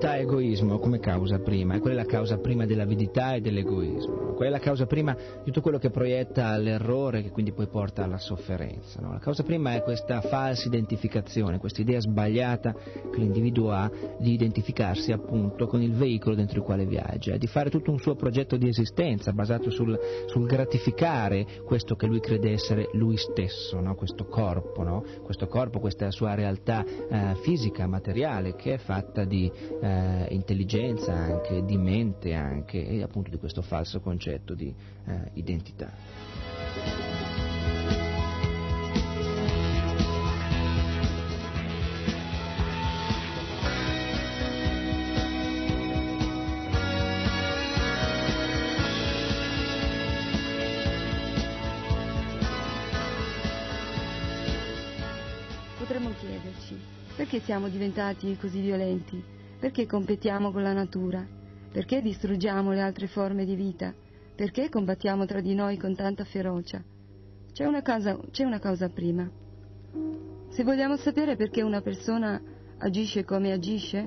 Avidità 0.03 0.17
e 0.17 0.23
egoismo 0.23 0.79
come 0.79 0.99
causa 0.99 1.39
prima, 1.39 1.75
e 1.75 1.79
quella 1.79 2.01
è 2.01 2.05
la 2.05 2.11
causa 2.11 2.39
prima 2.39 2.67
dell'avidità 2.67 3.35
e 3.35 3.41
dell'egoismo, 3.41 4.33
quella 4.35 4.57
è 4.57 4.59
la 4.59 4.65
causa 4.65 4.87
prima 4.87 5.15
di 5.15 5.45
tutto 5.45 5.61
quello 5.61 5.79
che 5.79 5.91
proietta 5.91 6.49
all'errore 6.49 7.23
che 7.23 7.31
quindi 7.31 7.53
poi 7.53 7.69
porta 7.69 8.03
alla 8.03 8.19
sofferenza. 8.19 9.01
No? 9.01 9.13
La 9.13 9.19
causa 9.19 9.45
prima 9.45 9.75
è 9.75 9.83
questa 9.83 10.21
falsa 10.21 10.67
identificazione, 10.67 11.59
questa 11.59 11.83
idea 11.83 12.01
sbagliata 12.01 12.73
che 12.73 13.19
l'individuo 13.19 13.71
ha 13.71 13.91
di 14.19 14.33
identificarsi 14.33 15.13
appunto 15.13 15.67
con 15.67 15.81
il 15.81 15.93
veicolo 15.93 16.35
dentro 16.35 16.59
il 16.59 16.65
quale 16.65 16.85
viaggia, 16.85 17.37
di 17.37 17.47
fare 17.47 17.71
tutto 17.71 17.93
un 17.93 17.99
suo 17.99 18.17
progetto 18.17 18.57
di 18.57 18.69
esistenza 18.69 19.33
basato 19.33 19.71
sul, 19.71 19.97
sul 20.27 20.47
gratificare 20.47 21.47
questo 21.65 21.95
che 21.95 22.07
lui 22.07 22.21
crede 22.21 22.51
essere 22.51 22.89
lui 22.95 23.17
stesso, 23.17 23.79
no? 23.79 23.95
questo 23.95 24.25
corpo, 24.25 24.83
no? 24.83 25.05
questo 25.23 25.47
corpo, 25.47 25.79
questa 25.79 26.11
sua 26.11 26.35
realtà 26.35 26.85
eh, 26.85 27.35
fisica, 27.43 27.87
materiale 27.87 28.57
che 28.57 28.75
è 28.75 28.79
fatta 28.79 29.25
di 29.25 29.51
eh, 29.81 29.92
intelligenza 30.31 31.13
anche, 31.13 31.65
di 31.65 31.77
mente 31.77 32.35
anche 32.35 32.87
e 32.87 33.03
appunto 33.03 33.31
di 33.31 33.39
questo 33.39 33.63
falso 33.63 34.01
concetto 34.01 34.55
di 34.55 34.75
eh, 35.07 35.31
identità. 35.35 35.91
Potremmo 55.79 56.11
chiederci 56.19 56.79
perché 57.17 57.41
siamo 57.41 57.69
diventati 57.69 58.37
così 58.41 58.61
violenti? 58.61 59.41
Perché 59.63 59.87
competiamo 59.87 60.51
con 60.51 60.65
la 60.65 60.73
natura? 60.73 61.25
Perché 61.71 62.03
distruggiamo 62.03 62.73
le 62.73 62.81
altre 62.81 63.07
forme 63.07 63.45
di 63.45 63.55
vita? 63.55 63.95
Perché 64.35 64.69
combattiamo 64.69 65.25
tra 65.25 65.41
di 65.41 65.55
noi 65.55 65.77
con 65.77 65.95
tanta 65.95 66.25
ferocia? 66.25 66.83
C'è 67.53 67.65
una 67.65 67.81
causa, 67.81 68.19
c'è 68.33 68.43
una 68.43 68.59
causa 68.59 68.89
prima. 68.89 69.31
Se 70.49 70.65
vogliamo 70.65 70.97
sapere 70.97 71.37
perché 71.37 71.63
una 71.63 71.81
persona 71.81 72.43
agisce 72.79 73.23
come 73.23 73.53
agisce, 73.53 74.05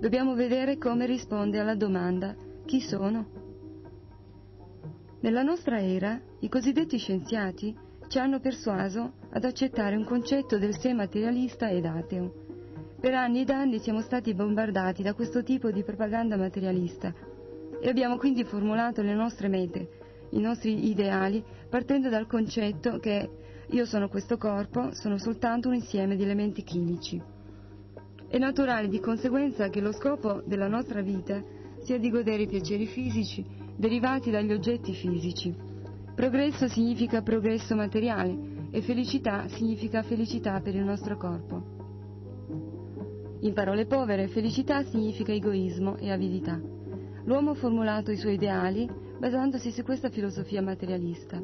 dobbiamo 0.00 0.34
vedere 0.34 0.78
come 0.78 1.04
risponde 1.04 1.58
alla 1.58 1.74
domanda 1.74 2.34
chi 2.64 2.80
sono? 2.80 3.26
Nella 5.20 5.42
nostra 5.42 5.82
era, 5.82 6.18
i 6.40 6.48
cosiddetti 6.48 6.96
scienziati 6.96 7.76
ci 8.08 8.18
hanno 8.18 8.40
persuaso 8.40 9.16
ad 9.32 9.44
accettare 9.44 9.96
un 9.96 10.04
concetto 10.04 10.56
del 10.56 10.78
sé 10.78 10.94
materialista 10.94 11.68
ed 11.68 11.84
ateo. 11.84 12.43
Per 13.04 13.12
anni 13.12 13.42
ed 13.42 13.50
anni 13.50 13.80
siamo 13.80 14.00
stati 14.00 14.32
bombardati 14.32 15.02
da 15.02 15.12
questo 15.12 15.42
tipo 15.42 15.70
di 15.70 15.82
propaganda 15.82 16.38
materialista 16.38 17.12
e 17.78 17.86
abbiamo 17.86 18.16
quindi 18.16 18.44
formulato 18.44 19.02
le 19.02 19.12
nostre 19.12 19.48
mete, 19.48 19.88
i 20.30 20.40
nostri 20.40 20.88
ideali, 20.88 21.44
partendo 21.68 22.08
dal 22.08 22.26
concetto 22.26 22.98
che 23.00 23.28
io 23.68 23.84
sono 23.84 24.08
questo 24.08 24.38
corpo, 24.38 24.94
sono 24.94 25.18
soltanto 25.18 25.68
un 25.68 25.74
insieme 25.74 26.16
di 26.16 26.22
elementi 26.22 26.62
chimici. 26.62 27.20
È 28.26 28.38
naturale 28.38 28.88
di 28.88 29.00
conseguenza 29.00 29.68
che 29.68 29.82
lo 29.82 29.92
scopo 29.92 30.42
della 30.46 30.68
nostra 30.68 31.02
vita 31.02 31.42
sia 31.82 31.98
di 31.98 32.08
godere 32.08 32.44
i 32.44 32.48
piaceri 32.48 32.86
fisici 32.86 33.44
derivati 33.76 34.30
dagli 34.30 34.50
oggetti 34.50 34.94
fisici. 34.94 35.54
Progresso 36.14 36.68
significa 36.68 37.20
progresso 37.20 37.74
materiale 37.74 38.68
e 38.70 38.80
felicità 38.80 39.46
significa 39.48 40.02
felicità 40.02 40.58
per 40.62 40.74
il 40.74 40.84
nostro 40.84 41.18
corpo. 41.18 41.73
In 43.44 43.52
parole 43.52 43.84
povere, 43.84 44.28
felicità 44.28 44.82
significa 44.84 45.30
egoismo 45.30 45.98
e 45.98 46.10
avidità. 46.10 46.58
L'uomo 47.26 47.50
ha 47.50 47.54
formulato 47.54 48.10
i 48.10 48.16
suoi 48.16 48.34
ideali 48.34 48.88
basandosi 49.18 49.70
su 49.70 49.82
questa 49.82 50.08
filosofia 50.08 50.62
materialista. 50.62 51.38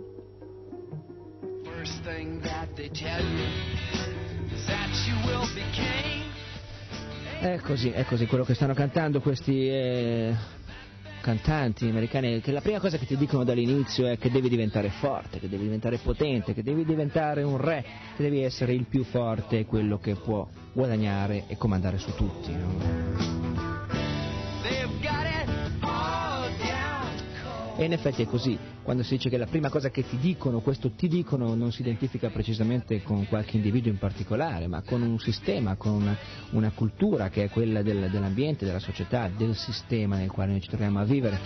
È 7.41 7.59
così, 7.61 7.91
è 7.91 8.05
così 8.07 8.27
quello 8.27 8.45
che 8.45 8.55
stanno 8.55 8.73
cantando 8.75 9.21
questi 9.21 9.69
eh, 9.69 10.35
cantanti 11.21 11.89
americani, 11.89 12.41
che 12.41 12.53
la 12.53 12.61
prima 12.61 12.81
cosa 12.81 12.99
che 12.99 13.07
ti 13.07 13.17
dicono 13.17 13.45
dall'inizio 13.45 14.07
è 14.07 14.19
che 14.19 14.31
devi 14.31 14.49
diventare 14.49 14.91
forte, 14.91 15.39
che 15.39 15.49
devi 15.49 15.65
diventare 15.65 15.99
potente, 15.99 16.55
che 16.55 16.63
devi 16.63 16.85
diventare 16.85 17.43
un 17.43 17.57
re, 17.57 17.85
che 18.17 18.23
devi 18.23 18.43
essere 18.43 18.73
il 18.73 18.87
più 18.87 19.05
forte, 19.05 19.67
quello 19.67 19.99
che 19.99 20.15
può 20.15 20.49
guadagnare 20.73 21.45
e 21.47 21.57
comandare 21.57 21.99
su 21.99 22.15
tutti. 22.15 22.53
No? 22.53 23.40
E 27.77 27.85
in 27.85 27.93
effetti 27.93 28.23
è 28.23 28.27
così, 28.27 28.59
quando 28.83 29.03
si 29.03 29.17
dice 29.17 29.29
che 29.29 29.37
la 29.39 29.47
prima 29.47 29.69
cosa 29.71 29.91
che 29.91 30.07
ti 30.07 30.19
dicono, 30.19 30.61
questo 30.61 30.91
ti 30.91 31.09
dicono 31.09 31.55
non 31.55 31.73
si 31.73 31.81
identifica 31.81 32.29
precisamente 32.29 33.03
con 33.03 33.27
qualche 33.27 33.57
individuo 33.57 33.91
in 33.91 33.99
particolare, 33.99 34.67
ma 34.67 34.83
con 34.83 35.03
un 35.03 35.19
sistema, 35.19 35.77
con 35.77 35.93
una, 35.93 36.17
una 36.51 36.71
cultura 36.73 37.29
che 37.29 37.45
è 37.45 37.49
quella 37.49 37.83
del, 37.83 38.11
dell'ambiente, 38.11 38.65
della 38.65 38.79
società, 38.79 39.29
del 39.29 39.57
sistema 39.57 40.17
nel 40.17 40.31
quale 40.31 40.53
noi 40.53 40.61
ci 40.61 40.69
troviamo 40.69 41.01
a 41.01 41.05
vivere, 41.05 41.39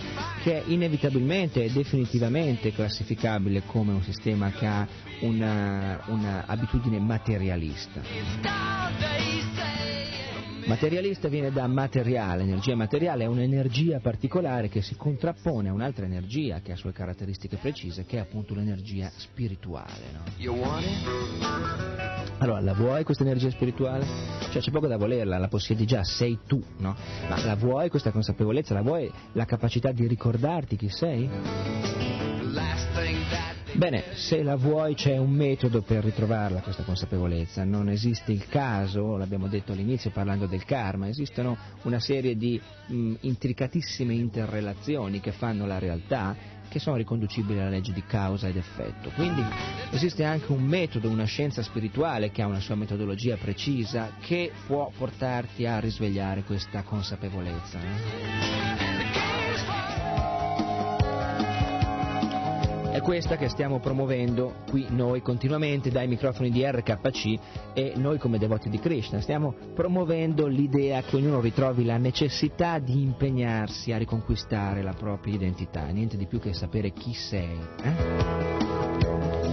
che 0.43 0.63
è 0.63 0.63
inevitabilmente 0.67 1.63
e 1.63 1.71
definitivamente 1.71 2.71
classificabile 2.71 3.63
come 3.65 3.93
un 3.93 4.03
sistema 4.03 4.51
che 4.51 4.65
ha 4.65 4.87
una, 5.21 6.01
una 6.07 6.45
abitudine 6.45 6.99
materialista 6.99 8.01
Materialista 10.65 11.27
viene 11.27 11.51
da 11.51 11.67
materiale, 11.67 12.41
energia 12.41 12.75
materiale 12.75 13.25
è 13.25 13.27
un'energia 13.27 13.99
particolare 13.99 14.67
che 14.67 14.81
si 14.81 14.95
contrappone 14.95 15.69
a 15.69 15.73
un'altra 15.73 16.05
energia 16.05 16.59
che 16.61 16.71
ha 16.71 16.75
sue 16.75 16.91
caratteristiche 16.91 17.57
precise, 17.57 18.03
che 18.05 18.17
è 18.17 18.19
appunto 18.19 18.55
l'energia 18.55 19.11
spirituale. 19.15 20.11
No? 20.11 20.23
Allora, 22.39 22.61
la 22.61 22.73
vuoi 22.73 23.03
questa 23.03 23.23
energia 23.23 23.51
spirituale? 23.51 24.07
Cioè 24.49 24.59
c'è 24.59 24.71
poco 24.71 24.87
da 24.87 24.97
volerla, 24.97 25.37
la 25.37 25.49
possiedi 25.49 25.85
già, 25.85 26.03
sei 26.03 26.39
tu, 26.47 26.59
no? 26.79 26.95
Ma 27.29 27.45
la 27.45 27.55
vuoi 27.55 27.89
questa 27.89 28.09
consapevolezza? 28.09 28.73
La 28.73 28.81
vuoi 28.81 29.11
la 29.33 29.45
capacità 29.45 29.91
di 29.91 30.07
ricordarti 30.07 30.77
chi 30.77 30.89
sei? 30.89 32.24
Bene, 33.75 34.03
se 34.13 34.41
la 34.41 34.55
vuoi 34.55 34.95
c'è 34.95 35.17
un 35.17 35.31
metodo 35.31 35.81
per 35.81 36.01
ritrovarla 36.01 36.61
questa 36.61 36.83
consapevolezza, 36.83 37.65
non 37.65 37.89
esiste 37.89 38.31
il 38.31 38.47
caso, 38.47 39.17
l'abbiamo 39.17 39.47
detto 39.47 39.73
all'inizio 39.73 40.11
parlando 40.11 40.45
del 40.45 40.63
karma, 40.63 41.09
esistono 41.09 41.57
una 41.81 41.99
serie 41.99 42.37
di 42.37 42.59
mh, 42.87 43.15
intricatissime 43.21 44.13
interrelazioni 44.13 45.19
che 45.19 45.33
fanno 45.33 45.65
la 45.65 45.77
realtà 45.77 46.53
che 46.69 46.79
sono 46.79 46.95
riconducibili 46.95 47.59
alla 47.59 47.69
legge 47.69 47.91
di 47.91 48.03
causa 48.05 48.47
ed 48.47 48.55
effetto. 48.55 49.09
Quindi 49.09 49.43
esiste 49.91 50.23
anche 50.23 50.53
un 50.53 50.63
metodo, 50.63 51.09
una 51.09 51.25
scienza 51.25 51.61
spirituale 51.61 52.31
che 52.31 52.41
ha 52.41 52.47
una 52.47 52.61
sua 52.61 52.75
metodologia 52.75 53.35
precisa 53.35 54.13
che 54.21 54.53
può 54.65 54.89
portarti 54.97 55.65
a 55.65 55.79
risvegliare 55.79 56.43
questa 56.43 56.81
consapevolezza. 56.83 57.79
Eh? 57.79 59.94
Questa 63.05 63.37
che 63.37 63.49
stiamo 63.49 63.77
promuovendo 63.79 64.63
qui 64.67 64.87
noi 64.89 65.21
continuamente 65.21 65.91
dai 65.91 66.07
microfoni 66.07 66.49
di 66.49 66.65
RKC 66.65 67.39
e 67.75 67.93
noi 67.97 68.17
come 68.17 68.39
devoti 68.39 68.67
di 68.67 68.79
Krishna 68.79 69.21
stiamo 69.21 69.53
promuovendo 69.75 70.47
l'idea 70.47 71.03
che 71.03 71.17
ognuno 71.17 71.39
ritrovi 71.39 71.85
la 71.85 71.97
necessità 71.97 72.79
di 72.79 73.03
impegnarsi 73.03 73.91
a 73.91 73.99
riconquistare 73.99 74.81
la 74.81 74.93
propria 74.93 75.35
identità, 75.35 75.85
niente 75.85 76.17
di 76.17 76.25
più 76.25 76.39
che 76.39 76.53
sapere 76.53 76.93
chi 76.93 77.13
sei. 77.13 77.59
Eh? 77.83 79.44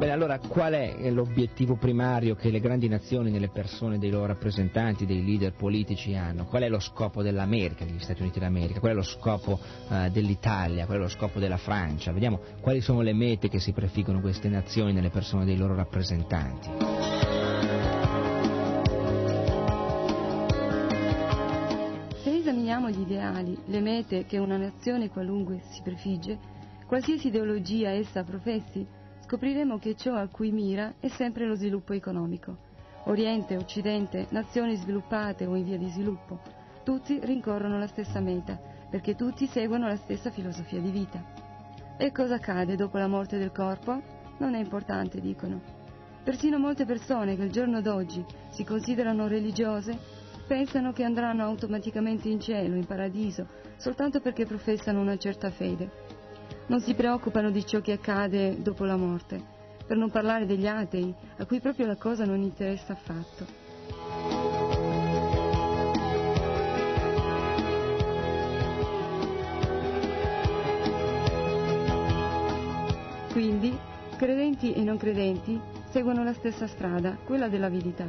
Bene, 0.00 0.12
allora 0.12 0.38
qual 0.38 0.72
è 0.72 1.10
l'obiettivo 1.10 1.76
primario 1.76 2.34
che 2.34 2.48
le 2.48 2.60
grandi 2.60 2.88
nazioni 2.88 3.30
nelle 3.30 3.50
persone 3.50 3.98
dei 3.98 4.08
loro 4.08 4.24
rappresentanti, 4.24 5.04
dei 5.04 5.22
leader 5.22 5.52
politici 5.52 6.14
hanno? 6.14 6.46
Qual 6.46 6.62
è 6.62 6.70
lo 6.70 6.80
scopo 6.80 7.22
dell'America, 7.22 7.84
degli 7.84 7.98
Stati 7.98 8.22
Uniti 8.22 8.38
d'America? 8.38 8.80
Qual 8.80 8.92
è 8.92 8.94
lo 8.94 9.02
scopo 9.02 9.60
uh, 9.88 10.08
dell'Italia? 10.08 10.86
Qual 10.86 10.96
è 10.96 11.00
lo 11.02 11.08
scopo 11.08 11.38
della 11.38 11.58
Francia? 11.58 12.12
Vediamo 12.12 12.40
quali 12.62 12.80
sono 12.80 13.02
le 13.02 13.12
mete 13.12 13.50
che 13.50 13.58
si 13.58 13.72
prefiggono 13.72 14.22
queste 14.22 14.48
nazioni 14.48 14.94
nelle 14.94 15.10
persone 15.10 15.44
dei 15.44 15.58
loro 15.58 15.74
rappresentanti. 15.74 16.70
Se 22.22 22.36
esaminiamo 22.38 22.88
gli 22.88 23.00
ideali, 23.00 23.54
le 23.66 23.80
mete 23.80 24.24
che 24.24 24.38
una 24.38 24.56
nazione 24.56 25.10
qualunque 25.10 25.60
si 25.72 25.82
prefigge, 25.82 26.38
qualsiasi 26.86 27.26
ideologia 27.26 27.90
essa 27.90 28.24
professi, 28.24 28.96
scopriremo 29.30 29.78
che 29.78 29.94
ciò 29.94 30.16
a 30.16 30.26
cui 30.26 30.50
mira 30.50 30.94
è 30.98 31.06
sempre 31.06 31.46
lo 31.46 31.54
sviluppo 31.54 31.92
economico. 31.92 32.56
Oriente, 33.04 33.56
Occidente, 33.56 34.26
nazioni 34.30 34.74
sviluppate 34.74 35.46
o 35.46 35.54
in 35.54 35.62
via 35.62 35.78
di 35.78 35.88
sviluppo, 35.88 36.40
tutti 36.82 37.20
rincorrono 37.22 37.78
la 37.78 37.86
stessa 37.86 38.18
meta, 38.18 38.58
perché 38.90 39.14
tutti 39.14 39.46
seguono 39.46 39.86
la 39.86 39.94
stessa 39.94 40.30
filosofia 40.30 40.80
di 40.80 40.90
vita. 40.90 41.22
E 41.96 42.10
cosa 42.10 42.34
accade 42.34 42.74
dopo 42.74 42.98
la 42.98 43.06
morte 43.06 43.38
del 43.38 43.52
corpo? 43.52 44.02
Non 44.38 44.56
è 44.56 44.58
importante, 44.58 45.20
dicono. 45.20 45.60
Persino 46.24 46.58
molte 46.58 46.84
persone 46.84 47.36
che 47.36 47.42
al 47.42 47.50
giorno 47.50 47.80
d'oggi 47.80 48.24
si 48.48 48.64
considerano 48.64 49.28
religiose 49.28 49.96
pensano 50.48 50.92
che 50.92 51.04
andranno 51.04 51.44
automaticamente 51.44 52.28
in 52.28 52.40
cielo, 52.40 52.74
in 52.74 52.84
paradiso, 52.84 53.46
soltanto 53.76 54.20
perché 54.20 54.44
professano 54.44 55.00
una 55.00 55.16
certa 55.18 55.50
fede 55.50 55.99
non 56.70 56.80
si 56.80 56.94
preoccupano 56.94 57.50
di 57.50 57.66
ciò 57.66 57.80
che 57.80 57.90
accade 57.90 58.62
dopo 58.62 58.84
la 58.84 58.94
morte, 58.94 59.42
per 59.84 59.96
non 59.96 60.08
parlare 60.08 60.46
degli 60.46 60.68
atei, 60.68 61.12
a 61.38 61.44
cui 61.44 61.58
proprio 61.58 61.84
la 61.84 61.96
cosa 61.96 62.24
non 62.24 62.40
interessa 62.42 62.92
affatto. 62.92 63.44
Quindi, 73.32 73.76
credenti 74.16 74.72
e 74.72 74.82
non 74.84 74.96
credenti 74.96 75.60
seguono 75.90 76.22
la 76.22 76.34
stessa 76.34 76.68
strada, 76.68 77.18
quella 77.24 77.48
dell'avidità. 77.48 78.06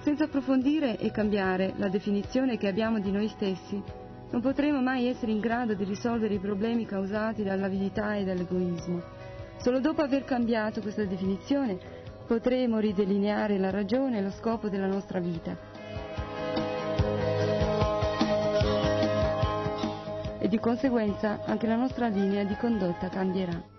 Senza 0.00 0.24
approfondire 0.24 0.98
e 0.98 1.10
cambiare 1.10 1.72
la 1.78 1.88
definizione 1.88 2.58
che 2.58 2.68
abbiamo 2.68 3.00
di 3.00 3.10
noi 3.10 3.28
stessi, 3.28 3.82
non 4.30 4.40
potremo 4.40 4.80
mai 4.80 5.06
essere 5.06 5.32
in 5.32 5.40
grado 5.40 5.74
di 5.74 5.84
risolvere 5.84 6.34
i 6.34 6.38
problemi 6.38 6.84
causati 6.84 7.42
dall'avidità 7.42 8.16
e 8.16 8.24
dall'egoismo. 8.24 9.02
Solo 9.58 9.80
dopo 9.80 10.02
aver 10.02 10.24
cambiato 10.24 10.80
questa 10.80 11.04
definizione 11.04 11.78
potremo 12.26 12.78
ridelineare 12.78 13.58
la 13.58 13.70
ragione 13.70 14.18
e 14.18 14.22
lo 14.22 14.30
scopo 14.30 14.68
della 14.68 14.86
nostra 14.86 15.18
vita. 15.18 15.56
E 20.38 20.46
di 20.46 20.58
conseguenza 20.60 21.40
anche 21.44 21.66
la 21.66 21.76
nostra 21.76 22.08
linea 22.08 22.44
di 22.44 22.54
condotta 22.56 23.08
cambierà. 23.08 23.76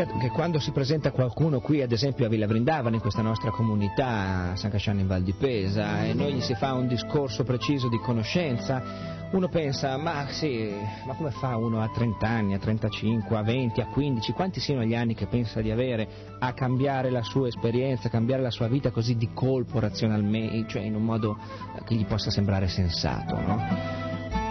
Certo 0.00 0.16
che 0.16 0.30
quando 0.30 0.58
si 0.58 0.70
presenta 0.70 1.10
qualcuno 1.10 1.60
qui, 1.60 1.82
ad 1.82 1.92
esempio 1.92 2.24
a 2.24 2.30
Villa 2.30 2.46
Vrindavana, 2.46 2.94
in 2.94 3.02
questa 3.02 3.20
nostra 3.20 3.50
comunità, 3.50 4.52
a 4.52 4.56
San 4.56 4.70
Casciano 4.70 4.98
in 4.98 5.06
Val 5.06 5.22
di 5.22 5.34
Pesa, 5.34 6.04
e 6.06 6.14
noi 6.14 6.32
gli 6.32 6.40
si 6.40 6.54
fa 6.54 6.72
un 6.72 6.88
discorso 6.88 7.44
preciso 7.44 7.90
di 7.90 7.98
conoscenza, 7.98 9.28
uno 9.32 9.48
pensa, 9.48 9.98
ma 9.98 10.26
sì, 10.30 10.72
ma 11.04 11.12
come 11.12 11.30
fa 11.32 11.58
uno 11.58 11.82
a 11.82 11.90
30 11.90 12.26
anni, 12.26 12.54
a 12.54 12.58
35, 12.58 13.36
a 13.36 13.42
20, 13.42 13.82
a 13.82 13.88
15, 13.88 14.32
quanti 14.32 14.58
siano 14.58 14.84
gli 14.84 14.94
anni 14.94 15.12
che 15.12 15.26
pensa 15.26 15.60
di 15.60 15.70
avere 15.70 16.08
a 16.38 16.50
cambiare 16.54 17.10
la 17.10 17.22
sua 17.22 17.48
esperienza, 17.48 18.08
cambiare 18.08 18.40
la 18.40 18.50
sua 18.50 18.68
vita 18.68 18.90
così 18.90 19.16
di 19.16 19.28
colpo, 19.34 19.80
razionalmente, 19.80 20.64
cioè 20.66 20.80
in 20.80 20.94
un 20.94 21.04
modo 21.04 21.36
che 21.84 21.94
gli 21.94 22.06
possa 22.06 22.30
sembrare 22.30 22.68
sensato, 22.68 23.38
no? 23.38 24.09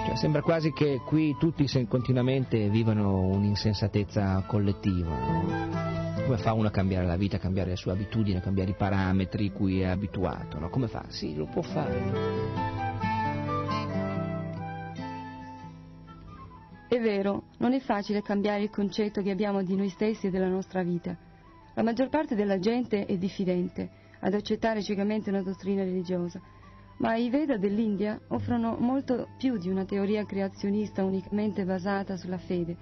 Cioè, 0.09 0.17
sembra 0.17 0.41
quasi 0.41 0.71
che 0.71 1.01
qui 1.05 1.35
tutti 1.37 1.69
continuamente 1.87 2.67
vivano 2.69 3.27
un'insensatezza 3.27 4.43
collettiva. 4.47 5.15
Come 6.23 6.37
fa 6.37 6.53
uno 6.53 6.67
a 6.67 6.71
cambiare 6.71 7.05
la 7.05 7.15
vita, 7.15 7.35
a 7.35 7.39
cambiare 7.39 7.69
le 7.69 7.75
sue 7.75 7.91
abitudini, 7.91 8.37
a 8.37 8.41
cambiare 8.41 8.71
i 8.71 8.75
parametri 8.75 9.51
cui 9.51 9.81
è 9.81 9.85
abituato? 9.85 10.57
No? 10.57 10.69
Come 10.69 10.87
fa? 10.87 11.05
Sì, 11.09 11.35
lo 11.35 11.45
può 11.45 11.61
fare. 11.61 12.01
È 16.87 16.99
vero, 16.99 17.43
non 17.59 17.73
è 17.73 17.79
facile 17.79 18.23
cambiare 18.23 18.63
il 18.63 18.71
concetto 18.71 19.21
che 19.21 19.29
abbiamo 19.29 19.61
di 19.61 19.75
noi 19.75 19.89
stessi 19.89 20.25
e 20.25 20.29
della 20.31 20.49
nostra 20.49 20.81
vita. 20.81 21.15
La 21.75 21.83
maggior 21.83 22.09
parte 22.09 22.33
della 22.33 22.57
gente 22.57 23.05
è 23.05 23.15
diffidente 23.15 23.87
ad 24.21 24.33
accettare 24.33 24.81
ciecamente 24.81 25.29
una 25.29 25.43
dottrina 25.43 25.83
religiosa 25.83 26.41
ma 26.99 27.15
i 27.15 27.29
Veda 27.29 27.57
dell'India 27.57 28.19
offrono 28.27 28.75
molto 28.77 29.29
più 29.37 29.57
di 29.57 29.69
una 29.69 29.85
teoria 29.85 30.25
creazionista 30.25 31.03
unicamente 31.03 31.63
basata 31.63 32.17
sulla 32.17 32.37
fede. 32.37 32.75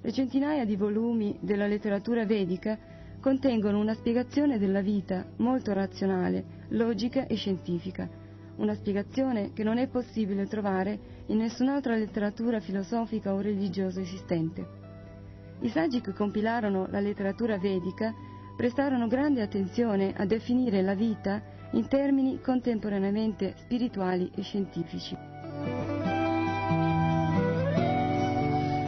Le 0.00 0.12
centinaia 0.12 0.64
di 0.64 0.76
volumi 0.76 1.36
della 1.40 1.66
letteratura 1.66 2.24
vedica 2.24 2.78
contengono 3.20 3.80
una 3.80 3.94
spiegazione 3.94 4.58
della 4.58 4.80
vita 4.80 5.26
molto 5.38 5.72
razionale, 5.72 6.66
logica 6.68 7.26
e 7.26 7.34
scientifica, 7.34 8.08
una 8.56 8.74
spiegazione 8.74 9.52
che 9.52 9.64
non 9.64 9.78
è 9.78 9.88
possibile 9.88 10.46
trovare 10.46 11.16
in 11.26 11.38
nessun'altra 11.38 11.96
letteratura 11.96 12.60
filosofica 12.60 13.34
o 13.34 13.40
religiosa 13.40 14.00
esistente. 14.00 14.66
I 15.60 15.68
saggi 15.70 16.00
che 16.00 16.12
compilarono 16.12 16.86
la 16.88 17.00
letteratura 17.00 17.58
vedica 17.58 18.14
prestarono 18.56 19.08
grande 19.08 19.42
attenzione 19.42 20.14
a 20.16 20.24
definire 20.24 20.80
la 20.80 20.94
vita 20.94 21.42
in 21.72 21.88
termini 21.88 22.40
contemporaneamente 22.40 23.54
spirituali 23.56 24.30
e 24.34 24.42
scientifici. 24.42 25.16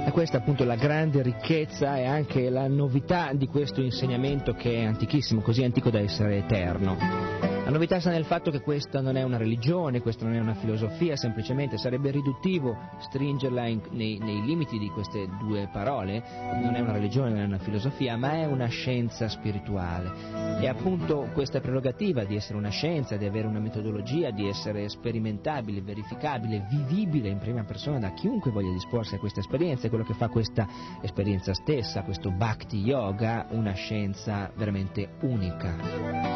E 0.07 0.11
questa 0.13 0.39
è 0.39 0.41
appunto 0.41 0.65
la 0.65 0.77
grande 0.77 1.23
ricchezza 1.23 1.97
e 1.97 2.05
anche 2.05 2.51
la 2.51 2.67
novità 2.67 3.33
di 3.33 3.47
questo 3.47 3.81
insegnamento 3.81 4.55
che 4.55 4.75
è 4.75 4.85
antichissimo, 4.85 5.41
così 5.41 5.63
antico 5.63 5.91
da 5.91 6.01
essere 6.01 6.39
eterno. 6.39 7.50
La 7.71 7.77
novità 7.77 8.01
sta 8.01 8.11
nel 8.11 8.25
fatto 8.25 8.51
che 8.51 8.63
questa 8.63 9.01
non 9.01 9.17
è 9.17 9.23
una 9.23 9.37
religione, 9.37 10.01
questa 10.01 10.25
non 10.25 10.35
è 10.35 10.41
una 10.41 10.55
filosofia, 10.55 11.15
semplicemente 11.15 11.79
sarebbe 11.79 12.11
riduttivo 12.11 12.77
stringerla 12.99 13.65
in, 13.69 13.81
nei, 13.91 14.19
nei, 14.19 14.45
limiti 14.45 14.77
di 14.77 14.89
queste 14.89 15.29
due 15.39 15.69
parole, 15.73 16.21
non 16.61 16.75
è 16.75 16.81
una 16.81 16.91
religione, 16.91 17.31
non 17.31 17.43
è 17.43 17.45
una 17.45 17.61
filosofia, 17.61 18.17
ma 18.17 18.33
è 18.33 18.45
una 18.45 18.67
scienza 18.67 19.29
spirituale. 19.29 20.59
E 20.61 20.67
appunto 20.67 21.31
questa 21.33 21.61
prerogativa 21.61 22.25
di 22.25 22.35
essere 22.35 22.59
una 22.59 22.71
scienza, 22.71 23.17
di 23.17 23.25
avere 23.25 23.47
una 23.47 23.61
metodologia, 23.61 24.33
di 24.33 24.49
essere 24.49 24.89
sperimentabile, 24.89 25.81
verificabile, 25.81 26.67
vivibile 26.69 27.29
in 27.29 27.39
prima 27.39 27.63
persona 27.63 28.01
da 28.01 28.11
chiunque 28.15 28.51
voglia 28.51 28.73
disporsi 28.73 29.15
a 29.15 29.19
questa 29.19 29.39
esperienza, 29.39 29.87
è 29.87 29.91
quello 29.91 30.05
che 30.05 30.15
fa 30.15 30.27
questa 30.27 30.67
esperienza 31.03 31.55
stessa, 31.55 32.03
questo 32.03 32.33
bhakti 32.33 32.79
yoga, 32.79 33.47
una 33.51 33.75
scienza 33.75 34.51
veramente 34.57 35.11
unica 35.21 36.30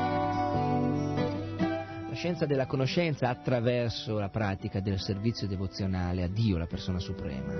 la 2.24 2.30
scienza 2.30 2.46
della 2.46 2.66
conoscenza 2.66 3.28
attraverso 3.28 4.18
la 4.18 4.30
pratica 4.30 4.80
del 4.80 4.98
servizio 4.98 5.46
devozionale 5.46 6.22
a 6.22 6.26
Dio, 6.26 6.56
la 6.56 6.64
persona 6.64 6.98
suprema. 6.98 7.52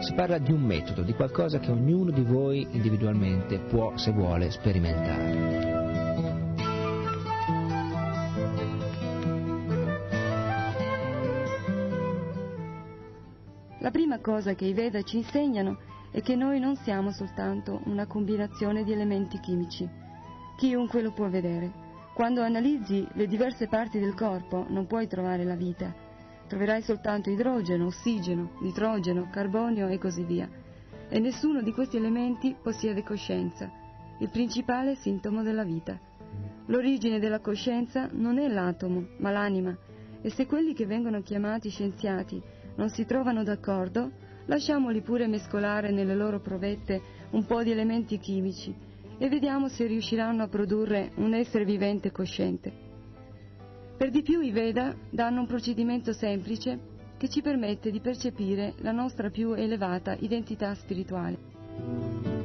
Si 0.00 0.14
parla 0.14 0.38
di 0.38 0.50
un 0.50 0.62
metodo, 0.62 1.02
di 1.02 1.12
qualcosa 1.12 1.58
che 1.58 1.70
ognuno 1.70 2.10
di 2.10 2.22
voi 2.22 2.66
individualmente 2.70 3.58
può, 3.58 3.98
se 3.98 4.12
vuole, 4.12 4.50
sperimentare. 4.50 5.58
La 13.80 13.90
prima 13.90 14.20
cosa 14.20 14.54
che 14.54 14.64
i 14.64 14.72
Veda 14.72 15.02
ci 15.02 15.18
insegnano 15.18 15.80
è 16.10 16.22
che 16.22 16.34
noi 16.34 16.60
non 16.60 16.76
siamo 16.76 17.12
soltanto 17.12 17.82
una 17.84 18.06
combinazione 18.06 18.84
di 18.84 18.92
elementi 18.92 19.38
chimici. 19.38 19.86
Chiunque 20.56 21.02
lo 21.02 21.12
può 21.12 21.28
vedere. 21.28 21.88
Quando 22.20 22.42
analizzi 22.42 23.08
le 23.14 23.26
diverse 23.26 23.66
parti 23.66 23.98
del 23.98 24.12
corpo 24.12 24.66
non 24.68 24.86
puoi 24.86 25.06
trovare 25.06 25.42
la 25.42 25.54
vita. 25.54 25.90
Troverai 26.48 26.82
soltanto 26.82 27.30
idrogeno, 27.30 27.86
ossigeno, 27.86 28.58
nitrogeno, 28.60 29.30
carbonio 29.30 29.88
e 29.88 29.96
così 29.96 30.24
via. 30.24 30.46
E 31.08 31.18
nessuno 31.18 31.62
di 31.62 31.72
questi 31.72 31.96
elementi 31.96 32.54
possiede 32.62 33.02
coscienza, 33.02 33.70
il 34.18 34.28
principale 34.28 34.96
sintomo 34.96 35.42
della 35.42 35.64
vita. 35.64 35.98
L'origine 36.66 37.20
della 37.20 37.40
coscienza 37.40 38.10
non 38.12 38.38
è 38.38 38.48
l'atomo, 38.48 39.02
ma 39.16 39.30
l'anima, 39.30 39.74
e 40.20 40.28
se 40.28 40.44
quelli 40.44 40.74
che 40.74 40.84
vengono 40.84 41.22
chiamati 41.22 41.70
scienziati 41.70 42.38
non 42.74 42.90
si 42.90 43.06
trovano 43.06 43.44
d'accordo, 43.44 44.10
lasciamoli 44.44 45.00
pure 45.00 45.26
mescolare 45.26 45.90
nelle 45.90 46.14
loro 46.14 46.38
provette 46.38 47.00
un 47.30 47.46
po' 47.46 47.62
di 47.62 47.70
elementi 47.70 48.18
chimici 48.18 48.88
e 49.22 49.28
vediamo 49.28 49.68
se 49.68 49.84
riusciranno 49.84 50.42
a 50.42 50.48
produrre 50.48 51.12
un 51.16 51.34
essere 51.34 51.66
vivente 51.66 52.10
cosciente. 52.10 52.72
Per 53.98 54.08
di 54.08 54.22
più 54.22 54.40
i 54.40 54.50
Veda 54.50 54.94
danno 55.10 55.40
un 55.40 55.46
procedimento 55.46 56.14
semplice 56.14 56.78
che 57.18 57.28
ci 57.28 57.42
permette 57.42 57.90
di 57.90 58.00
percepire 58.00 58.72
la 58.78 58.92
nostra 58.92 59.28
più 59.28 59.52
elevata 59.52 60.16
identità 60.20 60.74
spirituale. 60.74 62.39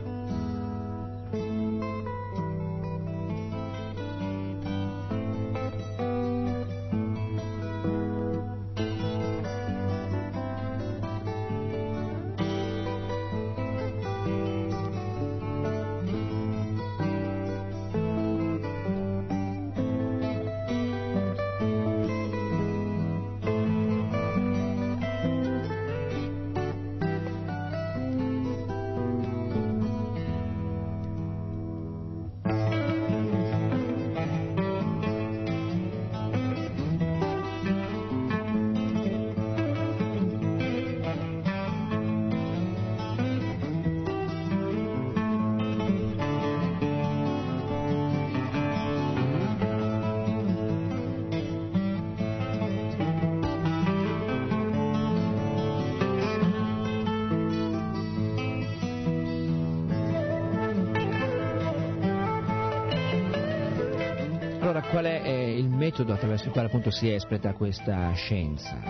Metodo 65.96 66.12
attraverso 66.12 66.48
il 66.48 66.52
quale 66.52 66.68
appunto 66.68 66.92
si 66.92 67.10
espleta 67.10 67.54
questa 67.54 68.12
scienza. 68.12 68.82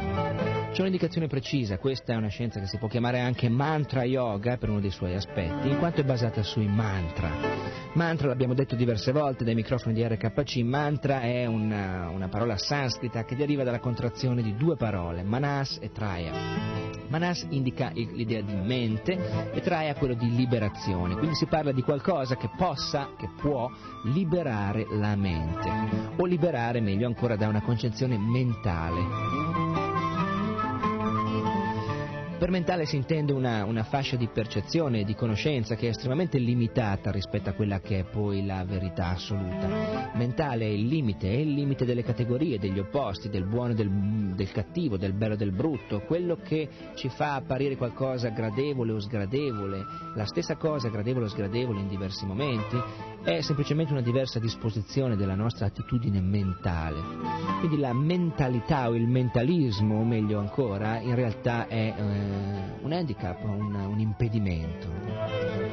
C'è 0.72 0.82
un'indicazione 0.82 1.28
precisa, 1.28 1.78
questa 1.78 2.14
è 2.14 2.16
una 2.16 2.30
scienza 2.30 2.60
che 2.60 2.66
si 2.66 2.78
può 2.78 2.88
chiamare 2.88 3.20
anche 3.20 3.48
mantra 3.48 4.04
yoga 4.04 4.58
per 4.58 4.70
uno 4.70 4.80
dei 4.80 4.90
suoi 4.90 5.14
aspetti, 5.14 5.70
in 5.70 5.78
quanto 5.78 6.02
è 6.02 6.04
basata 6.04 6.42
sui 6.42 6.66
mantra. 6.66 7.30
Mantra, 7.94 8.28
l'abbiamo 8.28 8.56
detto 8.56 8.76
diverse 8.76 9.12
volte 9.12 9.44
dai 9.44 9.54
microfoni 9.54 9.94
di 9.94 10.06
RKC, 10.06 10.56
mantra 10.64 11.22
è 11.22 11.46
una, 11.46 12.10
una 12.10 12.28
parola 12.28 12.58
sanscrita 12.58 13.24
che 13.24 13.36
deriva 13.36 13.64
dalla 13.64 13.80
contrazione 13.80 14.42
di 14.42 14.56
due 14.56 14.76
parole, 14.76 15.22
manas 15.22 15.78
e 15.80 15.92
traya. 15.92 16.95
Manas 17.10 17.46
indica 17.50 17.92
l'idea 17.94 18.42
di 18.42 18.56
mente 18.56 19.52
e 19.54 19.62
Traya 19.62 19.96
quello 19.96 20.14
di 20.14 20.36
liberazione, 20.36 21.16
quindi 21.16 21.36
si 21.36 21.46
parla 21.46 21.72
di 21.72 21.82
qualcosa 21.82 22.36
che 22.36 22.50
possa, 22.58 23.10
che 23.18 23.30
può 23.40 23.70
liberare 24.06 24.86
la 24.90 25.16
mente, 25.16 25.70
o 26.18 26.26
liberare 26.26 26.82
meglio 26.82 27.08
ancora 27.08 27.36
da 27.36 27.48
una 27.48 27.62
concezione 27.62 28.18
mentale. 28.18 29.65
Per 32.38 32.50
mentale 32.50 32.86
si 32.86 32.98
intende 32.98 33.32
una, 33.32 33.64
una 33.64 33.84
fascia 33.84 34.18
di 34.18 34.28
percezione 34.28 35.00
e 35.00 35.04
di 35.06 35.16
conoscenza 35.16 35.76
che 35.76 35.88
è 35.88 35.92
estremamente 35.92 36.38
limitata 36.38 37.10
rispetto 37.10 37.50
a 37.50 37.54
quella 37.54 37.80
che 37.80 38.00
è 38.00 38.04
poi 38.04 38.46
la 38.46 38.66
verità 38.66 39.12
assoluta. 39.12 40.12
Mentale 40.16 40.66
è 40.66 40.70
il 40.70 40.86
limite, 40.86 41.30
è 41.30 41.38
il 41.38 41.54
limite 41.54 41.86
delle 41.86 42.04
categorie, 42.04 42.60
degli 42.60 42.78
opposti, 42.78 43.30
del 43.30 43.46
buono 43.46 43.72
e 43.72 43.76
del, 43.76 43.90
del 44.36 44.52
cattivo, 44.52 44.98
del 44.98 45.14
bello 45.14 45.36
e 45.36 45.38
del 45.38 45.54
brutto, 45.54 46.02
quello 46.02 46.36
che 46.36 46.68
ci 46.96 47.08
fa 47.08 47.36
apparire 47.36 47.78
qualcosa 47.78 48.28
gradevole 48.30 48.92
o 48.92 49.00
sgradevole, 49.00 49.86
la 50.14 50.26
stessa 50.26 50.58
cosa 50.58 50.90
gradevole 50.90 51.26
o 51.26 51.30
sgradevole 51.30 51.80
in 51.80 51.88
diversi 51.88 52.26
momenti, 52.26 52.78
è 53.26 53.42
semplicemente 53.42 53.92
una 53.92 54.04
diversa 54.04 54.38
disposizione 54.38 55.16
della 55.16 55.34
nostra 55.34 55.66
attitudine 55.66 56.22
mentale. 56.22 57.02
Quindi 57.60 57.80
la 57.80 57.92
mentalità 57.92 58.88
o 58.88 58.96
il 58.96 59.08
mentalismo, 59.08 60.00
o 60.00 60.04
meglio 60.04 60.38
ancora, 60.38 61.00
in 61.00 61.16
realtà 61.16 61.68
è 61.68 61.92
eh, 61.98 62.84
un 62.84 62.92
handicap, 62.92 63.44
un, 63.44 63.74
un 63.74 64.00
impedimento. 64.00 65.65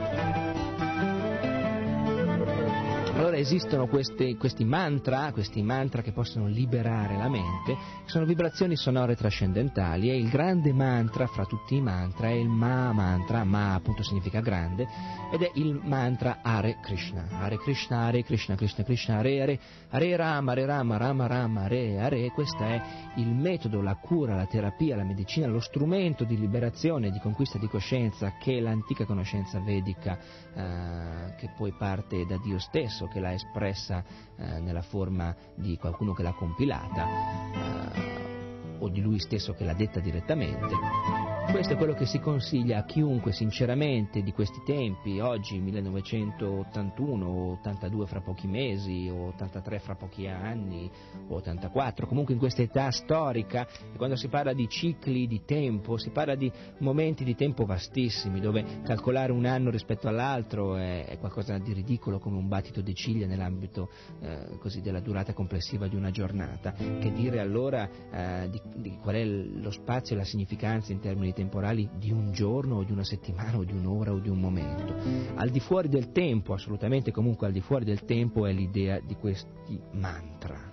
Allora 3.14 3.36
esistono 3.36 3.86
questi, 3.88 4.36
questi, 4.36 4.64
mantra, 4.64 5.30
questi 5.32 5.62
mantra 5.62 6.00
che 6.00 6.12
possono 6.12 6.46
liberare 6.46 7.16
la 7.16 7.28
mente, 7.28 7.76
sono 8.06 8.24
vibrazioni 8.24 8.74
sonore 8.74 9.14
trascendentali 9.14 10.10
e 10.10 10.16
il 10.16 10.28
grande 10.28 10.72
mantra 10.72 11.26
fra 11.26 11.44
tutti 11.44 11.76
i 11.76 11.80
mantra 11.80 12.28
è 12.28 12.32
il 12.32 12.48
Ma 12.48 12.90
mantra, 12.92 13.44
Ma 13.44 13.74
appunto 13.74 14.02
significa 14.02 14.40
grande, 14.40 14.88
ed 15.32 15.42
è 15.42 15.50
il 15.54 15.78
mantra 15.84 16.40
Hare 16.42 16.78
Krishna. 16.82 17.26
Hare 17.30 17.58
Krishna, 17.58 18.00
Hare 18.00 18.22
Krishna, 18.22 18.54
Krishna 18.54 18.84
Krishna, 18.84 19.18
Hare 19.18 19.40
Hare, 19.40 19.60
Hare 19.90 20.16
Rama, 20.16 20.52
Hare 20.52 20.66
Rama, 20.66 20.96
Rama 20.96 21.26
Rama, 21.26 21.62
Hare 21.62 22.00
Hare. 22.00 22.30
Questo 22.30 22.62
è 22.64 22.82
il 23.16 23.28
metodo, 23.28 23.80
la 23.80 23.94
cura, 23.94 24.34
la 24.34 24.46
terapia, 24.46 24.96
la 24.96 25.04
medicina, 25.04 25.46
lo 25.46 25.60
strumento 25.60 26.24
di 26.24 26.38
liberazione 26.38 27.10
di 27.10 27.18
conquista 27.18 27.58
di 27.58 27.68
coscienza 27.68 28.34
che 28.38 28.60
l'antica 28.60 29.04
conoscenza 29.04 29.60
vedica, 29.60 30.18
eh, 30.54 31.34
che 31.36 31.52
poi 31.56 31.72
parte 31.72 32.26
da 32.26 32.38
Dio 32.38 32.58
stesso, 32.58 33.01
che 33.08 33.20
l'ha 33.20 33.32
espressa 33.32 34.04
eh, 34.36 34.60
nella 34.60 34.82
forma 34.82 35.34
di 35.54 35.76
qualcuno 35.76 36.12
che 36.12 36.22
l'ha 36.22 36.32
compilata. 36.32 37.06
Eh, 37.54 38.41
o 38.82 38.88
di 38.88 39.00
lui 39.00 39.18
stesso 39.18 39.54
che 39.54 39.64
l'ha 39.64 39.74
detta 39.74 40.00
direttamente. 40.00 41.30
Questo 41.50 41.74
è 41.74 41.76
quello 41.76 41.92
che 41.92 42.06
si 42.06 42.18
consiglia 42.18 42.78
a 42.78 42.84
chiunque 42.84 43.32
sinceramente 43.32 44.22
di 44.22 44.32
questi 44.32 44.62
tempi, 44.64 45.20
oggi 45.20 45.58
1981 45.58 47.26
o 47.26 47.52
82 47.52 48.06
fra 48.06 48.20
pochi 48.20 48.46
mesi 48.46 49.10
o 49.12 49.26
83 49.26 49.78
fra 49.80 49.94
pochi 49.94 50.26
anni 50.26 50.90
o 51.28 51.34
84, 51.34 52.06
comunque 52.06 52.32
in 52.32 52.40
questa 52.40 52.62
età 52.62 52.90
storica, 52.90 53.66
quando 53.96 54.16
si 54.16 54.28
parla 54.28 54.54
di 54.54 54.66
cicli 54.68 55.26
di 55.26 55.42
tempo, 55.44 55.98
si 55.98 56.10
parla 56.10 56.36
di 56.36 56.50
momenti 56.78 57.22
di 57.22 57.34
tempo 57.34 57.66
vastissimi 57.66 58.40
dove 58.40 58.80
calcolare 58.82 59.32
un 59.32 59.44
anno 59.44 59.70
rispetto 59.70 60.08
all'altro 60.08 60.76
è, 60.76 61.16
qualcosa 61.18 61.58
di 61.58 61.72
ridicolo 61.74 62.18
come 62.18 62.38
un 62.38 62.48
battito 62.48 62.80
di 62.80 62.94
ciglia 62.94 63.26
nell'ambito 63.26 63.90
eh, 64.20 64.58
della 64.80 65.00
durata 65.00 65.34
complessiva 65.34 65.86
di 65.86 65.96
una 65.96 66.10
giornata, 66.10 66.72
che 66.72 67.12
dire 67.12 67.40
allora 67.40 67.88
eh, 68.10 68.48
di, 68.48 68.60
di 68.76 68.96
qual 69.00 69.16
è 69.16 69.24
lo 69.24 69.70
spazio 69.70 70.14
e 70.14 70.18
la 70.18 70.24
significanza 70.24 70.92
in 70.92 71.00
termini 71.00 71.32
temporali 71.32 71.88
di 71.96 72.10
un 72.10 72.32
giorno 72.32 72.76
o 72.76 72.84
di 72.84 72.92
una 72.92 73.04
settimana 73.04 73.58
o 73.58 73.64
di 73.64 73.72
un'ora 73.72 74.12
o 74.12 74.18
di 74.18 74.28
un 74.28 74.38
momento. 74.38 74.94
Al 75.34 75.50
di 75.50 75.60
fuori 75.60 75.88
del 75.88 76.12
tempo, 76.12 76.52
assolutamente 76.52 77.10
comunque 77.10 77.46
al 77.46 77.52
di 77.52 77.60
fuori 77.60 77.84
del 77.84 78.04
tempo 78.04 78.46
è 78.46 78.52
l'idea 78.52 79.00
di 79.00 79.14
questi 79.16 79.80
mantra. 79.92 80.70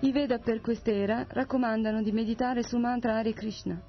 I 0.00 0.12
Veda 0.12 0.38
per 0.38 0.60
quest'era 0.60 1.26
raccomandano 1.28 2.02
di 2.02 2.12
meditare 2.12 2.62
sul 2.62 2.80
mantra 2.80 3.16
Hare 3.16 3.32
Krishna. 3.32 3.80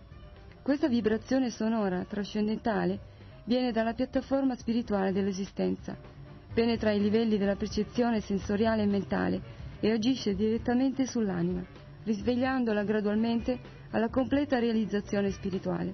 Questa 0.61 0.87
vibrazione 0.87 1.49
sonora 1.49 2.05
trascendentale 2.05 3.13
viene 3.45 3.72
dalla 3.72 3.93
piattaforma 3.93 4.55
spirituale 4.55 5.11
dell'esistenza, 5.11 5.95
penetra 6.53 6.91
i 6.91 6.99
livelli 6.99 7.38
della 7.38 7.55
percezione 7.55 8.22
sensoriale 8.22 8.84
e 8.84 8.88
mentale 8.88 9.41
e 9.80 9.91
agisce 9.91 10.35
direttamente 10.35 11.05
sull'anima, 11.05 11.63
risvegliandola 12.03 12.84
gradualmente 12.84 13.59
alla 13.91 14.09
completa 14.09 14.59
realizzazione 14.59 15.31
spirituale. 15.31 15.93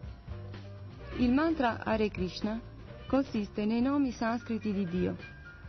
Il 1.17 1.31
mantra 1.31 1.83
Hare 1.83 2.09
Krishna 2.09 2.59
consiste 3.07 3.65
nei 3.65 3.81
nomi 3.81 4.11
sanscriti 4.11 4.71
di 4.71 4.85
Dio. 4.87 5.17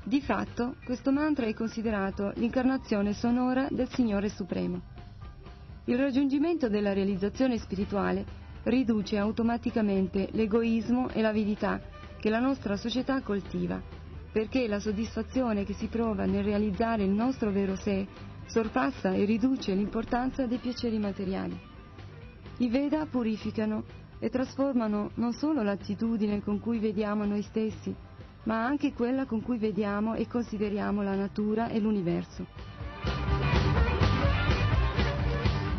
Di 0.05 0.21
fatto, 0.21 0.77
questo 0.85 1.11
mantra 1.11 1.47
è 1.47 1.55
considerato 1.55 2.33
l'incarnazione 2.37 3.13
sonora 3.13 3.67
del 3.71 3.89
Signore 3.89 4.29
Supremo. 4.29 4.81
Il 5.87 5.99
raggiungimento 5.99 6.69
della 6.69 6.93
realizzazione 6.93 7.59
spirituale 7.59 8.42
riduce 8.65 9.17
automaticamente 9.19 10.29
l'egoismo 10.33 11.09
e 11.11 11.21
l'avidità 11.21 11.81
che 12.19 12.31
la 12.31 12.39
nostra 12.39 12.77
società 12.77 13.21
coltiva, 13.23 13.81
perché 14.31 14.69
la 14.69 14.79
soddisfazione 14.79 15.65
che 15.65 15.73
si 15.75 15.89
prova 15.89 16.25
nel 16.25 16.45
realizzare 16.45 17.03
il 17.03 17.11
nostro 17.11 17.51
vero 17.51 17.75
sé 17.77 18.07
sorpassa 18.47 19.13
e 19.13 19.25
riduce 19.25 19.75
l'importanza 19.75 20.47
dei 20.47 20.59
piaceri 20.59 20.99
materiali. 20.99 21.59
I 22.59 22.69
Veda 22.69 23.07
purificano 23.07 23.85
e 24.19 24.31
trasformano 24.31 25.11
non 25.15 25.33
solo 25.33 25.63
l'attitudine 25.63 26.41
con 26.43 26.61
cui 26.61 26.79
vediamo 26.79 27.25
noi 27.25 27.43
stessi, 27.43 27.93
ma 28.45 28.65
anche 28.65 28.93
quella 28.93 29.25
con 29.27 29.43
cui 29.43 29.59
vediamo 29.59 30.15
e 30.15 30.29
consideriamo 30.29 31.03
la 31.03 31.15
natura 31.17 31.69
e 31.69 31.81
l'universo. 31.81 32.47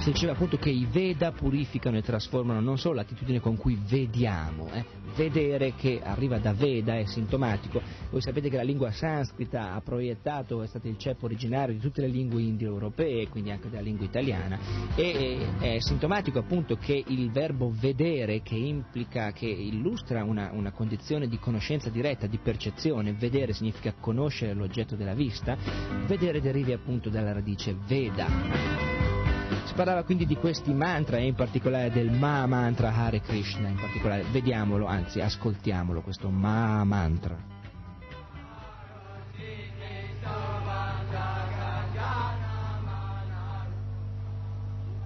Si 0.03 0.11
diceva 0.11 0.34
appunto 0.34 0.57
che 0.57 0.69
i 0.69 0.85
Veda 0.85 1.31
purificano 1.31 1.95
e 1.95 2.01
trasformano 2.01 2.59
non 2.59 2.77
solo 2.77 2.95
l'attitudine 2.95 3.39
con 3.39 3.55
cui 3.55 3.80
vediamo, 3.88 4.69
eh, 4.73 4.84
vedere 5.15 5.75
che 5.77 6.01
arriva 6.03 6.39
da 6.39 6.51
Veda 6.51 6.97
è 6.97 7.05
sintomatico. 7.05 7.81
Voi 8.09 8.19
sapete 8.19 8.49
che 8.49 8.57
la 8.57 8.63
lingua 8.63 8.91
sanscrita 8.91 9.71
ha 9.71 9.80
proiettato, 9.80 10.61
è 10.61 10.67
stato 10.67 10.89
il 10.89 10.97
ceppo 10.97 11.23
originario 11.23 11.73
di 11.73 11.80
tutte 11.80 12.01
le 12.01 12.07
lingue 12.07 12.41
indoeuropee, 12.41 13.30
quindi 13.30 13.51
anche 13.51 13.69
della 13.69 13.81
lingua 13.81 14.05
italiana, 14.05 14.59
e 14.93 15.38
è 15.59 15.80
sintomatico 15.80 16.39
appunto 16.39 16.75
che 16.75 17.01
il 17.07 17.31
verbo 17.31 17.71
vedere, 17.73 18.41
che 18.41 18.55
implica, 18.55 19.31
che 19.31 19.47
illustra 19.47 20.25
una, 20.25 20.49
una 20.51 20.73
condizione 20.73 21.30
di 21.30 21.39
conoscenza 21.39 21.89
diretta, 21.89 22.27
di 22.27 22.39
percezione, 22.39 23.13
vedere 23.13 23.53
significa 23.53 23.93
conoscere 23.97 24.53
l'oggetto 24.53 24.97
della 24.97 25.13
vista, 25.13 25.55
vedere 26.07 26.41
derivi 26.41 26.73
appunto 26.73 27.09
dalla 27.09 27.31
radice 27.31 27.73
Veda. 27.88 28.92
Si 29.73 29.79
parlava 29.79 30.03
quindi 30.03 30.27
di 30.27 30.35
questi 30.35 30.71
mantra 30.71 31.17
e 31.17 31.25
in 31.25 31.33
particolare 31.33 31.89
del 31.89 32.11
Ma 32.11 32.45
mantra 32.45 32.93
Hare 32.93 33.21
Krishna, 33.21 33.69
in 33.69 33.75
particolare 33.75 34.23
vediamolo, 34.29 34.85
anzi 34.85 35.19
ascoltiamolo 35.19 36.01
questo 36.01 36.29
Ma 36.29 36.83
mantra. 36.83 37.35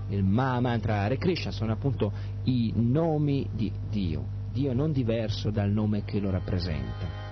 Il 0.09 0.25
Ma 0.25 0.59
mantra 0.59 0.99
Hare 0.99 1.17
Krishna 1.17 1.51
sono 1.51 1.71
appunto 1.71 2.11
i 2.43 2.73
nomi 2.75 3.47
di 3.53 3.71
Dio, 3.89 4.27
Dio 4.51 4.73
non 4.73 4.91
diverso 4.91 5.49
dal 5.49 5.69
nome 5.69 6.03
che 6.03 6.19
lo 6.19 6.29
rappresenta. 6.29 7.27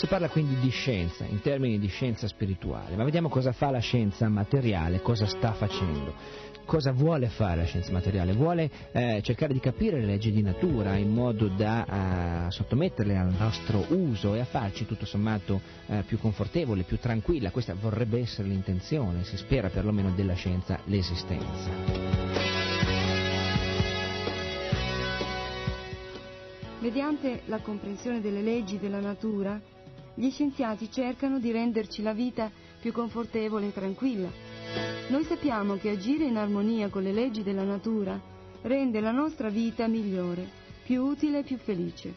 Si 0.00 0.06
parla 0.06 0.30
quindi 0.30 0.58
di 0.58 0.70
scienza, 0.70 1.26
in 1.26 1.42
termini 1.42 1.78
di 1.78 1.88
scienza 1.88 2.26
spirituale, 2.26 2.96
ma 2.96 3.04
vediamo 3.04 3.28
cosa 3.28 3.52
fa 3.52 3.70
la 3.70 3.80
scienza 3.80 4.30
materiale, 4.30 5.02
cosa 5.02 5.26
sta 5.26 5.52
facendo 5.52 6.14
cosa 6.64 6.92
vuole 6.92 7.28
fare 7.28 7.56
la 7.56 7.66
scienza 7.66 7.92
materiale? 7.92 8.32
Vuole 8.32 8.70
eh, 8.92 9.20
cercare 9.22 9.52
di 9.52 9.60
capire 9.60 10.00
le 10.00 10.06
leggi 10.06 10.32
di 10.32 10.40
natura 10.40 10.96
in 10.96 11.12
modo 11.12 11.48
da 11.48 12.46
uh, 12.46 12.50
sottometterle 12.50 13.14
al 13.14 13.34
nostro 13.36 13.84
uso 13.88 14.34
e 14.34 14.40
a 14.40 14.46
farci 14.46 14.86
tutto 14.86 15.04
sommato 15.04 15.60
uh, 15.86 16.02
più 16.06 16.18
confortevole, 16.18 16.84
più 16.84 16.98
tranquilla. 16.98 17.50
Questa 17.50 17.74
vorrebbe 17.74 18.20
essere 18.20 18.48
l'intenzione, 18.48 19.24
si 19.24 19.36
spera 19.36 19.68
perlomeno 19.68 20.12
della 20.12 20.34
scienza, 20.34 20.78
l'esistenza. 20.84 22.20
Mediante 26.78 27.42
la 27.44 27.58
comprensione 27.58 28.22
delle 28.22 28.40
leggi 28.40 28.78
della 28.78 29.00
natura, 29.00 29.60
gli 30.20 30.30
scienziati 30.30 30.90
cercano 30.90 31.38
di 31.38 31.50
renderci 31.50 32.02
la 32.02 32.12
vita 32.12 32.50
più 32.80 32.92
confortevole 32.92 33.68
e 33.68 33.72
tranquilla 33.72 34.50
noi 35.08 35.24
sappiamo 35.24 35.74
che 35.74 35.90
agire 35.90 36.26
in 36.26 36.36
armonia 36.36 36.88
con 36.88 37.02
le 37.02 37.12
leggi 37.12 37.42
della 37.42 37.64
natura 37.64 38.20
rende 38.62 39.00
la 39.00 39.10
nostra 39.10 39.48
vita 39.48 39.88
migliore, 39.88 40.48
più 40.84 41.02
utile 41.02 41.40
e 41.40 41.42
più 41.42 41.56
felice. 41.56 42.14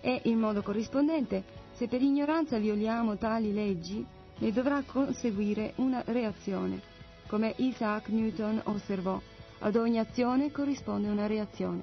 E 0.00 0.22
in 0.24 0.38
modo 0.38 0.62
corrispondente, 0.62 1.44
se 1.72 1.88
per 1.88 2.00
ignoranza 2.00 2.56
violiamo 2.56 3.18
tali 3.18 3.52
leggi, 3.52 4.04
ne 4.38 4.52
dovrà 4.52 4.82
conseguire 4.86 5.74
una 5.76 6.02
reazione. 6.06 6.80
Come 7.26 7.52
Isaac 7.58 8.08
Newton 8.08 8.62
osservò, 8.64 9.20
ad 9.58 9.76
ogni 9.76 9.98
azione 9.98 10.50
corrisponde 10.50 11.08
una 11.08 11.26
reazione. 11.26 11.82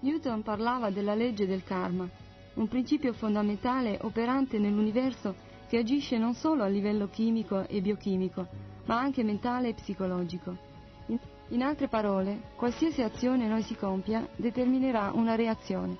Newton 0.00 0.42
parlava 0.42 0.90
della 0.90 1.14
legge 1.14 1.46
del 1.46 1.64
karma, 1.64 2.06
un 2.54 2.68
principio 2.68 3.12
fondamentale 3.12 3.98
operante 4.02 4.58
nell'universo 4.58 5.34
che 5.68 5.78
agisce 5.78 6.18
non 6.18 6.34
solo 6.34 6.62
a 6.62 6.68
livello 6.68 7.08
chimico 7.08 7.66
e 7.66 7.80
biochimico, 7.80 8.46
ma 8.86 8.98
anche 8.98 9.22
mentale 9.22 9.68
e 9.68 9.74
psicologico. 9.74 10.56
In, 11.48 11.62
altre 11.62 11.88
parole, 11.88 12.52
qualsiasi 12.56 13.02
azione 13.02 13.46
noi 13.46 13.62
si 13.62 13.74
compia 13.74 14.26
determinerà 14.36 15.10
una 15.14 15.34
reazione. 15.34 15.96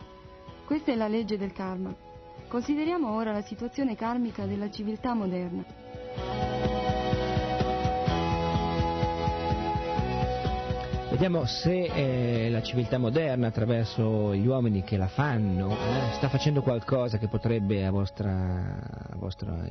Questa 0.64 0.93
è 0.93 0.94
la 0.94 1.09
legge 1.09 1.36
del 1.36 1.52
karma. 1.52 1.94
Consideriamo 2.48 3.12
ora 3.12 3.32
la 3.32 3.43
situazione 3.43 3.97
karmica 3.97 4.47
della 4.47 4.70
civiltà 4.70 5.12
moderna. 5.14 6.94
Vediamo 11.15 11.45
se 11.45 11.85
eh, 11.85 12.51
la 12.51 12.61
civiltà 12.61 12.99
moderna, 12.99 13.47
attraverso 13.47 14.35
gli 14.35 14.49
uomini 14.49 14.82
che 14.82 14.97
la 14.97 15.07
fanno, 15.07 15.70
eh, 15.70 16.12
sta 16.15 16.28
facendo 16.28 16.61
qualcosa 16.61 17.19
che 17.19 17.28
potrebbe 17.28 17.86
a 17.86 17.93
vostra, 17.93 19.07
a 19.11 19.16
vostra 19.16 19.65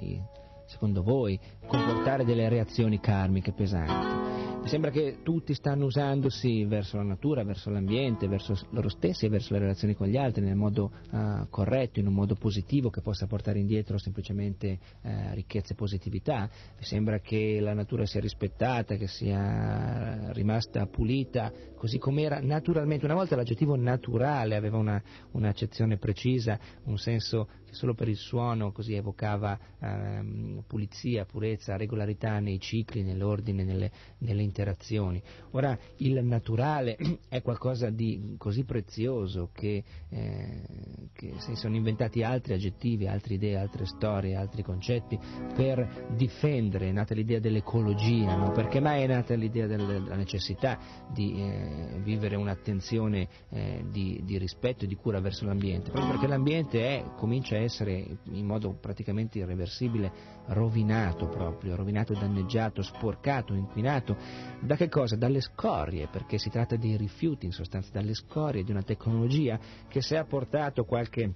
secondo 0.65 1.03
voi, 1.03 1.37
comportare 1.67 2.23
delle 2.23 2.47
reazioni 2.47 3.01
karmiche 3.01 3.51
pesanti. 3.51 4.32
Mi 4.63 4.69
sembra 4.69 4.91
che 4.91 5.17
tutti 5.23 5.53
stanno 5.53 5.83
usandosi 5.83 6.63
verso 6.63 6.95
la 6.95 7.03
natura, 7.03 7.43
verso 7.43 7.69
l'ambiente, 7.69 8.29
verso 8.29 8.57
loro 8.69 8.87
stessi 8.87 9.25
e 9.25 9.29
verso 9.29 9.51
le 9.51 9.59
relazioni 9.59 9.93
con 9.93 10.07
gli 10.07 10.15
altri 10.15 10.41
nel 10.41 10.55
modo 10.55 10.89
uh, 11.11 11.49
corretto, 11.49 11.99
in 11.99 12.07
un 12.07 12.13
modo 12.13 12.35
positivo 12.35 12.89
che 12.89 13.01
possa 13.01 13.27
portare 13.27 13.59
indietro 13.59 13.97
semplicemente 13.97 14.79
uh, 15.01 15.33
ricchezza 15.33 15.73
e 15.73 15.75
positività. 15.75 16.49
Mi 16.77 16.85
sembra 16.85 17.19
che 17.19 17.59
la 17.59 17.73
natura 17.73 18.05
sia 18.05 18.21
rispettata, 18.21 18.95
che 18.95 19.07
sia 19.07 20.31
rimasta 20.31 20.85
pulita 20.85 21.51
così 21.75 21.97
com'era 21.97 22.39
naturalmente. 22.39 23.03
Una 23.03 23.15
volta 23.15 23.35
l'aggettivo 23.35 23.75
naturale 23.75 24.55
aveva 24.55 24.77
una, 24.77 25.03
un'accezione 25.31 25.97
precisa, 25.97 26.57
un 26.85 26.97
senso 26.97 27.49
che 27.73 27.79
solo 27.79 27.95
per 27.95 28.07
il 28.07 28.15
suono 28.15 28.71
così 28.71 28.93
evocava 28.93 29.57
uh, 29.79 30.63
pulizia, 30.65 31.25
purezza, 31.25 31.75
regolarità 31.75 32.39
nei 32.39 32.59
cicli, 32.59 33.03
nell'ordine, 33.03 33.63
nelle, 33.63 33.91
nelle 34.19 34.43
interazioni. 34.43 35.21
Ora 35.51 35.77
il 35.97 36.23
naturale 36.23 36.95
è 37.27 37.41
qualcosa 37.41 37.89
di 37.89 38.35
così 38.37 38.63
prezioso 38.63 39.49
che, 39.51 39.83
eh, 40.09 40.61
che 41.13 41.33
si 41.37 41.55
sono 41.55 41.75
inventati 41.75 42.23
altri 42.23 42.53
aggettivi, 42.53 43.07
altre 43.07 43.33
idee, 43.33 43.57
altre 43.57 43.85
storie, 43.85 44.35
altri 44.35 44.61
concetti 44.63 45.19
per 45.55 46.11
difendere, 46.15 46.89
è 46.89 46.91
nata 46.91 47.13
l'idea 47.13 47.39
dell'ecologia, 47.39 48.35
no? 48.35 48.51
perché 48.51 48.79
mai 48.79 49.03
è 49.03 49.07
nata 49.07 49.33
l'idea 49.33 49.65
della 49.65 50.15
necessità 50.15 50.77
di 51.11 51.33
eh, 51.35 51.99
vivere 52.03 52.35
un'attenzione 52.35 53.27
eh, 53.49 53.85
di, 53.89 54.21
di, 54.23 54.37
rispetto 54.37 54.85
e 54.85 54.87
di 54.87 54.95
cura 54.95 55.19
verso 55.19 55.45
l'ambiente, 55.45 55.89
proprio 55.89 56.11
perché 56.11 56.27
l'ambiente 56.27 56.81
è, 56.81 57.03
comincia 57.15 57.55
a 57.55 57.62
essere 57.63 58.17
in 58.23 58.45
modo 58.45 58.73
praticamente 58.73 59.39
irreversibile 59.39 60.11
rovinato 60.47 61.27
proprio, 61.27 61.75
rovinato, 61.75 62.13
danneggiato, 62.13 62.81
sporcato, 62.81 63.53
inquinato 63.53 64.15
da 64.59 64.75
che 64.75 64.89
cosa? 64.89 65.15
Dalle 65.15 65.41
scorie, 65.41 66.07
perché 66.07 66.37
si 66.37 66.49
tratta 66.49 66.75
di 66.75 66.95
rifiuti 66.97 67.45
in 67.45 67.51
sostanza, 67.51 67.89
dalle 67.91 68.13
scorie 68.13 68.63
di 68.63 68.71
una 68.71 68.83
tecnologia 68.83 69.59
che 69.87 70.01
se 70.01 70.17
ha 70.17 70.25
portato 70.25 70.85
qualche 70.85 71.33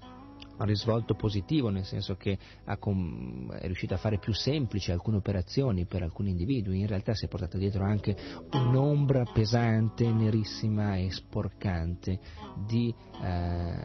risvolto 0.66 1.16
positivo, 1.16 1.70
nel 1.70 1.86
senso 1.86 2.16
che 2.16 2.38
è 2.66 3.66
riuscita 3.66 3.96
a 3.96 3.98
fare 3.98 4.18
più 4.20 4.34
semplici 4.34 4.92
alcune 4.92 5.18
operazioni 5.18 5.86
per 5.86 6.04
alcuni 6.04 6.32
individui, 6.32 6.80
in 6.80 6.88
realtà 6.88 7.14
si 7.14 7.26
è 7.26 7.28
portata 7.28 7.58
dietro 7.58 7.84
anche 7.84 8.16
un'ombra 8.52 9.24
pesante, 9.32 10.12
nerissima 10.12 10.96
e 10.96 11.12
sporcante 11.12 12.20
di 12.66 12.94
eh, 13.22 13.76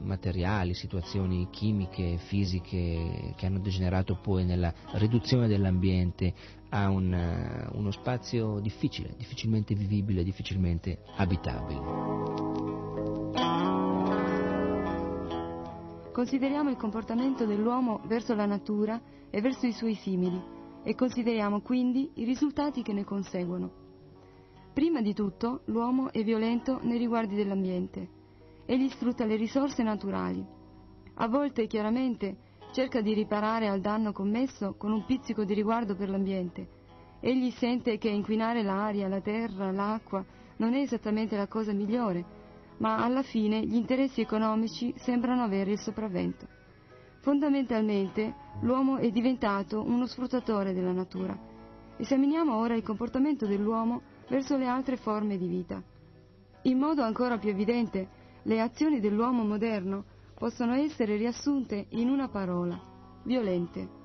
materiali, 0.00 0.74
situazioni 0.74 1.48
chimiche, 1.50 2.18
fisiche 2.18 3.34
che 3.36 3.46
hanno 3.46 3.60
degenerato 3.60 4.16
poi 4.16 4.44
nella 4.44 4.72
riduzione 4.92 5.48
dell'ambiente 5.48 6.32
a 6.70 6.90
un, 6.90 7.12
uh, 7.12 7.78
uno 7.78 7.90
spazio 7.92 8.58
difficile, 8.58 9.14
difficilmente 9.16 9.74
vivibile, 9.74 10.24
difficilmente 10.24 10.98
abitabile. 11.16 12.24
Consideriamo 16.14 16.70
il 16.70 16.76
comportamento 16.76 17.44
dell'uomo 17.44 18.00
verso 18.06 18.36
la 18.36 18.46
natura 18.46 19.00
e 19.30 19.40
verso 19.40 19.66
i 19.66 19.72
suoi 19.72 19.94
simili 19.96 20.40
e 20.84 20.94
consideriamo 20.94 21.60
quindi 21.60 22.08
i 22.14 22.24
risultati 22.24 22.82
che 22.82 22.92
ne 22.92 23.02
conseguono. 23.02 23.68
Prima 24.72 25.02
di 25.02 25.12
tutto, 25.12 25.62
l'uomo 25.64 26.12
è 26.12 26.22
violento 26.22 26.78
nei 26.82 26.98
riguardi 26.98 27.34
dell'ambiente. 27.34 28.08
Egli 28.64 28.88
sfrutta 28.90 29.24
le 29.24 29.34
risorse 29.34 29.82
naturali. 29.82 30.46
A 31.14 31.26
volte, 31.26 31.66
chiaramente, 31.66 32.36
cerca 32.70 33.00
di 33.00 33.12
riparare 33.12 33.66
al 33.66 33.80
danno 33.80 34.12
commesso 34.12 34.76
con 34.78 34.92
un 34.92 35.04
pizzico 35.04 35.42
di 35.42 35.52
riguardo 35.52 35.96
per 35.96 36.10
l'ambiente. 36.10 36.68
Egli 37.18 37.50
sente 37.50 37.98
che 37.98 38.08
inquinare 38.08 38.62
l'aria, 38.62 39.08
la 39.08 39.20
terra, 39.20 39.72
l'acqua 39.72 40.24
non 40.58 40.74
è 40.74 40.78
esattamente 40.78 41.36
la 41.36 41.48
cosa 41.48 41.72
migliore, 41.72 42.43
ma 42.78 43.02
alla 43.02 43.22
fine 43.22 43.64
gli 43.64 43.74
interessi 43.76 44.20
economici 44.20 44.92
sembrano 44.96 45.42
avere 45.42 45.72
il 45.72 45.78
sopravvento. 45.78 46.46
Fondamentalmente 47.20 48.34
l'uomo 48.60 48.96
è 48.98 49.10
diventato 49.10 49.82
uno 49.82 50.06
sfruttatore 50.06 50.74
della 50.74 50.92
natura. 50.92 51.36
Esaminiamo 51.96 52.56
ora 52.56 52.74
il 52.74 52.82
comportamento 52.82 53.46
dell'uomo 53.46 54.02
verso 54.28 54.56
le 54.56 54.66
altre 54.66 54.96
forme 54.96 55.38
di 55.38 55.46
vita. 55.46 55.82
In 56.62 56.78
modo 56.78 57.02
ancora 57.02 57.38
più 57.38 57.50
evidente, 57.50 58.08
le 58.42 58.60
azioni 58.60 59.00
dell'uomo 59.00 59.44
moderno 59.44 60.04
possono 60.34 60.74
essere 60.74 61.16
riassunte 61.16 61.86
in 61.90 62.10
una 62.10 62.28
parola, 62.28 62.78
violente. 63.22 64.02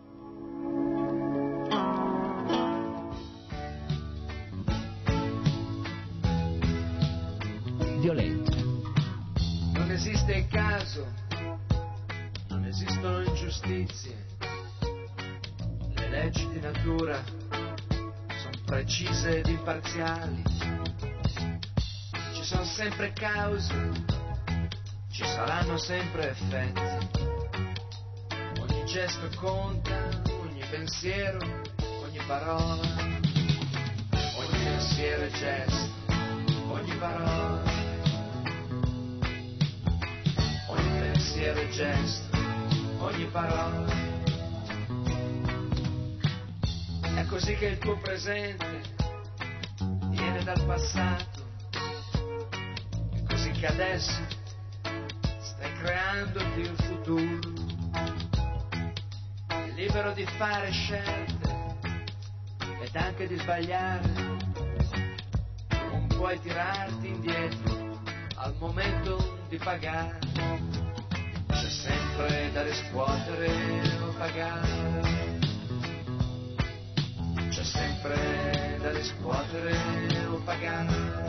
Esiste 10.11 10.47
caso, 10.47 11.07
non 12.47 12.65
esistono 12.65 13.21
ingiustizie, 13.21 14.25
le 15.93 16.09
leggi 16.09 16.49
di 16.49 16.59
natura 16.59 17.23
sono 17.45 18.57
precise 18.65 19.37
ed 19.37 19.45
imparziali, 19.45 20.41
ci 22.33 22.43
sono 22.43 22.63
sempre 22.63 23.13
cause 23.13 23.91
ci 25.11 25.23
saranno 25.25 25.77
sempre 25.77 26.31
effetti. 26.31 27.07
Ogni 28.61 28.85
gesto 28.85 29.29
conta, 29.35 30.09
ogni 30.41 30.63
pensiero, 30.71 31.37
ogni 32.01 32.19
parola, 32.25 32.81
ogni 34.37 34.63
pensiero 34.63 35.21
e 35.21 35.29
gesto, 35.29 35.91
ogni 36.71 36.95
parola, 36.95 37.58
pensiero 41.39 41.61
e 41.61 41.69
gesto, 41.69 42.37
ogni 42.97 43.25
parola. 43.27 43.87
È 47.15 47.25
così 47.27 47.55
che 47.55 47.67
il 47.67 47.77
tuo 47.77 47.97
presente 47.99 48.81
viene 50.09 50.43
dal 50.43 50.61
passato, 50.65 51.45
è 53.13 53.23
così 53.23 53.51
che 53.51 53.67
adesso 53.67 54.21
creandoti 55.81 56.59
il 56.59 56.75
futuro. 56.75 57.39
libero 59.75 60.11
di 60.11 60.25
fare 60.37 60.69
scelte 60.71 61.77
ed 62.81 62.95
anche 62.95 63.27
di 63.27 63.37
sbagliare. 63.37 64.11
Non 65.69 66.05
puoi 66.07 66.37
tirarti 66.41 67.07
indietro 67.07 67.97
al 68.35 68.53
momento 68.59 69.37
di 69.47 69.55
pagare. 69.55 70.78
Sempre 72.19 72.51
da 72.51 72.63
riscuotere 72.63 73.47
o 74.01 74.13
pagare. 74.17 75.39
C'è 77.49 77.63
sempre 77.63 78.77
da 78.81 78.91
riscuotere 78.91 79.77
o 80.27 80.41
pagare. 80.43 81.28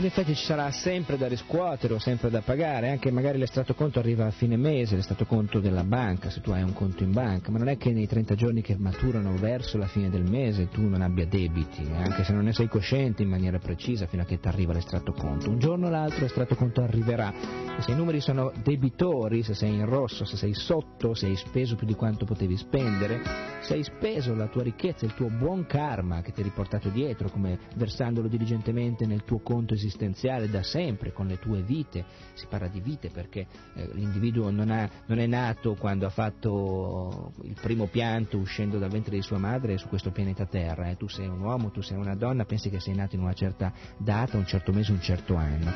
In 0.00 0.06
effetti 0.06 0.34
ci 0.34 0.46
sarà 0.46 0.70
sempre 0.70 1.18
da 1.18 1.28
riscuotere 1.28 1.92
o 1.92 1.98
sempre 1.98 2.30
da 2.30 2.40
pagare, 2.40 2.88
anche 2.88 3.10
magari 3.10 3.36
l'estratto 3.36 3.74
conto 3.74 3.98
arriva 3.98 4.24
a 4.24 4.30
fine 4.30 4.56
mese, 4.56 4.96
l'estratto 4.96 5.26
conto 5.26 5.60
della 5.60 5.84
banca, 5.84 6.30
se 6.30 6.40
tu 6.40 6.52
hai 6.52 6.62
un 6.62 6.72
conto 6.72 7.02
in 7.02 7.12
banca, 7.12 7.50
ma 7.50 7.58
non 7.58 7.68
è 7.68 7.76
che 7.76 7.92
nei 7.92 8.06
30 8.06 8.34
giorni 8.34 8.62
che 8.62 8.76
maturano 8.78 9.34
verso 9.36 9.76
la 9.76 9.88
fine 9.88 10.08
del 10.08 10.22
mese 10.22 10.70
tu 10.70 10.88
non 10.88 11.02
abbia 11.02 11.26
debiti, 11.26 11.86
anche 11.92 12.24
se 12.24 12.32
non 12.32 12.44
ne 12.44 12.54
sei 12.54 12.66
cosciente 12.66 13.22
in 13.22 13.28
maniera 13.28 13.58
precisa 13.58 14.06
fino 14.06 14.22
a 14.22 14.24
che 14.24 14.40
ti 14.40 14.48
arriva 14.48 14.72
l'estratto 14.72 15.12
conto. 15.12 15.50
Un 15.50 15.58
giorno 15.58 15.88
o 15.88 15.90
l'altro 15.90 16.22
l'estratto 16.22 16.54
conto 16.54 16.80
arriverà 16.80 17.34
e 17.76 17.82
se 17.82 17.90
i 17.90 17.94
numeri 17.94 18.22
sono 18.22 18.54
debitori, 18.62 19.42
se 19.42 19.52
sei 19.52 19.74
in 19.74 19.84
rosso, 19.84 20.24
se 20.24 20.36
sei 20.38 20.54
sotto, 20.54 21.12
se 21.12 21.26
hai 21.26 21.36
speso 21.36 21.76
più 21.76 21.86
di 21.86 21.94
quanto 21.94 22.24
potevi 22.24 22.56
spendere, 22.56 23.20
se 23.60 23.74
hai 23.74 23.82
speso 23.82 24.34
la 24.34 24.46
tua 24.46 24.62
ricchezza, 24.62 25.04
il 25.04 25.12
tuo 25.12 25.28
buon 25.28 25.66
karma 25.66 26.22
che 26.22 26.32
ti 26.32 26.40
hai 26.40 26.46
riportato 26.46 26.88
dietro, 26.88 27.28
come 27.28 27.58
versandolo 27.76 28.28
diligentemente 28.28 29.04
nel 29.04 29.24
tuo 29.24 29.40
conto 29.40 29.74
esistenziale 29.90 30.48
da 30.48 30.62
sempre, 30.62 31.12
con 31.12 31.26
le 31.26 31.38
tue 31.38 31.62
vite, 31.62 32.04
si 32.34 32.46
parla 32.48 32.68
di 32.68 32.80
vite 32.80 33.10
perché 33.10 33.46
eh, 33.74 33.90
l'individuo 33.92 34.50
non, 34.50 34.70
ha, 34.70 34.88
non, 35.06 35.18
è 35.18 35.26
nato 35.26 35.74
quando 35.74 36.06
ha 36.06 36.10
fatto 36.10 37.32
il 37.42 37.56
primo 37.60 37.86
pianto 37.86 38.38
uscendo 38.38 38.78
dal 38.78 38.88
ventre 38.88 39.16
di 39.16 39.22
sua 39.22 39.38
madre 39.38 39.76
su 39.76 39.88
questo 39.88 40.10
pianeta 40.10 40.46
Terra, 40.46 40.88
eh. 40.88 40.96
tu 40.96 41.08
sei 41.08 41.26
un 41.26 41.40
uomo, 41.40 41.70
tu 41.70 41.82
sei 41.82 41.98
una 41.98 42.14
donna, 42.14 42.44
pensi 42.44 42.70
che 42.70 42.80
sei 42.80 42.94
nato 42.94 43.16
in 43.16 43.22
una 43.22 43.34
certa 43.34 43.72
data, 43.98 44.36
un 44.36 44.46
certo 44.46 44.72
mese, 44.72 44.92
un 44.92 45.00
certo 45.00 45.34
anno. 45.34 45.72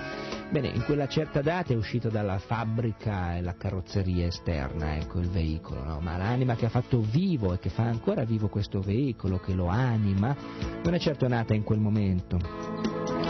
Bene, 0.50 0.68
in 0.68 0.84
quella 0.84 1.08
certa 1.08 1.42
data 1.42 1.72
è 1.72 1.76
uscito 1.76 2.08
dalla 2.08 2.38
fabbrica 2.38 3.36
e 3.36 3.42
la 3.42 3.56
carrozzeria 3.56 4.26
esterna, 4.26 4.96
ecco 4.96 5.18
il 5.18 5.28
veicolo, 5.28 5.82
no? 5.82 6.00
ma 6.00 6.16
l'anima 6.16 6.54
che 6.54 6.66
ha 6.66 6.70
fatto 6.70 7.00
vivo 7.00 7.52
e 7.52 7.58
che 7.58 7.70
fa 7.70 7.82
ancora 7.84 8.24
vivo 8.24 8.48
questo 8.48 8.80
veicolo, 8.80 9.38
che 9.38 9.52
lo 9.52 9.66
anima, 9.66 10.34
non 10.82 10.94
è 10.94 10.98
certo 10.98 11.26
nata 11.26 11.54
in 11.54 11.64
quel 11.64 11.80
momento 11.80 13.23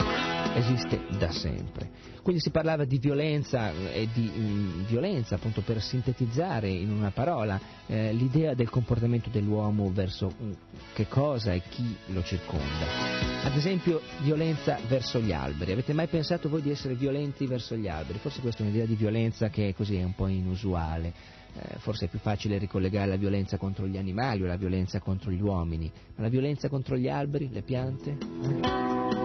esiste 0.55 1.01
da 1.19 1.31
sempre. 1.31 1.91
Quindi 2.23 2.41
si 2.41 2.51
parlava 2.51 2.85
di 2.85 2.99
violenza 2.99 3.71
e 3.93 4.09
di 4.13 4.23
mh, 4.23 4.87
violenza 4.87 5.35
appunto 5.35 5.61
per 5.61 5.83
sintetizzare 5.83 6.71
in 6.71 6.91
una 6.91 7.11
parola 7.11 7.61
eh, 7.87 8.13
l'idea 8.13 8.55
del 8.55 8.71
comportamento 8.71 9.29
dell'uomo 9.29 9.91
verso 9.93 10.29
mh, 10.29 10.51
che 10.95 11.07
cosa 11.07 11.53
e 11.53 11.63
chi 11.69 11.95
lo 12.07 12.23
circonda. 12.23 13.43
Ad 13.43 13.55
esempio 13.57 14.01
violenza 14.23 14.79
verso 14.89 15.21
gli 15.21 15.33
alberi. 15.33 15.73
Avete 15.73 15.93
mai 15.93 16.07
pensato 16.07 16.49
voi 16.49 16.63
di 16.63 16.71
essere 16.71 16.95
violenti 16.95 17.47
verso 17.47 17.77
gli 17.77 17.89
alberi? 17.89 18.19
Forse 18.19 18.41
questa 18.41 18.63
è 18.63 18.67
un'idea 18.67 18.87
di 18.87 18.95
violenza 18.95 19.51
che 19.51 19.69
è 19.69 19.75
così 19.75 19.97
è 19.97 20.03
un 20.03 20.15
po' 20.15 20.29
inusuale. 20.29 21.13
Eh, 21.57 21.79
forse 21.79 22.07
è 22.07 22.09
più 22.09 22.19
facile 22.19 22.59
ricollegare 22.59 23.11
la 23.11 23.17
violenza 23.17 23.59
contro 23.59 23.87
gli 23.87 23.97
animali 23.97 24.43
o 24.43 24.47
la 24.47 24.57
violenza 24.57 24.99
contro 24.99 25.31
gli 25.31 25.41
uomini, 25.41 25.89
ma 26.17 26.25
la 26.25 26.29
violenza 26.29 26.69
contro 26.69 26.97
gli 26.97 27.09
alberi, 27.09 27.49
le 27.53 27.63
piante? 27.63 28.17
Per 28.17 29.24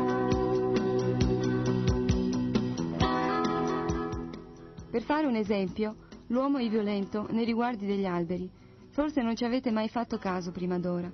fare 5.09 5.25
un 5.25 5.35
esempio, 5.35 5.95
l'uomo 6.27 6.59
è 6.59 6.69
violento 6.69 7.25
nei 7.31 7.43
riguardi 7.43 7.87
degli 7.87 8.05
alberi. 8.05 8.47
Forse 8.89 9.23
non 9.23 9.35
ci 9.35 9.43
avete 9.43 9.71
mai 9.71 9.89
fatto 9.89 10.19
caso 10.19 10.51
prima 10.51 10.77
d'ora, 10.77 11.11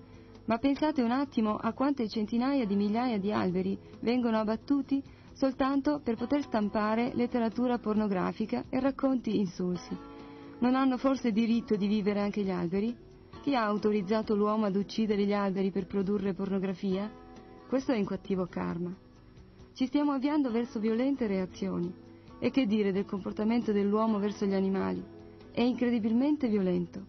ma 0.47 0.57
pensate 0.57 1.01
un 1.01 1.11
attimo 1.11 1.55
a 1.55 1.71
quante 1.71 2.09
centinaia 2.09 2.65
di 2.65 2.75
migliaia 2.75 3.17
di 3.17 3.31
alberi 3.31 3.79
vengono 4.01 4.37
abbattuti 4.37 5.01
soltanto 5.31 6.01
per 6.03 6.17
poter 6.17 6.41
stampare 6.41 7.13
letteratura 7.13 7.77
pornografica 7.77 8.65
e 8.67 8.81
racconti 8.81 9.39
insulsi. 9.39 9.97
Non 10.59 10.75
hanno 10.75 10.97
forse 10.97 11.31
diritto 11.31 11.77
di 11.77 11.87
vivere 11.87 12.19
anche 12.19 12.41
gli 12.41 12.51
alberi? 12.51 12.93
Chi 13.43 13.55
ha 13.55 13.63
autorizzato 13.63 14.35
l'uomo 14.35 14.65
ad 14.65 14.75
uccidere 14.75 15.23
gli 15.23 15.31
alberi 15.31 15.71
per 15.71 15.87
produrre 15.87 16.33
pornografia? 16.33 17.09
Questo 17.65 17.93
è 17.93 17.97
un 17.97 18.05
cattivo 18.05 18.45
karma. 18.45 18.93
Ci 19.73 19.85
stiamo 19.85 20.11
avviando 20.11 20.51
verso 20.51 20.79
violente 20.79 21.27
reazioni. 21.27 22.03
E 22.45 22.51
che 22.51 22.67
dire 22.67 22.91
del 22.91 23.05
comportamento 23.05 23.71
dell'uomo 23.71 24.19
verso 24.19 24.45
gli 24.45 24.53
animali? 24.53 25.03
È 25.51 25.61
incredibilmente 25.61 26.47
violento. 26.47 27.03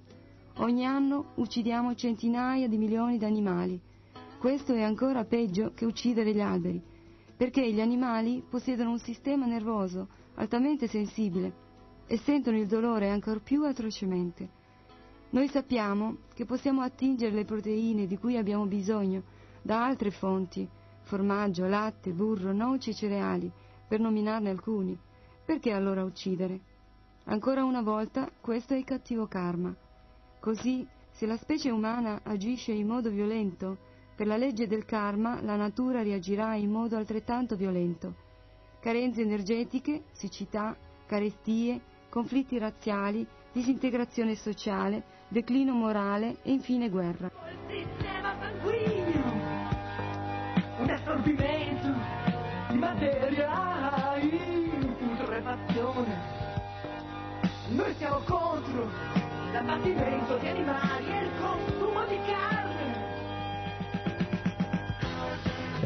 Ogni 0.60 0.86
anno 0.86 1.32
uccidiamo 1.34 1.94
centinaia 1.94 2.66
di 2.68 2.78
milioni 2.78 3.18
di 3.18 3.26
animali. 3.26 3.78
Questo 4.38 4.72
è 4.72 4.80
ancora 4.80 5.26
peggio 5.26 5.72
che 5.74 5.84
uccidere 5.84 6.32
gli 6.32 6.40
alberi, 6.40 6.82
perché 7.36 7.70
gli 7.70 7.82
animali 7.82 8.42
possiedono 8.48 8.92
un 8.92 8.98
sistema 8.98 9.44
nervoso 9.44 10.08
altamente 10.36 10.88
sensibile 10.88 11.52
e 12.06 12.16
sentono 12.16 12.56
il 12.56 12.66
dolore 12.66 13.10
ancor 13.10 13.42
più 13.42 13.62
atrocemente. 13.64 14.48
Noi 15.32 15.48
sappiamo 15.48 16.16
che 16.32 16.46
possiamo 16.46 16.80
attingere 16.80 17.34
le 17.34 17.44
proteine 17.44 18.06
di 18.06 18.16
cui 18.16 18.38
abbiamo 18.38 18.64
bisogno 18.64 19.22
da 19.60 19.84
altre 19.84 20.10
fonti, 20.12 20.66
formaggio, 21.02 21.66
latte, 21.66 22.12
burro, 22.12 22.54
noci 22.54 22.88
e 22.88 22.94
cereali, 22.94 23.52
per 23.86 24.00
nominarne 24.00 24.48
alcuni. 24.48 24.98
Perché 25.46 25.70
allora 25.70 26.02
uccidere? 26.02 26.58
Ancora 27.26 27.62
una 27.62 27.80
volta 27.80 28.28
questo 28.40 28.74
è 28.74 28.76
il 28.76 28.84
cattivo 28.84 29.28
karma. 29.28 29.72
Così, 30.40 30.84
se 31.12 31.24
la 31.24 31.36
specie 31.36 31.70
umana 31.70 32.22
agisce 32.24 32.72
in 32.72 32.88
modo 32.88 33.10
violento, 33.10 33.78
per 34.16 34.26
la 34.26 34.36
legge 34.36 34.66
del 34.66 34.84
karma 34.84 35.40
la 35.42 35.54
natura 35.54 36.02
reagirà 36.02 36.56
in 36.56 36.72
modo 36.72 36.96
altrettanto 36.96 37.54
violento. 37.54 38.14
Carenze 38.80 39.22
energetiche, 39.22 40.06
siccità, 40.10 40.76
carestie, 41.06 41.80
conflitti 42.08 42.58
razziali, 42.58 43.24
disintegrazione 43.52 44.34
sociale, 44.34 45.04
declino 45.28 45.74
morale 45.74 46.38
e 46.42 46.50
infine 46.50 46.88
guerra. 46.88 47.30
Il 47.68 47.86
sistema 47.86 48.34
sanguigno, 48.40 49.22
un 50.80 50.90
assorbimento 50.90 51.55
Noi 57.76 57.94
siamo 57.98 58.20
contro 58.24 58.88
l'abbattimento 59.52 60.38
di 60.38 60.48
animali 60.48 61.10
e 61.10 61.24
il 61.24 61.35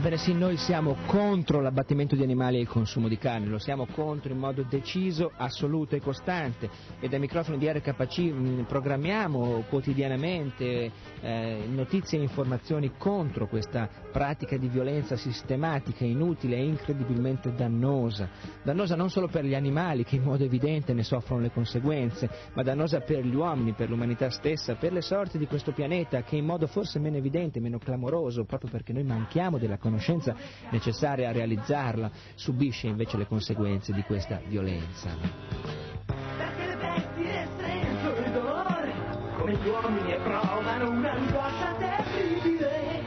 Ebbene 0.00 0.16
sì, 0.16 0.32
noi 0.32 0.56
siamo 0.56 0.96
contro 1.04 1.60
l'abbattimento 1.60 2.16
di 2.16 2.22
animali 2.22 2.56
e 2.56 2.60
il 2.60 2.66
consumo 2.66 3.06
di 3.06 3.18
carne, 3.18 3.48
lo 3.48 3.58
siamo 3.58 3.84
contro 3.84 4.32
in 4.32 4.38
modo 4.38 4.62
deciso, 4.62 5.30
assoluto 5.36 5.94
e 5.94 6.00
costante 6.00 6.70
e 7.00 7.06
dai 7.06 7.18
microfoni 7.18 7.58
di 7.58 7.70
RKC 7.70 8.18
mh, 8.18 8.64
programmiamo 8.66 9.64
quotidianamente 9.68 10.90
eh, 11.20 11.66
notizie 11.68 12.18
e 12.18 12.22
informazioni 12.22 12.92
contro 12.96 13.46
questa 13.46 13.90
pratica 14.10 14.56
di 14.56 14.68
violenza 14.68 15.16
sistematica, 15.16 16.06
inutile 16.06 16.56
e 16.56 16.64
incredibilmente 16.64 17.52
dannosa. 17.52 18.30
Dannosa 18.62 18.96
non 18.96 19.10
solo 19.10 19.28
per 19.28 19.44
gli 19.44 19.54
animali 19.54 20.04
che 20.04 20.16
in 20.16 20.22
modo 20.22 20.44
evidente 20.44 20.94
ne 20.94 21.02
soffrono 21.02 21.42
le 21.42 21.50
conseguenze, 21.50 22.30
ma 22.54 22.62
dannosa 22.62 23.00
per 23.00 23.22
gli 23.22 23.34
uomini, 23.34 23.74
per 23.74 23.90
l'umanità 23.90 24.30
stessa, 24.30 24.76
per 24.76 24.94
le 24.94 25.02
sorti 25.02 25.36
di 25.36 25.46
questo 25.46 25.72
pianeta 25.72 26.22
che 26.22 26.36
in 26.36 26.46
modo 26.46 26.66
forse 26.66 26.98
meno 26.98 27.18
evidente, 27.18 27.60
meno 27.60 27.76
clamoroso, 27.76 28.44
proprio 28.44 28.70
perché 28.70 28.94
noi 28.94 29.04
manchiamo 29.04 29.58
della 29.58 29.76
conoscenza 29.90 30.34
necessaria 30.70 31.28
a 31.28 31.32
realizzarla, 31.32 32.10
subisce 32.34 32.86
invece 32.86 33.16
le 33.16 33.26
conseguenze 33.26 33.92
di 33.92 34.02
questa 34.02 34.40
violenza. 34.46 35.10
Perché 36.06 36.66
le 36.66 36.76
bestie 36.76 37.48
sentono 37.58 38.26
il 38.26 38.32
dolore, 38.32 38.92
come 39.36 39.54
gli 39.54 39.68
uomini 39.68 40.12
e 40.12 40.16
provano 40.16 40.90
un'angoscia 40.90 41.74
terribile. 41.74 42.98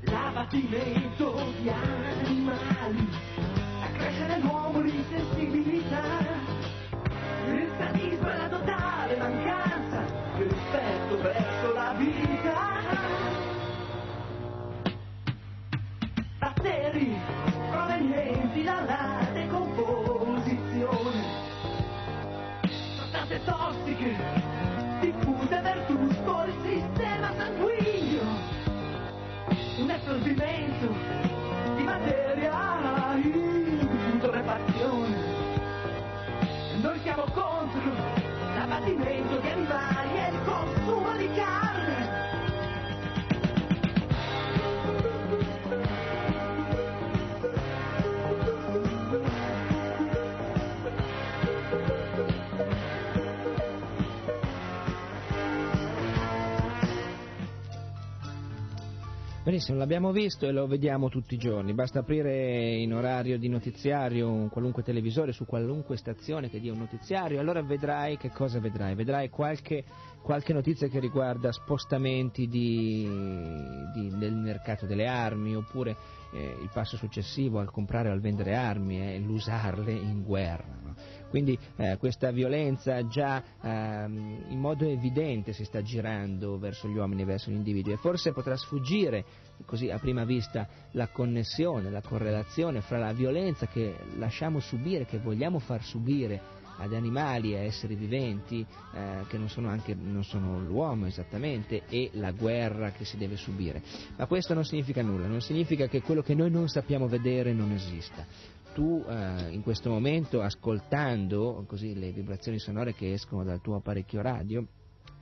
L'abbattimento 0.00 1.52
di 1.60 1.68
animali 1.70 3.08
accresce 3.82 4.26
nell'uomo 4.26 4.80
l'insensibilità, 4.80 5.43
Benissimo, 59.54 59.78
l'abbiamo 59.78 60.10
visto 60.10 60.48
e 60.48 60.50
lo 60.50 60.66
vediamo 60.66 61.08
tutti 61.08 61.34
i 61.34 61.38
giorni, 61.38 61.74
basta 61.74 62.00
aprire 62.00 62.74
in 62.74 62.92
orario 62.92 63.38
di 63.38 63.48
notiziario 63.48 64.28
un 64.28 64.48
qualunque 64.48 64.82
televisore 64.82 65.30
su 65.30 65.46
qualunque 65.46 65.96
stazione 65.96 66.50
che 66.50 66.58
dia 66.58 66.72
un 66.72 66.80
notiziario, 66.80 67.38
allora 67.38 67.62
vedrai 67.62 68.16
che 68.16 68.30
cosa 68.30 68.58
vedrai, 68.58 68.96
vedrai 68.96 69.30
qualche, 69.30 69.84
qualche 70.22 70.52
notizia 70.52 70.88
che 70.88 70.98
riguarda 70.98 71.52
spostamenti 71.52 72.48
di, 72.48 73.08
di, 73.94 74.18
del 74.18 74.34
mercato 74.34 74.86
delle 74.86 75.06
armi 75.06 75.54
oppure 75.54 75.96
eh, 76.32 76.56
il 76.60 76.70
passo 76.72 76.96
successivo 76.96 77.60
al 77.60 77.70
comprare 77.70 78.08
o 78.08 78.12
al 78.12 78.20
vendere 78.20 78.56
armi 78.56 78.98
è 78.98 79.18
l'usarle 79.18 79.92
in 79.92 80.24
guerra. 80.24 80.80
No? 80.82 80.94
Quindi 81.34 81.58
eh, 81.78 81.96
questa 81.96 82.30
violenza 82.30 83.08
già 83.08 83.42
ehm, 83.60 84.44
in 84.50 84.60
modo 84.60 84.86
evidente 84.86 85.52
si 85.52 85.64
sta 85.64 85.82
girando 85.82 86.60
verso 86.60 86.86
gli 86.86 86.96
uomini, 86.96 87.24
verso 87.24 87.50
gli 87.50 87.54
individui 87.54 87.94
e 87.94 87.96
forse 87.96 88.30
potrà 88.30 88.56
sfuggire 88.56 89.24
così 89.66 89.90
a 89.90 89.98
prima 89.98 90.24
vista 90.24 90.68
la 90.92 91.08
connessione, 91.08 91.90
la 91.90 92.02
correlazione 92.02 92.82
fra 92.82 92.98
la 92.98 93.12
violenza 93.12 93.66
che 93.66 93.96
lasciamo 94.16 94.60
subire, 94.60 95.06
che 95.06 95.18
vogliamo 95.18 95.58
far 95.58 95.82
subire 95.82 96.40
ad 96.76 96.92
animali, 96.92 97.56
a 97.56 97.62
esseri 97.62 97.96
viventi 97.96 98.64
eh, 98.92 99.24
che 99.26 99.36
non 99.36 99.48
sono, 99.48 99.68
anche, 99.68 99.92
non 99.92 100.22
sono 100.22 100.60
l'uomo 100.60 101.06
esattamente 101.06 101.82
e 101.88 102.10
la 102.12 102.30
guerra 102.30 102.92
che 102.92 103.04
si 103.04 103.16
deve 103.16 103.34
subire. 103.34 103.82
Ma 104.16 104.26
questo 104.26 104.54
non 104.54 104.64
significa 104.64 105.02
nulla, 105.02 105.26
non 105.26 105.40
significa 105.40 105.88
che 105.88 106.00
quello 106.00 106.22
che 106.22 106.36
noi 106.36 106.52
non 106.52 106.68
sappiamo 106.68 107.08
vedere 107.08 107.52
non 107.52 107.72
esista. 107.72 108.24
Tu 108.74 109.04
eh, 109.08 109.52
in 109.52 109.62
questo 109.62 109.88
momento 109.88 110.42
ascoltando 110.42 111.64
così, 111.66 111.94
le 111.94 112.10
vibrazioni 112.10 112.58
sonore 112.58 112.92
che 112.92 113.12
escono 113.12 113.44
dal 113.44 113.60
tuo 113.60 113.76
apparecchio 113.76 114.20
radio 114.20 114.66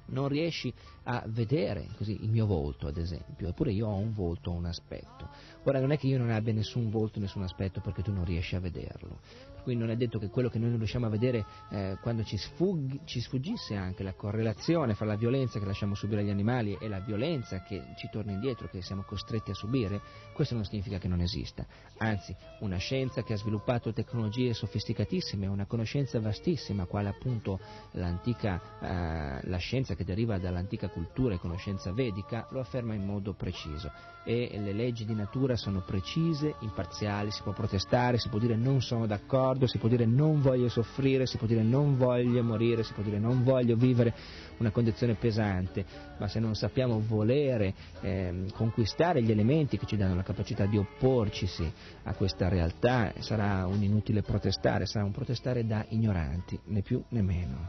non 0.06 0.28
riesci 0.28 0.72
a 1.04 1.22
vedere 1.28 1.88
così, 1.96 2.22
il 2.22 2.30
mio 2.30 2.46
volto, 2.46 2.86
ad 2.86 2.96
esempio, 2.96 3.48
eppure 3.48 3.72
io 3.72 3.88
ho 3.88 3.96
un 3.96 4.14
volto, 4.14 4.50
un 4.50 4.64
aspetto. 4.64 5.28
Ora 5.64 5.80
non 5.80 5.92
è 5.92 5.98
che 5.98 6.06
io 6.06 6.18
non 6.18 6.30
abbia 6.30 6.52
nessun 6.52 6.90
volto, 6.90 7.20
nessun 7.20 7.42
aspetto 7.42 7.80
perché 7.80 8.02
tu 8.02 8.12
non 8.12 8.24
riesci 8.24 8.56
a 8.56 8.60
vederlo. 8.60 9.18
Quindi 9.62 9.82
non 9.82 9.92
è 9.92 9.96
detto 9.96 10.18
che 10.18 10.28
quello 10.28 10.48
che 10.48 10.58
noi 10.58 10.70
non 10.70 10.78
riusciamo 10.78 11.06
a 11.06 11.08
vedere 11.08 11.44
eh, 11.70 11.96
quando 12.00 12.24
ci, 12.24 12.36
sfuggi, 12.36 13.00
ci, 13.04 13.20
sfuggisse 13.20 13.76
anche 13.76 14.02
la 14.02 14.14
correlazione 14.14 14.94
fra 14.94 15.06
la 15.06 15.16
violenza 15.16 15.58
che 15.58 15.66
lasciamo 15.66 15.94
subire 15.94 16.20
agli 16.20 16.30
animali 16.30 16.76
e 16.80 16.88
la 16.88 17.00
violenza 17.00 17.62
che 17.62 17.82
ci 17.96 18.08
torna 18.10 18.32
indietro, 18.32 18.68
che 18.68 18.82
siamo 18.82 19.02
costretti 19.02 19.50
a 19.50 19.54
subire, 19.54 20.00
questo 20.32 20.54
non 20.54 20.64
significa 20.64 20.98
che 20.98 21.08
non 21.08 21.20
esista. 21.20 21.64
Anzi, 21.98 22.34
una 22.60 22.78
scienza 22.78 23.22
che 23.22 23.34
ha 23.34 23.36
sviluppato 23.36 23.92
tecnologie 23.92 24.54
sofisticatissime, 24.54 25.46
una 25.46 25.66
conoscenza 25.66 26.20
vastissima, 26.20 26.86
quale 26.86 27.08
appunto 27.08 27.60
eh, 27.92 29.40
la 29.42 29.56
scienza 29.58 29.94
che 29.94 30.04
deriva 30.04 30.38
dall'antica 30.38 30.88
cultura 30.88 31.34
e 31.34 31.38
conoscenza 31.38 31.92
vedica, 31.92 32.46
lo 32.50 32.60
afferma 32.60 32.94
in 32.94 33.04
modo 33.04 33.34
preciso. 33.34 33.90
E 34.24 34.50
le 34.62 34.72
leggi 34.72 35.04
di 35.04 35.14
natura 35.14 35.56
sono 35.56 35.82
precise, 35.84 36.54
imparziali, 36.60 37.32
si 37.32 37.42
può 37.42 37.52
protestare, 37.52 38.18
si 38.18 38.28
può 38.28 38.38
dire 38.38 38.54
non 38.54 38.80
sono 38.80 39.06
d'accordo, 39.06 39.66
si 39.66 39.78
può 39.78 39.88
dire 39.88 40.06
non 40.06 40.40
voglio 40.40 40.68
soffrire, 40.68 41.26
si 41.26 41.38
può 41.38 41.46
dire 41.46 41.62
non 41.62 41.96
voglio 41.96 42.42
morire, 42.44 42.84
si 42.84 42.92
può 42.92 43.02
dire 43.02 43.18
non 43.18 43.42
voglio 43.42 43.74
vivere 43.74 44.14
una 44.58 44.70
condizione 44.70 45.14
pesante, 45.14 45.84
ma 46.18 46.28
se 46.28 46.38
non 46.38 46.54
sappiamo 46.54 47.02
volere 47.04 47.74
eh, 48.00 48.44
conquistare 48.54 49.22
gli 49.22 49.30
elementi 49.30 49.76
che 49.76 49.86
ci 49.86 49.96
danno 49.96 50.14
la 50.14 50.22
capacità 50.22 50.66
di 50.66 50.78
opporci 50.78 51.50
a 52.04 52.14
questa 52.14 52.48
realtà, 52.48 53.12
sarà 53.18 53.66
un 53.66 53.82
inutile 53.82 54.22
protestare, 54.22 54.86
sarà 54.86 55.04
un 55.04 55.12
protestare 55.12 55.66
da 55.66 55.84
ignoranti, 55.88 56.58
né 56.66 56.82
più 56.82 57.02
né 57.08 57.22
meno. 57.22 57.66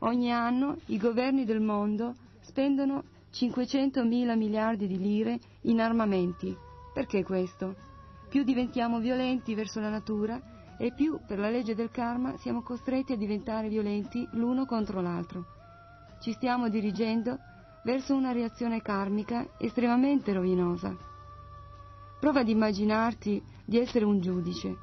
Ogni 0.00 0.30
anno 0.30 0.76
i 0.86 0.98
governi 0.98 1.44
del 1.44 1.60
mondo 1.60 2.14
spendono 2.54 3.02
500 3.30 4.04
mila 4.04 4.36
miliardi 4.36 4.86
di 4.86 4.96
lire 4.96 5.40
in 5.62 5.80
armamenti. 5.80 6.56
Perché 6.92 7.24
questo? 7.24 7.74
Più 8.28 8.44
diventiamo 8.44 9.00
violenti 9.00 9.56
verso 9.56 9.80
la 9.80 9.88
natura 9.88 10.40
e 10.78 10.92
più, 10.92 11.18
per 11.26 11.40
la 11.40 11.50
legge 11.50 11.74
del 11.74 11.90
karma, 11.90 12.36
siamo 12.36 12.62
costretti 12.62 13.12
a 13.12 13.16
diventare 13.16 13.68
violenti 13.68 14.24
l'uno 14.34 14.66
contro 14.66 15.00
l'altro. 15.00 15.46
Ci 16.20 16.30
stiamo 16.32 16.68
dirigendo 16.68 17.38
verso 17.82 18.14
una 18.14 18.30
reazione 18.30 18.80
karmica 18.80 19.48
estremamente 19.58 20.32
rovinosa. 20.32 20.96
Prova 22.20 22.40
ad 22.40 22.48
immaginarti 22.48 23.42
di 23.64 23.80
essere 23.80 24.04
un 24.04 24.20
giudice 24.20 24.76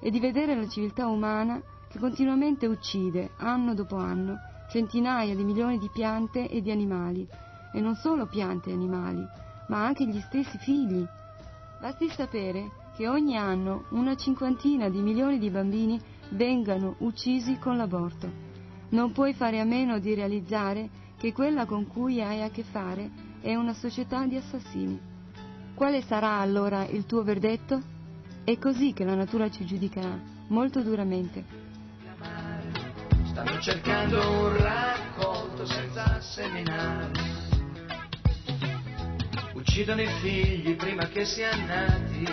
e 0.00 0.10
di 0.10 0.18
vedere 0.18 0.54
la 0.56 0.66
civiltà 0.66 1.08
umana 1.08 1.60
che 1.90 1.98
continuamente 1.98 2.66
uccide, 2.66 3.32
anno 3.36 3.74
dopo 3.74 3.96
anno, 3.96 4.47
centinaia 4.68 5.34
di 5.34 5.44
milioni 5.44 5.78
di 5.78 5.90
piante 5.92 6.48
e 6.48 6.60
di 6.60 6.70
animali, 6.70 7.26
e 7.72 7.80
non 7.80 7.94
solo 7.94 8.26
piante 8.26 8.70
e 8.70 8.74
animali, 8.74 9.26
ma 9.68 9.84
anche 9.84 10.06
gli 10.06 10.20
stessi 10.20 10.58
figli. 10.58 11.04
Basti 11.80 12.08
sapere 12.10 12.70
che 12.96 13.08
ogni 13.08 13.36
anno 13.36 13.84
una 13.90 14.16
cinquantina 14.16 14.88
di 14.88 15.00
milioni 15.00 15.38
di 15.38 15.50
bambini 15.50 16.00
vengano 16.30 16.96
uccisi 16.98 17.58
con 17.58 17.76
l'aborto. 17.76 18.46
Non 18.90 19.12
puoi 19.12 19.34
fare 19.34 19.60
a 19.60 19.64
meno 19.64 19.98
di 19.98 20.14
realizzare 20.14 20.88
che 21.16 21.32
quella 21.32 21.66
con 21.66 21.86
cui 21.86 22.22
hai 22.22 22.42
a 22.42 22.50
che 22.50 22.62
fare 22.62 23.10
è 23.40 23.54
una 23.54 23.74
società 23.74 24.26
di 24.26 24.36
assassini. 24.36 24.98
Quale 25.74 26.02
sarà 26.02 26.38
allora 26.38 26.86
il 26.86 27.06
tuo 27.06 27.22
verdetto? 27.22 27.80
È 28.42 28.58
così 28.58 28.92
che 28.92 29.04
la 29.04 29.14
natura 29.14 29.48
ci 29.50 29.64
giudicherà, 29.64 30.18
molto 30.48 30.80
duramente. 30.80 31.67
Stanno 33.38 33.60
cercando 33.60 34.18
un 34.18 34.56
raccolto 34.56 35.64
senza 35.64 36.20
seminare. 36.20 37.08
Uccidono 39.52 40.02
i 40.02 40.08
figli 40.20 40.74
prima 40.74 41.06
che 41.06 41.24
siano 41.24 41.64
nati. 41.66 42.24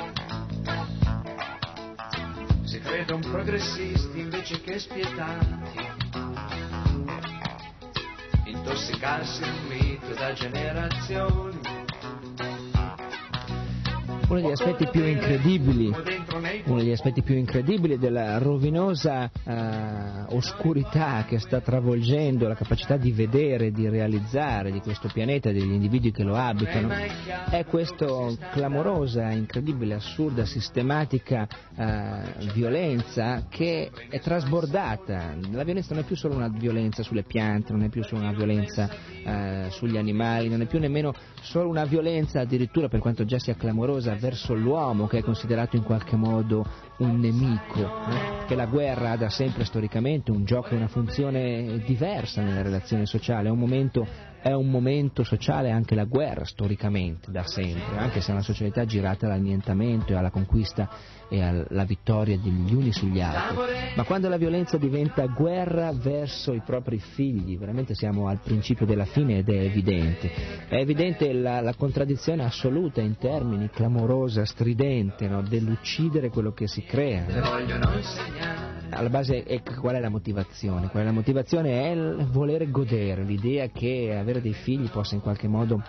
Si 2.63 2.79
credono 2.79 3.19
progressisti 3.19 4.19
invece 4.19 4.59
che 4.61 4.79
spietati. 4.79 5.79
Intossicarsi 8.45 9.43
un 9.43 9.67
mito 9.67 10.11
da 10.15 10.33
generazioni. 10.33 11.59
Uno 14.27 14.41
degli 14.41 14.51
aspetti 14.51 14.87
più 14.87 15.03
incredibili, 15.03 15.93
uno 16.65 16.79
degli 16.79 16.91
aspetti 16.91 17.21
più 17.21 17.35
incredibili 17.35 17.97
della 17.97 18.37
rovinosa 18.39 19.29
eh, 19.43 20.35
oscurità 20.35 21.23
che 21.25 21.39
sta 21.39 21.61
travolgendo 21.61 22.47
la 22.47 22.55
capacità 22.55 22.97
di 22.97 23.11
vedere, 23.11 23.71
di 23.71 23.87
realizzare 23.87 24.71
di 24.71 24.81
questo 24.81 25.09
pianeta 25.11 25.49
e 25.49 25.53
degli 25.53 25.71
individui 25.71 26.11
che 26.11 26.23
lo 26.23 26.35
abitano, 26.35 26.89
è 27.49 27.63
questa 27.65 28.05
clamorosa, 28.51 29.31
incredibile, 29.31 29.95
assurda, 29.95 30.45
sistematica 30.45 31.47
eh, 31.75 32.51
violenza 32.53 33.45
che 33.49 33.89
è 34.09 34.19
trasbordata. 34.19 35.35
La 35.51 35.63
violenza 35.63 35.93
non 35.93 36.03
è 36.03 36.05
più 36.05 36.17
solo 36.17 36.35
una 36.35 36.49
violenza 36.49 37.01
sulle 37.01 37.23
piante, 37.23 37.71
non 37.71 37.83
è 37.83 37.89
più 37.89 38.03
solo 38.03 38.21
una 38.21 38.33
violenza 38.33 38.89
eh, 39.23 39.67
sugli 39.69 39.97
animali, 39.97 40.49
non 40.49 40.61
è 40.61 40.65
più 40.65 40.79
nemmeno 40.79 41.13
solo 41.41 41.69
una 41.69 41.85
violenza 41.85 42.41
addirittura 42.41 42.89
per 42.89 42.99
quanto 42.99 43.23
già 43.23 43.39
sia 43.39 43.55
clamorosa 43.55 44.15
verso 44.15 44.53
l'uomo 44.53 45.07
che 45.07 45.19
è 45.19 45.21
considerato 45.21 45.75
in 45.75 45.83
qualche 45.83 46.15
modo 46.15 46.24
un 46.97 47.19
nemico, 47.19 47.81
eh? 47.81 48.45
che 48.47 48.55
la 48.55 48.65
guerra 48.65 49.11
ha 49.11 49.17
da 49.17 49.29
sempre 49.29 49.65
storicamente 49.65 50.31
un 50.31 50.45
gioco 50.45 50.69
e 50.69 50.75
una 50.75 50.87
funzione 50.87 51.83
diversa 51.85 52.41
nella 52.41 52.61
relazione 52.61 53.05
sociale, 53.05 53.49
è 53.49 53.51
un 53.51 53.59
momento 53.59 54.07
è 54.45 54.53
un 54.53 54.69
momento 54.69 55.23
sociale 55.23 55.71
anche 55.71 55.95
la 55.95 56.03
guerra 56.03 56.45
storicamente, 56.45 57.31
da 57.31 57.47
sempre, 57.47 57.97
anche 57.97 58.21
se 58.21 58.29
è 58.29 58.31
una 58.33 58.43
società 58.43 58.85
girata 58.85 59.25
all'annientamento 59.25 60.13
e 60.13 60.15
alla 60.17 60.29
conquista 60.29 60.87
e 61.27 61.41
alla 61.41 61.83
vittoria 61.83 62.37
degli 62.37 62.71
uni 62.71 62.91
sugli 62.91 63.21
altri. 63.21 63.95
Ma 63.95 64.03
quando 64.03 64.29
la 64.29 64.37
violenza 64.37 64.77
diventa 64.77 65.25
guerra 65.25 65.91
verso 65.93 66.53
i 66.53 66.61
propri 66.63 66.99
figli, 66.99 67.57
veramente 67.57 67.95
siamo 67.95 68.27
al 68.27 68.39
principio 68.39 68.85
della 68.85 69.05
fine 69.05 69.39
ed 69.39 69.49
è 69.49 69.61
evidente. 69.61 70.31
È 70.67 70.75
evidente 70.75 71.33
la, 71.33 71.59
la 71.61 71.73
contraddizione 71.73 72.43
assoluta 72.43 73.01
in 73.01 73.17
termini 73.17 73.71
clamorosa, 73.71 74.45
stridente, 74.45 75.27
no? 75.27 75.41
dell'uccidere 75.41 76.29
quello 76.29 76.53
che 76.53 76.67
si 76.67 76.83
crea. 76.83 77.25
Alla 78.95 79.09
base 79.09 79.43
è, 79.43 79.61
qual 79.61 79.95
è 79.95 79.99
la 79.99 80.09
motivazione? 80.09 80.87
Qual 80.87 81.03
è 81.03 81.05
la 81.05 81.11
motivazione? 81.11 81.83
È 81.83 81.91
il 81.91 82.27
volere 82.31 82.71
godere, 82.71 83.23
l'idea 83.23 83.67
che 83.67 84.15
avere 84.17 84.39
dei 84.39 84.53
figli 84.53 84.89
possa 84.89 85.15
in 85.15 85.21
qualche 85.21 85.49
modo 85.49 85.83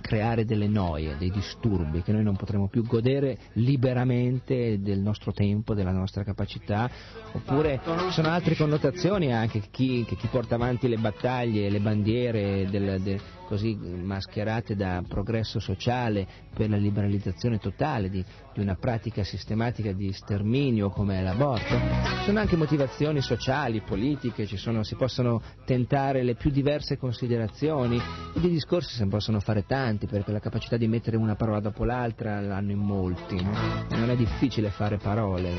creare 0.00 0.46
delle 0.46 0.66
noie, 0.66 1.18
dei 1.18 1.30
disturbi, 1.30 2.00
che 2.00 2.12
noi 2.12 2.22
non 2.22 2.36
potremo 2.36 2.68
più 2.68 2.82
godere 2.84 3.36
liberamente 3.54 4.80
del 4.80 5.00
nostro 5.00 5.32
tempo, 5.32 5.74
della 5.74 5.92
nostra 5.92 6.24
capacità, 6.24 6.90
oppure 7.32 7.82
sono 8.10 8.28
altre 8.28 8.56
connotazioni 8.56 9.30
anche 9.30 9.60
che 9.60 9.68
chi, 9.70 10.04
che 10.06 10.16
chi 10.16 10.28
porta 10.28 10.54
avanti 10.54 10.88
le 10.88 10.96
battaglie, 10.96 11.68
le 11.68 11.80
bandiere 11.80 12.66
del, 12.70 13.02
del, 13.02 13.20
così 13.46 13.74
mascherate 13.76 14.74
da 14.74 15.02
progresso 15.06 15.60
sociale 15.60 16.26
per 16.54 16.70
la 16.70 16.78
liberalizzazione 16.78 17.58
totale 17.58 18.08
di, 18.08 18.24
di 18.58 18.64
una 18.64 18.74
pratica 18.74 19.22
sistematica 19.22 19.92
di 19.92 20.12
sterminio 20.12 20.90
come 20.90 21.22
l'aborto, 21.22 21.78
sono 22.24 22.40
anche 22.40 22.56
motivazioni 22.56 23.20
sociali, 23.20 23.82
politiche, 23.82 24.46
sono, 24.56 24.82
si 24.82 24.96
possono 24.96 25.40
tentare 25.64 26.24
le 26.24 26.34
più 26.34 26.50
diverse 26.50 26.98
considerazioni? 26.98 28.00
E 28.34 28.40
di 28.40 28.48
discorsi 28.48 28.94
se 28.94 29.04
ne 29.04 29.10
possono 29.10 29.38
fare 29.38 29.64
tanti 29.64 30.06
perché 30.06 30.32
la 30.32 30.40
capacità 30.40 30.76
di 30.76 30.88
mettere 30.88 31.16
una 31.16 31.36
parola 31.36 31.60
dopo 31.60 31.84
l'altra 31.84 32.40
l'hanno 32.40 32.72
in 32.72 32.78
molti, 32.78 33.40
no? 33.40 33.52
non 33.90 34.10
è 34.10 34.16
difficile 34.16 34.70
fare 34.70 34.96
parole, 34.96 35.50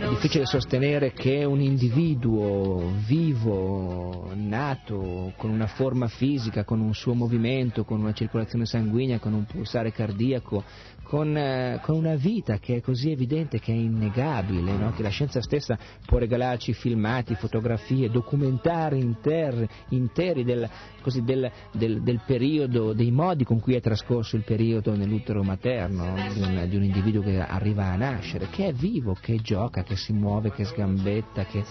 è 0.00 0.08
difficile 0.08 0.46
sostenere 0.46 1.12
che 1.12 1.44
un 1.44 1.60
individuo 1.60 2.90
vivo, 3.06 4.30
nato, 4.34 5.32
con 5.36 5.50
una 5.50 5.66
forma 5.66 6.08
fisica, 6.08 6.64
con 6.64 6.80
un 6.80 6.94
suo 6.94 7.12
movimento, 7.12 7.84
con 7.84 8.00
una 8.00 8.12
circolazione 8.12 8.64
sanguigna, 8.64 9.18
con 9.18 9.34
un 9.34 9.44
pulsare 9.44 9.92
cardiaco, 9.92 10.64
con, 11.12 11.36
eh, 11.36 11.78
con, 11.82 11.96
una 11.96 12.14
vita 12.14 12.56
che 12.56 12.76
è 12.76 12.80
così 12.80 13.10
evidente, 13.10 13.58
che 13.58 13.70
è 13.70 13.76
innegabile, 13.76 14.72
no? 14.72 14.92
che 14.92 15.02
la 15.02 15.10
scienza 15.10 15.42
stessa 15.42 15.76
può 16.06 16.16
regalarci 16.16 16.72
filmati, 16.72 17.34
fotografie, 17.34 18.08
documentari 18.08 18.98
interi, 18.98 19.68
interi 19.90 20.42
del, 20.42 20.66
così, 21.02 21.22
del, 21.22 21.52
del, 21.70 22.00
del, 22.00 22.22
periodo, 22.24 22.94
dei 22.94 23.10
modi 23.10 23.44
con 23.44 23.60
cui 23.60 23.74
è 23.74 23.82
trascorso 23.82 24.36
il 24.36 24.44
periodo 24.44 24.96
nell'utero 24.96 25.42
materno 25.42 26.14
di 26.32 26.40
un, 26.40 26.64
di 26.66 26.76
un 26.76 26.84
individuo 26.84 27.20
che 27.20 27.38
arriva 27.38 27.88
a 27.88 27.96
nascere, 27.96 28.48
che 28.48 28.68
è 28.68 28.72
vivo, 28.72 29.14
che 29.20 29.36
gioca, 29.36 29.82
che 29.82 29.96
si 29.96 30.14
muove, 30.14 30.50
che 30.52 30.64
sgambetta, 30.64 31.44
che, 31.44 31.62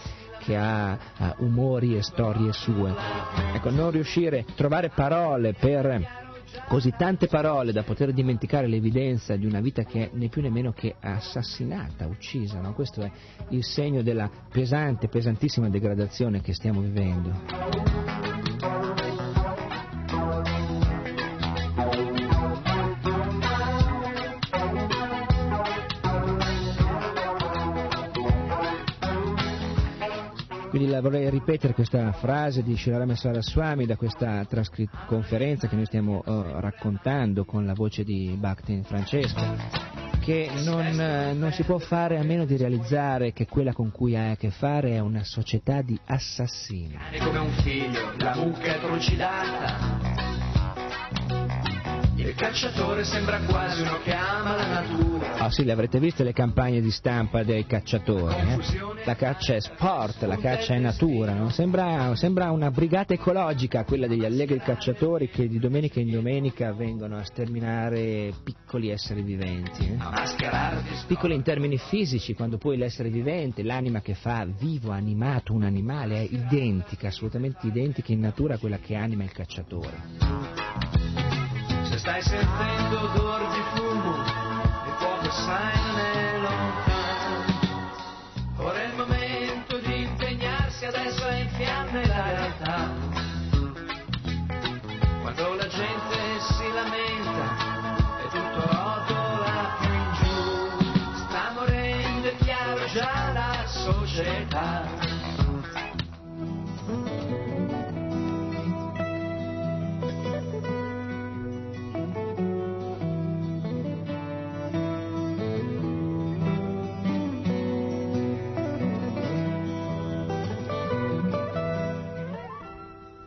che 0.43 0.55
ha 0.55 0.99
uh, 1.17 1.45
umori 1.45 1.97
e 1.97 2.03
storie 2.03 2.53
sue. 2.53 2.93
Ecco, 3.55 3.71
non 3.71 3.89
riuscire 3.89 4.45
a 4.47 4.53
trovare 4.53 4.89
parole 4.89 5.53
per 5.53 6.20
così 6.67 6.93
tante 6.97 7.27
parole 7.27 7.71
da 7.71 7.83
poter 7.83 8.13
dimenticare 8.13 8.67
l'evidenza 8.67 9.35
di 9.35 9.45
una 9.45 9.59
vita 9.59 9.83
che 9.83 10.05
è 10.05 10.09
né 10.13 10.27
più 10.29 10.41
né 10.41 10.49
meno 10.49 10.71
che 10.71 10.95
assassinata, 10.99 12.07
uccisa. 12.07 12.59
No? 12.59 12.73
Questo 12.73 13.01
è 13.01 13.11
il 13.49 13.63
segno 13.63 14.01
della 14.01 14.29
pesante, 14.51 15.07
pesantissima 15.07 15.69
degradazione 15.69 16.41
che 16.41 16.53
stiamo 16.53 16.81
vivendo. 16.81 18.40
Quindi 30.71 30.87
la 30.87 31.01
vorrei 31.01 31.29
ripetere 31.29 31.73
questa 31.73 32.13
frase 32.13 32.63
di 32.63 32.77
Shirama 32.77 33.13
Saraswami 33.13 33.85
da 33.85 33.97
questa 33.97 34.45
trascri- 34.45 34.87
conferenza 35.05 35.67
che 35.67 35.75
noi 35.75 35.85
stiamo 35.85 36.23
uh, 36.25 36.61
raccontando 36.61 37.43
con 37.43 37.65
la 37.65 37.73
voce 37.73 38.05
di 38.05 38.37
Bhakti 38.39 38.81
Francesco, 38.85 39.41
che 40.21 40.49
non, 40.63 40.85
uh, 40.97 41.37
non, 41.37 41.51
si 41.51 41.63
può 41.63 41.77
fare 41.77 42.17
a 42.17 42.23
meno 42.23 42.45
di 42.45 42.55
realizzare 42.55 43.33
che 43.33 43.47
quella 43.47 43.73
con 43.73 43.91
cui 43.91 44.15
hai 44.15 44.31
a 44.31 44.37
che 44.37 44.49
fare 44.49 44.91
è 44.91 44.99
una 44.99 45.25
società 45.25 45.81
di 45.81 45.99
assassini. 46.05 46.97
Come 47.19 47.39
un 47.39 47.51
figlio, 47.51 48.13
la 48.17 48.35
mucca 48.37 48.75
è 48.75 48.79
trucidata 48.79 50.39
il 52.15 52.35
cacciatore 52.35 53.03
sembra 53.03 53.39
quasi 53.39 53.81
uno 53.81 53.99
che 54.03 54.13
ama 54.13 54.55
la 54.55 54.67
natura. 54.67 55.20
Oh 55.43 55.49
sì, 55.49 55.63
le 55.63 55.71
avrete 55.71 55.99
viste 55.99 56.23
le 56.23 56.33
campagne 56.33 56.81
di 56.81 56.91
stampa 56.91 57.41
dei 57.41 57.65
cacciatori. 57.65 58.35
Eh? 58.35 58.59
La 59.05 59.15
caccia 59.15 59.55
è 59.55 59.59
sport, 59.59 60.21
la 60.25 60.37
caccia 60.37 60.75
è 60.75 60.77
natura. 60.77 61.33
No? 61.33 61.49
Sembra, 61.49 62.15
sembra, 62.15 62.51
una 62.51 62.69
brigata 62.69 63.15
ecologica 63.15 63.83
quella 63.83 64.05
degli 64.05 64.23
allegri 64.23 64.59
cacciatori 64.59 65.29
che 65.29 65.47
di 65.47 65.57
domenica 65.57 65.99
in 65.99 66.11
domenica 66.11 66.71
vengono 66.73 67.17
a 67.17 67.23
sterminare 67.23 68.31
piccoli 68.43 68.89
esseri 68.89 69.23
viventi. 69.23 69.87
Eh? 69.87 69.97
Piccoli 71.07 71.33
in 71.33 71.41
termini 71.41 71.79
fisici, 71.79 72.35
quando 72.35 72.59
poi 72.59 72.77
l'essere 72.77 73.09
vivente, 73.09 73.63
l'anima 73.63 73.99
che 74.01 74.13
fa 74.13 74.45
vivo, 74.45 74.91
animato 74.91 75.53
un 75.53 75.63
animale, 75.63 76.17
è 76.17 76.27
identica, 76.29 77.07
assolutamente 77.07 77.65
identica 77.65 78.11
in 78.11 78.19
natura 78.19 78.55
a 78.55 78.57
quella 78.59 78.77
che 78.77 78.93
anima 78.93 79.23
il 79.23 79.31
cacciatore 79.31 80.49
stai 81.97 82.21
sentendo 82.23 82.99
odor 82.99 83.60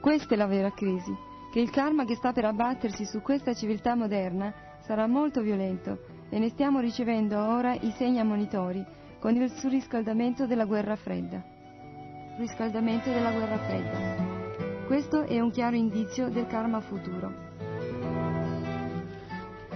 Questa 0.05 0.35
è 0.35 0.36
la 0.36 0.44
vera 0.44 0.70
crisi, 0.70 1.16
che 1.51 1.60
il 1.60 1.70
karma 1.70 2.05
che 2.05 2.14
sta 2.14 2.35
per 2.35 2.44
abbattersi 2.44 3.06
su 3.06 3.22
questa 3.22 3.55
civiltà 3.55 3.94
moderna 3.94 4.52
sarà 4.81 5.06
molto 5.06 5.40
violento 5.40 6.26
e 6.28 6.39
ne 6.39 6.51
stiamo 6.51 6.78
ricevendo 6.78 7.43
ora 7.43 7.72
i 7.72 7.90
segni 7.97 8.18
ammonitori 8.18 8.85
con 9.18 9.35
il 9.35 9.51
surriscaldamento 9.51 10.44
della 10.44 10.66
guerra 10.66 10.94
fredda. 10.94 11.43
Riscaldamento 12.36 13.10
della 13.10 13.31
guerra 13.31 13.56
fredda. 13.56 14.86
Questo 14.86 15.22
è 15.22 15.40
un 15.40 15.51
chiaro 15.51 15.74
indizio 15.74 16.28
del 16.28 16.48
karma 16.48 16.82
futuro. 16.82 17.53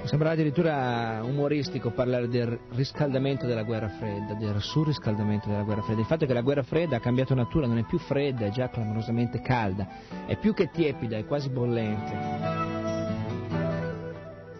Sembra 0.08 0.30
addirittura 0.30 1.20
umoristico 1.22 1.90
parlare 1.90 2.28
del 2.28 2.58
riscaldamento 2.70 3.44
della 3.44 3.62
guerra 3.62 3.90
fredda, 3.90 4.32
del 4.32 4.58
surriscaldamento 4.58 5.50
della 5.50 5.64
guerra 5.64 5.82
fredda. 5.82 6.00
Il 6.00 6.06
fatto 6.06 6.24
è 6.24 6.26
che 6.26 6.32
la 6.32 6.40
guerra 6.40 6.62
fredda 6.62 6.96
ha 6.96 6.98
cambiato 6.98 7.34
natura, 7.34 7.66
non 7.66 7.76
è 7.76 7.84
più 7.84 7.98
fredda, 7.98 8.46
è 8.46 8.48
già 8.48 8.70
clamorosamente 8.70 9.42
calda, 9.42 9.86
è 10.24 10.38
più 10.38 10.54
che 10.54 10.70
tiepida, 10.70 11.18
è 11.18 11.26
quasi 11.26 11.50
bollente. 11.50 12.16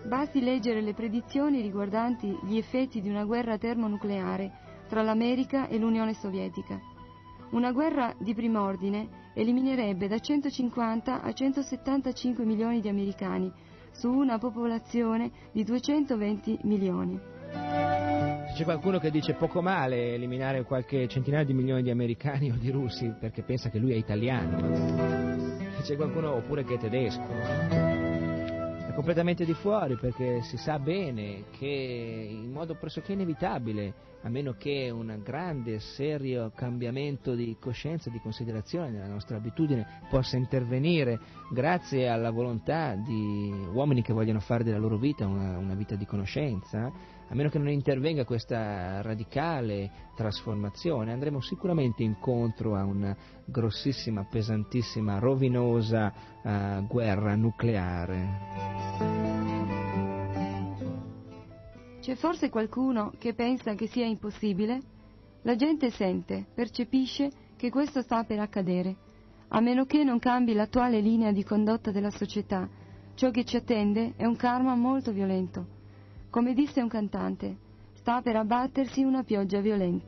Basti 0.04 0.40
leggere 0.42 0.82
le 0.82 0.92
predizioni 0.92 1.62
riguardanti 1.62 2.38
gli 2.44 2.58
effetti 2.58 3.00
di 3.00 3.08
una 3.08 3.24
guerra 3.24 3.56
termonucleare 3.56 4.52
tra 4.86 5.00
l'America 5.00 5.66
e 5.68 5.78
l'Unione 5.78 6.12
Sovietica. 6.12 6.78
Una 7.52 7.72
guerra 7.72 8.14
di 8.18 8.34
prim'ordine 8.34 9.32
eliminerebbe 9.32 10.08
da 10.08 10.18
150 10.18 11.22
a 11.22 11.32
175 11.32 12.44
milioni 12.44 12.82
di 12.82 12.88
americani, 12.90 13.50
su 13.98 14.08
una 14.10 14.38
popolazione 14.38 15.30
di 15.52 15.64
220 15.64 16.60
milioni. 16.62 17.20
C'è 18.54 18.64
qualcuno 18.64 18.98
che 18.98 19.10
dice 19.10 19.34
poco 19.34 19.60
male 19.60 20.14
eliminare 20.14 20.62
qualche 20.62 21.08
centinaio 21.08 21.44
di 21.44 21.52
milioni 21.52 21.82
di 21.82 21.90
americani 21.90 22.50
o 22.50 22.56
di 22.56 22.70
russi 22.70 23.12
perché 23.18 23.42
pensa 23.42 23.70
che 23.70 23.78
lui 23.78 23.92
è 23.92 23.96
italiano. 23.96 25.56
C'è 25.82 25.96
qualcuno 25.96 26.34
oppure 26.34 26.64
che 26.64 26.74
è 26.74 26.78
tedesco 26.78 27.97
completamente 28.98 29.44
di 29.44 29.54
fuori 29.54 29.94
perché 29.94 30.42
si 30.42 30.56
sa 30.56 30.80
bene 30.80 31.44
che 31.56 32.26
in 32.28 32.50
modo 32.50 32.74
pressoché 32.74 33.12
inevitabile, 33.12 33.94
a 34.22 34.28
meno 34.28 34.56
che 34.58 34.90
un 34.90 35.20
grande 35.22 35.74
e 35.74 35.78
serio 35.78 36.50
cambiamento 36.52 37.36
di 37.36 37.56
coscienza, 37.60 38.10
di 38.10 38.18
considerazione 38.18 38.90
nella 38.90 39.06
nostra 39.06 39.36
abitudine 39.36 39.86
possa 40.10 40.36
intervenire 40.36 41.20
grazie 41.52 42.08
alla 42.08 42.32
volontà 42.32 42.96
di 42.96 43.68
uomini 43.72 44.02
che 44.02 44.12
vogliono 44.12 44.40
fare 44.40 44.64
della 44.64 44.78
loro 44.78 44.96
vita 44.96 45.28
una, 45.28 45.58
una 45.58 45.74
vita 45.74 45.94
di 45.94 46.04
conoscenza, 46.04 46.90
a 47.28 47.34
meno 47.34 47.48
che 47.48 47.59
non 47.59 47.68
intervenga 47.68 48.24
questa 48.24 49.02
radicale 49.02 49.90
trasformazione, 50.16 51.12
andremo 51.12 51.40
sicuramente 51.40 52.02
incontro 52.02 52.74
a 52.74 52.84
una 52.84 53.16
grossissima, 53.44 54.24
pesantissima, 54.24 55.18
rovinosa 55.18 56.12
uh, 56.42 56.86
guerra 56.86 57.34
nucleare. 57.36 58.38
C'è 62.00 62.14
forse 62.14 62.48
qualcuno 62.48 63.12
che 63.18 63.34
pensa 63.34 63.74
che 63.74 63.86
sia 63.86 64.06
impossibile? 64.06 64.80
La 65.42 65.55
gente 65.55 65.90
sente, 65.90 66.46
percepisce 66.55 67.30
che 67.56 67.70
questo 67.70 68.00
sta 68.00 68.24
per 68.24 68.38
accadere, 68.38 68.96
a 69.48 69.60
meno 69.60 69.84
che 69.84 70.02
non 70.05 70.18
cambi 70.18 70.55
l'attuale 70.55 71.00
linea 71.00 71.32
di 71.32 71.44
condotta 71.44 71.90
della 71.90 72.10
società, 72.10 72.68
Ciò 73.18 73.32
che 73.32 73.44
ci 73.44 73.56
attende 73.56 74.12
è 74.14 74.24
un 74.24 74.36
karma 74.36 74.76
molto 74.76 75.10
violento. 75.10 75.77
Come 76.30 76.52
disse 76.52 76.82
un 76.82 76.88
cantante, 76.88 77.56
sta 77.94 78.20
per 78.20 78.36
abbattersi 78.36 79.02
una 79.02 79.22
pioggia 79.22 79.60
violenta. 79.60 80.05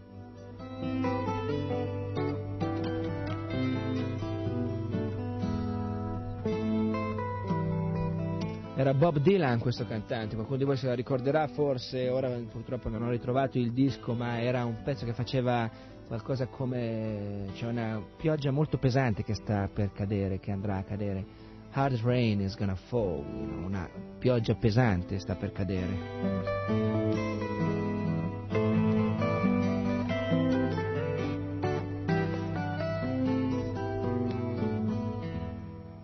Era 8.76 8.94
Bob 8.94 9.18
Dylan 9.18 9.59
questo 9.59 9.86
cantante, 9.86 10.34
qualcuno 10.34 10.59
di 10.59 10.64
voi 10.64 10.76
se 10.76 10.86
la 10.86 10.94
ricorderà 10.94 11.47
forse, 11.48 12.09
ora 12.10 12.28
purtroppo 12.51 12.88
non 12.90 13.02
ho 13.02 13.10
ritrovato 13.10 13.59
il 13.59 13.72
disco, 13.72 14.12
ma 14.12 14.40
era 14.40 14.64
un 14.64 14.82
pezzo 14.82 15.06
che 15.06 15.14
faceva 15.14 15.70
qualcosa 16.06 16.47
come... 16.48 17.47
c'è 17.55 17.66
una 17.66 18.02
pioggia 18.16 18.51
molto 18.51 18.78
pesante 18.78 19.22
che 19.22 19.34
sta 19.34 19.68
per 19.72 19.92
cadere, 19.92 20.38
che 20.38 20.51
andrà 20.51 20.76
a 20.76 20.82
cadere. 20.82 21.49
Hard 21.72 22.01
rain 22.02 22.40
is 22.40 22.56
gonna 22.56 22.74
fall, 22.74 23.24
una 23.64 23.88
pioggia 24.18 24.55
pesante 24.56 25.20
sta 25.20 25.36
per 25.36 25.52
cadere. 25.52 26.59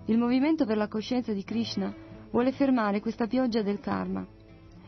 Il 0.05 0.19
movimento 0.19 0.65
per 0.67 0.77
la 0.77 0.87
coscienza 0.87 1.33
di 1.33 1.43
Krishna 1.43 1.93
vuole 2.31 2.53
fermare 2.53 3.01
questa 3.01 3.27
pioggia 3.27 3.63
del 3.63 3.81
karma. 3.81 4.25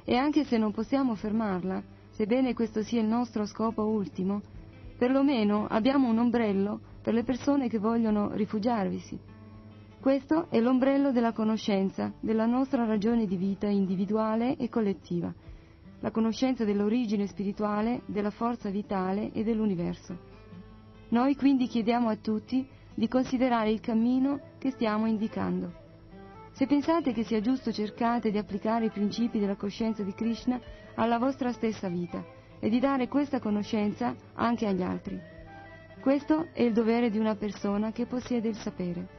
E 0.05 0.15
anche 0.15 0.45
se 0.45 0.59
non 0.59 0.71
possiamo 0.71 1.17
fermarla, 1.17 1.83
sebbene 2.11 2.55
questo 2.55 2.83
sia 2.83 3.01
il 3.01 3.09
nostro 3.09 3.47
scopo 3.47 3.85
ultimo, 3.85 4.43
perlomeno 4.97 5.67
abbiamo 5.67 6.09
un 6.09 6.19
ombrello 6.19 6.81
per 7.03 7.15
le 7.15 7.25
persone 7.25 7.69
che 7.69 7.79
vogliono 7.79 8.31
rifugiarvisi. 8.33 9.37
Questo 10.01 10.47
è 10.49 10.61
l'ombrello 10.61 11.11
della 11.11 11.33
conoscenza, 11.33 12.13
della 12.21 12.47
nostra 12.47 12.85
ragione 12.85 13.27
di 13.27 13.37
vita 13.37 13.67
individuale 13.67 14.57
e 14.57 14.69
collettiva, 14.69 15.35
la 15.99 16.13
conoscenza 16.13 16.65
dell'origine 16.65 17.27
spirituale, 17.27 18.03
della 18.07 18.31
forza 18.31 18.71
vitale 18.71 19.33
e 19.33 19.43
dell'universo. 19.43 20.17
Noi 21.09 21.35
quindi 21.35 21.67
chiediamo 21.67 22.09
a 22.09 22.17
tutti 22.17 22.65
di 22.95 23.09
considerare 23.09 23.73
il 23.73 23.81
cammino 23.81 24.41
che 24.59 24.71
stiamo 24.71 25.07
indicando. 25.07 25.73
Se 26.53 26.67
pensate 26.67 27.13
che 27.13 27.25
sia 27.25 27.41
giusto 27.41 27.73
cercate 27.73 28.31
di 28.31 28.39
applicare 28.39 28.87
i 28.87 28.91
principi 28.91 29.41
della 29.41 29.57
coscienza 29.57 30.05
di 30.05 30.15
Krishna 30.15 30.61
alla 30.95 31.19
vostra 31.19 31.51
stessa 31.51 31.89
vita 31.89 32.25
e 32.61 32.69
di 32.69 32.79
dare 32.79 33.09
questa 33.09 33.41
conoscenza 33.41 34.15
anche 34.35 34.67
agli 34.67 34.83
altri. 34.83 35.21
Questo 36.01 36.49
è 36.53 36.63
il 36.63 36.73
dovere 36.73 37.11
di 37.11 37.19
una 37.19 37.35
persona 37.35 37.91
che 37.91 38.07
possiede 38.07 38.49
il 38.49 38.57
sapere. 38.57 39.18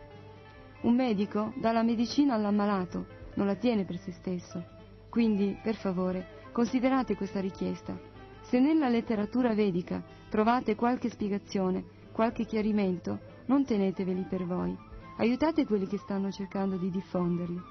Un 0.81 0.95
medico 0.95 1.51
dà 1.56 1.72
la 1.72 1.84
medicina 1.84 2.35
all'ammalato, 2.35 3.06
non 3.35 3.47
la 3.47 3.56
tiene 3.56 3.84
per 3.84 3.97
se 3.97 4.11
stesso. 4.14 4.64
Quindi, 5.10 5.57
per 5.61 5.76
favore, 5.76 6.47
considerate 6.53 7.15
questa 7.15 7.41
richiesta. 7.41 7.99
Se 8.41 8.60
nella 8.60 8.88
letteratura 8.88 9.53
vedica 9.53 10.01
trovate 10.30 10.76
qualche 10.76 11.10
spiegazione, 11.10 11.84
qualche 12.11 12.45
chiarimento, 12.45 13.19
non 13.47 13.65
teneteveli 13.65 14.26
per 14.30 14.45
voi. 14.45 14.76
Aiutate 15.18 15.65
quelli 15.65 15.85
che 15.85 15.97
stanno 15.97 16.31
cercando 16.31 16.77
di 16.77 16.89
diffonderli. 16.89 17.61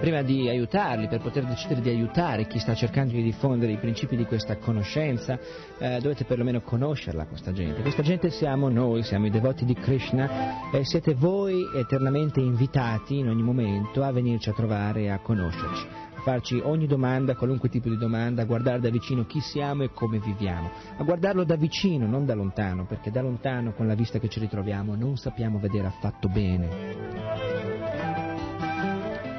Prima 0.00 0.22
di 0.22 0.48
aiutarli, 0.48 1.08
per 1.08 1.20
poter 1.20 1.44
decidere 1.44 1.82
di 1.82 1.90
aiutare 1.90 2.46
chi 2.46 2.58
sta 2.58 2.74
cercando 2.74 3.12
di 3.12 3.22
diffondere 3.22 3.72
i 3.72 3.76
principi 3.76 4.16
di 4.16 4.24
questa 4.24 4.56
conoscenza, 4.56 5.38
eh, 5.78 6.00
dovete 6.00 6.24
perlomeno 6.24 6.62
conoscerla 6.62 7.26
questa 7.26 7.52
gente. 7.52 7.82
Questa 7.82 8.00
gente 8.00 8.30
siamo 8.30 8.70
noi, 8.70 9.02
siamo 9.02 9.26
i 9.26 9.30
devoti 9.30 9.66
di 9.66 9.74
Krishna 9.74 10.70
e 10.72 10.86
siete 10.86 11.12
voi 11.12 11.64
eternamente 11.76 12.40
invitati 12.40 13.18
in 13.18 13.28
ogni 13.28 13.42
momento 13.42 14.02
a 14.02 14.10
venirci 14.10 14.48
a 14.48 14.54
trovare 14.54 15.10
a 15.10 15.18
conoscerci, 15.18 15.86
a 16.14 16.20
farci 16.22 16.58
ogni 16.64 16.86
domanda, 16.86 17.36
qualunque 17.36 17.68
tipo 17.68 17.90
di 17.90 17.98
domanda, 17.98 18.40
a 18.40 18.46
guardare 18.46 18.80
da 18.80 18.88
vicino 18.88 19.26
chi 19.26 19.40
siamo 19.40 19.82
e 19.82 19.90
come 19.92 20.18
viviamo, 20.18 20.70
a 20.96 21.04
guardarlo 21.04 21.44
da 21.44 21.56
vicino, 21.56 22.06
non 22.06 22.24
da 22.24 22.32
lontano, 22.32 22.86
perché 22.86 23.10
da 23.10 23.20
lontano 23.20 23.74
con 23.74 23.86
la 23.86 23.94
vista 23.94 24.18
che 24.18 24.30
ci 24.30 24.40
ritroviamo 24.40 24.94
non 24.94 25.18
sappiamo 25.18 25.58
vedere 25.58 25.88
affatto 25.88 26.26
bene. 26.28 27.99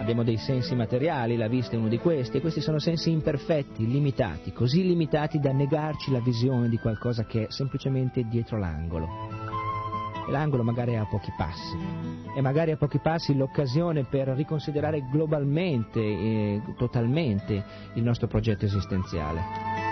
Abbiamo 0.01 0.23
dei 0.23 0.37
sensi 0.37 0.73
materiali, 0.73 1.37
la 1.37 1.47
vista 1.47 1.75
è 1.75 1.77
uno 1.77 1.87
di 1.87 1.99
questi, 1.99 2.37
e 2.37 2.41
questi 2.41 2.59
sono 2.59 2.79
sensi 2.79 3.11
imperfetti, 3.11 3.85
limitati, 3.85 4.51
così 4.51 4.81
limitati 4.81 5.37
da 5.37 5.51
negarci 5.51 6.09
la 6.09 6.19
visione 6.19 6.69
di 6.69 6.79
qualcosa 6.79 7.25
che 7.25 7.43
è 7.45 7.51
semplicemente 7.51 8.23
dietro 8.27 8.57
l'angolo. 8.57 9.07
E 10.27 10.31
l'angolo 10.31 10.63
magari 10.63 10.93
è 10.93 10.95
a 10.95 11.05
pochi 11.05 11.31
passi, 11.37 11.77
e 12.35 12.41
magari 12.41 12.71
a 12.71 12.77
pochi 12.77 12.97
passi 12.97 13.37
l'occasione 13.37 14.05
per 14.05 14.29
riconsiderare 14.29 15.07
globalmente 15.11 15.99
e 15.99 16.61
totalmente 16.77 17.63
il 17.93 18.01
nostro 18.01 18.25
progetto 18.25 18.65
esistenziale 18.65 19.90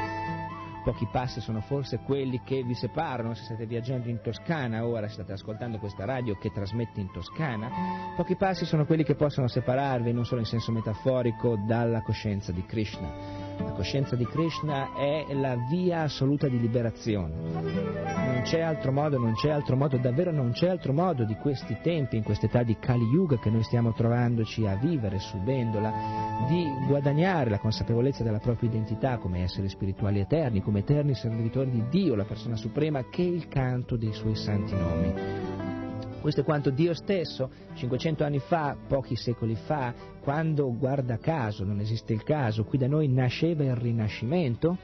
pochi 0.84 1.08
passi 1.12 1.42
sono 1.42 1.62
forse 1.62 2.00
quelli 2.00 2.42
che 2.44 2.64
vi 2.64 2.74
separano 2.74 3.34
se 3.34 3.44
state 3.44 3.66
viaggiando 3.66 4.10
in 4.10 4.22
Toscana, 4.22 4.86
ora 4.86 5.08
state 5.08 5.34
ascoltando 5.34 5.78
questa 5.80 6.06
radio 6.06 6.36
che 6.38 6.52
trasmette 6.52 7.00
in 7.00 7.12
Toscana, 7.12 8.14
pochi 8.16 8.36
passi 8.36 8.66
sono 8.66 8.86
quelli 8.86 9.04
che 9.04 9.16
possono 9.16 9.48
separarvi, 9.48 10.12
non 10.12 10.26
solo 10.26 10.42
in 10.42 10.48
senso 10.48 10.72
metaforico, 10.72 11.58
dalla 11.66 12.02
coscienza 12.02 12.52
di 12.52 12.66
Krishna. 12.66 13.49
La 13.64 13.72
coscienza 13.72 14.16
di 14.16 14.26
Krishna 14.26 14.96
è 14.96 15.26
la 15.34 15.56
via 15.70 16.02
assoluta 16.02 16.48
di 16.48 16.60
liberazione. 16.60 17.34
Non 17.36 18.42
c'è 18.44 18.62
altro 18.62 18.92
modo, 18.92 19.18
non 19.18 19.34
c'è 19.34 19.50
altro 19.50 19.76
modo, 19.76 19.98
davvero 19.98 20.32
non 20.32 20.52
c'è 20.52 20.70
altro 20.70 20.94
modo 20.94 21.26
di 21.26 21.36
questi 21.36 21.78
tempi, 21.82 22.16
in 22.16 22.24
quest'età 22.24 22.64
di 22.64 22.78
Kali 22.80 23.06
Yuga 23.06 23.38
che 23.38 23.50
noi 23.50 23.64
stiamo 23.64 23.94
trovandoci 23.94 24.66
a 24.66 24.76
vivere, 24.76 25.20
subendola, 25.20 26.46
di 26.48 26.66
guadagnare 26.88 27.50
la 27.50 27.60
consapevolezza 27.60 28.24
della 28.24 28.40
propria 28.40 28.70
identità 28.70 29.18
come 29.18 29.44
esseri 29.44 29.68
spirituali 29.68 30.20
eterni, 30.20 30.62
come 30.62 30.80
eterni 30.80 31.14
servitori 31.16 31.70
di 31.70 31.84
Dio, 31.90 32.16
la 32.16 32.26
persona 32.26 32.56
suprema, 32.56 33.10
che 33.10 33.24
il 33.24 33.48
canto 33.48 33.98
dei 33.98 34.14
suoi 34.14 34.36
santi 34.36 34.74
nomi. 34.74 35.79
Questo 36.20 36.42
è 36.42 36.44
quanto 36.44 36.70
Dio 36.70 36.94
stesso, 36.94 37.50
500 37.76 38.24
anni 38.24 38.40
fa, 38.40 38.76
pochi 38.88 39.16
secoli 39.16 39.56
fa, 39.56 39.94
quando, 40.22 40.76
guarda 40.78 41.18
caso, 41.18 41.64
non 41.64 41.80
esiste 41.80 42.14
il 42.14 42.24
caso, 42.24 42.66
qui 42.66 42.78
da 42.78 42.88
noi 42.88 43.08
nasceva 43.08 43.64
il 43.64 43.76
Rinascimento, 43.76 44.78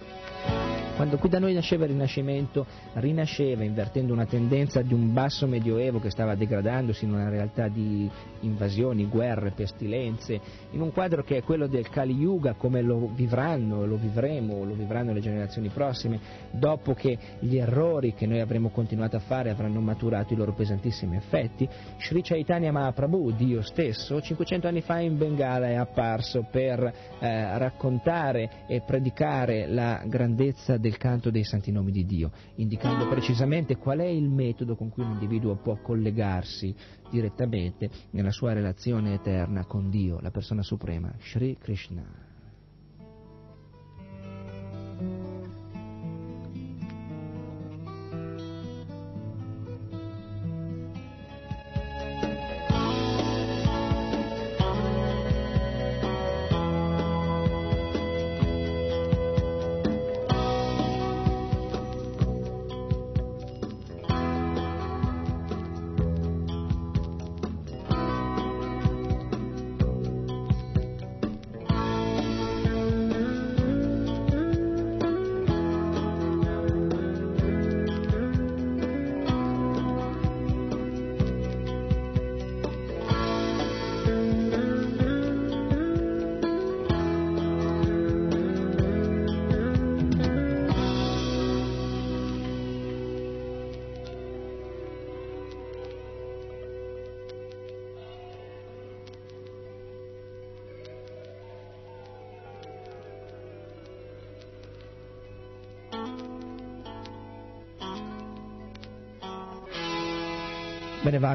quando 0.95 1.17
qui 1.17 1.27
da 1.27 1.39
noi 1.39 1.53
nasceva 1.53 1.83
il 1.83 1.91
Rinascimento, 1.91 2.65
rinasceva 2.93 3.65
invertendo 3.65 4.13
una 4.13 4.25
tendenza 4.25 4.81
di 4.81 4.93
un 4.93 5.11
basso 5.11 5.45
medioevo 5.45 5.99
che 5.99 6.09
stava 6.09 6.35
degradandosi 6.35 7.03
in 7.03 7.11
una 7.11 7.27
realtà 7.27 7.67
di 7.67 8.09
invasioni, 8.41 9.05
guerre, 9.07 9.51
pestilenze, 9.51 10.39
in 10.71 10.79
un 10.79 10.93
quadro 10.93 11.21
che 11.23 11.37
è 11.37 11.43
quello 11.43 11.67
del 11.67 11.89
Kali 11.89 12.13
Yuga, 12.13 12.53
come 12.53 12.81
lo 12.81 13.09
vivranno, 13.13 13.85
lo 13.85 13.97
vivremo, 13.97 14.63
lo 14.63 14.73
vivranno 14.73 15.11
le 15.11 15.19
generazioni 15.19 15.67
prossime, 15.67 16.19
dopo 16.51 16.93
che 16.93 17.17
gli 17.39 17.57
errori 17.57 18.13
che 18.13 18.25
noi 18.25 18.39
avremo 18.39 18.69
continuato 18.69 19.17
a 19.17 19.19
fare 19.19 19.49
avranno 19.49 19.81
maturato 19.81 20.31
i 20.31 20.37
loro 20.37 20.53
pesantissimi 20.53 21.17
effetti. 21.17 21.67
Sri 21.97 22.21
Chaitanya 22.21 22.71
Mahaprabhu, 22.71 23.31
Dio 23.31 23.61
stesso, 23.63 24.21
500 24.21 24.67
anni 24.67 24.81
fa 24.81 24.99
in 24.99 25.17
Bengala 25.17 25.67
è 25.67 25.75
apparso 25.75 26.47
per 26.49 26.81
eh, 27.19 27.57
raccontare 27.57 28.63
e 28.67 28.81
predicare 28.85 29.67
la 29.67 30.01
grandezza 30.05 30.77
del 30.85 30.97
canto 30.97 31.31
dei 31.31 31.43
santi 31.43 31.71
nomi 31.71 31.91
di 31.91 32.05
Dio, 32.05 32.31
indicando 32.57 33.07
precisamente 33.07 33.75
qual 33.75 33.99
è 33.99 34.05
il 34.05 34.29
metodo 34.29 34.75
con 34.75 34.89
cui 34.89 35.01
un 35.01 35.13
individuo 35.13 35.55
può 35.55 35.81
collegarsi 35.81 36.75
direttamente 37.09 37.89
nella 38.11 38.29
sua 38.29 38.53
relazione 38.53 39.15
eterna 39.15 39.65
con 39.65 39.89
Dio, 39.89 40.19
la 40.19 40.29
persona 40.29 40.61
suprema, 40.61 41.11
Sri 41.19 41.57
Krishna. 41.57 42.24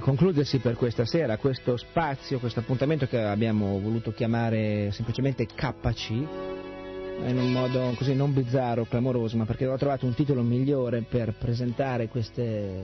Concludersi 0.01 0.59
per 0.59 0.75
questa 0.75 1.05
sera 1.05 1.37
questo 1.37 1.77
spazio, 1.77 2.39
questo 2.39 2.61
appuntamento 2.61 3.07
che 3.07 3.19
abbiamo 3.21 3.79
voluto 3.79 4.13
chiamare 4.13 4.91
semplicemente 4.93 5.47
KC, 5.47 6.11
in 6.11 7.37
un 7.39 7.53
modo 7.53 7.93
così 7.97 8.15
non 8.15 8.33
bizzarro, 8.33 8.85
clamoroso, 8.85 9.37
ma 9.37 9.45
perché 9.45 9.67
ho 9.67 9.77
trovato 9.77 10.07
un 10.07 10.15
titolo 10.15 10.43
migliore 10.43 11.03
per 11.03 11.35
presentare 11.39 12.09
queste, 12.09 12.83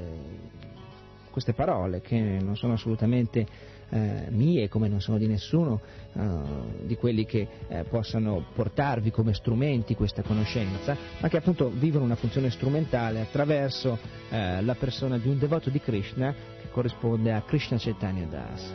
queste 1.30 1.52
parole 1.52 2.01
che 2.01 2.18
non 2.18 2.56
sono 2.56 2.74
assolutamente 2.74 3.47
eh, 3.90 4.26
mie 4.30 4.68
come 4.68 4.88
non 4.88 5.00
sono 5.00 5.18
di 5.18 5.26
nessuno 5.26 5.80
eh, 6.12 6.84
di 6.86 6.96
quelli 6.96 7.24
che 7.24 7.46
eh, 7.68 7.84
possano 7.84 8.46
portarvi 8.54 9.10
come 9.10 9.34
strumenti 9.34 9.94
questa 9.94 10.22
conoscenza, 10.22 10.96
ma 11.20 11.28
che 11.28 11.36
appunto 11.36 11.70
vivono 11.70 12.04
una 12.04 12.16
funzione 12.16 12.50
strumentale 12.50 13.20
attraverso 13.20 13.98
eh, 14.30 14.62
la 14.62 14.74
persona 14.74 15.18
di 15.18 15.28
un 15.28 15.38
devoto 15.38 15.70
di 15.70 15.80
Krishna 15.80 16.34
che 16.60 16.68
corrisponde 16.70 17.32
a 17.32 17.42
Krishna 17.42 17.76
Chaitanya 17.78 18.26
Das. 18.26 18.72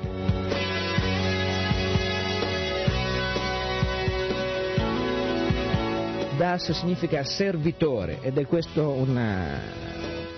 Das 6.37 6.71
significa 6.71 7.23
servitore 7.23 8.19
ed 8.21 8.35
è 8.39 8.47
questo 8.47 8.89
una, 8.89 9.59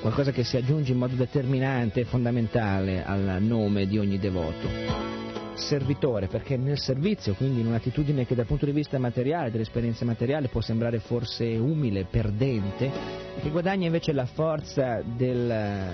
qualcosa 0.03 0.31
che 0.31 0.43
si 0.43 0.57
aggiunge 0.57 0.91
in 0.91 0.97
modo 0.97 1.15
determinante 1.15 2.01
e 2.01 2.03
fondamentale 2.03 3.05
al 3.05 3.37
nome 3.39 3.87
di 3.87 3.97
ogni 3.97 4.19
devoto. 4.19 4.67
Servitore, 5.53 6.27
perché 6.27 6.57
nel 6.57 6.77
servizio, 6.77 7.35
quindi 7.35 7.61
in 7.61 7.67
un'attitudine 7.67 8.25
che 8.25 8.35
dal 8.35 8.45
punto 8.45 8.65
di 8.65 8.73
vista 8.73 8.99
materiale, 8.99 9.49
dell'esperienza 9.49 10.03
materiale, 10.03 10.49
può 10.49 10.59
sembrare 10.59 10.99
forse 10.99 11.45
umile, 11.55 12.03
perdente, 12.03 12.91
che 13.41 13.49
guadagna 13.49 13.85
invece 13.85 14.11
la 14.11 14.25
forza 14.25 15.01
del, 15.05 15.89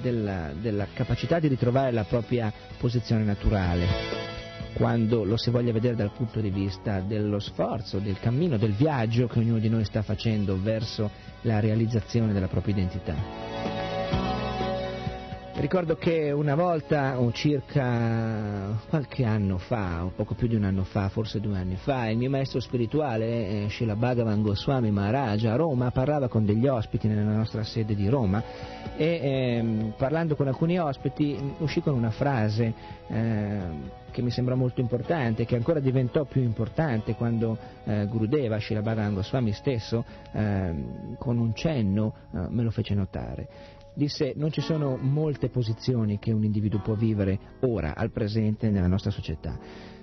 della, 0.00 0.50
della 0.60 0.88
capacità 0.92 1.38
di 1.38 1.46
ritrovare 1.46 1.92
la 1.92 2.04
propria 2.04 2.52
posizione 2.78 3.22
naturale 3.22 4.30
quando 4.74 5.22
lo 5.24 5.36
si 5.36 5.50
voglia 5.50 5.70
vedere 5.70 5.94
dal 5.94 6.12
punto 6.12 6.40
di 6.40 6.50
vista 6.50 7.00
dello 7.00 7.38
sforzo, 7.38 7.98
del 7.98 8.18
cammino, 8.18 8.56
del 8.56 8.72
viaggio 8.72 9.26
che 9.26 9.38
ognuno 9.38 9.58
di 9.58 9.68
noi 9.68 9.84
sta 9.84 10.02
facendo 10.02 10.60
verso 10.60 11.10
la 11.42 11.60
realizzazione 11.60 12.32
della 12.32 12.48
propria 12.48 12.74
identità. 12.74 13.51
Ricordo 15.62 15.94
che 15.94 16.32
una 16.32 16.56
volta, 16.56 17.16
circa 17.30 18.76
qualche 18.88 19.24
anno 19.24 19.58
fa, 19.58 20.04
o 20.04 20.10
poco 20.12 20.34
più 20.34 20.48
di 20.48 20.56
un 20.56 20.64
anno 20.64 20.82
fa, 20.82 21.08
forse 21.08 21.38
due 21.38 21.56
anni 21.56 21.76
fa, 21.76 22.08
il 22.08 22.18
mio 22.18 22.28
maestro 22.28 22.58
spirituale, 22.58 23.26
eh, 23.26 23.66
Srila 23.70 23.94
Bhagavan 23.94 24.42
Goswami 24.42 24.90
Maharaj, 24.90 25.44
a 25.44 25.54
Roma, 25.54 25.92
parlava 25.92 26.26
con 26.26 26.44
degli 26.44 26.66
ospiti 26.66 27.06
nella 27.06 27.36
nostra 27.36 27.62
sede 27.62 27.94
di 27.94 28.08
Roma 28.08 28.42
e 28.96 29.20
ehm, 29.22 29.94
parlando 29.96 30.34
con 30.34 30.48
alcuni 30.48 30.80
ospiti 30.80 31.38
uscì 31.58 31.80
con 31.80 31.94
una 31.94 32.10
frase 32.10 32.74
eh, 33.06 33.60
che 34.10 34.20
mi 34.20 34.30
sembra 34.30 34.56
molto 34.56 34.80
importante, 34.80 35.44
che 35.44 35.54
ancora 35.54 35.78
diventò 35.78 36.24
più 36.24 36.42
importante 36.42 37.14
quando 37.14 37.56
eh, 37.84 38.06
Gurudeva, 38.06 38.58
Bhagavan 38.58 39.14
Goswami 39.14 39.52
stesso, 39.52 40.04
ehm, 40.32 41.16
con 41.18 41.38
un 41.38 41.54
cenno 41.54 42.14
eh, 42.34 42.46
me 42.48 42.64
lo 42.64 42.72
fece 42.72 42.94
notare 42.94 43.46
disse 43.94 44.32
non 44.36 44.50
ci 44.50 44.60
sono 44.60 44.96
molte 44.96 45.48
posizioni 45.48 46.18
che 46.18 46.32
un 46.32 46.44
individuo 46.44 46.80
può 46.80 46.94
vivere 46.94 47.38
ora, 47.60 47.94
al 47.94 48.10
presente, 48.10 48.70
nella 48.70 48.86
nostra 48.86 49.10
società. 49.10 49.58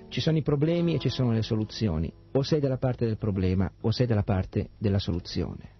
Ci 0.08 0.20
sono 0.20 0.36
i 0.38 0.42
problemi 0.42 0.94
e 0.94 0.98
ci 0.98 1.08
sono 1.08 1.32
le 1.32 1.42
soluzioni. 1.42 2.12
O 2.32 2.42
sei 2.42 2.60
dalla 2.60 2.78
parte 2.78 3.06
del 3.06 3.16
problema 3.16 3.70
o 3.80 3.90
sei 3.90 4.06
dalla 4.06 4.24
parte 4.24 4.70
della 4.78 4.98
soluzione. 4.98 5.79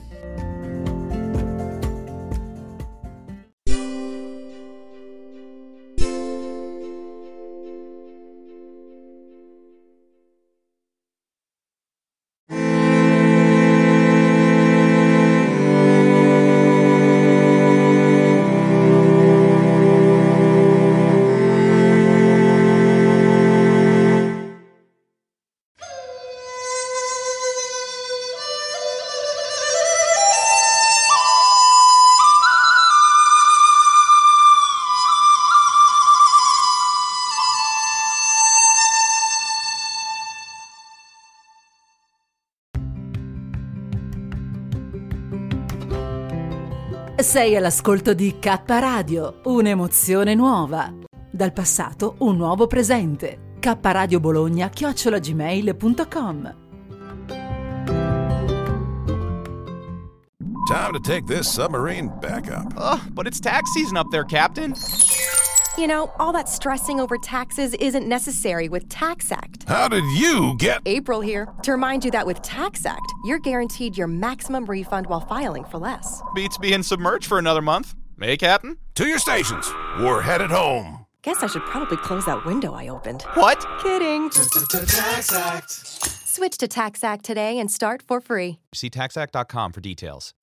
Sei 47.31 47.55
all'ascolto 47.55 48.13
di 48.13 48.39
K 48.39 48.59
Radio, 48.65 49.39
un'emozione 49.45 50.35
nuova. 50.35 50.93
Dal 51.31 51.53
passato 51.53 52.15
un 52.17 52.35
nuovo 52.35 52.67
presente. 52.67 53.53
K 53.57 53.77
Radio 53.83 54.19
Bologna 54.19 54.67
chiocciolagmail.com 54.67 56.55
Time 60.67 60.91
to 60.91 60.99
take 60.99 61.25
this 61.25 61.47
submarine 61.49 62.11
back 62.19 62.51
up. 62.51 62.73
Ugh, 62.75 62.99
but 63.13 63.25
it's 63.25 63.39
tax 63.39 63.71
season 63.71 63.95
up 63.95 64.07
there, 64.11 64.25
Captain. 64.25 64.73
You 65.81 65.87
know, 65.87 66.11
all 66.19 66.31
that 66.33 66.47
stressing 66.47 66.99
over 66.99 67.17
taxes 67.17 67.73
isn't 67.73 68.07
necessary 68.07 68.69
with 68.69 68.87
TaxAct. 68.87 69.67
How 69.67 69.87
did 69.87 70.03
you 70.15 70.55
get. 70.59 70.83
April 70.85 71.21
here 71.21 71.47
to 71.63 71.71
remind 71.71 72.05
you 72.05 72.11
that 72.11 72.27
with 72.27 72.43
TaxAct, 72.43 72.99
you're 73.23 73.39
guaranteed 73.39 73.97
your 73.97 74.05
maximum 74.05 74.67
refund 74.67 75.07
while 75.07 75.21
filing 75.21 75.63
for 75.63 75.79
less. 75.79 76.21
Beats 76.35 76.59
being 76.59 76.83
submerged 76.83 77.25
for 77.25 77.39
another 77.39 77.63
month. 77.63 77.95
Hey, 78.19 78.37
Captain? 78.37 78.77
To 78.93 79.07
your 79.07 79.17
stations. 79.17 79.73
We're 79.97 80.21
headed 80.21 80.51
home. 80.51 81.07
Guess 81.23 81.41
I 81.41 81.47
should 81.47 81.65
probably 81.65 81.97
close 81.97 82.25
that 82.25 82.45
window 82.45 82.75
I 82.75 82.89
opened. 82.89 83.23
What? 83.33 83.65
Kidding. 83.81 84.29
TaxAct. 84.29 85.67
Switch 86.27 86.59
to 86.59 86.67
TaxAct 86.67 87.23
today 87.23 87.57
and 87.57 87.71
start 87.71 88.03
for 88.03 88.21
free. 88.21 88.59
See 88.75 88.91
taxact.com 88.91 89.71
for 89.71 89.81
details. 89.81 90.35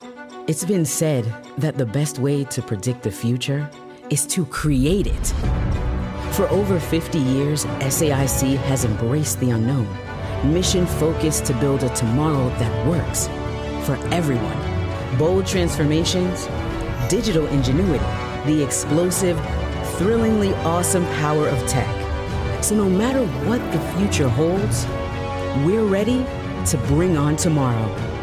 It's 0.49 0.65
been 0.65 0.85
said 0.85 1.33
that 1.59 1.79
the 1.79 1.87
best 1.87 2.19
way 2.19 2.43
to 2.43 2.61
predict 2.61 3.05
the 3.05 3.13
future 3.13 3.71
is 4.11 4.27
to 4.27 4.45
create 4.47 5.07
it. 5.07 5.27
For 6.33 6.49
over 6.49 6.79
50 6.79 7.19
years, 7.19 7.65
SAIC 7.65 8.57
has 8.59 8.85
embraced 8.85 9.41
the 9.41 9.51
unknown, 9.51 9.89
mission 10.53 10.87
focused 10.87 11.45
to 11.47 11.55
build 11.55 11.83
a 11.83 11.89
tomorrow 11.91 12.49
that 12.59 12.87
works 12.87 13.27
for 13.87 13.97
everyone. 14.15 14.57
Bold 15.19 15.47
transformations, 15.47 16.47
digital 17.09 17.47
ingenuity, 17.47 18.05
the 18.47 18.63
explosive, 18.63 19.39
thrillingly 19.97 20.55
awesome 20.57 21.05
power 21.17 21.49
of 21.49 21.59
tech. 21.67 21.95
So 22.63 22.75
no 22.75 22.89
matter 22.89 23.25
what 23.49 23.61
the 23.73 23.81
future 23.97 24.29
holds, 24.29 24.87
we're 25.67 25.85
ready 25.85 26.25
to 26.67 26.79
bring 26.87 27.17
on 27.17 27.37
tomorrow. 27.37 28.18